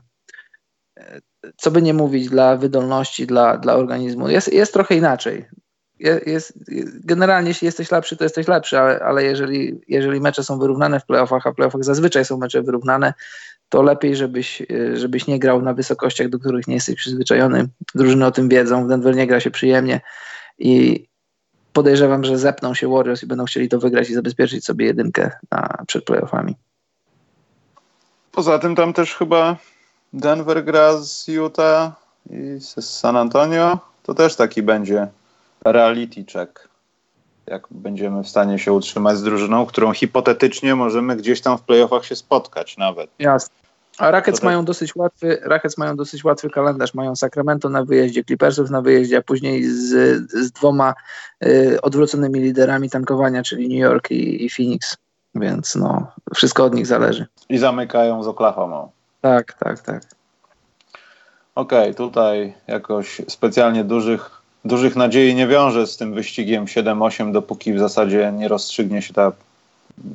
co 1.58 1.72
by 1.72 1.82
nie 1.82 1.94
mówić, 1.94 2.30
dla 2.30 2.56
wydolności, 2.56 3.28
dla, 3.28 3.58
dla 3.58 3.76
organizmu. 3.76 4.30
Jest, 4.30 4.54
jest 4.54 4.74
trochę 4.74 4.96
inaczej. 4.96 5.46
Jest, 6.26 6.54
generalnie, 7.04 7.50
jeśli 7.50 7.66
jesteś 7.66 7.92
lepszy, 7.92 8.18
to 8.18 8.24
jesteś 8.24 8.48
lepszy, 8.48 8.80
ale, 8.80 9.00
ale 9.00 9.24
jeżeli, 9.24 9.82
jeżeli 9.88 10.22
mecze 10.22 10.44
są 10.44 10.60
wyrównane 10.60 11.00
w 11.00 11.06
playoffach, 11.06 11.48
a 11.48 11.54
playoffach 11.54 11.84
zazwyczaj 11.84 12.26
są 12.26 12.38
mecze 12.38 12.62
wyrównane, 12.62 13.14
to 13.70 13.82
lepiej, 13.82 14.16
żebyś, 14.16 14.62
żebyś 14.94 15.28
nie 15.28 15.40
grał 15.40 15.62
na 15.62 15.74
wysokościach, 15.74 16.30
do 16.30 16.40
których 16.40 16.68
nie 16.68 16.74
jesteś 16.74 16.96
przyzwyczajony. 16.96 17.68
Drużyny 17.96 18.26
o 18.26 18.32
tym 18.32 18.50
wiedzą, 18.50 18.86
w 18.86 18.88
Denver 18.88 19.16
nie 19.16 19.28
gra 19.28 19.40
się 19.40 19.52
przyjemnie 19.52 20.02
i 20.60 21.06
podejrzewam, 21.74 22.24
że 22.24 22.38
zepną 22.38 22.74
się 22.74 22.90
Warriors 22.90 23.24
i 23.24 23.28
będą 23.28 23.46
chcieli 23.46 23.70
to 23.70 23.80
wygrać 23.80 24.10
i 24.10 24.14
zabezpieczyć 24.14 24.66
sobie 24.66 24.86
jedynkę 24.86 25.32
na, 25.52 25.84
przed 25.88 26.06
playoffami. 26.06 26.56
Poza 28.32 28.60
tym 28.60 28.76
tam 28.76 28.94
też 28.94 29.16
chyba 29.16 29.58
Denver 30.18 30.63
gra 30.63 30.97
z 30.97 31.28
Utah 31.28 31.91
i 32.30 32.59
z 32.59 32.86
San 32.86 33.18
Antonio, 33.18 33.80
to 34.03 34.13
też 34.13 34.36
taki 34.36 34.63
będzie 34.63 35.07
reality 35.65 36.26
check. 36.34 36.68
Jak 37.47 37.68
będziemy 37.72 38.24
w 38.24 38.30
stanie 38.30 38.59
się 38.59 38.74
utrzymać 38.74 39.18
z 39.18 39.24
drużyną, 39.24 39.65
którą 39.65 39.93
hipotetycznie 39.93 40.76
możemy 40.76 41.15
gdzieś 41.15 41.41
tam 41.41 41.57
w 41.57 41.61
playoffach 41.61 42.05
się 42.05 42.15
spotkać 42.15 42.78
nawet. 42.78 43.09
Jasne. 43.20 43.55
A 43.97 44.11
Rockets 44.11 44.43
mają 44.43 44.65
dosyć 44.65 44.95
łatwy, 44.95 45.41
Rockets 45.43 45.78
mają 45.78 45.95
dosyć 45.95 46.24
łatwy 46.24 46.49
kalendarz. 46.49 46.93
Mają 46.93 47.15
Sacramento 47.15 47.70
na 47.70 47.84
wyjeździe, 47.84 48.24
Clippersów 48.24 48.70
na 48.70 48.82
wyjeździe, 48.82 49.18
a 49.18 49.22
później 49.22 49.63
z, 49.63 49.89
z 50.32 50.51
dwoma 50.51 50.93
y, 51.45 51.82
odwróconymi 51.82 52.39
liderami 52.39 52.89
tankowania, 52.89 53.43
czyli 53.43 53.70
New 53.70 53.78
York 53.78 54.11
i, 54.11 54.45
i 54.45 54.49
Phoenix. 54.49 54.97
Więc 55.36 55.76
no, 55.76 56.07
wszystko 56.36 56.65
od 56.65 56.74
nich 56.74 56.88
zależy. 56.88 57.26
I 57.49 57.57
zamykają 57.57 58.24
z 58.24 58.28
Oklahoma. 58.28 58.89
Tak, 59.22 59.53
tak, 59.53 59.82
tak. 59.82 60.03
Okej, 61.55 61.82
okay, 61.82 61.93
tutaj 61.93 62.53
jakoś 62.68 63.22
specjalnie 63.28 63.84
dużych, 63.84 64.41
dużych 64.65 64.95
nadziei 64.95 65.36
nie 65.36 65.47
wiążę 65.47 65.88
z 65.88 65.97
tym 65.97 66.13
wyścigiem 66.13 66.65
7-8, 66.65 67.32
dopóki 67.32 67.74
w 67.74 67.80
zasadzie 67.80 68.32
nie 68.32 68.47
rozstrzygnie 68.47 69.01
się 69.01 69.13
ta 69.13 69.32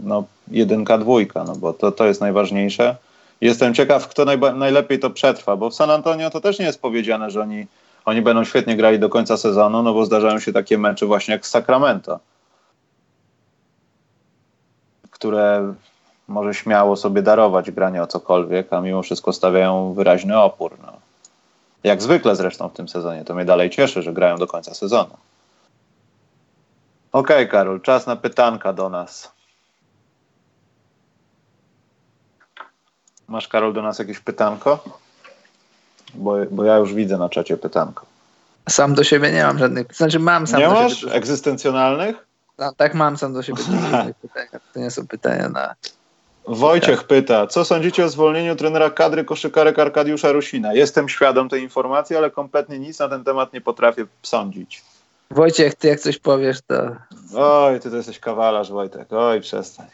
no, 0.04 0.24
jedynka, 0.48 0.98
dwójka, 0.98 1.44
no 1.44 1.56
bo 1.56 1.72
to, 1.72 1.92
to 1.92 2.06
jest 2.06 2.20
najważniejsze. 2.20 2.96
Jestem 3.40 3.74
ciekaw, 3.74 4.08
kto 4.08 4.24
najba- 4.24 4.54
najlepiej 4.56 4.98
to 4.98 5.10
przetrwa, 5.10 5.56
bo 5.56 5.70
w 5.70 5.74
San 5.74 5.90
Antonio 5.90 6.30
to 6.30 6.40
też 6.40 6.58
nie 6.58 6.64
jest 6.64 6.80
powiedziane, 6.80 7.30
że 7.30 7.40
oni, 7.40 7.66
oni 8.04 8.22
będą 8.22 8.44
świetnie 8.44 8.76
grali 8.76 8.98
do 8.98 9.08
końca 9.08 9.36
sezonu, 9.36 9.82
no 9.82 9.94
bo 9.94 10.04
zdarzają 10.04 10.38
się 10.38 10.52
takie 10.52 10.78
mecze 10.78 11.06
właśnie 11.06 11.32
jak 11.32 11.46
z 11.46 11.50
Sacramento, 11.50 12.20
które 15.10 15.74
może 16.28 16.54
śmiało 16.54 16.96
sobie 16.96 17.22
darować 17.22 17.70
granie 17.70 18.02
o 18.02 18.06
cokolwiek, 18.06 18.72
a 18.72 18.80
mimo 18.80 19.02
wszystko 19.02 19.32
stawiają 19.32 19.92
wyraźny 19.92 20.40
opór. 20.40 20.76
No. 20.82 20.92
Jak 21.84 22.02
zwykle 22.02 22.36
zresztą 22.36 22.68
w 22.68 22.72
tym 22.72 22.88
sezonie. 22.88 23.24
To 23.24 23.34
mnie 23.34 23.44
dalej 23.44 23.70
cieszy, 23.70 24.02
że 24.02 24.12
grają 24.12 24.36
do 24.36 24.46
końca 24.46 24.74
sezonu. 24.74 25.16
Okej, 27.12 27.36
okay, 27.36 27.46
Karol, 27.46 27.80
czas 27.80 28.06
na 28.06 28.16
pytanka 28.16 28.72
do 28.72 28.88
nas. 28.88 29.32
Masz, 33.28 33.48
Karol, 33.48 33.72
do 33.72 33.82
nas 33.82 33.98
jakieś 33.98 34.20
pytanko? 34.20 34.84
Bo, 36.14 36.36
bo 36.50 36.64
ja 36.64 36.76
już 36.76 36.94
widzę 36.94 37.18
na 37.18 37.28
czacie 37.28 37.56
pytanko. 37.56 38.06
Sam 38.68 38.94
do 38.94 39.04
siebie 39.04 39.32
nie 39.32 39.44
mam 39.44 39.58
żadnych. 39.58 39.86
Znaczy, 39.94 40.18
mam 40.18 40.46
sam 40.46 40.60
nie 40.60 40.66
do 40.66 40.72
masz 40.72 41.00
siebie. 41.00 41.12
egzystencjonalnych? 41.12 42.26
No, 42.58 42.72
tak, 42.72 42.94
mam 42.94 43.16
sam 43.16 43.32
do 43.32 43.42
siebie 43.42 43.62
żadnych 43.90 44.16
pytań. 44.16 44.46
To 44.74 44.80
nie 44.80 44.90
są 44.90 45.06
pytania 45.06 45.48
na 45.48 45.74
Wojciech 46.46 47.04
pyta, 47.04 47.46
co 47.46 47.64
sądzicie 47.64 48.04
o 48.04 48.08
zwolnieniu 48.08 48.56
trenera 48.56 48.90
kadry 48.90 49.24
koszykarek 49.24 49.78
Arkadiusza 49.78 50.32
Rusina? 50.32 50.74
Jestem 50.74 51.08
świadom 51.08 51.48
tej 51.48 51.62
informacji, 51.62 52.16
ale 52.16 52.30
kompletnie 52.30 52.78
nic 52.78 52.98
na 52.98 53.08
ten 53.08 53.24
temat 53.24 53.52
nie 53.52 53.60
potrafię 53.60 54.06
sądzić. 54.22 54.82
Wojciech, 55.30 55.74
ty 55.74 55.88
jak 55.88 56.00
coś 56.00 56.18
powiesz, 56.18 56.58
to... 56.66 56.74
Oj, 57.36 57.80
ty 57.80 57.90
to 57.90 57.96
jesteś 57.96 58.18
kawalarz, 58.18 58.70
Wojtek. 58.70 59.12
Oj, 59.12 59.40
przestań. 59.40 59.86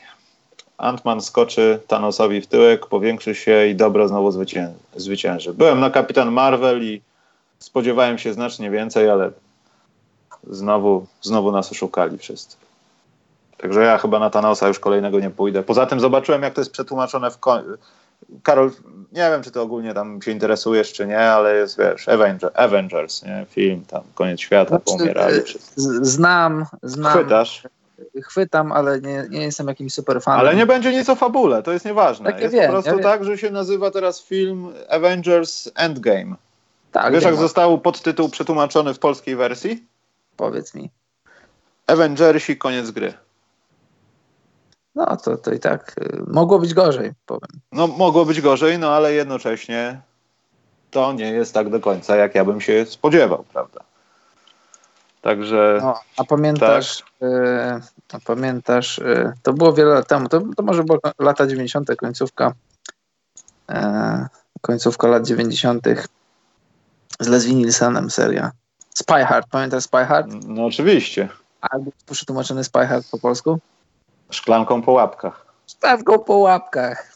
Antman 0.79 1.21
skoczy 1.21 1.81
Thanosowi 1.87 2.41
w 2.41 2.47
tyłek, 2.47 2.87
powiększy 2.87 3.35
się 3.35 3.67
i 3.67 3.75
dobro 3.75 4.09
znowu 4.09 4.31
zwycię 4.31 4.73
zwycięży. 4.97 5.55
Byłem 5.55 5.81
na 5.81 5.91
Kapitan 5.91 6.33
Marvel 6.33 6.85
i 6.85 7.03
spodziewałem 7.59 8.19
się 8.19 8.33
znacznie 8.33 8.71
więcej, 8.71 9.11
ale 9.11 9.31
znowu, 10.51 11.07
znowu 11.23 11.53
nas 11.53 11.73
oszukali 11.73 12.19
wszyscy. 12.19 12.57
Także 13.59 13.83
ja 13.83 13.99
chyba 13.99 14.19
na 14.19 14.31
Thanosa 14.31 14.69
już 14.69 14.79
kolejnego 14.79 15.21
nie 15.21 15.31
pójdę. 15.31 15.63
Poza 15.63 15.87
tym 15.87 16.01
zobaczyłem, 16.01 16.43
jak 16.43 16.55
to 16.55 16.61
jest 16.61 16.73
przetłumaczone 16.73 17.31
w. 17.31 17.39
Karol, 18.43 18.71
nie 19.13 19.31
wiem, 19.31 19.43
czy 19.43 19.51
ty 19.51 19.61
ogólnie 19.61 19.95
tam 19.95 20.23
się 20.23 20.31
interesujesz, 20.31 20.93
czy 20.93 21.07
nie, 21.07 21.21
ale 21.21 21.55
jest, 21.55 21.79
wiesz, 21.79 22.09
Avenger, 22.09 22.51
Avengers, 22.55 23.23
nie? 23.23 23.47
Film, 23.51 23.85
tam, 23.85 24.03
koniec 24.15 24.41
świata, 24.41 24.69
znaczy, 24.69 24.85
poumierali 24.85 25.43
wszyscy. 25.43 26.05
Znam, 26.05 26.67
znam. 26.83 27.13
Chwytasz? 27.13 27.63
Chwytam, 28.23 28.73
ale 28.73 29.01
nie, 29.01 29.25
nie 29.31 29.43
jestem 29.43 29.69
jakimś 29.69 29.95
super 29.95 30.23
fanem. 30.23 30.41
Ale 30.41 30.57
nie 30.57 30.67
będzie 30.67 30.93
nic 30.93 31.09
o 31.09 31.15
fabule, 31.17 31.63
to 31.63 31.73
jest 31.73 31.85
nieważne. 31.85 32.33
Tak, 32.33 32.41
jest 32.41 32.55
wiem, 32.55 32.67
po 32.67 32.73
prostu 32.73 32.97
ja 32.97 33.03
tak, 33.03 33.25
że 33.25 33.39
się 33.39 33.51
nazywa 33.51 33.91
teraz 33.91 34.23
film 34.23 34.73
Avengers 34.89 35.71
Endgame. 35.75 36.35
Tak, 36.93 37.13
Wiesz, 37.13 37.25
jak 37.25 37.35
ma. 37.35 37.41
został 37.41 37.79
podtytuł 37.79 38.29
przetłumaczony 38.29 38.95
w 38.95 38.99
polskiej 38.99 39.37
wersji? 39.37 39.85
Powiedz 40.37 40.75
mi. 40.75 40.91
Avengersi, 41.87 42.57
koniec 42.57 42.91
gry. 42.91 43.15
No 44.95 45.17
to, 45.17 45.37
to 45.37 45.53
i 45.53 45.59
tak 45.59 45.95
y, 45.99 46.23
mogło 46.27 46.59
być 46.59 46.75
gorzej, 46.75 47.13
powiem. 47.27 47.61
No 47.73 47.87
mogło 47.87 48.25
być 48.25 48.41
gorzej, 48.41 48.79
no 48.79 48.91
ale 48.91 49.13
jednocześnie 49.13 50.01
to 50.91 51.13
nie 51.13 51.31
jest 51.31 51.55
tak 51.55 51.71
do 51.71 51.81
końca, 51.81 52.17
jak 52.17 52.35
ja 52.35 52.45
bym 52.45 52.61
się 52.61 52.87
spodziewał, 52.87 53.45
prawda? 53.53 53.81
Także. 55.23 55.79
No, 55.83 56.01
a 56.17 56.25
pamiętasz, 56.25 56.99
tak. 56.99 57.29
y, 57.29 58.17
a 58.17 58.21
pamiętasz, 58.27 58.99
y, 58.99 59.33
to 59.43 59.53
było 59.53 59.73
wiele 59.73 59.95
lat 59.95 60.09
temu, 60.09 60.29
to, 60.29 60.41
to 60.57 60.63
może 60.63 60.85
było 60.85 60.99
lata 61.19 61.47
90., 61.47 61.97
końcówka, 61.97 62.53
y, 63.71 63.75
końcówka 64.61 65.09
lat 65.09 65.27
90. 65.27 65.85
z 67.21 67.29
Leslie 67.29 67.55
Nielsenem 67.55 68.11
seria. 68.11 68.51
Spy 68.95 69.25
Hard, 69.25 69.47
pamiętasz 69.51 69.85
Spy 69.85 70.05
Hard? 70.05 70.29
No 70.47 70.67
oczywiście. 70.67 71.29
A 71.61 71.79
był 71.79 71.93
przetłumaczony 72.11 72.65
Spy 72.65 72.87
Hard 72.87 73.11
po 73.11 73.19
polsku? 73.19 73.59
Szklanką 74.31 74.83
po 74.83 74.93
łapkach. 74.93 75.47
Szklanką 75.67 76.19
po 76.19 76.37
łapkach. 76.37 77.13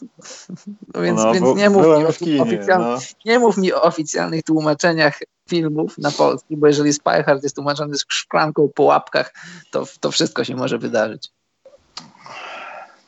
No 0.93 1.01
więc, 1.01 1.23
no, 1.23 1.33
więc 1.33 1.57
nie, 1.57 1.69
mów 1.69 1.85
mi 1.85 2.05
o 2.05 2.13
kinie, 2.13 2.59
no. 2.67 2.97
nie 3.25 3.39
mów 3.39 3.57
mi 3.57 3.73
o 3.73 3.81
oficjalnych 3.81 4.43
tłumaczeniach 4.43 5.19
filmów 5.49 5.97
na 5.97 6.11
polski, 6.11 6.57
bo 6.57 6.67
jeżeli 6.67 6.93
Spy 6.93 7.23
Hard 7.23 7.43
jest 7.43 7.55
tłumaczony 7.55 7.97
z 7.97 8.05
szklanką 8.07 8.69
po 8.75 8.83
łapkach, 8.83 9.33
to, 9.71 9.83
to 9.99 10.11
wszystko 10.11 10.43
się 10.43 10.55
może 10.55 10.77
wydarzyć. 10.77 11.31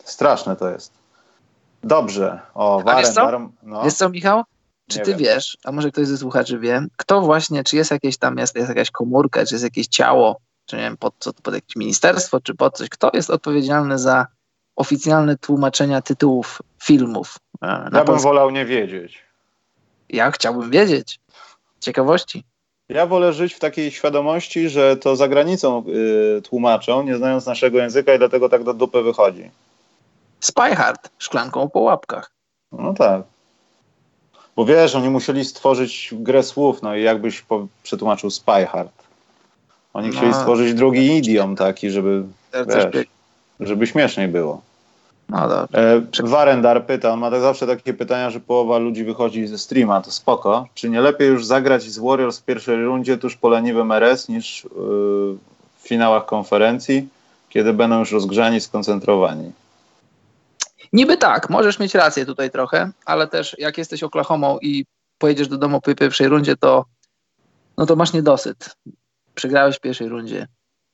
Straszne 0.04 0.56
to 0.56 0.70
jest. 0.70 0.94
Dobrze. 1.84 2.40
O, 2.54 2.82
Warren, 2.82 3.06
wiesz 3.06 3.14
co? 3.14 3.50
no. 3.64 3.84
Wiesz 3.84 3.94
co, 3.94 4.10
Michał? 4.10 4.44
Czy 4.88 5.00
ty 5.00 5.16
wiesz, 5.16 5.58
a 5.64 5.72
może 5.72 5.92
ktoś 5.92 6.08
ze 6.08 6.18
słuchaczy 6.18 6.60
wie, 6.60 6.86
kto 6.98 7.22
właśnie, 7.22 7.64
czy 7.64 7.76
jest 7.76 7.92
jakieś 7.92 8.18
tam, 8.18 8.38
jest, 8.38 8.56
jest 8.56 8.70
jakaś 8.70 8.92
komórka, 8.92 9.46
czy 9.46 9.56
jest 9.56 9.64
jakieś 9.64 9.88
ciało, 9.88 10.38
czy 10.66 10.76
nie 10.76 10.82
wiem, 10.82 10.98
pod, 10.98 11.14
co, 11.20 11.34
pod 11.34 11.54
jakieś 11.54 11.76
ministerstwo, 11.76 12.40
czy 12.42 12.56
pod 12.56 12.78
coś, 12.78 12.90
kto 12.90 13.12
jest 13.14 13.30
odpowiedzialny 13.30 14.00
za 14.00 14.28
oficjalne 14.76 15.38
tłumaczenia 15.38 16.02
tytułów 16.02 16.62
filmów? 16.84 17.38
E, 17.62 17.90
ja 17.94 18.04
bym 18.04 18.20
wolał 18.20 18.50
nie 18.52 18.66
wiedzieć. 18.66 19.24
Ja 20.10 20.32
chciałbym 20.32 20.72
wiedzieć. 20.72 21.20
Ciekawości. 21.80 22.44
Ja 22.90 23.06
wolę 23.06 23.34
żyć 23.34 23.54
w 23.54 23.60
takiej 23.60 23.92
świadomości, 23.92 24.70
że 24.70 24.98
to 24.98 25.16
za 25.16 25.28
granicą 25.28 25.84
y, 26.38 26.42
tłumaczą, 26.42 27.04
nie 27.04 27.18
znając 27.18 27.46
naszego 27.46 27.78
języka 27.78 28.14
i 28.14 28.18
dlatego 28.18 28.50
tak 28.50 28.64
do 28.64 28.74
dupy 28.74 29.02
wychodzi. 29.02 29.52
Spy 30.40 30.76
Hard, 30.76 31.10
szklanką 31.18 31.70
po 31.70 31.80
łapkach. 31.80 32.32
No 32.72 32.94
tak. 32.94 33.22
Bo 34.56 34.66
wiesz, 34.66 34.96
oni 34.96 35.10
musieli 35.10 35.46
stworzyć 35.46 36.10
grę 36.12 36.44
słów, 36.44 36.82
no 36.82 36.96
i 36.96 37.04
jakbyś 37.04 37.42
po, 37.42 37.68
przetłumaczył 37.84 38.30
Spy 38.30 38.66
Oni 39.96 40.10
no, 40.10 40.14
chcieli 40.14 40.34
stworzyć 40.34 40.74
drugi 40.74 41.18
idiom 41.18 41.56
taki, 41.56 41.90
żeby, 41.90 42.24
wiesz, 42.54 43.06
żeby 43.60 43.88
śmieszniej 43.88 44.28
było. 44.28 44.62
No 45.30 45.50
dobrze. 45.50 45.96
E, 45.96 46.02
Warendar 46.24 46.86
pyta, 46.86 47.12
on 47.12 47.20
ma 47.20 47.32
tak 47.32 47.42
zawsze 47.42 47.68
takie 47.68 47.94
pytania, 47.94 48.30
że 48.30 48.40
połowa 48.40 48.78
ludzi 48.78 49.04
wychodzi 49.04 49.48
ze 49.48 49.58
streama, 49.58 50.02
to 50.02 50.12
spoko. 50.12 50.68
Czy 50.74 50.90
nie 50.90 51.02
lepiej 51.02 51.28
już 51.28 51.46
zagrać 51.46 51.84
z 51.84 52.00
Warriors 52.00 52.40
w 52.40 52.44
pierwszej 52.44 52.84
rundzie 52.84 53.18
tuż 53.18 53.36
po 53.36 53.50
leniwym 53.50 53.92
RS 53.92 54.30
niż 54.30 54.64
yy, 54.64 54.70
w 55.78 55.88
finałach 55.88 56.26
konferencji, 56.26 57.08
kiedy 57.50 57.74
będą 57.74 58.00
już 58.00 58.12
rozgrzani, 58.12 58.62
skoncentrowani? 58.62 59.52
Niby 60.94 61.18
tak, 61.18 61.50
możesz 61.50 61.80
mieć 61.80 61.96
rację 61.96 62.26
tutaj 62.26 62.52
trochę, 62.52 62.92
ale 63.06 63.28
też 63.28 63.56
jak 63.60 63.78
jesteś 63.78 64.04
Oklahomą 64.04 64.58
i 64.62 64.86
pojedziesz 65.18 65.48
do 65.48 65.58
domu 65.58 65.82
po 65.82 65.96
pierwszej 65.96 66.28
rundzie, 66.28 66.56
to 66.56 66.86
no 67.78 67.86
to 67.86 67.96
masz 67.96 68.14
niedosyt. 68.14 68.76
Przegrałeś 69.36 69.76
w 69.76 69.80
pierwszej 69.80 70.10
rundzie 70.10 70.48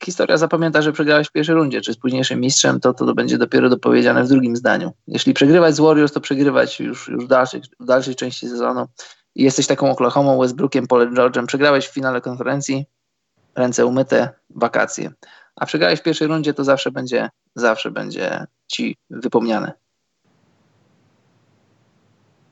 historia 0.05 0.37
zapamięta, 0.37 0.81
że 0.81 0.91
przegrałeś 0.91 1.27
w 1.27 1.31
pierwszej 1.31 1.55
rundzie, 1.55 1.81
czy 1.81 1.93
z 1.93 1.97
późniejszym 1.97 2.39
mistrzem, 2.39 2.79
to 2.79 2.93
to 2.93 3.13
będzie 3.13 3.37
dopiero 3.37 3.69
dopowiedziane 3.69 4.23
w 4.23 4.27
drugim 4.27 4.55
zdaniu. 4.55 4.91
Jeśli 5.07 5.33
przegrywać 5.33 5.75
z 5.75 5.79
Warriors, 5.79 6.13
to 6.13 6.21
przegrywać 6.21 6.79
już, 6.79 7.07
już 7.07 7.25
w, 7.25 7.27
dalszej, 7.27 7.61
w 7.79 7.85
dalszej 7.85 8.15
części 8.15 8.49
sezonu. 8.49 8.87
I 9.35 9.43
jesteś 9.43 9.67
taką 9.67 9.91
Oklahoma, 9.91 10.37
Westbrookiem, 10.41 10.87
Polem 10.87 11.15
George'em, 11.15 11.45
przegrałeś 11.45 11.87
w 11.87 11.93
finale 11.93 12.21
konferencji, 12.21 12.85
ręce 13.55 13.85
umyte, 13.85 14.29
wakacje. 14.49 15.11
A 15.55 15.65
przegrałeś 15.65 15.99
w 15.99 16.03
pierwszej 16.03 16.27
rundzie, 16.27 16.53
to 16.53 16.63
zawsze 16.63 16.91
będzie, 16.91 17.29
zawsze 17.55 17.91
będzie 17.91 18.45
ci 18.67 18.97
wypomniane. 19.09 19.73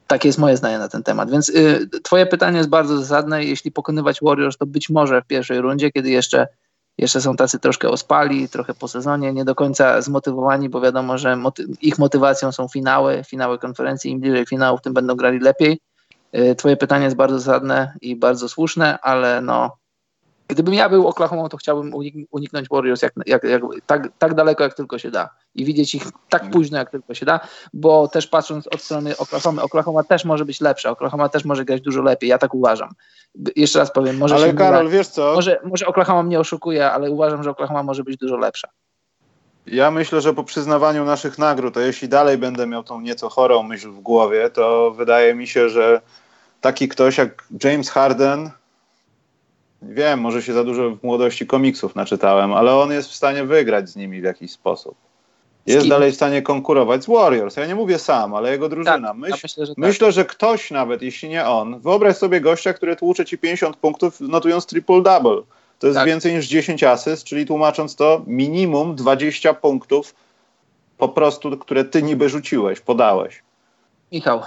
Takie 0.10 0.30
jest 0.30 0.40
moje 0.40 0.58
zdanie 0.58 0.80
na 0.80 0.90
ten 0.90 1.04
temat. 1.04 1.32
Więc 1.32 1.50
y, 1.50 1.90
twoje 2.04 2.26
pytanie 2.26 2.58
jest 2.58 2.70
bardzo 2.70 2.98
zasadne. 2.98 3.46
Jeśli 3.46 3.72
pokonywać 3.72 4.20
Warriors, 4.22 4.58
to 4.58 4.66
być 4.66 4.90
może 4.90 5.22
w 5.22 5.26
pierwszej 5.26 5.62
rundzie, 5.62 5.92
kiedy 5.92 6.10
jeszcze 6.10 6.48
jeszcze 6.98 7.22
są 7.22 7.36
tacy 7.36 7.60
troszkę 7.60 7.90
ospali, 7.90 8.50
trochę 8.50 8.74
po 8.74 8.88
sezonie, 8.88 9.34
nie 9.34 9.46
do 9.46 9.56
końca 9.56 10.02
zmotywowani, 10.02 10.70
bo 10.70 10.82
wiadomo, 10.82 11.18
że 11.18 11.36
moty 11.36 11.68
ich 11.82 12.00
motywacją 12.00 12.52
są 12.52 12.68
finały, 12.68 13.24
finały 13.28 13.60
konferencji. 13.60 14.12
Im 14.12 14.20
bliżej 14.20 14.46
finałów, 14.46 14.82
tym 14.82 14.94
będą 14.94 15.16
grali 15.16 15.40
lepiej. 15.40 15.80
Y, 16.38 16.56
twoje 16.56 16.78
pytanie 16.78 17.06
jest 17.06 17.18
bardzo 17.18 17.40
zasadne 17.40 17.94
i 18.02 18.16
bardzo 18.16 18.50
słuszne, 18.50 19.00
ale 19.00 19.42
no, 19.42 19.78
Gdybym 20.50 20.74
ja 20.74 20.90
był 20.90 21.08
Oklahoma, 21.08 21.50
to 21.50 21.58
chciałbym 21.58 21.94
uniknąć 22.32 22.70
Warriors 22.70 23.02
jak, 23.02 23.14
jak, 23.26 23.44
jak, 23.44 23.62
tak, 23.86 24.08
tak 24.20 24.34
daleko, 24.34 24.64
jak 24.64 24.74
tylko 24.74 25.00
się 25.00 25.12
da. 25.12 25.30
I 25.56 25.66
widzieć 25.66 25.96
ich 25.96 26.04
tak 26.30 26.50
późno, 26.50 26.78
jak 26.78 26.90
tylko 26.90 27.14
się 27.14 27.26
da, 27.26 27.40
bo 27.74 28.08
też 28.08 28.28
patrząc 28.28 28.68
od 28.68 28.82
strony 28.82 29.18
Oklahoma, 29.18 29.62
Oklahoma 29.62 30.04
też 30.04 30.26
może 30.26 30.46
być 30.46 30.62
lepsza, 30.62 30.90
Oklahoma 30.90 31.30
też 31.30 31.46
może 31.46 31.66
grać 31.66 31.82
dużo 31.82 32.02
lepiej, 32.02 32.30
ja 32.30 32.38
tak 32.38 32.54
uważam. 32.54 32.90
Jeszcze 33.56 33.80
raz 33.80 33.92
powiem, 33.92 34.18
może 34.18 34.36
Ale 34.36 34.54
Karol, 34.54 34.90
wiesz 34.90 35.08
co? 35.08 35.34
Może, 35.36 35.60
może 35.64 35.88
Oklahoma 35.88 36.24
mnie 36.24 36.40
oszukuje, 36.40 36.92
ale 36.92 37.12
uważam, 37.12 37.44
że 37.44 37.50
Oklahoma 37.50 37.84
może 37.84 38.04
być 38.04 38.18
dużo 38.18 38.38
lepsza. 38.38 38.68
Ja 39.68 39.92
myślę, 39.92 40.22
że 40.22 40.34
po 40.34 40.44
przyznawaniu 40.44 41.06
naszych 41.06 41.38
nagród, 41.38 41.74
to 41.74 41.80
jeśli 41.80 42.10
dalej 42.10 42.38
będę 42.38 42.68
miał 42.68 42.84
tą 42.84 43.02
nieco 43.02 43.30
chorą 43.30 43.64
myśl 43.64 43.90
w 43.90 44.00
głowie, 44.00 44.50
to 44.50 44.92
wydaje 44.92 45.36
mi 45.36 45.48
się, 45.48 45.70
że 45.70 46.02
taki 46.62 46.88
ktoś 46.88 47.18
jak 47.18 47.48
James 47.64 47.90
Harden 47.90 48.52
Wiem, 49.82 50.20
może 50.20 50.42
się 50.42 50.54
za 50.54 50.64
dużo 50.64 50.90
w 50.96 51.04
młodości 51.04 51.48
komiksów 51.48 51.96
naczytałem, 51.96 52.54
ale 52.54 52.76
on 52.76 52.92
jest 52.92 53.10
w 53.10 53.16
stanie 53.16 53.44
wygrać 53.44 53.90
z 53.90 53.96
nimi 53.96 54.22
w 54.22 54.24
jakiś 54.24 54.52
sposób. 54.52 54.96
Jest 55.66 55.88
dalej 55.88 56.12
w 56.12 56.16
stanie 56.16 56.42
konkurować 56.42 57.04
z 57.04 57.08
Warriors. 57.08 57.58
Ja 57.58 57.66
nie 57.66 57.76
mówię 57.76 58.00
sam, 58.00 58.36
ale 58.36 58.52
jego 58.52 58.70
drużyna. 58.70 59.08
Tak, 59.08 59.18
Myśl, 59.18 59.40
myślę, 59.44 59.66
że 59.66 59.76
tak. 59.76 59.78
myślę, 59.78 60.12
że 60.12 60.26
ktoś 60.26 60.72
nawet, 60.72 61.02
jeśli 61.02 61.30
nie 61.30 61.46
on, 61.46 61.80
wyobraź 61.80 62.18
sobie 62.18 62.42
gościa, 62.42 62.74
który 62.74 62.96
tłucze 62.96 63.26
ci 63.26 63.38
50 63.38 63.78
punktów, 63.78 64.22
notując 64.22 64.66
triple-double. 64.66 65.44
To 65.80 65.88
jest 65.88 66.00
tak. 66.00 66.08
więcej 66.08 66.34
niż 66.34 66.48
10 66.48 66.84
asyst, 66.84 67.24
czyli 67.24 67.46
tłumacząc 67.46 67.96
to, 67.96 68.24
minimum 68.28 68.96
20 68.96 69.54
punktów 69.54 70.16
po 70.98 71.10
prostu, 71.10 71.58
które 71.58 71.86
ty 71.86 72.04
niby 72.04 72.30
rzuciłeś, 72.30 72.80
podałeś. 72.80 73.44
Michał, 74.12 74.42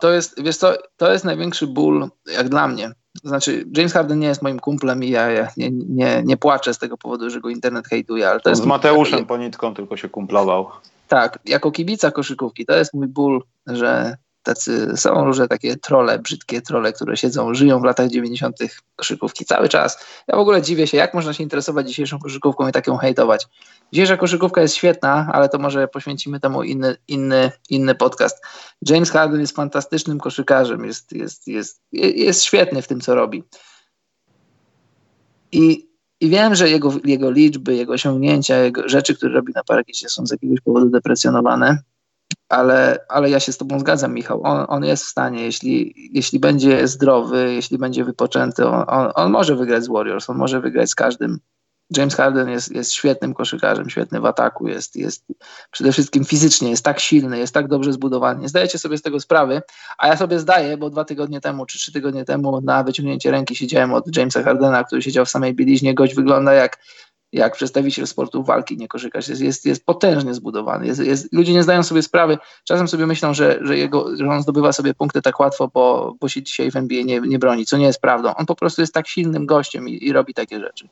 to 0.00 0.10
jest, 0.10 0.42
wiesz 0.42 0.56
co, 0.56 0.74
to 0.96 1.12
jest 1.12 1.24
największy 1.24 1.66
ból, 1.66 2.08
jak 2.26 2.48
dla 2.48 2.68
mnie, 2.68 2.90
znaczy, 3.24 3.64
James 3.76 3.92
Harden 3.92 4.18
nie 4.18 4.26
jest 4.26 4.42
moim 4.42 4.60
kumplem 4.60 5.04
i 5.04 5.10
ja, 5.10 5.30
ja 5.30 5.48
nie, 5.56 5.70
nie, 5.70 6.22
nie, 6.24 6.36
płaczę 6.36 6.74
z 6.74 6.78
tego 6.78 6.98
powodu, 6.98 7.30
że 7.30 7.40
go 7.40 7.48
internet 7.48 7.88
hejtuje. 7.88 8.30
Ale 8.30 8.40
to 8.40 8.50
jest 8.50 8.62
z 8.62 8.66
Mateuszem 8.66 9.18
mój... 9.18 9.26
Ponitką 9.26 9.74
tylko 9.74 9.96
się 9.96 10.08
kumplował. 10.08 10.68
Tak, 11.08 11.38
jako 11.44 11.72
kibica 11.72 12.10
koszykówki 12.10 12.66
to 12.66 12.76
jest 12.76 12.94
mój 12.94 13.06
ból, 13.06 13.42
że 13.66 14.16
tacy 14.46 14.96
są 14.96 15.24
różne 15.24 15.48
takie 15.48 15.76
trole, 15.76 16.18
brzydkie 16.18 16.62
trole, 16.62 16.92
które 16.92 17.16
siedzą, 17.16 17.54
żyją 17.54 17.80
w 17.80 17.84
latach 17.84 18.08
90. 18.08 18.56
koszykówki 18.96 19.44
cały 19.44 19.68
czas. 19.68 19.98
Ja 20.28 20.36
w 20.36 20.38
ogóle 20.38 20.62
dziwię 20.62 20.86
się, 20.86 20.96
jak 20.96 21.14
można 21.14 21.32
się 21.32 21.42
interesować 21.42 21.88
dzisiejszą 21.88 22.18
koszykówką 22.18 22.68
i 22.68 22.72
tak 22.72 22.86
ją 22.86 22.96
hejtować. 22.96 23.46
Dzisiejsza 23.92 24.16
koszykówka 24.16 24.62
jest 24.62 24.74
świetna, 24.74 25.30
ale 25.32 25.48
to 25.48 25.58
może 25.58 25.88
poświęcimy 25.88 26.40
temu 26.40 26.62
inny, 26.62 26.96
inny, 27.08 27.50
inny 27.70 27.94
podcast. 27.94 28.44
James 28.88 29.10
Harden 29.10 29.40
jest 29.40 29.56
fantastycznym 29.56 30.18
koszykarzem, 30.18 30.84
jest, 30.84 31.12
jest, 31.12 31.48
jest, 31.48 31.82
jest 31.92 32.42
świetny 32.42 32.82
w 32.82 32.88
tym, 32.88 33.00
co 33.00 33.14
robi. 33.14 33.44
I, 35.52 35.88
i 36.20 36.28
wiem, 36.28 36.54
że 36.54 36.70
jego, 36.70 36.92
jego 37.04 37.30
liczby, 37.30 37.74
jego 37.74 37.92
osiągnięcia, 37.92 38.56
jego 38.56 38.88
rzeczy, 38.88 39.16
które 39.16 39.32
robi 39.32 39.52
na 39.54 39.64
parkiecie 39.64 40.08
są 40.08 40.26
z 40.26 40.30
jakiegoś 40.30 40.60
powodu 40.60 40.90
deprecjonowane, 40.90 41.78
ale, 42.48 42.98
ale 43.08 43.30
ja 43.30 43.40
się 43.40 43.52
z 43.52 43.58
Tobą 43.58 43.80
zgadzam, 43.80 44.14
Michał. 44.14 44.42
On, 44.44 44.66
on 44.68 44.84
jest 44.84 45.04
w 45.04 45.08
stanie, 45.08 45.42
jeśli, 45.42 45.94
jeśli 46.12 46.40
będzie 46.40 46.88
zdrowy, 46.88 47.54
jeśli 47.54 47.78
będzie 47.78 48.04
wypoczęty, 48.04 48.66
on, 48.66 48.84
on, 48.86 49.12
on 49.14 49.30
może 49.30 49.56
wygrać 49.56 49.84
z 49.84 49.88
Warriors, 49.88 50.30
on 50.30 50.36
może 50.36 50.60
wygrać 50.60 50.90
z 50.90 50.94
każdym. 50.94 51.38
James 51.96 52.14
Harden 52.14 52.48
jest, 52.48 52.72
jest 52.72 52.92
świetnym 52.92 53.34
koszykarzem, 53.34 53.90
świetny 53.90 54.20
w 54.20 54.24
ataku, 54.24 54.68
jest, 54.68 54.96
jest 54.96 55.24
przede 55.70 55.92
wszystkim 55.92 56.24
fizycznie, 56.24 56.70
jest 56.70 56.84
tak 56.84 57.00
silny, 57.00 57.38
jest 57.38 57.54
tak 57.54 57.68
dobrze 57.68 57.92
zbudowany. 57.92 58.40
Nie 58.40 58.48
zdajecie 58.48 58.78
sobie 58.78 58.98
z 58.98 59.02
tego 59.02 59.20
sprawy, 59.20 59.62
a 59.98 60.06
ja 60.06 60.16
sobie 60.16 60.38
zdaję, 60.38 60.76
bo 60.76 60.90
dwa 60.90 61.04
tygodnie 61.04 61.40
temu 61.40 61.66
czy 61.66 61.78
trzy 61.78 61.92
tygodnie 61.92 62.24
temu 62.24 62.60
na 62.60 62.84
wyciągnięcie 62.84 63.30
ręki 63.30 63.56
siedziałem 63.56 63.94
od 63.94 64.16
Jamesa 64.16 64.42
Hardena, 64.42 64.84
który 64.84 65.02
siedział 65.02 65.24
w 65.24 65.30
samej 65.30 65.54
bieliźnie. 65.54 65.94
Gość 65.94 66.14
wygląda 66.14 66.52
jak 66.52 66.78
jak 67.32 67.56
przedstawiciel 67.56 68.06
sportu 68.06 68.42
walki 68.42 68.76
nie 68.76 68.88
korzykasz. 68.88 69.28
Jest, 69.28 69.40
jest, 69.40 69.66
jest 69.66 69.86
potężnie 69.86 70.34
zbudowany. 70.34 70.86
Jest, 70.86 71.00
jest, 71.00 71.32
ludzie 71.32 71.52
nie 71.52 71.62
zdają 71.62 71.82
sobie 71.82 72.02
sprawy. 72.02 72.38
Czasem 72.64 72.88
sobie 72.88 73.06
myślą, 73.06 73.34
że, 73.34 73.58
że, 73.62 73.78
jego, 73.78 74.16
że 74.16 74.28
on 74.28 74.42
zdobywa 74.42 74.72
sobie 74.72 74.94
punkty 74.94 75.22
tak 75.22 75.40
łatwo, 75.40 75.68
bo, 75.74 76.14
bo 76.20 76.28
się 76.28 76.42
dzisiaj 76.42 76.70
w 76.70 76.76
NBA 76.76 77.02
nie, 77.02 77.20
nie 77.20 77.38
broni, 77.38 77.66
co 77.66 77.76
nie 77.76 77.86
jest 77.86 78.00
prawdą. 78.00 78.34
On 78.34 78.46
po 78.46 78.54
prostu 78.54 78.80
jest 78.80 78.94
tak 78.94 79.08
silnym 79.08 79.46
gościem 79.46 79.88
i, 79.88 80.04
i 80.04 80.12
robi 80.12 80.34
takie 80.34 80.60
rzeczy. 80.60 80.88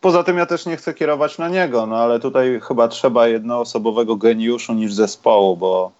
Poza 0.00 0.24
tym 0.24 0.38
ja 0.38 0.46
też 0.46 0.66
nie 0.66 0.76
chcę 0.76 0.94
kierować 0.94 1.38
na 1.38 1.48
niego, 1.48 1.86
no 1.86 1.96
ale 1.96 2.20
tutaj 2.20 2.60
chyba 2.68 2.88
trzeba 2.88 3.28
jednoosobowego 3.28 4.16
geniuszu 4.16 4.74
niż 4.74 4.94
zespołu, 4.94 5.56
bo 5.56 5.92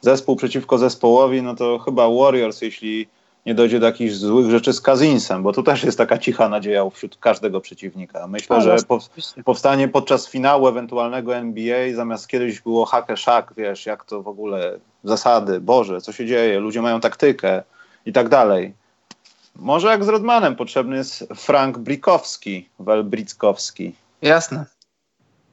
zespół 0.00 0.36
przeciwko 0.36 0.78
zespołowi, 0.78 1.42
no 1.42 1.54
to 1.54 1.78
chyba 1.78 2.08
Warriors, 2.10 2.62
jeśli 2.62 3.08
nie 3.46 3.54
dojdzie 3.54 3.80
do 3.80 3.86
jakichś 3.86 4.14
złych 4.14 4.50
rzeczy 4.50 4.72
z 4.72 4.80
Kazinsem, 4.80 5.42
bo 5.42 5.52
tu 5.52 5.62
też 5.62 5.84
jest 5.84 5.98
taka 5.98 6.18
cicha 6.18 6.48
nadzieja 6.48 6.90
wśród 6.90 7.16
każdego 7.16 7.60
przeciwnika. 7.60 8.26
Myślę, 8.26 8.62
że 8.62 8.76
powstanie 9.44 9.88
podczas 9.88 10.28
finału 10.28 10.68
ewentualnego 10.68 11.36
NBA, 11.36 11.94
zamiast 11.94 12.28
kiedyś 12.28 12.60
było 12.60 12.84
hakę 12.84 13.16
szak, 13.16 13.52
wiesz, 13.56 13.86
jak 13.86 14.04
to 14.04 14.22
w 14.22 14.28
ogóle, 14.28 14.78
zasady, 15.04 15.60
Boże, 15.60 16.00
co 16.00 16.12
się 16.12 16.26
dzieje, 16.26 16.60
ludzie 16.60 16.82
mają 16.82 17.00
taktykę 17.00 17.62
i 18.06 18.12
tak 18.12 18.28
dalej. 18.28 18.74
Może 19.56 19.88
jak 19.88 20.04
z 20.04 20.08
Rodmanem 20.08 20.56
potrzebny 20.56 20.96
jest 20.96 21.24
Frank 21.34 21.78
Brikowski, 21.78 22.68
Welbrickowski. 22.78 23.94
Jasne. 24.22 24.64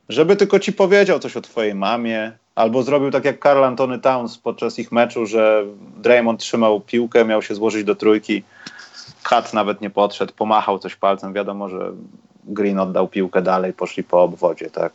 Żeby 0.10 0.36
tylko 0.36 0.60
ci 0.60 0.74
powiedział 0.74 1.20
coś 1.20 1.38
o 1.38 1.42
twojej 1.42 1.76
mamie, 1.76 2.32
Albo 2.56 2.84
zrobił 2.84 3.12
tak 3.12 3.26
jak 3.26 3.44
Carl 3.44 3.64
Antony 3.64 4.00
Towns 4.00 4.38
podczas 4.38 4.80
ich 4.80 4.92
meczu, 4.92 5.26
że 5.26 5.66
Draymond 5.98 6.40
trzymał 6.40 6.82
piłkę, 6.82 7.26
miał 7.26 7.42
się 7.42 7.56
złożyć 7.56 7.84
do 7.84 7.96
trójki. 7.96 8.44
Kat 9.24 9.54
nawet 9.54 9.82
nie 9.82 9.90
podszedł, 9.90 10.34
pomachał 10.34 10.80
coś 10.80 10.96
palcem. 10.96 11.34
Wiadomo, 11.34 11.70
że 11.70 11.92
Green 12.44 12.80
oddał 12.80 13.08
piłkę 13.08 13.42
dalej, 13.42 13.74
poszli 13.74 14.04
po 14.04 14.24
obwodzie, 14.24 14.70
tak. 14.70 14.94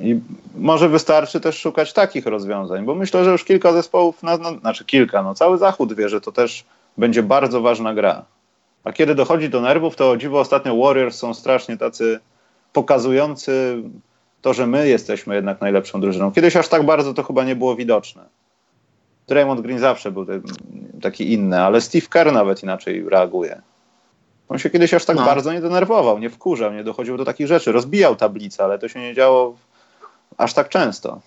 I 0.00 0.20
może 0.56 0.88
wystarczy 0.88 1.40
też 1.40 1.58
szukać 1.58 1.92
takich 1.92 2.26
rozwiązań, 2.26 2.84
bo 2.84 2.94
myślę, 2.94 3.24
że 3.24 3.30
już 3.30 3.44
kilka 3.44 3.72
zespołów, 3.72 4.22
no, 4.22 4.38
no, 4.38 4.58
znaczy 4.58 4.84
kilka, 4.84 5.22
no 5.22 5.34
cały 5.34 5.58
Zachód 5.58 5.94
wie, 5.94 6.08
że 6.08 6.20
to 6.20 6.32
też 6.32 6.64
będzie 6.98 7.22
bardzo 7.22 7.60
ważna 7.60 7.94
gra. 7.94 8.24
A 8.84 8.92
kiedy 8.92 9.14
dochodzi 9.14 9.50
do 9.50 9.60
nerwów, 9.60 9.96
to 9.96 10.16
dziwo 10.16 10.40
ostatnio 10.40 10.76
Warriors 10.76 11.16
są 11.16 11.34
strasznie 11.34 11.76
tacy 11.76 12.20
pokazujący 12.72 13.82
to, 14.44 14.52
że 14.52 14.66
my 14.66 14.88
jesteśmy 14.88 15.34
jednak 15.34 15.60
najlepszą 15.60 16.00
drużyną. 16.00 16.32
Kiedyś 16.32 16.56
aż 16.56 16.68
tak 16.68 16.86
bardzo 16.86 17.14
to 17.14 17.22
chyba 17.22 17.44
nie 17.44 17.56
było 17.56 17.76
widoczne. 17.76 18.24
Draymond 19.26 19.60
Green 19.60 19.78
zawsze 19.78 20.10
był 20.12 20.26
taki 21.02 21.32
inny, 21.32 21.60
ale 21.62 21.80
Steve 21.80 22.06
Kerr 22.06 22.32
nawet 22.32 22.62
inaczej 22.62 23.08
reaguje. 23.08 23.62
On 24.48 24.58
się 24.58 24.70
kiedyś 24.70 24.94
aż 24.94 25.04
tak 25.04 25.16
no. 25.16 25.24
bardzo 25.24 25.52
nie 25.52 25.60
denerwował, 25.60 26.18
nie 26.18 26.30
wkurzał, 26.30 26.72
nie 26.72 26.84
dochodził 26.84 27.16
do 27.16 27.24
takich 27.24 27.46
rzeczy. 27.46 27.72
Rozbijał 27.72 28.16
tablicę, 28.16 28.64
ale 28.64 28.78
to 28.78 28.88
się 28.88 29.00
nie 29.00 29.14
działo 29.14 29.56
aż 30.36 30.54
tak 30.54 30.68
często. 30.68 31.20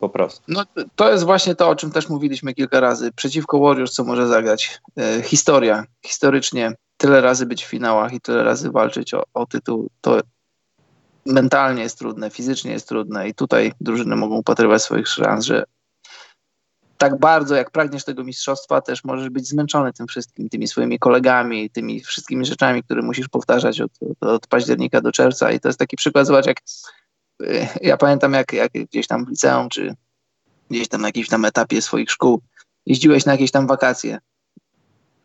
Po 0.00 0.08
prostu. 0.08 0.42
No, 0.48 0.64
to 0.96 1.10
jest 1.12 1.24
właśnie 1.24 1.54
to, 1.54 1.68
o 1.68 1.76
czym 1.76 1.90
też 1.90 2.08
mówiliśmy 2.08 2.54
kilka 2.54 2.80
razy. 2.80 3.12
Przeciwko 3.12 3.58
Warriors, 3.60 3.92
co 3.92 4.04
może 4.04 4.26
zagrać. 4.26 4.80
E, 4.98 5.22
historia. 5.22 5.84
Historycznie 6.06 6.72
tyle 6.96 7.20
razy 7.20 7.46
być 7.46 7.64
w 7.64 7.68
finałach 7.68 8.12
i 8.12 8.20
tyle 8.20 8.44
razy 8.44 8.70
walczyć 8.70 9.14
o, 9.14 9.22
o 9.34 9.46
tytuł. 9.46 9.88
To 10.00 10.20
mentalnie 11.28 11.82
jest 11.82 11.98
trudne, 11.98 12.30
fizycznie 12.30 12.72
jest 12.72 12.88
trudne 12.88 13.28
i 13.28 13.34
tutaj 13.34 13.72
drużyny 13.80 14.16
mogą 14.16 14.36
upatrywać 14.36 14.82
swoich 14.82 15.08
szans, 15.08 15.44
że 15.44 15.64
tak 16.98 17.18
bardzo 17.18 17.54
jak 17.54 17.70
pragniesz 17.70 18.04
tego 18.04 18.24
mistrzostwa, 18.24 18.80
też 18.80 19.04
możesz 19.04 19.30
być 19.30 19.48
zmęczony 19.48 19.92
tym 19.92 20.06
wszystkim, 20.06 20.48
tymi 20.48 20.68
swoimi 20.68 20.98
kolegami, 20.98 21.70
tymi 21.70 22.00
wszystkimi 22.00 22.44
rzeczami, 22.44 22.82
które 22.82 23.02
musisz 23.02 23.28
powtarzać 23.28 23.80
od, 23.80 23.90
od 24.20 24.46
października 24.46 25.00
do 25.00 25.12
czerwca. 25.12 25.52
I 25.52 25.60
to 25.60 25.68
jest 25.68 25.78
taki 25.78 25.96
przykład, 25.96 26.26
zobacz, 26.26 26.46
jak 26.46 26.60
ja 27.82 27.96
pamiętam, 27.96 28.32
jak, 28.32 28.52
jak 28.52 28.72
gdzieś 28.72 29.06
tam 29.06 29.24
w 29.24 29.28
liceum, 29.28 29.68
czy 29.68 29.94
gdzieś 30.70 30.88
tam 30.88 31.00
na 31.00 31.08
jakimś 31.08 31.28
tam 31.28 31.44
etapie 31.44 31.82
swoich 31.82 32.10
szkół 32.10 32.42
jeździłeś 32.86 33.26
na 33.26 33.32
jakieś 33.32 33.50
tam 33.50 33.66
wakacje 33.66 34.18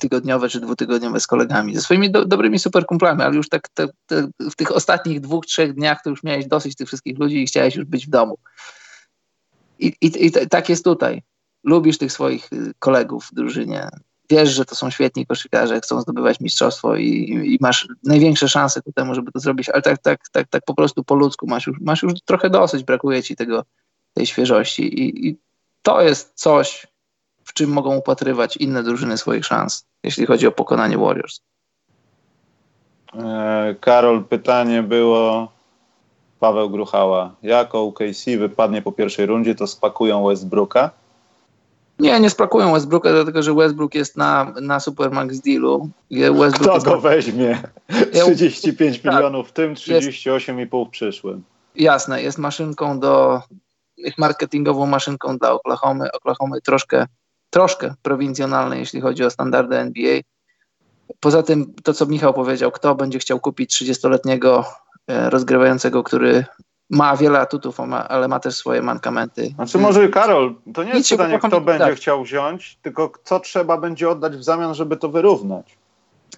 tygodniowe 0.04 0.50
czy 0.50 0.60
dwutygodniowe 0.60 1.20
z 1.20 1.28
kolegami, 1.28 1.76
ze 1.76 1.82
swoimi 1.82 2.12
do, 2.12 2.26
dobrymi 2.26 2.60
superkumplami, 2.60 3.22
ale 3.22 3.36
już 3.36 3.50
tak 3.50 3.70
te, 3.70 3.88
te, 4.06 4.28
w 4.40 4.56
tych 4.56 4.72
ostatnich 4.72 5.22
dwóch, 5.22 5.46
trzech 5.46 5.74
dniach 5.74 6.04
to 6.04 6.10
już 6.10 6.24
miałeś 6.24 6.48
dosyć 6.48 6.76
tych 6.76 6.88
wszystkich 6.88 7.20
ludzi 7.20 7.44
i 7.44 7.46
chciałeś 7.46 7.76
już 7.76 7.86
być 7.86 8.08
w 8.08 8.10
domu. 8.10 8.38
I, 9.80 9.94
i, 10.02 10.26
i 10.26 10.32
tak 10.32 10.70
jest 10.70 10.84
tutaj. 10.84 11.22
Lubisz 11.64 11.98
tych 11.98 12.12
swoich 12.12 12.54
y, 12.54 12.74
kolegów 12.80 13.26
w 13.32 13.36
drużynie. 13.36 13.90
Wiesz, 14.30 14.50
że 14.50 14.66
to 14.66 14.76
są 14.76 14.90
świetni 14.90 15.26
koszykarze, 15.26 15.82
chcą 15.82 16.02
zdobywać 16.02 16.40
mistrzostwo 16.40 16.96
i, 16.96 17.08
i 17.46 17.58
masz 17.62 17.88
największe 18.04 18.50
szanse 18.50 18.82
ku 18.82 18.92
temu, 18.94 19.16
żeby 19.16 19.32
to 19.32 19.40
zrobić, 19.40 19.70
ale 19.70 19.82
tak, 19.82 20.02
tak, 20.02 20.20
tak, 20.32 20.48
tak 20.48 20.64
po 20.66 20.74
prostu 20.74 21.04
po 21.04 21.16
ludzku 21.16 21.48
masz 21.48 21.68
już, 21.68 21.80
masz 21.80 22.04
już 22.04 22.14
trochę 22.26 22.50
dosyć, 22.50 22.84
brakuje 22.84 23.24
ci 23.24 23.36
tego, 23.36 23.66
tej 24.14 24.26
świeżości 24.26 24.84
i, 25.02 25.28
i 25.28 25.38
to 25.82 26.02
jest 26.02 26.32
coś, 26.36 26.88
w 27.54 27.56
czym 27.56 27.70
mogą 27.70 27.96
upatrywać 27.96 28.58
inne 28.58 28.84
drużyny 28.84 29.18
swoich 29.18 29.46
szans, 29.46 29.86
jeśli 30.04 30.26
chodzi 30.26 30.48
o 30.48 30.52
pokonanie 30.52 30.98
Warriors. 30.98 31.42
E, 33.16 33.76
Karol, 33.80 34.24
pytanie 34.24 34.84
było 34.84 35.52
Paweł 36.40 36.70
Gruchała. 36.70 37.36
Jak 37.44 37.76
OKC 37.76 38.26
wypadnie 38.38 38.82
po 38.82 38.92
pierwszej 38.92 39.26
rundzie, 39.26 39.56
to 39.56 39.68
spakują 39.68 40.28
Westbrooka? 40.28 40.90
Nie, 42.00 42.20
nie 42.20 42.30
spakują 42.30 42.74
Westbrooka, 42.74 43.12
dlatego 43.12 43.44
że 43.44 43.54
Westbrook 43.54 43.96
jest 43.96 44.18
na, 44.18 44.54
na 44.62 44.80
Supermax 44.80 45.40
dealu. 45.40 45.90
Westbrook 46.12 46.82
Kto 46.82 46.92
go 46.92 47.02
weźmie? 47.02 47.62
35 48.22 49.02
ja, 49.04 49.12
milionów 49.12 49.50
w 49.50 49.52
tym, 49.52 49.74
38,5 49.74 50.88
w 50.88 50.90
przyszłym. 50.90 51.44
Jasne, 51.76 52.24
jest 52.24 52.38
maszynką 52.38 53.00
do, 53.00 53.42
marketingową 54.18 54.86
maszynką 54.86 55.38
dla 55.38 55.52
Oklahomy. 55.52 56.12
Oklahomy 56.12 56.62
troszkę 56.62 57.06
troszkę 57.54 57.94
prowincjonalne, 58.02 58.80
jeśli 58.80 59.02
chodzi 59.02 59.24
o 59.24 59.30
standardy 59.30 59.78
NBA. 59.78 60.20
Poza 61.20 61.44
tym, 61.44 61.74
to 61.84 61.94
co 61.94 62.06
Michał 62.06 62.34
powiedział, 62.34 62.72
kto 62.72 62.96
będzie 62.96 63.20
chciał 63.20 63.40
kupić 63.40 63.82
30-letniego 63.82 64.66
e, 65.08 65.30
rozgrywającego, 65.30 66.04
który 66.04 66.46
ma 66.90 67.18
wiele 67.18 67.40
atutów, 67.40 67.80
ale 68.10 68.28
ma 68.28 68.40
też 68.40 68.56
swoje 68.56 68.82
mankamenty. 68.82 69.48
Znaczy 69.56 69.78
może 69.78 70.10
Karol, 70.10 70.56
to 70.74 70.84
nie 70.84 70.90
jest 70.90 71.00
Nic 71.00 71.10
pytanie, 71.10 71.40
kto 71.40 71.62
będzie 71.62 71.86
tak. 71.86 71.96
chciał 71.96 72.24
wziąć, 72.24 72.78
tylko 72.82 73.12
co 73.24 73.40
trzeba 73.40 73.78
będzie 73.78 74.10
oddać 74.10 74.38
w 74.38 74.44
zamian, 74.44 74.76
żeby 74.76 74.98
to 74.98 75.10
wyrównać. 75.10 75.78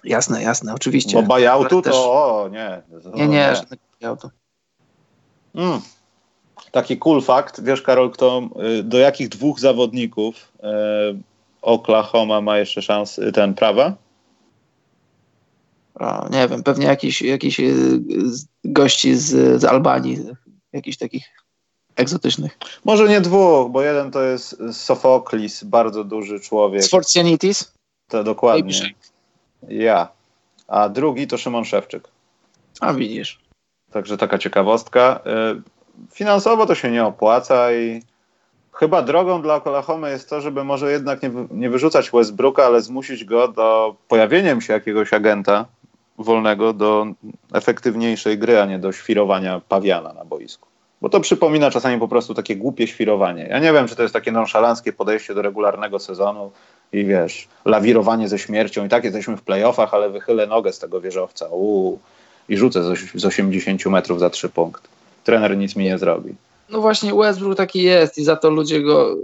Jasne, 0.04 0.42
jasne, 0.42 0.74
oczywiście. 0.74 1.22
Bo 1.22 1.34
buyoutu 1.34 1.82
to, 1.82 1.82
też... 1.82 1.94
o 1.96 2.48
nie. 2.52 2.82
nie, 3.14 3.28
nie, 3.28 3.54
żadnego 3.56 3.82
buyoutu. 4.00 4.30
Mm 5.54 5.80
taki 6.70 6.96
cool 6.98 7.22
fakt, 7.22 7.62
wiesz 7.64 7.82
Karol, 7.82 8.10
kto, 8.10 8.48
y, 8.80 8.82
do 8.82 8.98
jakich 8.98 9.28
dwóch 9.28 9.60
zawodników 9.60 10.52
e, 10.62 10.72
Oklahoma 11.62 12.40
ma 12.40 12.58
jeszcze 12.58 12.82
szans 12.82 13.20
ten 13.34 13.54
prawa? 13.54 13.94
O, 15.94 16.28
nie 16.28 16.48
wiem, 16.48 16.62
pewnie 16.62 16.86
jakiś, 16.86 17.22
jakiś 17.22 17.60
y, 17.60 18.00
gości 18.64 19.14
z, 19.14 19.60
z 19.60 19.64
Albanii, 19.64 20.18
jakichś 20.72 20.96
takich 20.96 21.24
egzotycznych. 21.96 22.58
Może 22.84 23.08
nie 23.08 23.20
dwóch, 23.20 23.70
bo 23.70 23.82
jeden 23.82 24.10
to 24.10 24.22
jest 24.22 24.62
Sofoklis, 24.72 25.64
bardzo 25.64 26.04
duży 26.04 26.40
człowiek. 26.40 26.84
Sforcianitis? 26.84 27.72
To 28.08 28.24
dokładnie. 28.24 28.94
Ja. 29.68 30.08
A 30.68 30.88
drugi 30.88 31.26
to 31.26 31.38
Szymon 31.38 31.64
Szewczyk. 31.64 32.08
A 32.80 32.94
widzisz. 32.94 33.38
Także 33.90 34.16
taka 34.16 34.38
ciekawostka 34.38 35.20
finansowo 36.12 36.66
to 36.66 36.74
się 36.74 36.90
nie 36.90 37.04
opłaca 37.04 37.72
i 37.72 38.02
chyba 38.72 39.02
drogą 39.02 39.42
dla 39.42 39.54
Oklahoma 39.54 40.10
jest 40.10 40.30
to, 40.30 40.40
żeby 40.40 40.64
może 40.64 40.92
jednak 40.92 41.22
nie, 41.22 41.30
nie 41.50 41.70
wyrzucać 41.70 42.10
Westbrooka, 42.10 42.64
ale 42.64 42.82
zmusić 42.82 43.24
go 43.24 43.48
do 43.48 43.96
pojawieniem 44.08 44.60
się 44.60 44.72
jakiegoś 44.72 45.12
agenta 45.12 45.64
wolnego 46.18 46.72
do 46.72 47.06
efektywniejszej 47.52 48.38
gry, 48.38 48.60
a 48.60 48.66
nie 48.66 48.78
do 48.78 48.92
świrowania 48.92 49.60
pawiana 49.68 50.12
na 50.12 50.24
boisku. 50.24 50.68
Bo 51.00 51.08
to 51.08 51.20
przypomina 51.20 51.70
czasami 51.70 52.00
po 52.00 52.08
prostu 52.08 52.34
takie 52.34 52.56
głupie 52.56 52.86
świrowanie. 52.86 53.46
Ja 53.50 53.58
nie 53.58 53.72
wiem, 53.72 53.88
czy 53.88 53.96
to 53.96 54.02
jest 54.02 54.14
takie 54.14 54.32
nonszalanckie 54.32 54.92
podejście 54.92 55.34
do 55.34 55.42
regularnego 55.42 55.98
sezonu 55.98 56.50
i 56.92 57.04
wiesz, 57.04 57.48
lawirowanie 57.64 58.28
ze 58.28 58.38
śmiercią 58.38 58.86
i 58.86 58.88
tak 58.88 59.04
jesteśmy 59.04 59.36
w 59.36 59.42
playoffach, 59.42 59.94
ale 59.94 60.10
wychylę 60.10 60.46
nogę 60.46 60.72
z 60.72 60.78
tego 60.78 61.00
wieżowca 61.00 61.48
uu, 61.48 61.98
i 62.48 62.56
rzucę 62.56 62.82
z 63.14 63.24
80 63.24 63.86
metrów 63.86 64.20
za 64.20 64.30
trzy 64.30 64.48
punkty 64.48 64.88
trener 65.26 65.56
nic 65.56 65.76
mi 65.76 65.84
nie 65.84 65.98
zrobi. 65.98 66.34
No 66.68 66.80
właśnie 66.80 67.14
Westbrook 67.14 67.56
taki 67.56 67.82
jest 67.82 68.18
i 68.18 68.24
za 68.24 68.36
to 68.36 68.50
ludzie 68.50 68.82
go, 68.82 69.16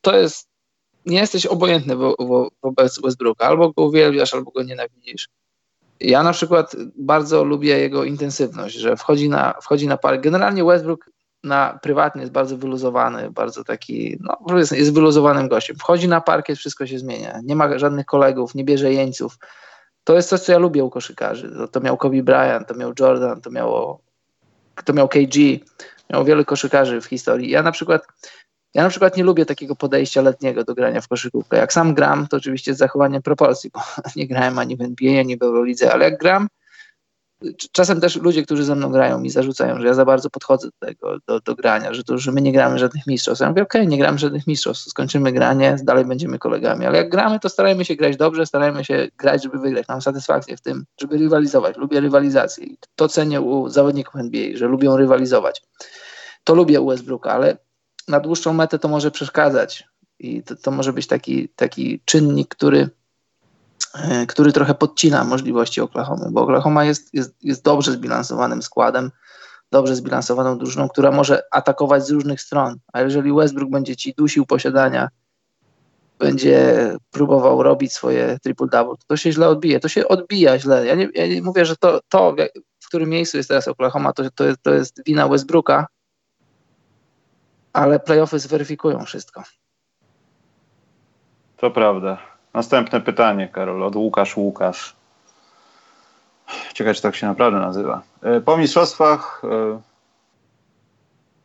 to 0.00 0.16
jest, 0.16 0.48
nie 1.06 1.18
jesteś 1.18 1.46
obojętny 1.46 1.96
wo, 1.96 2.14
wo, 2.18 2.48
wobec 2.62 3.00
Westbrooka, 3.00 3.46
albo 3.46 3.72
go 3.72 3.82
uwielbiasz, 3.84 4.34
albo 4.34 4.50
go 4.50 4.62
nienawidzisz. 4.62 5.28
Ja 6.00 6.22
na 6.22 6.32
przykład 6.32 6.76
bardzo 6.96 7.44
lubię 7.44 7.78
jego 7.78 8.04
intensywność, 8.04 8.74
że 8.74 8.96
wchodzi 8.96 9.28
na, 9.28 9.54
wchodzi 9.62 9.86
na 9.86 9.96
parę. 9.96 10.18
Generalnie 10.18 10.64
Westbrook 10.64 11.10
na 11.44 11.78
prywatnie 11.82 12.20
jest 12.20 12.32
bardzo 12.32 12.56
wyluzowany, 12.56 13.30
bardzo 13.30 13.64
taki, 13.64 14.18
no 14.20 14.58
jest, 14.58 14.72
jest 14.72 14.94
wyluzowanym 14.94 15.48
gościem. 15.48 15.76
Wchodzi 15.76 16.08
na 16.08 16.20
parkiet, 16.20 16.58
wszystko 16.58 16.86
się 16.86 16.98
zmienia. 16.98 17.40
Nie 17.44 17.56
ma 17.56 17.78
żadnych 17.78 18.06
kolegów, 18.06 18.54
nie 18.54 18.64
bierze 18.64 18.92
jeńców. 18.92 19.38
to 20.04 20.16
jest 20.16 20.28
coś, 20.28 20.40
co 20.40 20.52
ja 20.52 20.58
lubię 20.58 20.84
u 20.84 20.90
koszykarzy. 20.90 21.50
To, 21.50 21.68
to 21.68 21.80
miał 21.80 21.96
Kobe 21.96 22.22
Bryant, 22.22 22.68
to 22.68 22.74
miał 22.74 22.92
Jordan, 23.00 23.40
to 23.40 23.50
miało, 23.50 24.00
to 24.84 24.92
miał 24.92 25.08
KG, 25.08 25.36
miał 26.10 26.24
wielu 26.24 26.44
koszykarzy 26.44 27.00
w 27.00 27.06
historii. 27.06 27.50
Ja 27.50 27.62
na 27.62 27.72
przykład 27.72 28.06
ja 28.74 28.82
na 28.82 28.88
przykład 28.88 29.16
nie 29.16 29.24
lubię 29.24 29.46
takiego 29.46 29.76
podejścia 29.76 30.22
letniego 30.22 30.64
do 30.64 30.74
grania 30.74 31.00
w 31.00 31.08
koszykówkę. 31.08 31.56
Jak 31.56 31.72
sam 31.72 31.94
gram, 31.94 32.26
to 32.26 32.36
oczywiście 32.36 32.74
z 32.74 32.78
zachowaniem 32.78 33.22
proporcji, 33.22 33.70
bo 33.70 33.80
nie 34.16 34.28
grałem 34.28 34.58
ani 34.58 34.76
w 34.76 34.80
NBA, 34.80 35.20
ani 35.20 35.36
w 35.36 35.42
Eurolidze, 35.42 35.92
ale 35.92 36.04
jak 36.04 36.18
gram, 36.18 36.48
czasem 37.72 38.00
też 38.00 38.16
ludzie, 38.16 38.42
którzy 38.42 38.64
ze 38.64 38.74
mną 38.74 38.90
grają, 38.90 39.20
mi 39.20 39.30
zarzucają, 39.30 39.80
że 39.80 39.86
ja 39.86 39.94
za 39.94 40.04
bardzo 40.04 40.30
podchodzę 40.30 40.68
do 40.68 40.86
tego, 40.86 41.18
do, 41.28 41.40
do 41.40 41.54
grania, 41.54 41.94
że, 41.94 42.04
to, 42.04 42.18
że 42.18 42.32
my 42.32 42.42
nie 42.42 42.52
gramy 42.52 42.78
żadnych 42.78 43.06
mistrzostw. 43.06 43.40
Ja 43.40 43.48
mówię, 43.48 43.62
okej, 43.62 43.80
okay, 43.80 43.90
nie 43.90 43.98
gramy 43.98 44.18
żadnych 44.18 44.46
mistrzostw, 44.46 44.90
skończymy 44.90 45.32
granie, 45.32 45.76
dalej 45.82 46.04
będziemy 46.04 46.38
kolegami, 46.38 46.86
ale 46.86 46.98
jak 46.98 47.08
gramy, 47.08 47.40
to 47.40 47.48
starajmy 47.48 47.84
się 47.84 47.96
grać 47.96 48.16
dobrze, 48.16 48.46
starajmy 48.46 48.84
się 48.84 49.08
grać, 49.16 49.42
żeby 49.42 49.58
wygrać. 49.58 49.88
Mam 49.88 50.02
satysfakcję 50.02 50.56
w 50.56 50.60
tym, 50.60 50.84
żeby 51.00 51.18
rywalizować. 51.18 51.76
Lubię 51.76 52.00
rywalizację 52.00 52.64
i 52.64 52.78
to 52.96 53.08
cenię 53.08 53.40
u 53.40 53.68
zawodników 53.68 54.16
NBA, 54.16 54.56
że 54.56 54.66
lubią 54.66 54.96
rywalizować. 54.96 55.62
To 56.44 56.54
lubię 56.54 56.80
u 56.80 56.86
Westbrooka, 56.86 57.32
ale 57.32 57.56
na 58.08 58.20
dłuższą 58.20 58.52
metę 58.52 58.78
to 58.78 58.88
może 58.88 59.10
przeszkadzać 59.10 59.84
i 60.18 60.42
to, 60.42 60.56
to 60.56 60.70
może 60.70 60.92
być 60.92 61.06
taki, 61.06 61.48
taki 61.48 62.00
czynnik, 62.04 62.48
który 62.48 62.88
który 64.28 64.52
trochę 64.52 64.74
podcina 64.74 65.24
możliwości 65.24 65.80
Oklahomy, 65.80 66.26
bo 66.30 66.40
Oklahoma 66.40 66.84
jest, 66.84 67.14
jest, 67.14 67.34
jest 67.42 67.64
dobrze 67.64 67.92
zbilansowanym 67.92 68.62
składem, 68.62 69.10
dobrze 69.72 69.96
zbilansowaną 69.96 70.58
drużyną, 70.58 70.88
która 70.88 71.10
może 71.10 71.42
atakować 71.50 72.06
z 72.06 72.10
różnych 72.10 72.40
stron, 72.40 72.76
a 72.92 73.00
jeżeli 73.00 73.32
Westbrook 73.32 73.70
będzie 73.70 73.96
ci 73.96 74.14
dusił 74.14 74.46
posiadania, 74.46 75.08
będzie 76.18 76.92
próbował 77.10 77.62
robić 77.62 77.92
swoje 77.92 78.38
triple-double, 78.46 78.94
to 79.06 79.16
się 79.16 79.32
źle 79.32 79.48
odbije. 79.48 79.80
To 79.80 79.88
się 79.88 80.08
odbija 80.08 80.58
źle. 80.58 80.86
Ja 80.86 80.94
nie, 80.94 81.08
ja 81.14 81.26
nie 81.26 81.42
mówię, 81.42 81.64
że 81.64 81.76
to, 81.76 82.00
to, 82.08 82.34
w 82.80 82.88
którym 82.88 83.10
miejscu 83.10 83.36
jest 83.36 83.48
teraz 83.48 83.68
Oklahoma, 83.68 84.12
to, 84.12 84.30
to, 84.30 84.44
jest, 84.44 84.62
to 84.62 84.74
jest 84.74 85.02
wina 85.06 85.28
Westbrooka, 85.28 85.86
ale 87.72 88.00
playoffy 88.00 88.38
zweryfikują 88.38 89.04
wszystko. 89.04 89.42
To 91.56 91.70
prawda. 91.70 92.35
Następne 92.56 93.00
pytanie, 93.00 93.48
Karol, 93.48 93.82
od 93.82 93.96
Łukasz 93.96 94.36
Łukasz. 94.36 94.96
Ciekawe, 96.74 96.94
czy 96.94 97.02
tak 97.02 97.16
się 97.16 97.26
naprawdę 97.26 97.60
nazywa. 97.60 98.02
E, 98.22 98.40
po 98.40 98.56
mistrzostwach 98.56 99.42
e, 99.44 99.80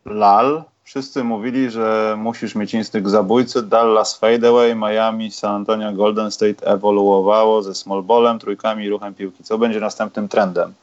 LAL 0.06 0.64
wszyscy 0.84 1.24
mówili, 1.24 1.72
że 1.72 2.16
musisz 2.18 2.56
mieć 2.56 2.74
instynkt 2.74 3.10
zabójcy. 3.10 3.64
Dallas 3.64 4.18
Fadeaway, 4.18 4.76
Miami, 4.76 5.32
San 5.32 5.56
Antonio, 5.56 5.94
Golden 5.94 6.32
State 6.32 6.68
ewoluowało 6.68 7.64
ze 7.64 7.76
small 7.76 8.04
ballem, 8.04 8.40
trójkami 8.40 8.86
i 8.86 8.90
ruchem 8.90 9.14
piłki. 9.14 9.44
Co 9.44 9.58
będzie 9.58 9.80
następnym 9.80 10.28
trendem? 10.28 10.74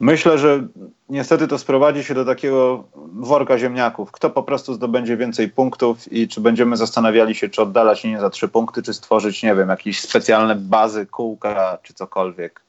Myślę, 0.00 0.38
że 0.38 0.66
niestety 1.08 1.48
to 1.48 1.58
sprowadzi 1.58 2.04
się 2.04 2.14
do 2.14 2.24
takiego 2.24 2.84
worka 3.12 3.58
ziemniaków. 3.58 4.12
Kto 4.12 4.30
po 4.30 4.42
prostu 4.42 4.74
zdobędzie 4.74 5.16
więcej 5.16 5.48
punktów 5.48 6.12
i 6.12 6.28
czy 6.28 6.40
będziemy 6.40 6.76
zastanawiali 6.76 7.34
się, 7.34 7.48
czy 7.48 7.62
oddalać 7.62 8.04
nie 8.04 8.20
za 8.20 8.30
trzy 8.30 8.48
punkty, 8.48 8.82
czy 8.82 8.94
stworzyć, 8.94 9.42
nie 9.42 9.54
wiem, 9.54 9.68
jakieś 9.68 10.00
specjalne 10.00 10.54
bazy, 10.54 11.06
kółka, 11.06 11.78
czy 11.82 11.94
cokolwiek. 11.94 12.60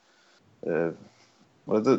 Y, 0.68 0.70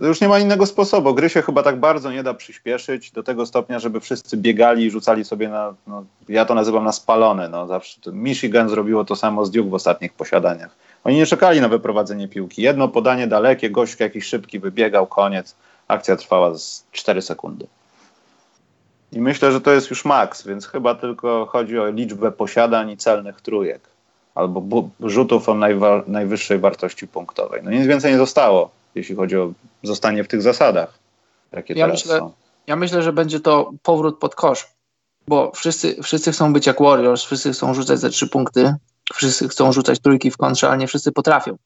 już 0.02 0.20
nie 0.20 0.28
ma 0.28 0.38
innego 0.38 0.66
sposobu. 0.66 1.14
Gry 1.14 1.28
się 1.28 1.42
chyba 1.42 1.62
tak 1.62 1.80
bardzo 1.80 2.12
nie 2.12 2.22
da 2.22 2.34
przyspieszyć 2.34 3.10
do 3.10 3.22
tego 3.22 3.46
stopnia, 3.46 3.78
żeby 3.78 4.00
wszyscy 4.00 4.36
biegali 4.36 4.84
i 4.84 4.90
rzucali 4.90 5.24
sobie 5.24 5.48
na, 5.48 5.74
no, 5.86 6.04
ja 6.28 6.44
to 6.44 6.54
nazywam 6.54 6.84
na 6.84 6.92
spalone. 6.92 7.48
No, 7.48 7.66
zawsze 7.66 8.00
Michigan 8.12 8.68
zrobiło 8.68 9.04
to 9.04 9.16
samo 9.16 9.44
z 9.44 9.50
Duke 9.50 9.70
w 9.70 9.74
ostatnich 9.74 10.12
posiadaniach 10.12 10.87
oni 11.04 11.16
nie 11.16 11.26
czekali 11.26 11.60
na 11.60 11.68
wyprowadzenie 11.68 12.28
piłki. 12.28 12.62
Jedno 12.62 12.88
podanie 12.88 13.26
dalekie, 13.26 13.70
gość 13.70 14.00
jakiś 14.00 14.24
szybki 14.24 14.58
wybiegał, 14.58 15.06
koniec. 15.06 15.54
Akcja 15.88 16.16
trwała 16.16 16.58
z 16.58 16.84
4 16.92 17.22
sekundy. 17.22 17.66
I 19.12 19.20
myślę, 19.20 19.52
że 19.52 19.60
to 19.60 19.70
jest 19.70 19.90
już 19.90 20.04
maks, 20.04 20.46
więc 20.46 20.66
chyba 20.66 20.94
tylko 20.94 21.46
chodzi 21.46 21.78
o 21.78 21.90
liczbę 21.90 22.32
posiadań 22.32 22.90
i 22.90 22.96
celnych 22.96 23.40
trójek 23.40 23.80
albo 24.34 24.88
rzutów 25.00 25.48
o 25.48 25.52
najwa- 25.54 26.02
najwyższej 26.06 26.58
wartości 26.58 27.08
punktowej. 27.08 27.60
No 27.64 27.70
nic 27.70 27.86
więcej 27.86 28.12
nie 28.12 28.18
zostało, 28.18 28.70
jeśli 28.94 29.16
chodzi 29.16 29.36
o 29.38 29.52
zostanie 29.82 30.24
w 30.24 30.28
tych 30.28 30.42
zasadach, 30.42 30.98
jakie 31.52 31.74
ja 31.74 31.86
teraz 31.86 32.04
myślę, 32.04 32.18
są. 32.18 32.32
Ja 32.66 32.76
myślę, 32.76 33.02
że 33.02 33.12
będzie 33.12 33.40
to 33.40 33.70
powrót 33.82 34.18
pod 34.18 34.34
kosz, 34.34 34.68
bo 35.28 35.52
wszyscy, 35.54 36.02
wszyscy 36.02 36.32
chcą 36.32 36.52
być 36.52 36.66
jak 36.66 36.82
Warriors, 36.82 37.24
wszyscy 37.24 37.52
chcą 37.52 37.74
rzucać 37.74 37.98
ze 37.98 38.10
trzy 38.10 38.28
punkty, 38.28 38.74
Wszyscy 39.14 39.48
chcą 39.48 39.72
rzucać 39.72 40.00
trójki 40.00 40.30
w 40.30 40.36
kontrze, 40.36 40.68
ale 40.68 40.78
nie 40.78 40.86
wszyscy 40.86 41.12
potrafią. 41.12 41.58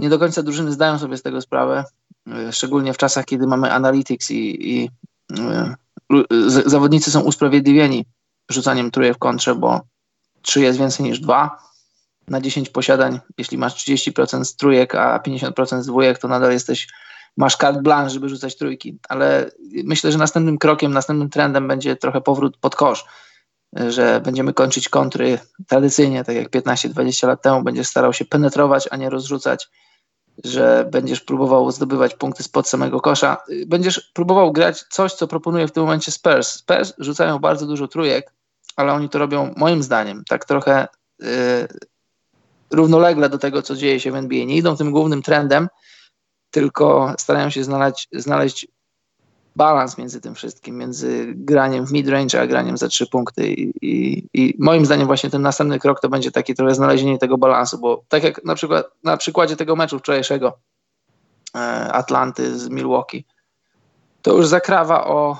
Nie 0.00 0.08
do 0.08 0.18
końca 0.18 0.42
drużyny 0.42 0.72
zdają 0.72 0.98
sobie 0.98 1.16
z 1.16 1.22
tego 1.22 1.40
sprawę, 1.40 1.84
e, 2.28 2.52
szczególnie 2.52 2.92
w 2.92 2.96
czasach, 2.96 3.24
kiedy 3.24 3.46
mamy 3.46 3.72
analytics 3.72 4.30
i, 4.30 4.70
i 4.74 4.90
e, 5.38 5.74
zawodnicy 6.66 7.10
są 7.10 7.20
usprawiedliwieni 7.20 8.06
rzucaniem 8.50 8.90
trójek 8.90 9.16
w 9.16 9.18
kontrze, 9.18 9.54
bo 9.54 9.80
3 10.42 10.60
jest 10.60 10.78
więcej 10.78 11.06
niż 11.06 11.20
2 11.20 11.58
na 12.28 12.40
10 12.40 12.68
posiadań. 12.68 13.20
Jeśli 13.38 13.58
masz 13.58 13.74
30% 13.74 14.44
z 14.44 14.56
trójek, 14.56 14.94
a 14.94 15.18
50% 15.18 15.82
z 15.82 15.86
dwójek, 15.86 16.18
to 16.18 16.28
nadal 16.28 16.52
jesteś, 16.52 16.88
masz 17.36 17.56
carte 17.56 17.82
blanche, 17.82 18.10
żeby 18.10 18.28
rzucać 18.28 18.56
trójki. 18.56 18.98
Ale 19.08 19.50
myślę, 19.84 20.12
że 20.12 20.18
następnym 20.18 20.58
krokiem, 20.58 20.92
następnym 20.92 21.30
trendem 21.30 21.68
będzie 21.68 21.96
trochę 21.96 22.20
powrót 22.20 22.56
pod 22.56 22.76
kosz 22.76 23.04
że 23.72 24.20
będziemy 24.24 24.52
kończyć 24.52 24.88
kontry 24.88 25.38
tradycyjnie, 25.68 26.24
tak 26.24 26.36
jak 26.36 26.50
15-20 26.50 27.26
lat 27.26 27.42
temu, 27.42 27.62
będziesz 27.62 27.86
starał 27.86 28.12
się 28.12 28.24
penetrować, 28.24 28.88
a 28.90 28.96
nie 28.96 29.10
rozrzucać, 29.10 29.68
że 30.44 30.88
będziesz 30.90 31.20
próbował 31.20 31.70
zdobywać 31.70 32.14
punkty 32.14 32.42
spod 32.42 32.68
samego 32.68 33.00
kosza. 33.00 33.36
Będziesz 33.66 34.00
próbował 34.14 34.52
grać 34.52 34.84
coś, 34.90 35.12
co 35.12 35.26
proponuje 35.26 35.68
w 35.68 35.72
tym 35.72 35.82
momencie 35.82 36.12
Spurs. 36.12 36.48
Spurs 36.48 36.92
rzucają 36.98 37.38
bardzo 37.38 37.66
dużo 37.66 37.88
trójek, 37.88 38.32
ale 38.76 38.92
oni 38.92 39.08
to 39.08 39.18
robią 39.18 39.54
moim 39.56 39.82
zdaniem 39.82 40.22
tak 40.28 40.44
trochę 40.44 40.88
yy, 41.18 41.28
równolegle 42.70 43.28
do 43.28 43.38
tego, 43.38 43.62
co 43.62 43.76
dzieje 43.76 44.00
się 44.00 44.12
w 44.12 44.16
NBA. 44.16 44.44
Nie 44.44 44.56
idą 44.56 44.76
tym 44.76 44.90
głównym 44.90 45.22
trendem, 45.22 45.68
tylko 46.50 47.14
starają 47.18 47.50
się 47.50 47.64
znaleźć, 47.64 48.08
znaleźć 48.12 48.66
balans 49.56 49.98
między 49.98 50.20
tym 50.20 50.34
wszystkim, 50.34 50.78
między 50.78 51.34
graniem 51.36 51.86
w 51.86 51.92
midrange, 51.92 52.40
a 52.40 52.46
graniem 52.46 52.76
za 52.76 52.88
trzy 52.88 53.06
punkty. 53.06 53.52
I, 53.52 53.72
i, 53.82 54.24
I, 54.34 54.54
moim 54.58 54.86
zdaniem 54.86 55.06
właśnie 55.06 55.30
ten 55.30 55.42
następny 55.42 55.78
krok 55.78 56.00
to 56.00 56.08
będzie 56.08 56.30
takie 56.30 56.54
trochę 56.54 56.74
znalezienie 56.74 57.18
tego 57.18 57.38
balansu, 57.38 57.78
bo 57.78 58.02
tak 58.08 58.24
jak 58.24 58.44
na 58.44 58.54
przykład 58.54 58.86
na 59.04 59.16
przykładzie 59.16 59.56
tego 59.56 59.76
meczu 59.76 59.98
wczorajszego 59.98 60.58
e, 61.54 61.58
Atlanty 61.92 62.58
z 62.58 62.68
Milwaukee, 62.68 63.24
to 64.22 64.36
już 64.36 64.46
zakrawa 64.46 65.06
o, 65.06 65.36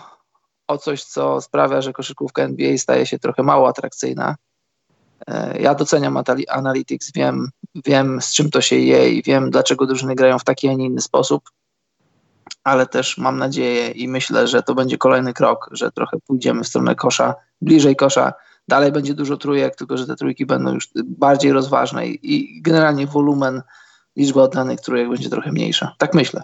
o 0.68 0.78
coś, 0.78 1.04
co 1.04 1.40
sprawia, 1.40 1.82
że 1.82 1.92
koszykówka 1.92 2.42
NBA 2.42 2.78
staje 2.78 3.06
się 3.06 3.18
trochę 3.18 3.42
mało 3.42 3.68
atrakcyjna. 3.68 4.36
E, 5.26 5.60
ja 5.60 5.74
doceniam 5.74 6.22
Analytics, 6.48 7.12
wiem, 7.12 7.50
wiem 7.74 8.22
z 8.22 8.32
czym 8.32 8.50
to 8.50 8.60
się 8.60 8.76
je 8.76 9.10
i 9.10 9.22
wiem, 9.22 9.50
dlaczego 9.50 9.86
drużyny 9.86 10.14
grają 10.14 10.38
w 10.38 10.44
taki, 10.44 10.68
a 10.68 10.72
nie 10.72 10.86
inny 10.86 11.00
sposób 11.00 11.50
ale 12.66 12.86
też 12.86 13.18
mam 13.18 13.38
nadzieję 13.38 13.90
i 13.90 14.08
myślę, 14.08 14.48
że 14.48 14.62
to 14.62 14.74
będzie 14.74 14.98
kolejny 14.98 15.32
krok, 15.32 15.68
że 15.72 15.92
trochę 15.92 16.16
pójdziemy 16.26 16.64
w 16.64 16.68
stronę 16.68 16.94
kosza, 16.94 17.34
bliżej 17.60 17.96
kosza. 17.96 18.32
Dalej 18.68 18.92
będzie 18.92 19.14
dużo 19.14 19.36
trójek, 19.36 19.76
tylko 19.76 19.96
że 19.96 20.06
te 20.06 20.16
trójki 20.16 20.46
będą 20.46 20.74
już 20.74 20.88
bardziej 21.04 21.52
rozważne 21.52 22.06
i 22.06 22.62
generalnie 22.62 23.06
wolumen, 23.06 23.62
liczba 24.16 24.42
oddanych 24.42 24.80
trójek 24.80 25.08
będzie 25.08 25.30
trochę 25.30 25.52
mniejsza. 25.52 25.94
Tak 25.98 26.14
myślę. 26.14 26.42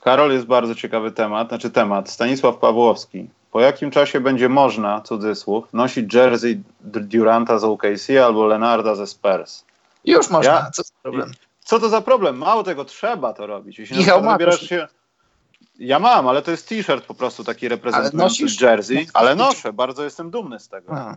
Karol 0.00 0.32
jest 0.32 0.46
bardzo 0.46 0.74
ciekawy 0.74 1.12
temat, 1.12 1.48
znaczy 1.48 1.70
temat. 1.70 2.10
Stanisław 2.10 2.56
Pawłowski. 2.56 3.28
Po 3.50 3.60
jakim 3.60 3.90
czasie 3.90 4.20
będzie 4.20 4.48
można, 4.48 5.00
cudzysłów, 5.00 5.72
nosić 5.72 6.14
jersey 6.14 6.62
Duranta 6.80 7.58
z 7.58 7.64
OKC 7.64 8.10
albo 8.24 8.46
Lenarda 8.46 8.94
ze 8.94 9.06
Spurs? 9.06 9.64
Już 10.04 10.30
można, 10.30 10.52
ja, 10.52 10.70
co 10.70 10.82
problem. 11.02 11.32
Co 11.74 11.80
to 11.80 11.88
za 11.88 12.00
problem? 12.00 12.38
Mało 12.38 12.62
tego, 12.62 12.84
trzeba 12.84 13.32
to 13.32 13.46
robić. 13.46 13.78
Jeśli 13.78 13.98
Michał 13.98 14.22
ma 14.22 14.32
wybierasz 14.32 14.68
się... 14.68 14.88
Ja 15.78 15.98
mam, 15.98 16.28
ale 16.28 16.42
to 16.42 16.50
jest 16.50 16.68
t-shirt 16.68 17.04
po 17.04 17.14
prostu 17.14 17.44
taki 17.44 17.68
reprezentujący 17.68 18.44
jersey, 18.60 19.06
ale 19.14 19.34
noszę, 19.34 19.72
bardzo 19.72 20.04
jestem 20.04 20.30
dumny 20.30 20.60
z 20.60 20.68
tego. 20.68 20.92
Aha. 20.92 21.16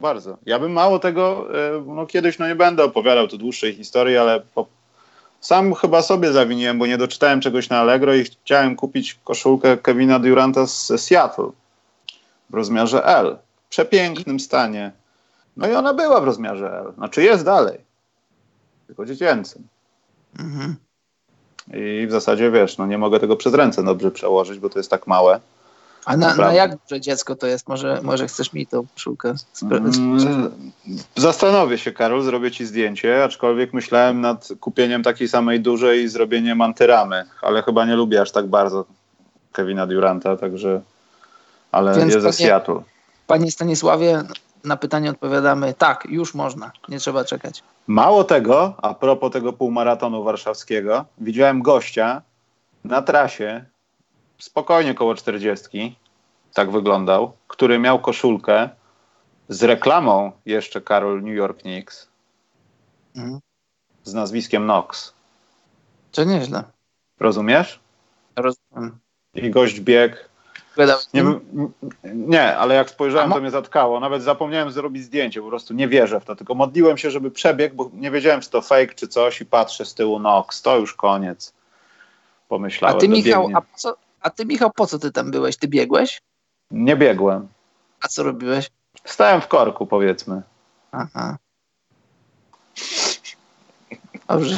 Bardzo. 0.00 0.38
Ja 0.46 0.58
bym 0.58 0.72
mało 0.72 0.98
tego, 0.98 1.46
e, 1.58 1.84
no 1.86 2.06
kiedyś 2.06 2.38
no 2.38 2.48
nie 2.48 2.54
będę 2.54 2.84
opowiadał 2.84 3.28
tu 3.28 3.38
dłuższej 3.38 3.74
historii, 3.74 4.16
ale 4.16 4.40
po... 4.40 4.66
sam 5.40 5.74
chyba 5.74 6.02
sobie 6.02 6.32
zawiniłem, 6.32 6.78
bo 6.78 6.86
nie 6.86 6.98
doczytałem 6.98 7.40
czegoś 7.40 7.68
na 7.68 7.78
Allegro 7.78 8.14
i 8.14 8.24
chciałem 8.24 8.76
kupić 8.76 9.18
koszulkę 9.24 9.76
Kevina 9.76 10.18
Duranta 10.18 10.66
z 10.66 11.00
Seattle 11.00 11.50
w 12.50 12.54
rozmiarze 12.54 13.04
L. 13.04 13.38
W 13.66 13.68
przepięknym 13.68 14.40
stanie. 14.40 14.92
No 15.56 15.68
i 15.68 15.72
ona 15.72 15.94
była 15.94 16.20
w 16.20 16.24
rozmiarze 16.24 16.78
L. 16.78 16.92
Znaczy 16.94 17.22
jest 17.22 17.44
dalej 17.44 17.85
tylko 18.86 19.06
dziecięcym. 19.06 19.68
Mhm. 20.38 20.76
I 21.74 22.06
w 22.06 22.10
zasadzie 22.10 22.50
wiesz, 22.50 22.78
no 22.78 22.86
nie 22.86 22.98
mogę 22.98 23.20
tego 23.20 23.36
przez 23.36 23.54
ręce 23.54 23.84
dobrze 23.84 24.10
przełożyć, 24.10 24.58
bo 24.58 24.70
to 24.70 24.78
jest 24.78 24.90
tak 24.90 25.06
małe. 25.06 25.40
A 26.04 26.16
na, 26.16 26.34
na, 26.34 26.52
jak 26.52 26.76
duże 26.76 27.00
dziecko 27.00 27.36
to 27.36 27.46
jest? 27.46 27.68
Może, 27.68 28.00
może 28.02 28.26
chcesz 28.26 28.52
mi 28.52 28.66
tą 28.66 28.86
koszulkę 28.94 29.34
mm, 29.62 30.72
Zastanowię 31.16 31.78
się, 31.78 31.92
Karol, 31.92 32.22
zrobię 32.22 32.50
ci 32.50 32.66
zdjęcie, 32.66 33.24
aczkolwiek 33.24 33.72
myślałem 33.72 34.20
nad 34.20 34.48
kupieniem 34.60 35.02
takiej 35.02 35.28
samej 35.28 35.60
dużej 35.60 36.02
i 36.02 36.08
zrobieniem 36.08 36.60
antyramy, 36.60 37.24
ale 37.42 37.62
chyba 37.62 37.84
nie 37.84 37.96
lubię 37.96 38.20
aż 38.22 38.30
tak 38.30 38.46
bardzo 38.46 38.84
Kevina 39.52 39.86
Duranta, 39.86 40.36
także 40.36 40.82
ale 41.72 41.94
Więc 41.94 42.14
jest 42.14 42.26
ze 42.26 42.32
Seattle. 42.32 42.82
Panie 43.26 43.50
Stanisławie, 43.50 44.22
na 44.66 44.76
pytanie 44.76 45.10
odpowiadamy 45.10 45.74
tak, 45.74 46.06
już 46.10 46.34
można, 46.34 46.72
nie 46.88 46.98
trzeba 46.98 47.24
czekać. 47.24 47.62
Mało 47.86 48.24
tego, 48.24 48.74
a 48.82 48.94
propos 48.94 49.32
tego 49.32 49.52
półmaratonu 49.52 50.24
warszawskiego, 50.24 51.04
widziałem 51.18 51.62
gościa 51.62 52.22
na 52.84 53.02
trasie, 53.02 53.64
spokojnie 54.38 54.94
koło 54.94 55.14
40, 55.14 55.96
tak 56.54 56.70
wyglądał, 56.70 57.32
który 57.48 57.78
miał 57.78 57.98
koszulkę 57.98 58.68
z 59.48 59.62
reklamą 59.62 60.32
jeszcze 60.46 60.80
Karol 60.80 61.22
New 61.22 61.36
York 61.36 61.58
Knicks 61.60 62.08
mhm. 63.16 63.40
z 64.04 64.14
nazwiskiem 64.14 64.62
Knox. 64.62 65.14
To 66.12 66.24
nieźle. 66.24 66.64
Rozumiesz? 67.20 67.80
Rozumiem. 68.36 68.98
I 69.34 69.50
gość 69.50 69.80
biegł 69.80 70.16
nie, 71.14 71.24
nie, 72.04 72.56
ale 72.56 72.74
jak 72.74 72.90
spojrzałem, 72.90 73.32
to 73.32 73.40
mnie 73.40 73.50
zatkało. 73.50 74.00
Nawet 74.00 74.22
zapomniałem 74.22 74.70
zrobić 74.70 75.04
zdjęcie, 75.04 75.42
po 75.42 75.48
prostu 75.48 75.74
nie 75.74 75.88
wierzę 75.88 76.20
w 76.20 76.24
to. 76.24 76.36
Tylko 76.36 76.54
modliłem 76.54 76.98
się, 76.98 77.10
żeby 77.10 77.30
przebiegł, 77.30 77.74
bo 77.74 77.90
nie 77.94 78.10
wiedziałem, 78.10 78.40
czy 78.40 78.50
to 78.50 78.62
fake, 78.62 78.94
czy 78.94 79.08
coś, 79.08 79.40
i 79.40 79.46
patrzę 79.46 79.84
z 79.84 79.94
tyłu 79.94 80.18
Nox. 80.18 80.62
To 80.62 80.76
już 80.78 80.94
koniec. 80.94 81.54
Pomyślałem. 82.48 82.96
A 82.96 83.00
ty, 83.00 83.08
Michał, 83.08 83.48
a, 83.54 83.62
co, 83.76 83.96
a 84.20 84.30
ty, 84.30 84.46
Michał, 84.46 84.70
po 84.70 84.86
co 84.86 84.98
ty 84.98 85.12
tam 85.12 85.30
byłeś? 85.30 85.56
Ty 85.56 85.68
biegłeś? 85.68 86.22
Nie 86.70 86.96
biegłem. 86.96 87.48
A 88.00 88.08
co 88.08 88.22
robiłeś? 88.22 88.70
Stałem 89.04 89.40
w 89.40 89.48
korku, 89.48 89.86
powiedzmy. 89.86 90.42
Aha. 90.92 91.36
Dobrze. 94.28 94.56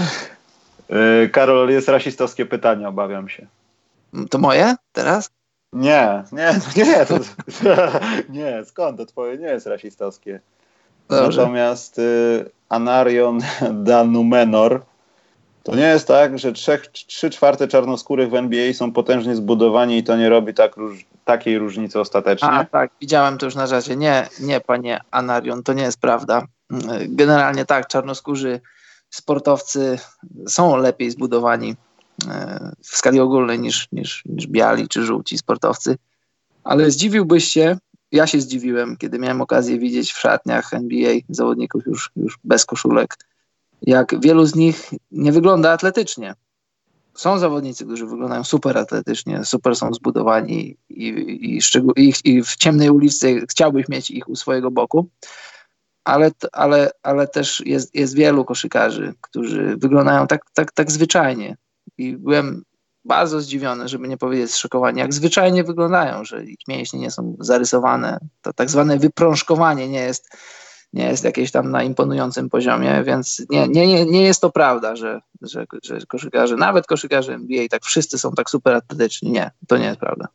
Yy, 0.89 1.29
Karol, 1.29 1.71
jest 1.71 1.89
rasistowskie 1.89 2.47
pytanie, 2.47 2.89
obawiam 2.89 3.29
się. 3.29 3.47
To 4.31 4.39
moje 4.39 4.75
teraz? 4.93 5.31
Nie, 5.73 6.25
nie, 6.33 6.61
nie, 6.77 7.07
to, 7.07 7.19
nie, 8.29 8.65
skąd 8.65 8.99
to 8.99 9.07
twoje 9.07 9.39
nie 9.39 9.47
jest 9.47 9.67
rasistowskie. 9.67 10.41
Dobrze. 11.09 11.41
Natomiast 11.41 11.99
y, 11.99 12.51
Anarion 12.69 13.41
Danumenor 13.85 14.83
to 15.63 15.77
nie 15.77 15.83
jest 15.83 16.09
tak, 16.09 16.39
że 16.39 16.53
trzech, 16.53 16.87
trzy 16.87 17.31
czwarte 17.31 17.69
czarnoskórych 17.69 18.31
w 18.31 18.35
NBA 18.35 18.73
są 18.73 18.93
potężnie 18.93 19.37
zbudowani 19.37 19.99
i 19.99 20.05
to 20.05 20.17
nie 20.17 20.29
robi 20.29 20.55
tak 20.55 20.77
róż, 20.77 21.07
takiej 21.25 21.59
różnicy 21.59 22.01
ostatecznie? 22.01 22.49
A, 22.49 22.65
tak, 22.65 22.91
widziałem 23.01 23.39
to 23.39 23.47
już 23.47 23.55
na 23.55 23.67
razie. 23.67 23.97
Nie, 23.97 24.29
nie, 24.41 24.61
panie 24.61 25.01
Anarion, 25.11 25.63
to 25.63 25.73
nie 25.73 25.83
jest 25.83 26.01
prawda. 26.01 26.43
Generalnie 27.09 27.65
tak, 27.65 27.87
czarnoskórzy 27.87 28.61
sportowcy 29.11 29.99
są 30.47 30.77
lepiej 30.77 31.11
zbudowani 31.11 31.77
w 32.83 32.97
skali 32.97 33.21
ogólnej 33.21 33.59
niż, 33.59 33.89
niż, 33.93 34.23
niż 34.27 34.47
biali 34.47 34.89
czy 34.89 35.03
żółci 35.03 35.39
sportowcy. 35.39 35.97
Ale 36.65 36.91
zdziwiłbyś 36.91 37.45
się, 37.45 37.79
ja 38.13 38.27
się 38.27 38.41
zdziwiłem, 38.41 38.97
kiedy 38.97 39.19
miałem 39.19 39.41
okazję 39.41 39.79
widzieć 39.79 40.13
w 40.13 40.19
szatniach 40.19 40.75
NBA 40.75 41.15
zawodników 41.29 41.87
już, 41.87 42.11
już 42.17 42.39
bez 42.45 42.67
koszulek, 42.67 43.17
jak 43.83 44.21
wielu 44.21 44.47
z 44.47 44.55
nich 44.55 44.91
nie 45.11 45.33
wygląda 45.33 45.73
atletycznie. 45.73 46.35
Są 47.15 47.39
zawodnicy, 47.39 47.85
którzy 47.85 48.07
wyglądają 48.07 48.45
super 48.45 48.79
atletycznie, 48.79 49.45
super 49.45 49.77
są 49.77 49.95
zbudowani 49.95 50.77
i, 50.89 51.09
i, 51.09 51.73
i, 51.97 52.13
i 52.25 52.43
w 52.43 52.57
ciemnej 52.57 52.91
ulicy 52.91 53.47
chciałbyś 53.51 53.89
mieć 53.89 54.11
ich 54.11 54.29
u 54.29 54.37
swojego 54.37 54.71
boku, 54.71 55.09
ale, 56.05 56.31
ale, 56.53 56.91
ale 57.03 57.29
też 57.29 57.63
jest, 57.67 57.95
jest 57.95 58.15
wielu 58.15 58.45
koszykarzy, 58.45 59.15
którzy 59.21 59.77
wyglądają 59.77 60.27
tak, 60.27 60.51
tak, 60.55 60.73
tak 60.73 60.91
zwyczajnie, 60.91 61.57
i 61.99 62.17
byłem 62.17 62.63
bardzo 63.05 63.41
zdziwiony, 63.41 63.89
żeby 63.89 64.09
nie 64.09 64.17
powiedzieć 64.17 64.51
zszokowany, 64.51 65.01
jak 65.01 65.15
zwyczajnie 65.15 65.65
wyglądają, 65.65 66.25
że 66.25 66.45
ich 66.45 66.59
mięśnie 66.69 67.01
nie 67.01 67.11
są 67.11 67.37
zarysowane. 67.41 68.19
To 68.43 68.53
tak 68.53 68.71
zwane 68.71 68.99
wyprążkowanie 68.99 69.89
nie 69.89 70.01
jest, 70.01 70.37
nie 70.93 71.05
jest 71.05 71.25
jakieś 71.25 71.51
tam 71.51 71.71
na 71.71 71.83
imponującym 71.83 72.51
poziomie, 72.51 73.03
więc 73.05 73.43
nie, 73.51 73.69
nie, 73.69 74.05
nie 74.07 74.23
jest 74.23 74.41
to 74.41 74.51
prawda, 74.51 74.97
że, 74.97 75.21
że, 75.43 75.67
że 75.83 75.99
koszykarze, 76.09 76.57
nawet 76.57 76.87
koszykarze 76.87 77.35
NBA, 77.35 77.69
tak 77.71 77.85
wszyscy 77.85 78.19
są 78.19 78.33
tak 78.33 78.51
super 78.51 78.75
atletyczni. 78.75 79.31
Nie, 79.31 79.51
to 79.67 79.77
nie 79.77 79.87
jest 79.87 80.01
prawda. 80.01 80.29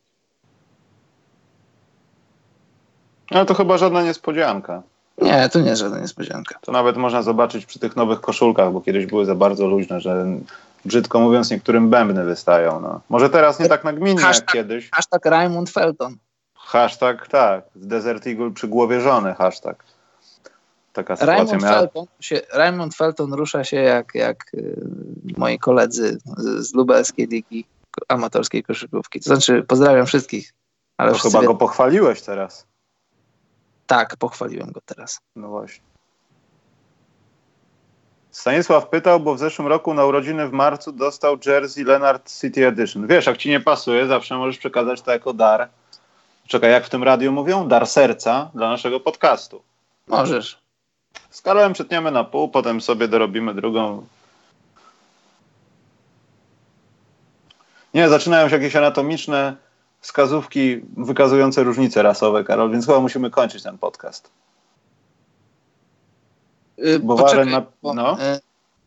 Ale 3.30 3.46
to 3.46 3.54
chyba 3.54 3.78
żadna 3.78 4.04
niespodzianka. 4.04 4.84
Nie, 5.22 5.50
to 5.50 5.60
nie 5.60 5.70
jest 5.70 5.82
żadna 5.82 6.00
niespodzianka. 6.00 6.60
To 6.62 6.72
nawet 6.72 6.98
można 6.98 7.22
zobaczyć 7.22 7.66
przy 7.66 7.80
tych 7.80 7.96
nowych 7.96 8.22
koszulkach, 8.22 8.74
bo 8.74 8.82
kiedyś 8.82 9.06
były 9.06 9.26
za 9.26 9.36
bardzo 9.36 9.68
luźne, 9.68 10.02
że 10.02 10.26
brzydko 10.86 11.20
mówiąc, 11.20 11.52
niektórym 11.52 11.90
bębny 11.90 12.24
wystają. 12.24 12.80
No. 12.80 13.02
Może 13.10 13.30
teraz 13.30 13.60
nie 13.60 13.70
tak 13.70 13.84
nagminnie 13.84 14.22
hashtag, 14.22 14.48
jak 14.48 14.54
kiedyś. 14.54 14.90
Hashtag 14.92 15.26
Raymond 15.26 15.70
Felton. 15.70 16.16
Hashtag, 16.56 17.28
tak. 17.28 17.66
Desert 17.76 18.28
Eagle 18.28 18.52
przy 18.52 18.68
głowie 18.68 19.02
żony, 19.02 19.34
hashtag. 19.34 19.84
Taka 20.94 21.16
sytuacja 21.16 21.44
Raymond 21.44 21.64
miała... 21.64 21.80
Felton, 21.80 22.06
się, 22.20 22.42
Raymond 22.54 22.96
Felton 22.96 23.34
rusza 23.34 23.64
się 23.64 23.78
jak, 23.78 24.16
jak 24.16 24.54
y, 24.54 24.82
moi 25.38 25.60
koledzy 25.60 26.18
z, 26.38 26.68
z 26.68 26.74
lubelskiej 26.74 27.28
ligi 27.28 27.66
amatorskiej 28.08 28.64
koszykówki. 28.64 29.20
To 29.20 29.26
znaczy, 29.26 29.64
pozdrawiam 29.68 30.06
wszystkich. 30.06 30.54
Ale 30.98 31.12
to 31.12 31.18
chyba 31.18 31.42
wie... 31.42 31.48
go 31.48 31.56
pochwaliłeś 31.56 32.22
teraz. 32.22 32.66
Tak, 33.88 34.18
pochwaliłem 34.18 34.72
go 34.72 34.82
teraz. 34.86 35.20
No 35.36 35.48
właśnie. 35.50 35.84
Stanisław 38.34 38.90
pytał, 38.90 39.20
bo 39.20 39.36
w 39.36 39.40
zeszłym 39.40 39.68
roku 39.68 39.94
na 39.94 40.06
urodziny 40.06 40.48
w 40.48 40.52
marcu 40.52 40.92
dostał 40.92 41.38
jersey 41.46 41.84
Leonard 41.84 42.40
City 42.42 42.68
Edition. 42.68 43.08
Wiesz, 43.08 43.26
jak 43.26 43.38
ci 43.38 43.50
nie 43.50 43.60
pasuje, 43.60 44.08
zawsze 44.08 44.38
możesz 44.38 44.58
przekazać 44.58 45.02
to 45.02 45.12
jako 45.12 45.34
dar. 45.34 45.70
Czekaj, 46.48 46.72
jak 46.72 46.86
w 46.86 46.90
tym 46.90 47.04
radiu 47.04 47.32
mówią? 47.32 47.68
Dar 47.68 47.88
serca 47.88 48.52
dla 48.56 48.70
naszego 48.70 49.00
podcastu. 49.00 49.62
Możesz. 50.08 50.58
Z 51.30 51.42
Karolem 51.42 51.74
przetniemy 51.74 52.12
na 52.12 52.24
pół, 52.24 52.50
potem 52.50 52.82
sobie 52.82 53.08
dorobimy 53.08 53.54
drugą. 53.54 54.06
Nie, 57.94 58.10
zaczynają 58.10 58.50
się 58.50 58.56
jakieś 58.56 58.76
anatomiczne 58.76 59.56
wskazówki 60.00 60.82
wykazujące 60.98 61.64
różnice 61.64 62.04
rasowe, 62.04 62.44
Karol, 62.44 62.72
więc 62.72 62.86
chyba 62.86 63.00
musimy 63.00 63.30
kończyć 63.30 63.64
ten 63.64 63.78
podcast. 63.78 64.32
Y, 66.86 67.00
bo 67.00 67.16
Poczekaj, 67.16 67.52
na, 67.52 67.66
no. 67.94 68.14
Y, 68.14 68.40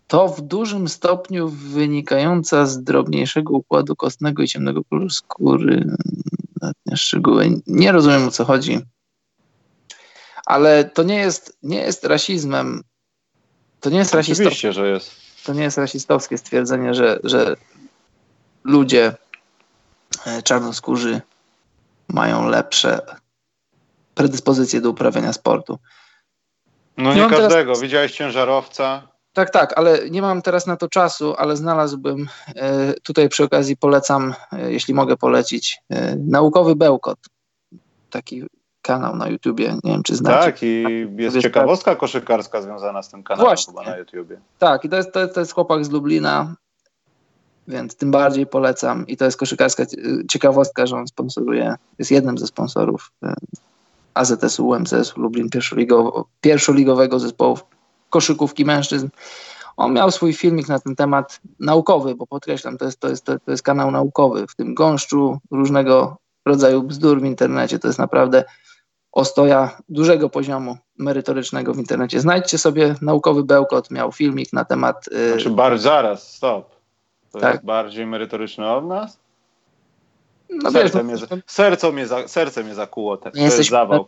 to 0.06 0.28
w 0.28 0.40
dużym 0.40 0.89
stopniu 0.89 1.48
wynikająca 1.48 2.66
z 2.66 2.82
drobniejszego 2.82 3.55
układu 3.55 3.97
kostnego 3.97 4.43
i 4.43 4.48
ciemnego 4.48 4.85
koloru 4.85 5.10
skóry. 5.10 5.97
Szczegóły. 6.94 7.60
Nie 7.66 7.93
rozumiem 7.93 8.28
o 8.28 8.31
co 8.31 8.44
chodzi. 8.44 8.81
Ale 10.47 10.85
to 10.85 11.02
nie 11.02 11.14
jest, 11.14 11.59
nie 11.62 11.81
jest 11.81 12.05
rasizmem. 12.05 12.82
To 13.81 13.90
nie 13.90 13.98
jest 13.98 14.14
rasistowskie. 14.14 14.47
Oczywiście, 14.47 14.73
że 14.73 14.89
jest. 14.89 15.10
To 15.44 15.52
nie 15.52 15.62
jest 15.62 15.78
rasistowskie 15.78 16.39
stwierdzenie, 16.39 16.94
że, 16.94 17.18
że 17.24 17.56
ludzie 18.64 19.14
e, 20.27 20.43
czarnoskórzy 20.43 21.20
mają 22.09 22.48
lepsze 22.48 23.01
predyspozycje 24.14 24.81
do 24.81 24.90
uprawiania 24.90 25.32
sportu. 25.32 25.78
No 26.97 27.14
nie, 27.14 27.23
nie 27.23 27.28
każdego. 27.28 27.48
Teraz... 27.48 27.81
Widziałeś 27.81 28.12
ciężarowca? 28.12 29.02
Tak, 29.36 29.51
tak, 29.51 29.78
ale 29.78 30.10
nie 30.10 30.23
mam 30.23 30.43
teraz 30.43 30.66
na 30.66 30.77
to 30.77 30.89
czasu, 30.89 31.35
ale 31.39 31.56
znalazłbym, 31.56 32.28
e, 32.56 32.94
tutaj 33.02 33.28
przy 33.28 33.44
okazji 33.44 33.77
polecam, 33.77 34.35
e, 34.52 34.73
jeśli 34.73 34.94
mogę 34.94 35.16
polecić, 35.16 35.78
e, 35.90 36.16
Naukowy 36.16 36.77
Bełkot. 36.77 37.18
Taki 38.10 38.43
kanał 38.82 39.16
na 39.16 39.28
YouTubie, 39.28 39.74
nie 39.85 39.93
wiem 39.93 40.02
czy 40.02 40.16
znacie. 40.16 40.44
Tak, 40.44 40.62
i 40.62 40.85
jest 41.16 41.40
ciekawostka 41.40 41.97
koszykarska 41.97 42.62
związana 42.62 43.02
z 43.02 43.09
tym 43.09 43.23
kanałem 43.23 43.48
Właśnie. 43.48 43.73
chyba 43.73 43.90
na 43.90 43.97
YouTubie. 43.97 44.40
Tak, 44.59 44.85
i 44.85 44.89
to 44.89 44.97
jest, 44.97 45.12
to, 45.12 45.28
to 45.28 45.40
jest 45.40 45.52
chłopak 45.52 45.85
z 45.85 45.90
Lublina, 45.90 46.55
więc 47.68 47.97
tym 47.97 48.10
bardziej 48.10 48.47
polecam. 48.47 49.06
I 49.06 49.16
to 49.16 49.24
jest 49.24 49.36
koszykarska 49.36 49.85
ciekawostka, 50.31 50.86
że 50.86 50.97
on 50.97 51.06
sponsoruje, 51.06 51.74
jest 51.98 52.10
jednym 52.10 52.39
ze 52.39 52.47
sponsorów 52.47 53.12
AZS-u, 54.17 54.69
UMCS-u 54.69 55.21
Lublin 55.21 55.51
pierwszoligowo, 55.51 56.29
pierwszoligowego 56.41 57.19
zespołu 57.19 57.59
koszykówki 58.11 58.65
mężczyzn. 58.65 59.09
On 59.77 59.93
miał 59.93 60.11
swój 60.11 60.33
filmik 60.33 60.69
na 60.69 60.79
ten 60.79 60.97
temat 60.97 61.41
naukowy, 61.61 62.15
bo 62.15 62.27
podkreślam, 62.27 62.79
to 62.79 62.85
jest, 62.85 63.01
to 63.01 63.09
jest, 63.09 63.25
to 63.25 63.51
jest 63.51 63.63
kanał 63.63 63.91
naukowy. 63.91 64.47
W 64.47 64.55
tym 64.55 64.75
gąszczu 64.75 65.39
różnego 65.51 66.17
rodzaju 66.47 66.83
bzdur 66.83 67.21
w 67.21 67.25
internecie 67.25 67.79
to 67.79 67.89
jest 67.89 67.99
naprawdę 67.99 68.45
ostoja 69.13 69.77
dużego 69.89 70.29
poziomu 70.31 70.77
merytorycznego 70.99 71.75
w 71.75 71.79
internecie. 71.79 72.21
Znajdźcie 72.21 72.59
sobie 72.59 72.95
naukowy 73.03 73.45
bełkot, 73.45 73.91
miał 73.91 74.13
filmik 74.13 74.53
na 74.53 74.65
temat. 74.65 75.09
Yy... 75.11 75.33
Znaczy, 75.33 75.51
bar, 75.51 75.79
zaraz, 75.79 76.33
stop. 76.33 76.77
To 77.33 77.39
tak? 77.39 77.53
jest 77.53 77.65
bardziej 77.65 78.07
merytoryczny 78.07 78.71
od 78.71 78.87
nas? 78.87 79.19
No 80.51 80.70
serce, 80.70 81.05
wiesz, 81.05 81.31
mnie, 81.31 81.43
serce, 81.47 81.93
mnie 81.93 82.06
za, 82.06 82.28
serce 82.28 82.64
mnie 82.64 82.74
zakuło. 82.74 83.16
Te, 83.16 83.31
my, 83.35 83.40
jesteśmy 83.40 83.70
zawał, 83.70 84.06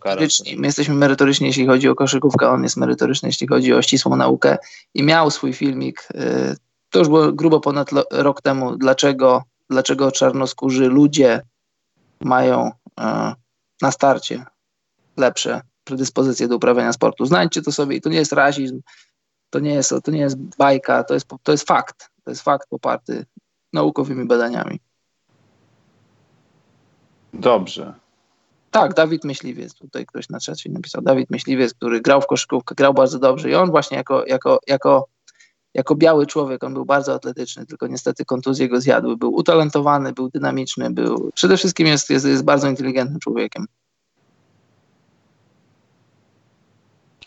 my 0.56 0.66
jesteśmy 0.66 0.94
merytoryczni, 0.94 1.47
jeśli 1.47 1.66
chodzi 1.66 1.89
o 1.89 1.94
koszykówkę, 1.94 2.48
on 2.48 2.62
jest 2.62 2.77
merytoryczny, 2.77 3.28
jeśli 3.28 3.47
chodzi 3.47 3.74
o 3.74 3.82
ścisłą 3.82 4.16
naukę 4.16 4.59
i 4.94 5.02
miał 5.02 5.31
swój 5.31 5.52
filmik, 5.52 6.09
y, 6.15 6.56
to 6.90 6.98
już 6.98 7.09
było 7.09 7.32
grubo 7.32 7.60
ponad 7.60 7.90
rok 8.10 8.43
temu, 8.43 8.77
dlaczego, 8.77 9.43
dlaczego 9.70 10.12
czarnoskórzy 10.12 10.89
ludzie 10.89 11.43
mają 12.20 12.66
y, 12.69 12.73
na 13.82 13.90
starcie 13.90 14.44
lepsze 15.16 15.60
predyspozycje 15.85 16.48
do 16.48 16.56
uprawiania 16.56 16.93
sportu. 16.93 17.27
Znajdźcie 17.27 17.62
to 17.62 17.73
sobie 17.73 17.97
i 17.97 18.01
to 18.01 18.09
nie 18.09 18.19
jest 18.19 18.32
rasizm, 18.32 18.81
to 19.51 19.59
nie 19.59 19.74
jest, 19.74 19.94
to 20.05 20.10
nie 20.10 20.20
jest 20.20 20.36
bajka, 20.59 21.05
to 21.05 21.15
jest, 21.15 21.27
to 21.43 21.52
jest 21.52 21.66
fakt. 21.66 22.10
To 22.24 22.31
jest 22.31 22.43
fakt 22.43 22.69
poparty 22.69 23.27
naukowymi 23.73 24.24
badaniami. 24.24 24.81
Dobrze. 27.39 27.94
Tak, 28.70 28.94
Dawid 28.94 29.24
Myśliwiec, 29.24 29.74
tutaj 29.74 30.06
ktoś 30.06 30.28
na 30.28 30.40
czacie 30.40 30.70
napisał, 30.70 31.02
Dawid 31.02 31.31
Myśliwiec, 31.31 31.74
który 31.74 32.01
grał 32.01 32.20
w 32.20 32.27
koszykówkę, 32.27 32.74
grał 32.74 32.94
bardzo 32.94 33.19
dobrze 33.19 33.51
i 33.51 33.55
on 33.55 33.70
właśnie 33.70 33.97
jako, 33.97 34.27
jako, 34.27 34.60
jako, 34.66 35.06
jako 35.74 35.94
biały 35.94 36.27
człowiek, 36.27 36.65
on 36.65 36.74
był 36.74 36.85
bardzo 36.85 37.15
atletyczny, 37.15 37.66
tylko 37.66 37.86
niestety 37.86 38.24
kontuzje 38.24 38.69
go 38.69 38.81
zjadły. 38.81 39.16
Był 39.16 39.35
utalentowany, 39.35 40.12
był 40.12 40.28
dynamiczny, 40.28 40.90
był 40.90 41.31
przede 41.35 41.56
wszystkim 41.56 41.86
jest, 41.86 42.10
jest, 42.10 42.27
jest 42.27 42.44
bardzo 42.44 42.69
inteligentnym 42.69 43.20
człowiekiem. 43.20 43.66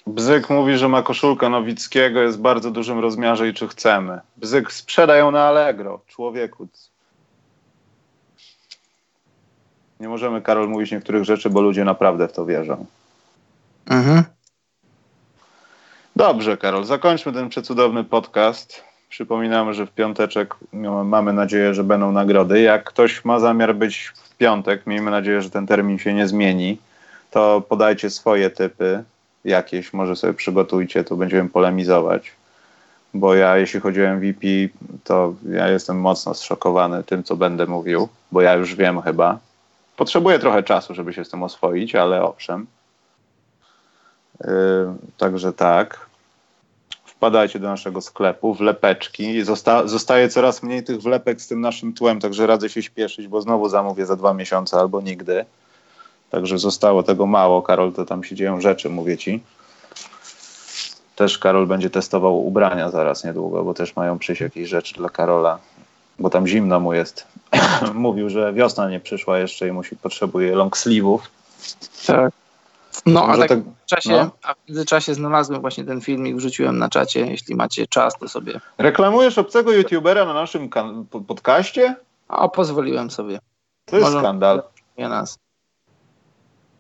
Bzyk 0.08 0.50
mówi, 0.50 0.78
że 0.78 0.90
ma 0.90 1.02
koszulkę 1.02 1.50
Nowickiego, 1.50 2.22
jest 2.22 2.38
w 2.38 2.42
bardzo 2.42 2.72
dużym 2.72 3.00
rozmiarze 3.00 3.50
i 3.50 3.54
czy 3.54 3.68
chcemy. 3.68 4.20
Bzyk 4.38 4.74
sprzeda 4.74 5.16
ją 5.16 5.32
na 5.32 5.44
Allegro. 5.44 6.02
Człowieku. 6.08 6.68
Nie 10.02 10.10
możemy, 10.10 10.42
Karol, 10.42 10.70
mówić 10.70 10.92
niektórych 10.92 11.24
rzeczy, 11.24 11.50
bo 11.50 11.62
ludzie 11.62 11.84
naprawdę 11.86 12.28
w 12.28 12.34
to 12.34 12.46
wierzą. 12.46 12.86
Mhm. 13.90 14.24
Dobrze, 16.16 16.58
Karol, 16.58 16.84
zakończmy 16.84 17.34
ten 17.34 17.50
przecudowny 17.50 18.04
podcast. 18.04 18.84
Przypominamy, 19.10 19.74
że 19.74 19.86
w 19.86 19.92
piąteczek 19.92 20.56
mamy 21.04 21.34
nadzieję, 21.34 21.74
że 21.74 21.84
będą 21.84 22.12
nagrody. 22.12 22.62
Jak 22.62 22.84
ktoś 22.84 23.26
ma 23.26 23.40
zamiar 23.40 23.76
być 23.76 24.14
w 24.24 24.38
piątek, 24.38 24.88
miejmy 24.88 25.12
nadzieję, 25.12 25.42
że 25.42 25.50
ten 25.50 25.68
termin 25.68 26.00
się 26.00 26.14
nie 26.14 26.28
zmieni, 26.28 26.78
to 27.32 27.62
podajcie 27.70 28.10
swoje 28.10 28.50
typy 28.50 29.04
jakieś, 29.46 29.94
może 29.94 30.16
sobie 30.16 30.34
przygotujcie, 30.34 31.04
to 31.04 31.16
będziemy 31.16 31.50
polemizować. 31.50 32.32
Bo 33.14 33.36
ja, 33.36 33.58
jeśli 33.58 33.80
chodzi 33.80 34.06
o 34.06 34.16
MVP, 34.16 34.48
to 35.04 35.34
ja 35.50 35.68
jestem 35.68 36.00
mocno 36.00 36.34
zszokowany 36.34 37.04
tym, 37.04 37.24
co 37.24 37.36
będę 37.36 37.66
mówił, 37.66 38.08
bo 38.32 38.42
ja 38.42 38.54
już 38.54 38.76
wiem 38.76 39.02
chyba. 39.02 39.40
Potrzebuję 40.02 40.40
trochę 40.40 40.64
czasu, 40.64 40.94
żeby 40.94 41.14
się 41.14 41.26
z 41.26 41.30
tym 41.30 41.44
oswoić, 41.44 41.96
ale 41.96 42.24
owszem. 42.24 42.68
Yy, 44.40 44.48
także 45.18 45.54
tak. 45.54 46.10
Wpadajcie 47.06 47.60
do 47.60 47.68
naszego 47.68 48.02
sklepu, 48.02 48.54
wlepeczki. 48.54 49.44
Zosta 49.44 49.88
zostaje 49.88 50.30
coraz 50.30 50.64
mniej 50.64 50.84
tych 50.84 51.02
wlepek 51.02 51.42
z 51.42 51.48
tym 51.48 51.62
naszym 51.62 51.94
tłem, 51.94 52.20
także 52.20 52.48
radzę 52.48 52.70
się 52.70 52.84
śpieszyć, 52.84 53.28
bo 53.28 53.42
znowu 53.42 53.70
zamówię 53.70 54.06
za 54.06 54.16
dwa 54.16 54.34
miesiące 54.34 54.78
albo 54.78 55.02
nigdy. 55.02 55.46
Także 56.30 56.58
zostało 56.58 57.04
tego 57.04 57.26
mało. 57.26 57.62
Karol, 57.62 57.94
to 57.94 58.06
tam 58.06 58.24
się 58.24 58.36
dzieją 58.36 58.62
rzeczy, 58.62 58.90
mówię 58.90 59.18
ci. 59.18 59.44
Też 61.16 61.38
Karol 61.38 61.68
będzie 61.68 61.90
testował 61.90 62.48
ubrania 62.48 62.90
zaraz 62.90 63.24
niedługo, 63.24 63.64
bo 63.64 63.74
też 63.74 63.96
mają 63.96 64.20
przyjść 64.20 64.42
jakieś 64.42 64.70
rzeczy 64.70 64.94
dla 64.94 65.10
Karola, 65.10 65.60
bo 66.22 66.30
tam 66.30 66.48
zimno 66.48 66.80
mu 66.80 66.94
jest. 66.94 67.28
Mówił, 67.94 68.30
że 68.30 68.54
wiosna 68.54 68.90
nie 68.90 69.00
przyszła 69.00 69.40
jeszcze 69.40 69.68
i 69.68 69.72
musi 69.72 69.96
potrzebuje 69.96 70.56
long 70.56 70.78
sleeve'ów. 70.78 71.20
Tak. 72.08 72.34
No, 73.06 73.28
a, 73.28 73.38
tak 73.38 73.50
tak, 73.50 73.60
w 73.60 73.86
czasie, 73.86 74.12
no. 74.12 74.32
a 74.44 74.54
w 74.54 74.58
międzyczasie 74.68 75.14
znalazłem 75.14 75.62
właśnie 75.62 75.84
ten 75.84 76.02
filmik, 76.02 76.36
wrzuciłem 76.36 76.78
na 76.78 76.90
czacie. 76.90 77.20
Jeśli 77.20 77.56
macie 77.56 77.88
czas, 77.88 78.14
to 78.20 78.30
sobie. 78.30 78.60
Reklamujesz 78.78 79.38
obcego 79.38 79.72
youtubera 79.72 80.26
na 80.26 80.34
naszym 80.34 80.70
podcaście? 81.28 81.96
A 82.28 82.50
pozwoliłem 82.50 83.12
sobie. 83.12 83.40
To 83.86 83.96
jest 83.96 84.08
Może 84.08 84.20
skandal. 84.20 84.64
Nie 84.98 85.10
nas. 85.10 85.40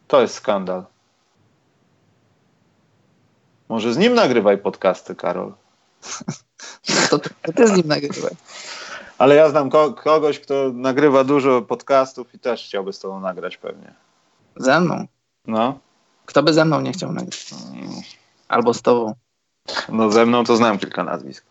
To 0.07 0.22
jest 0.22 0.34
skandal. 0.34 0.84
Może 3.69 3.93
z 3.93 3.97
nim 3.97 4.13
nagrywaj 4.13 4.57
podcasty, 4.57 5.15
Karol. 5.15 5.53
to, 7.09 7.19
to, 7.19 7.30
ty 7.55 7.68
z 7.68 7.72
nim 7.72 7.88
nagrywaj. 7.88 8.31
Ale 9.22 9.35
ja 9.35 9.49
znam 9.49 9.69
ko 9.69 9.93
kogoś, 9.93 10.39
kto 10.39 10.72
nagrywa 10.73 11.23
dużo 11.23 11.61
podcastów 11.61 12.35
i 12.35 12.39
też 12.39 12.65
chciałby 12.65 12.93
z 12.93 12.99
tobą 12.99 13.19
nagrać 13.19 13.57
pewnie. 13.57 13.93
Ze 14.56 14.80
mną? 14.80 15.06
No. 15.48 15.80
Kto 16.26 16.43
by 16.43 16.53
ze 16.53 16.65
mną 16.65 16.81
nie 16.81 16.91
chciał 16.91 17.11
nagrać? 17.11 17.49
Albo 18.48 18.73
z 18.73 18.81
tobą. 18.81 19.14
No 19.89 20.11
ze 20.11 20.26
mną 20.26 20.43
to 20.43 20.56
znam 20.56 20.80
kilka 20.80 21.03
nazwisk. 21.03 21.45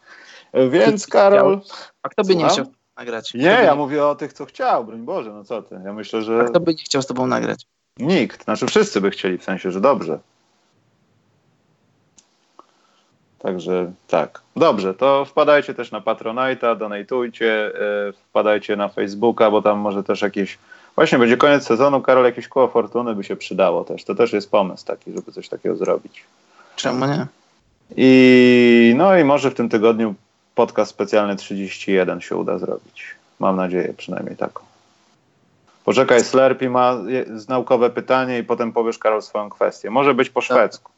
Więc 0.70 1.06
Karol... 1.06 1.60
A 2.02 2.08
kto 2.08 2.24
by 2.24 2.36
nie 2.36 2.48
chciał 2.48 2.66
nagrać? 2.96 3.34
nie, 3.34 3.42
ja 3.42 3.70
nie... 3.70 3.74
mówię 3.74 4.06
o 4.06 4.14
tych, 4.14 4.32
co 4.32 4.44
chciał, 4.44 4.84
broń 4.84 5.00
Boże, 5.00 5.32
no 5.32 5.44
co 5.44 5.62
ty. 5.62 5.80
Ja 5.84 5.92
myślę, 5.92 6.22
że... 6.22 6.40
A 6.40 6.44
kto 6.44 6.60
by 6.60 6.74
nie 6.74 6.84
chciał 6.84 7.02
z 7.02 7.06
tobą 7.06 7.26
nagrać? 7.26 7.66
Nikt. 7.96 8.44
Znaczy 8.44 8.66
wszyscy 8.66 9.00
by 9.00 9.10
chcieli, 9.10 9.38
w 9.38 9.44
sensie, 9.44 9.70
że 9.70 9.80
dobrze. 9.80 10.18
Także 13.42 13.92
tak. 14.08 14.40
Dobrze, 14.56 14.94
to 14.94 15.24
wpadajcie 15.24 15.74
też 15.74 15.90
na 15.90 16.00
Patronite'a, 16.00 16.78
donatujcie, 16.78 17.72
yy, 18.06 18.12
wpadajcie 18.12 18.76
na 18.76 18.88
Facebooka, 18.88 19.50
bo 19.50 19.62
tam 19.62 19.78
może 19.78 20.02
też 20.02 20.22
jakieś... 20.22 20.58
Właśnie 20.94 21.18
będzie 21.18 21.36
koniec 21.36 21.66
sezonu, 21.66 22.00
Karol, 22.00 22.24
jakieś 22.24 22.48
koło 22.48 22.68
fortuny 22.68 23.14
by 23.14 23.24
się 23.24 23.36
przydało 23.36 23.84
też. 23.84 24.04
To 24.04 24.14
też 24.14 24.32
jest 24.32 24.50
pomysł 24.50 24.86
taki, 24.86 25.12
żeby 25.12 25.32
coś 25.32 25.48
takiego 25.48 25.76
zrobić. 25.76 26.24
Czemu 26.76 27.06
nie? 27.06 27.26
I 27.96 28.94
no 28.96 29.18
i 29.18 29.24
może 29.24 29.50
w 29.50 29.54
tym 29.54 29.68
tygodniu 29.68 30.14
podcast 30.54 30.90
specjalny 30.90 31.36
31 31.36 32.20
się 32.20 32.36
uda 32.36 32.58
zrobić. 32.58 33.04
Mam 33.38 33.56
nadzieję 33.56 33.94
przynajmniej 33.96 34.36
taką. 34.36 34.64
Poczekaj, 35.84 36.24
Slurpy 36.24 36.70
ma 36.70 36.96
naukowe 37.48 37.90
pytanie 37.90 38.38
i 38.38 38.44
potem 38.44 38.72
powiesz, 38.72 38.98
Karol, 38.98 39.22
swoją 39.22 39.50
kwestię. 39.50 39.90
Może 39.90 40.14
być 40.14 40.30
po 40.30 40.40
szwedzku. 40.40 40.92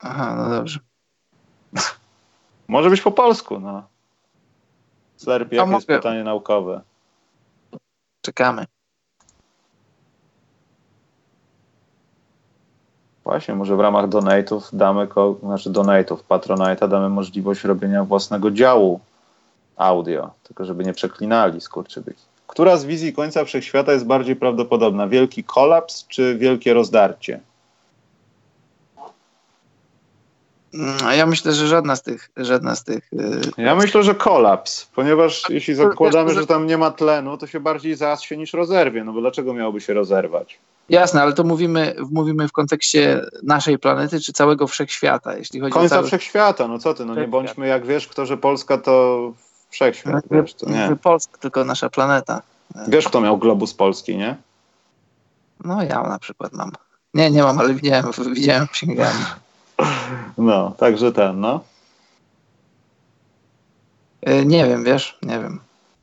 Aha, 0.00 0.34
no 0.36 0.56
dobrze. 0.56 0.78
Może 2.68 2.90
być 2.90 3.00
po 3.00 3.10
polsku, 3.10 3.60
no. 3.60 3.82
Slurpy, 5.16 5.56
jakie 5.56 5.72
jest 5.72 5.86
pytanie 5.86 6.24
naukowe? 6.24 6.80
Czekamy. 8.22 8.66
Właśnie, 13.24 13.54
może 13.54 13.76
w 13.76 13.80
ramach 13.80 14.08
donate'ów 14.08 14.60
damy, 14.72 15.08
znaczy 15.42 15.70
donate'ów, 15.70 16.16
Patronite'a 16.28 16.88
damy 16.88 17.08
możliwość 17.08 17.64
robienia 17.64 18.04
własnego 18.04 18.50
działu 18.50 19.00
audio, 19.76 20.30
tylko 20.42 20.64
żeby 20.64 20.84
nie 20.84 20.92
przeklinali 20.92 21.60
skurczybyki. 21.60 22.22
Która 22.46 22.76
z 22.76 22.84
wizji 22.84 23.12
końca 23.12 23.44
wszechświata 23.44 23.92
jest 23.92 24.06
bardziej 24.06 24.36
prawdopodobna? 24.36 25.08
Wielki 25.08 25.44
kolaps 25.44 26.06
czy 26.06 26.38
wielkie 26.38 26.74
rozdarcie? 26.74 27.40
Mm, 30.74 30.96
ja 31.16 31.26
myślę, 31.26 31.52
że 31.52 31.66
żadna 31.66 31.96
z 31.96 32.02
tych. 32.02 32.30
Żadna 32.36 32.76
z 32.76 32.84
tych 32.84 33.08
yy... 33.12 33.40
Ja 33.56 33.74
myślę, 33.74 34.02
że 34.02 34.14
kolaps, 34.14 34.86
ponieważ 34.94 35.42
jeśli 35.48 35.74
zakładamy, 35.74 36.34
że 36.34 36.46
tam 36.46 36.66
nie 36.66 36.78
ma 36.78 36.90
tlenu, 36.90 37.38
to 37.38 37.46
się 37.46 37.60
bardziej 37.60 37.94
zasie 37.94 38.36
niż 38.36 38.52
rozerwie. 38.52 39.04
No 39.04 39.12
bo 39.12 39.20
dlaczego 39.20 39.54
miałoby 39.54 39.80
się 39.80 39.94
rozerwać? 39.94 40.58
Jasne, 40.88 41.22
ale 41.22 41.32
to 41.32 41.44
mówimy, 41.44 41.94
mówimy 42.10 42.48
w 42.48 42.52
kontekście 42.52 43.20
naszej 43.42 43.78
planety 43.78 44.20
czy 44.20 44.32
całego 44.32 44.66
wszechświata. 44.66 45.36
Jeśli 45.36 45.60
chodzi 45.60 45.72
Końca 45.72 45.94
o 45.94 45.98
cały... 45.98 46.06
wszechświata, 46.06 46.68
no 46.68 46.78
co 46.78 46.94
ty, 46.94 47.04
no 47.04 47.14
nie 47.14 47.28
bądźmy 47.28 47.66
jak 47.66 47.86
wiesz, 47.86 48.08
kto, 48.08 48.26
że 48.26 48.36
Polska 48.36 48.78
to 48.78 49.32
Wszechświat, 49.70 50.24
no, 50.30 50.42
wiesz, 50.42 50.54
to 50.54 50.70
nie. 50.70 50.96
Polska, 51.02 51.38
tylko 51.38 51.64
nasza 51.64 51.90
planeta. 51.90 52.42
Wiesz, 52.88 53.08
kto 53.08 53.20
miał 53.20 53.38
globus 53.38 53.74
polski, 53.74 54.16
nie? 54.16 54.36
No 55.64 55.82
ja 55.82 56.02
na 56.02 56.18
przykład 56.18 56.52
mam. 56.52 56.72
Nie, 57.14 57.30
nie 57.30 57.42
mam, 57.42 57.58
ale 57.58 57.74
widziałem, 57.74 58.06
widziałem 58.32 58.68
księgami. 58.72 59.24
No, 60.38 60.74
także 60.78 61.12
ten, 61.12 61.40
no. 61.40 61.60
Y, 64.28 64.46
nie 64.46 64.66
wiem, 64.66 64.84
wiesz, 64.84 65.18
nie 65.22 65.40
wiem. 65.40 65.60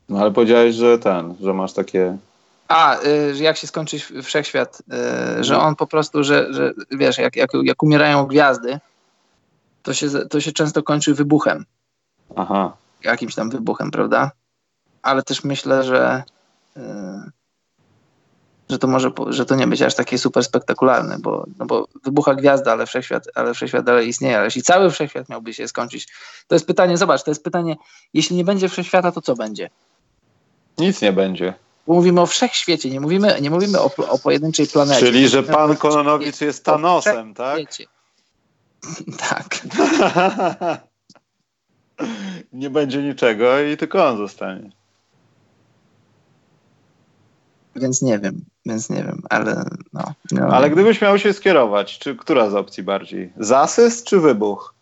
No 0.08 0.18
ale 0.20 0.30
powiedziałeś, 0.30 0.74
że 0.74 0.98
ten, 0.98 1.34
że 1.40 1.54
masz 1.54 1.72
takie... 1.72 2.16
A, 2.68 2.98
y, 3.04 3.34
że 3.34 3.44
jak 3.44 3.56
się 3.56 3.66
skończy 3.66 3.98
wszechświat, 4.22 4.82
y, 5.40 5.44
że 5.44 5.58
on 5.58 5.76
po 5.76 5.86
prostu, 5.86 6.24
że, 6.24 6.54
że 6.54 6.72
wiesz, 6.90 7.18
jak, 7.18 7.36
jak, 7.36 7.50
jak 7.62 7.82
umierają 7.82 8.26
gwiazdy, 8.26 8.78
to 9.82 9.94
się, 9.94 10.10
to 10.10 10.40
się 10.40 10.52
często 10.52 10.82
kończy 10.82 11.14
wybuchem. 11.14 11.64
Aha 12.36 12.72
jakimś 13.06 13.34
tam 13.34 13.50
wybuchem, 13.50 13.90
prawda? 13.90 14.30
Ale 15.02 15.22
też 15.22 15.44
myślę, 15.44 15.84
że, 15.84 16.22
yy, 16.76 16.82
że 18.70 18.78
to 18.78 18.86
może, 18.86 19.10
że 19.26 19.46
to 19.46 19.54
nie 19.54 19.66
być 19.66 19.82
aż 19.82 19.94
takie 19.94 20.18
super 20.18 20.44
spektakularne, 20.44 21.18
bo, 21.18 21.46
no 21.58 21.66
bo 21.66 21.88
wybucha 22.04 22.34
gwiazda, 22.34 22.72
ale 22.72 22.86
wszechświat, 22.86 23.24
ale 23.34 23.54
wszechświat 23.54 23.84
dalej 23.84 24.08
istnieje. 24.08 24.36
Ale 24.36 24.44
jeśli 24.44 24.62
cały 24.62 24.90
wszechświat 24.90 25.28
miałby 25.28 25.54
się 25.54 25.68
skończyć, 25.68 26.08
to 26.46 26.54
jest 26.54 26.66
pytanie, 26.66 26.96
zobacz, 26.96 27.22
to 27.22 27.30
jest 27.30 27.44
pytanie, 27.44 27.76
jeśli 28.14 28.36
nie 28.36 28.44
będzie 28.44 28.68
wszechświata, 28.68 29.12
to 29.12 29.22
co 29.22 29.34
będzie? 29.34 29.70
Nic 30.78 31.02
nie 31.02 31.12
będzie. 31.12 31.54
Mówimy 31.86 32.20
o 32.20 32.26
wszechświecie, 32.26 32.90
nie 32.90 33.00
mówimy, 33.00 33.38
nie 33.40 33.50
mówimy 33.50 33.80
o, 33.80 33.90
o 34.08 34.18
pojedynczej 34.18 34.66
planecie. 34.66 35.06
Czyli, 35.06 35.28
że 35.28 35.42
pan 35.42 35.76
Kononowicz 35.76 36.40
jest 36.40 36.64
Thanosem, 36.64 37.34
tak? 37.34 37.60
Tak. 39.28 39.60
nie 42.52 42.70
będzie 42.70 43.02
niczego 43.02 43.60
i 43.60 43.76
tylko 43.76 44.08
on 44.08 44.16
zostanie. 44.16 44.70
Więc 47.76 48.02
nie 48.02 48.18
wiem, 48.18 48.44
więc 48.66 48.90
nie 48.90 49.04
wiem, 49.04 49.22
ale 49.30 49.64
no. 49.92 50.14
no. 50.32 50.46
Ale 50.46 50.70
gdybyś 50.70 51.00
miał 51.00 51.18
się 51.18 51.32
skierować, 51.32 51.98
czy 51.98 52.16
która 52.16 52.50
z 52.50 52.54
opcji 52.54 52.82
bardziej? 52.82 53.32
Zasyst 53.36 54.06
czy 54.06 54.20
wybuch? 54.20 54.74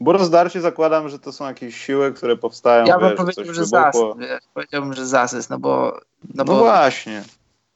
Bo 0.00 0.12
rozdarcie 0.12 0.60
zakładam, 0.60 1.08
że 1.08 1.18
to 1.18 1.32
są 1.32 1.46
jakieś 1.46 1.76
siły, 1.76 2.12
które 2.12 2.36
powstają. 2.36 2.86
Ja 2.86 2.98
bym 2.98 3.16
powiedział, 3.16 3.54
że 3.54 3.66
zasyst. 3.66 4.04
Powiedziałbym, 4.54 4.92
że 4.94 5.06
zasyst, 5.06 5.50
no 5.50 5.58
bo. 5.58 6.00
No, 6.24 6.30
no 6.34 6.44
bo 6.44 6.58
właśnie. 6.58 7.22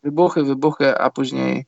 Wybuchy, 0.02 0.44
wybuchy, 0.44 0.98
a 0.98 1.10
później. 1.10 1.66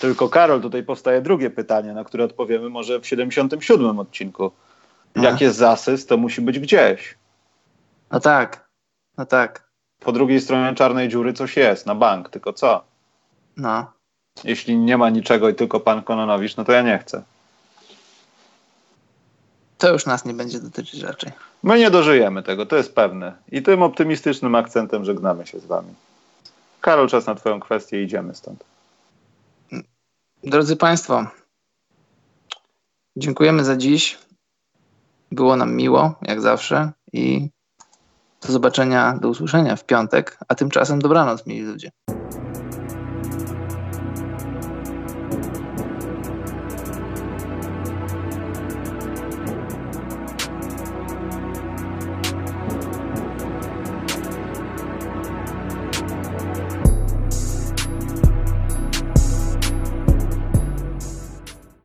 Tylko 0.00 0.28
Karol, 0.28 0.60
tutaj 0.60 0.82
powstaje 0.82 1.22
drugie 1.22 1.50
pytanie, 1.50 1.92
na 1.92 2.04
które 2.04 2.24
odpowiemy 2.24 2.68
może 2.68 3.00
w 3.00 3.06
77 3.06 3.98
odcinku. 3.98 4.50
No. 5.16 5.22
Jak 5.22 5.40
jest 5.40 5.56
zasyst, 5.56 6.08
to 6.08 6.16
musi 6.16 6.40
być 6.40 6.58
gdzieś. 6.58 7.18
No 8.10 8.20
tak, 8.20 8.68
no 9.18 9.26
tak. 9.26 9.65
Po 10.00 10.12
drugiej 10.12 10.40
stronie 10.40 10.74
czarnej 10.74 11.08
dziury 11.08 11.32
coś 11.32 11.56
jest, 11.56 11.86
na 11.86 11.94
bank, 11.94 12.28
tylko 12.28 12.52
co? 12.52 12.84
No. 13.56 13.92
Jeśli 14.44 14.78
nie 14.78 14.96
ma 14.96 15.10
niczego 15.10 15.48
i 15.48 15.54
tylko 15.54 15.80
pan 15.80 16.02
Kononowicz, 16.02 16.56
no 16.56 16.64
to 16.64 16.72
ja 16.72 16.82
nie 16.82 16.98
chcę. 16.98 17.22
To 19.78 19.92
już 19.92 20.06
nas 20.06 20.24
nie 20.24 20.34
będzie 20.34 20.60
dotyczyć 20.60 21.02
raczej. 21.02 21.32
My 21.62 21.78
nie 21.78 21.90
dożyjemy 21.90 22.42
tego, 22.42 22.66
to 22.66 22.76
jest 22.76 22.94
pewne. 22.94 23.34
I 23.52 23.62
tym 23.62 23.82
optymistycznym 23.82 24.54
akcentem 24.54 25.04
żegnamy 25.04 25.46
się 25.46 25.60
z 25.60 25.66
wami. 25.66 25.94
Karol, 26.80 27.08
czas 27.08 27.26
na 27.26 27.34
twoją 27.34 27.60
kwestię, 27.60 28.02
idziemy 28.02 28.34
stąd. 28.34 28.64
Drodzy 30.44 30.76
Państwo, 30.76 31.26
dziękujemy 33.16 33.64
za 33.64 33.76
dziś. 33.76 34.18
Było 35.32 35.56
nam 35.56 35.74
miło, 35.74 36.14
jak 36.22 36.40
zawsze 36.40 36.92
i 37.12 37.48
do 38.46 38.52
zobaczenia, 38.52 39.18
do 39.20 39.28
usłyszenia 39.28 39.76
w 39.76 39.84
piątek, 39.84 40.38
a 40.48 40.54
tymczasem 40.54 40.98
dobranoc, 40.98 41.46
mili 41.46 41.62
ludzie. 41.62 41.90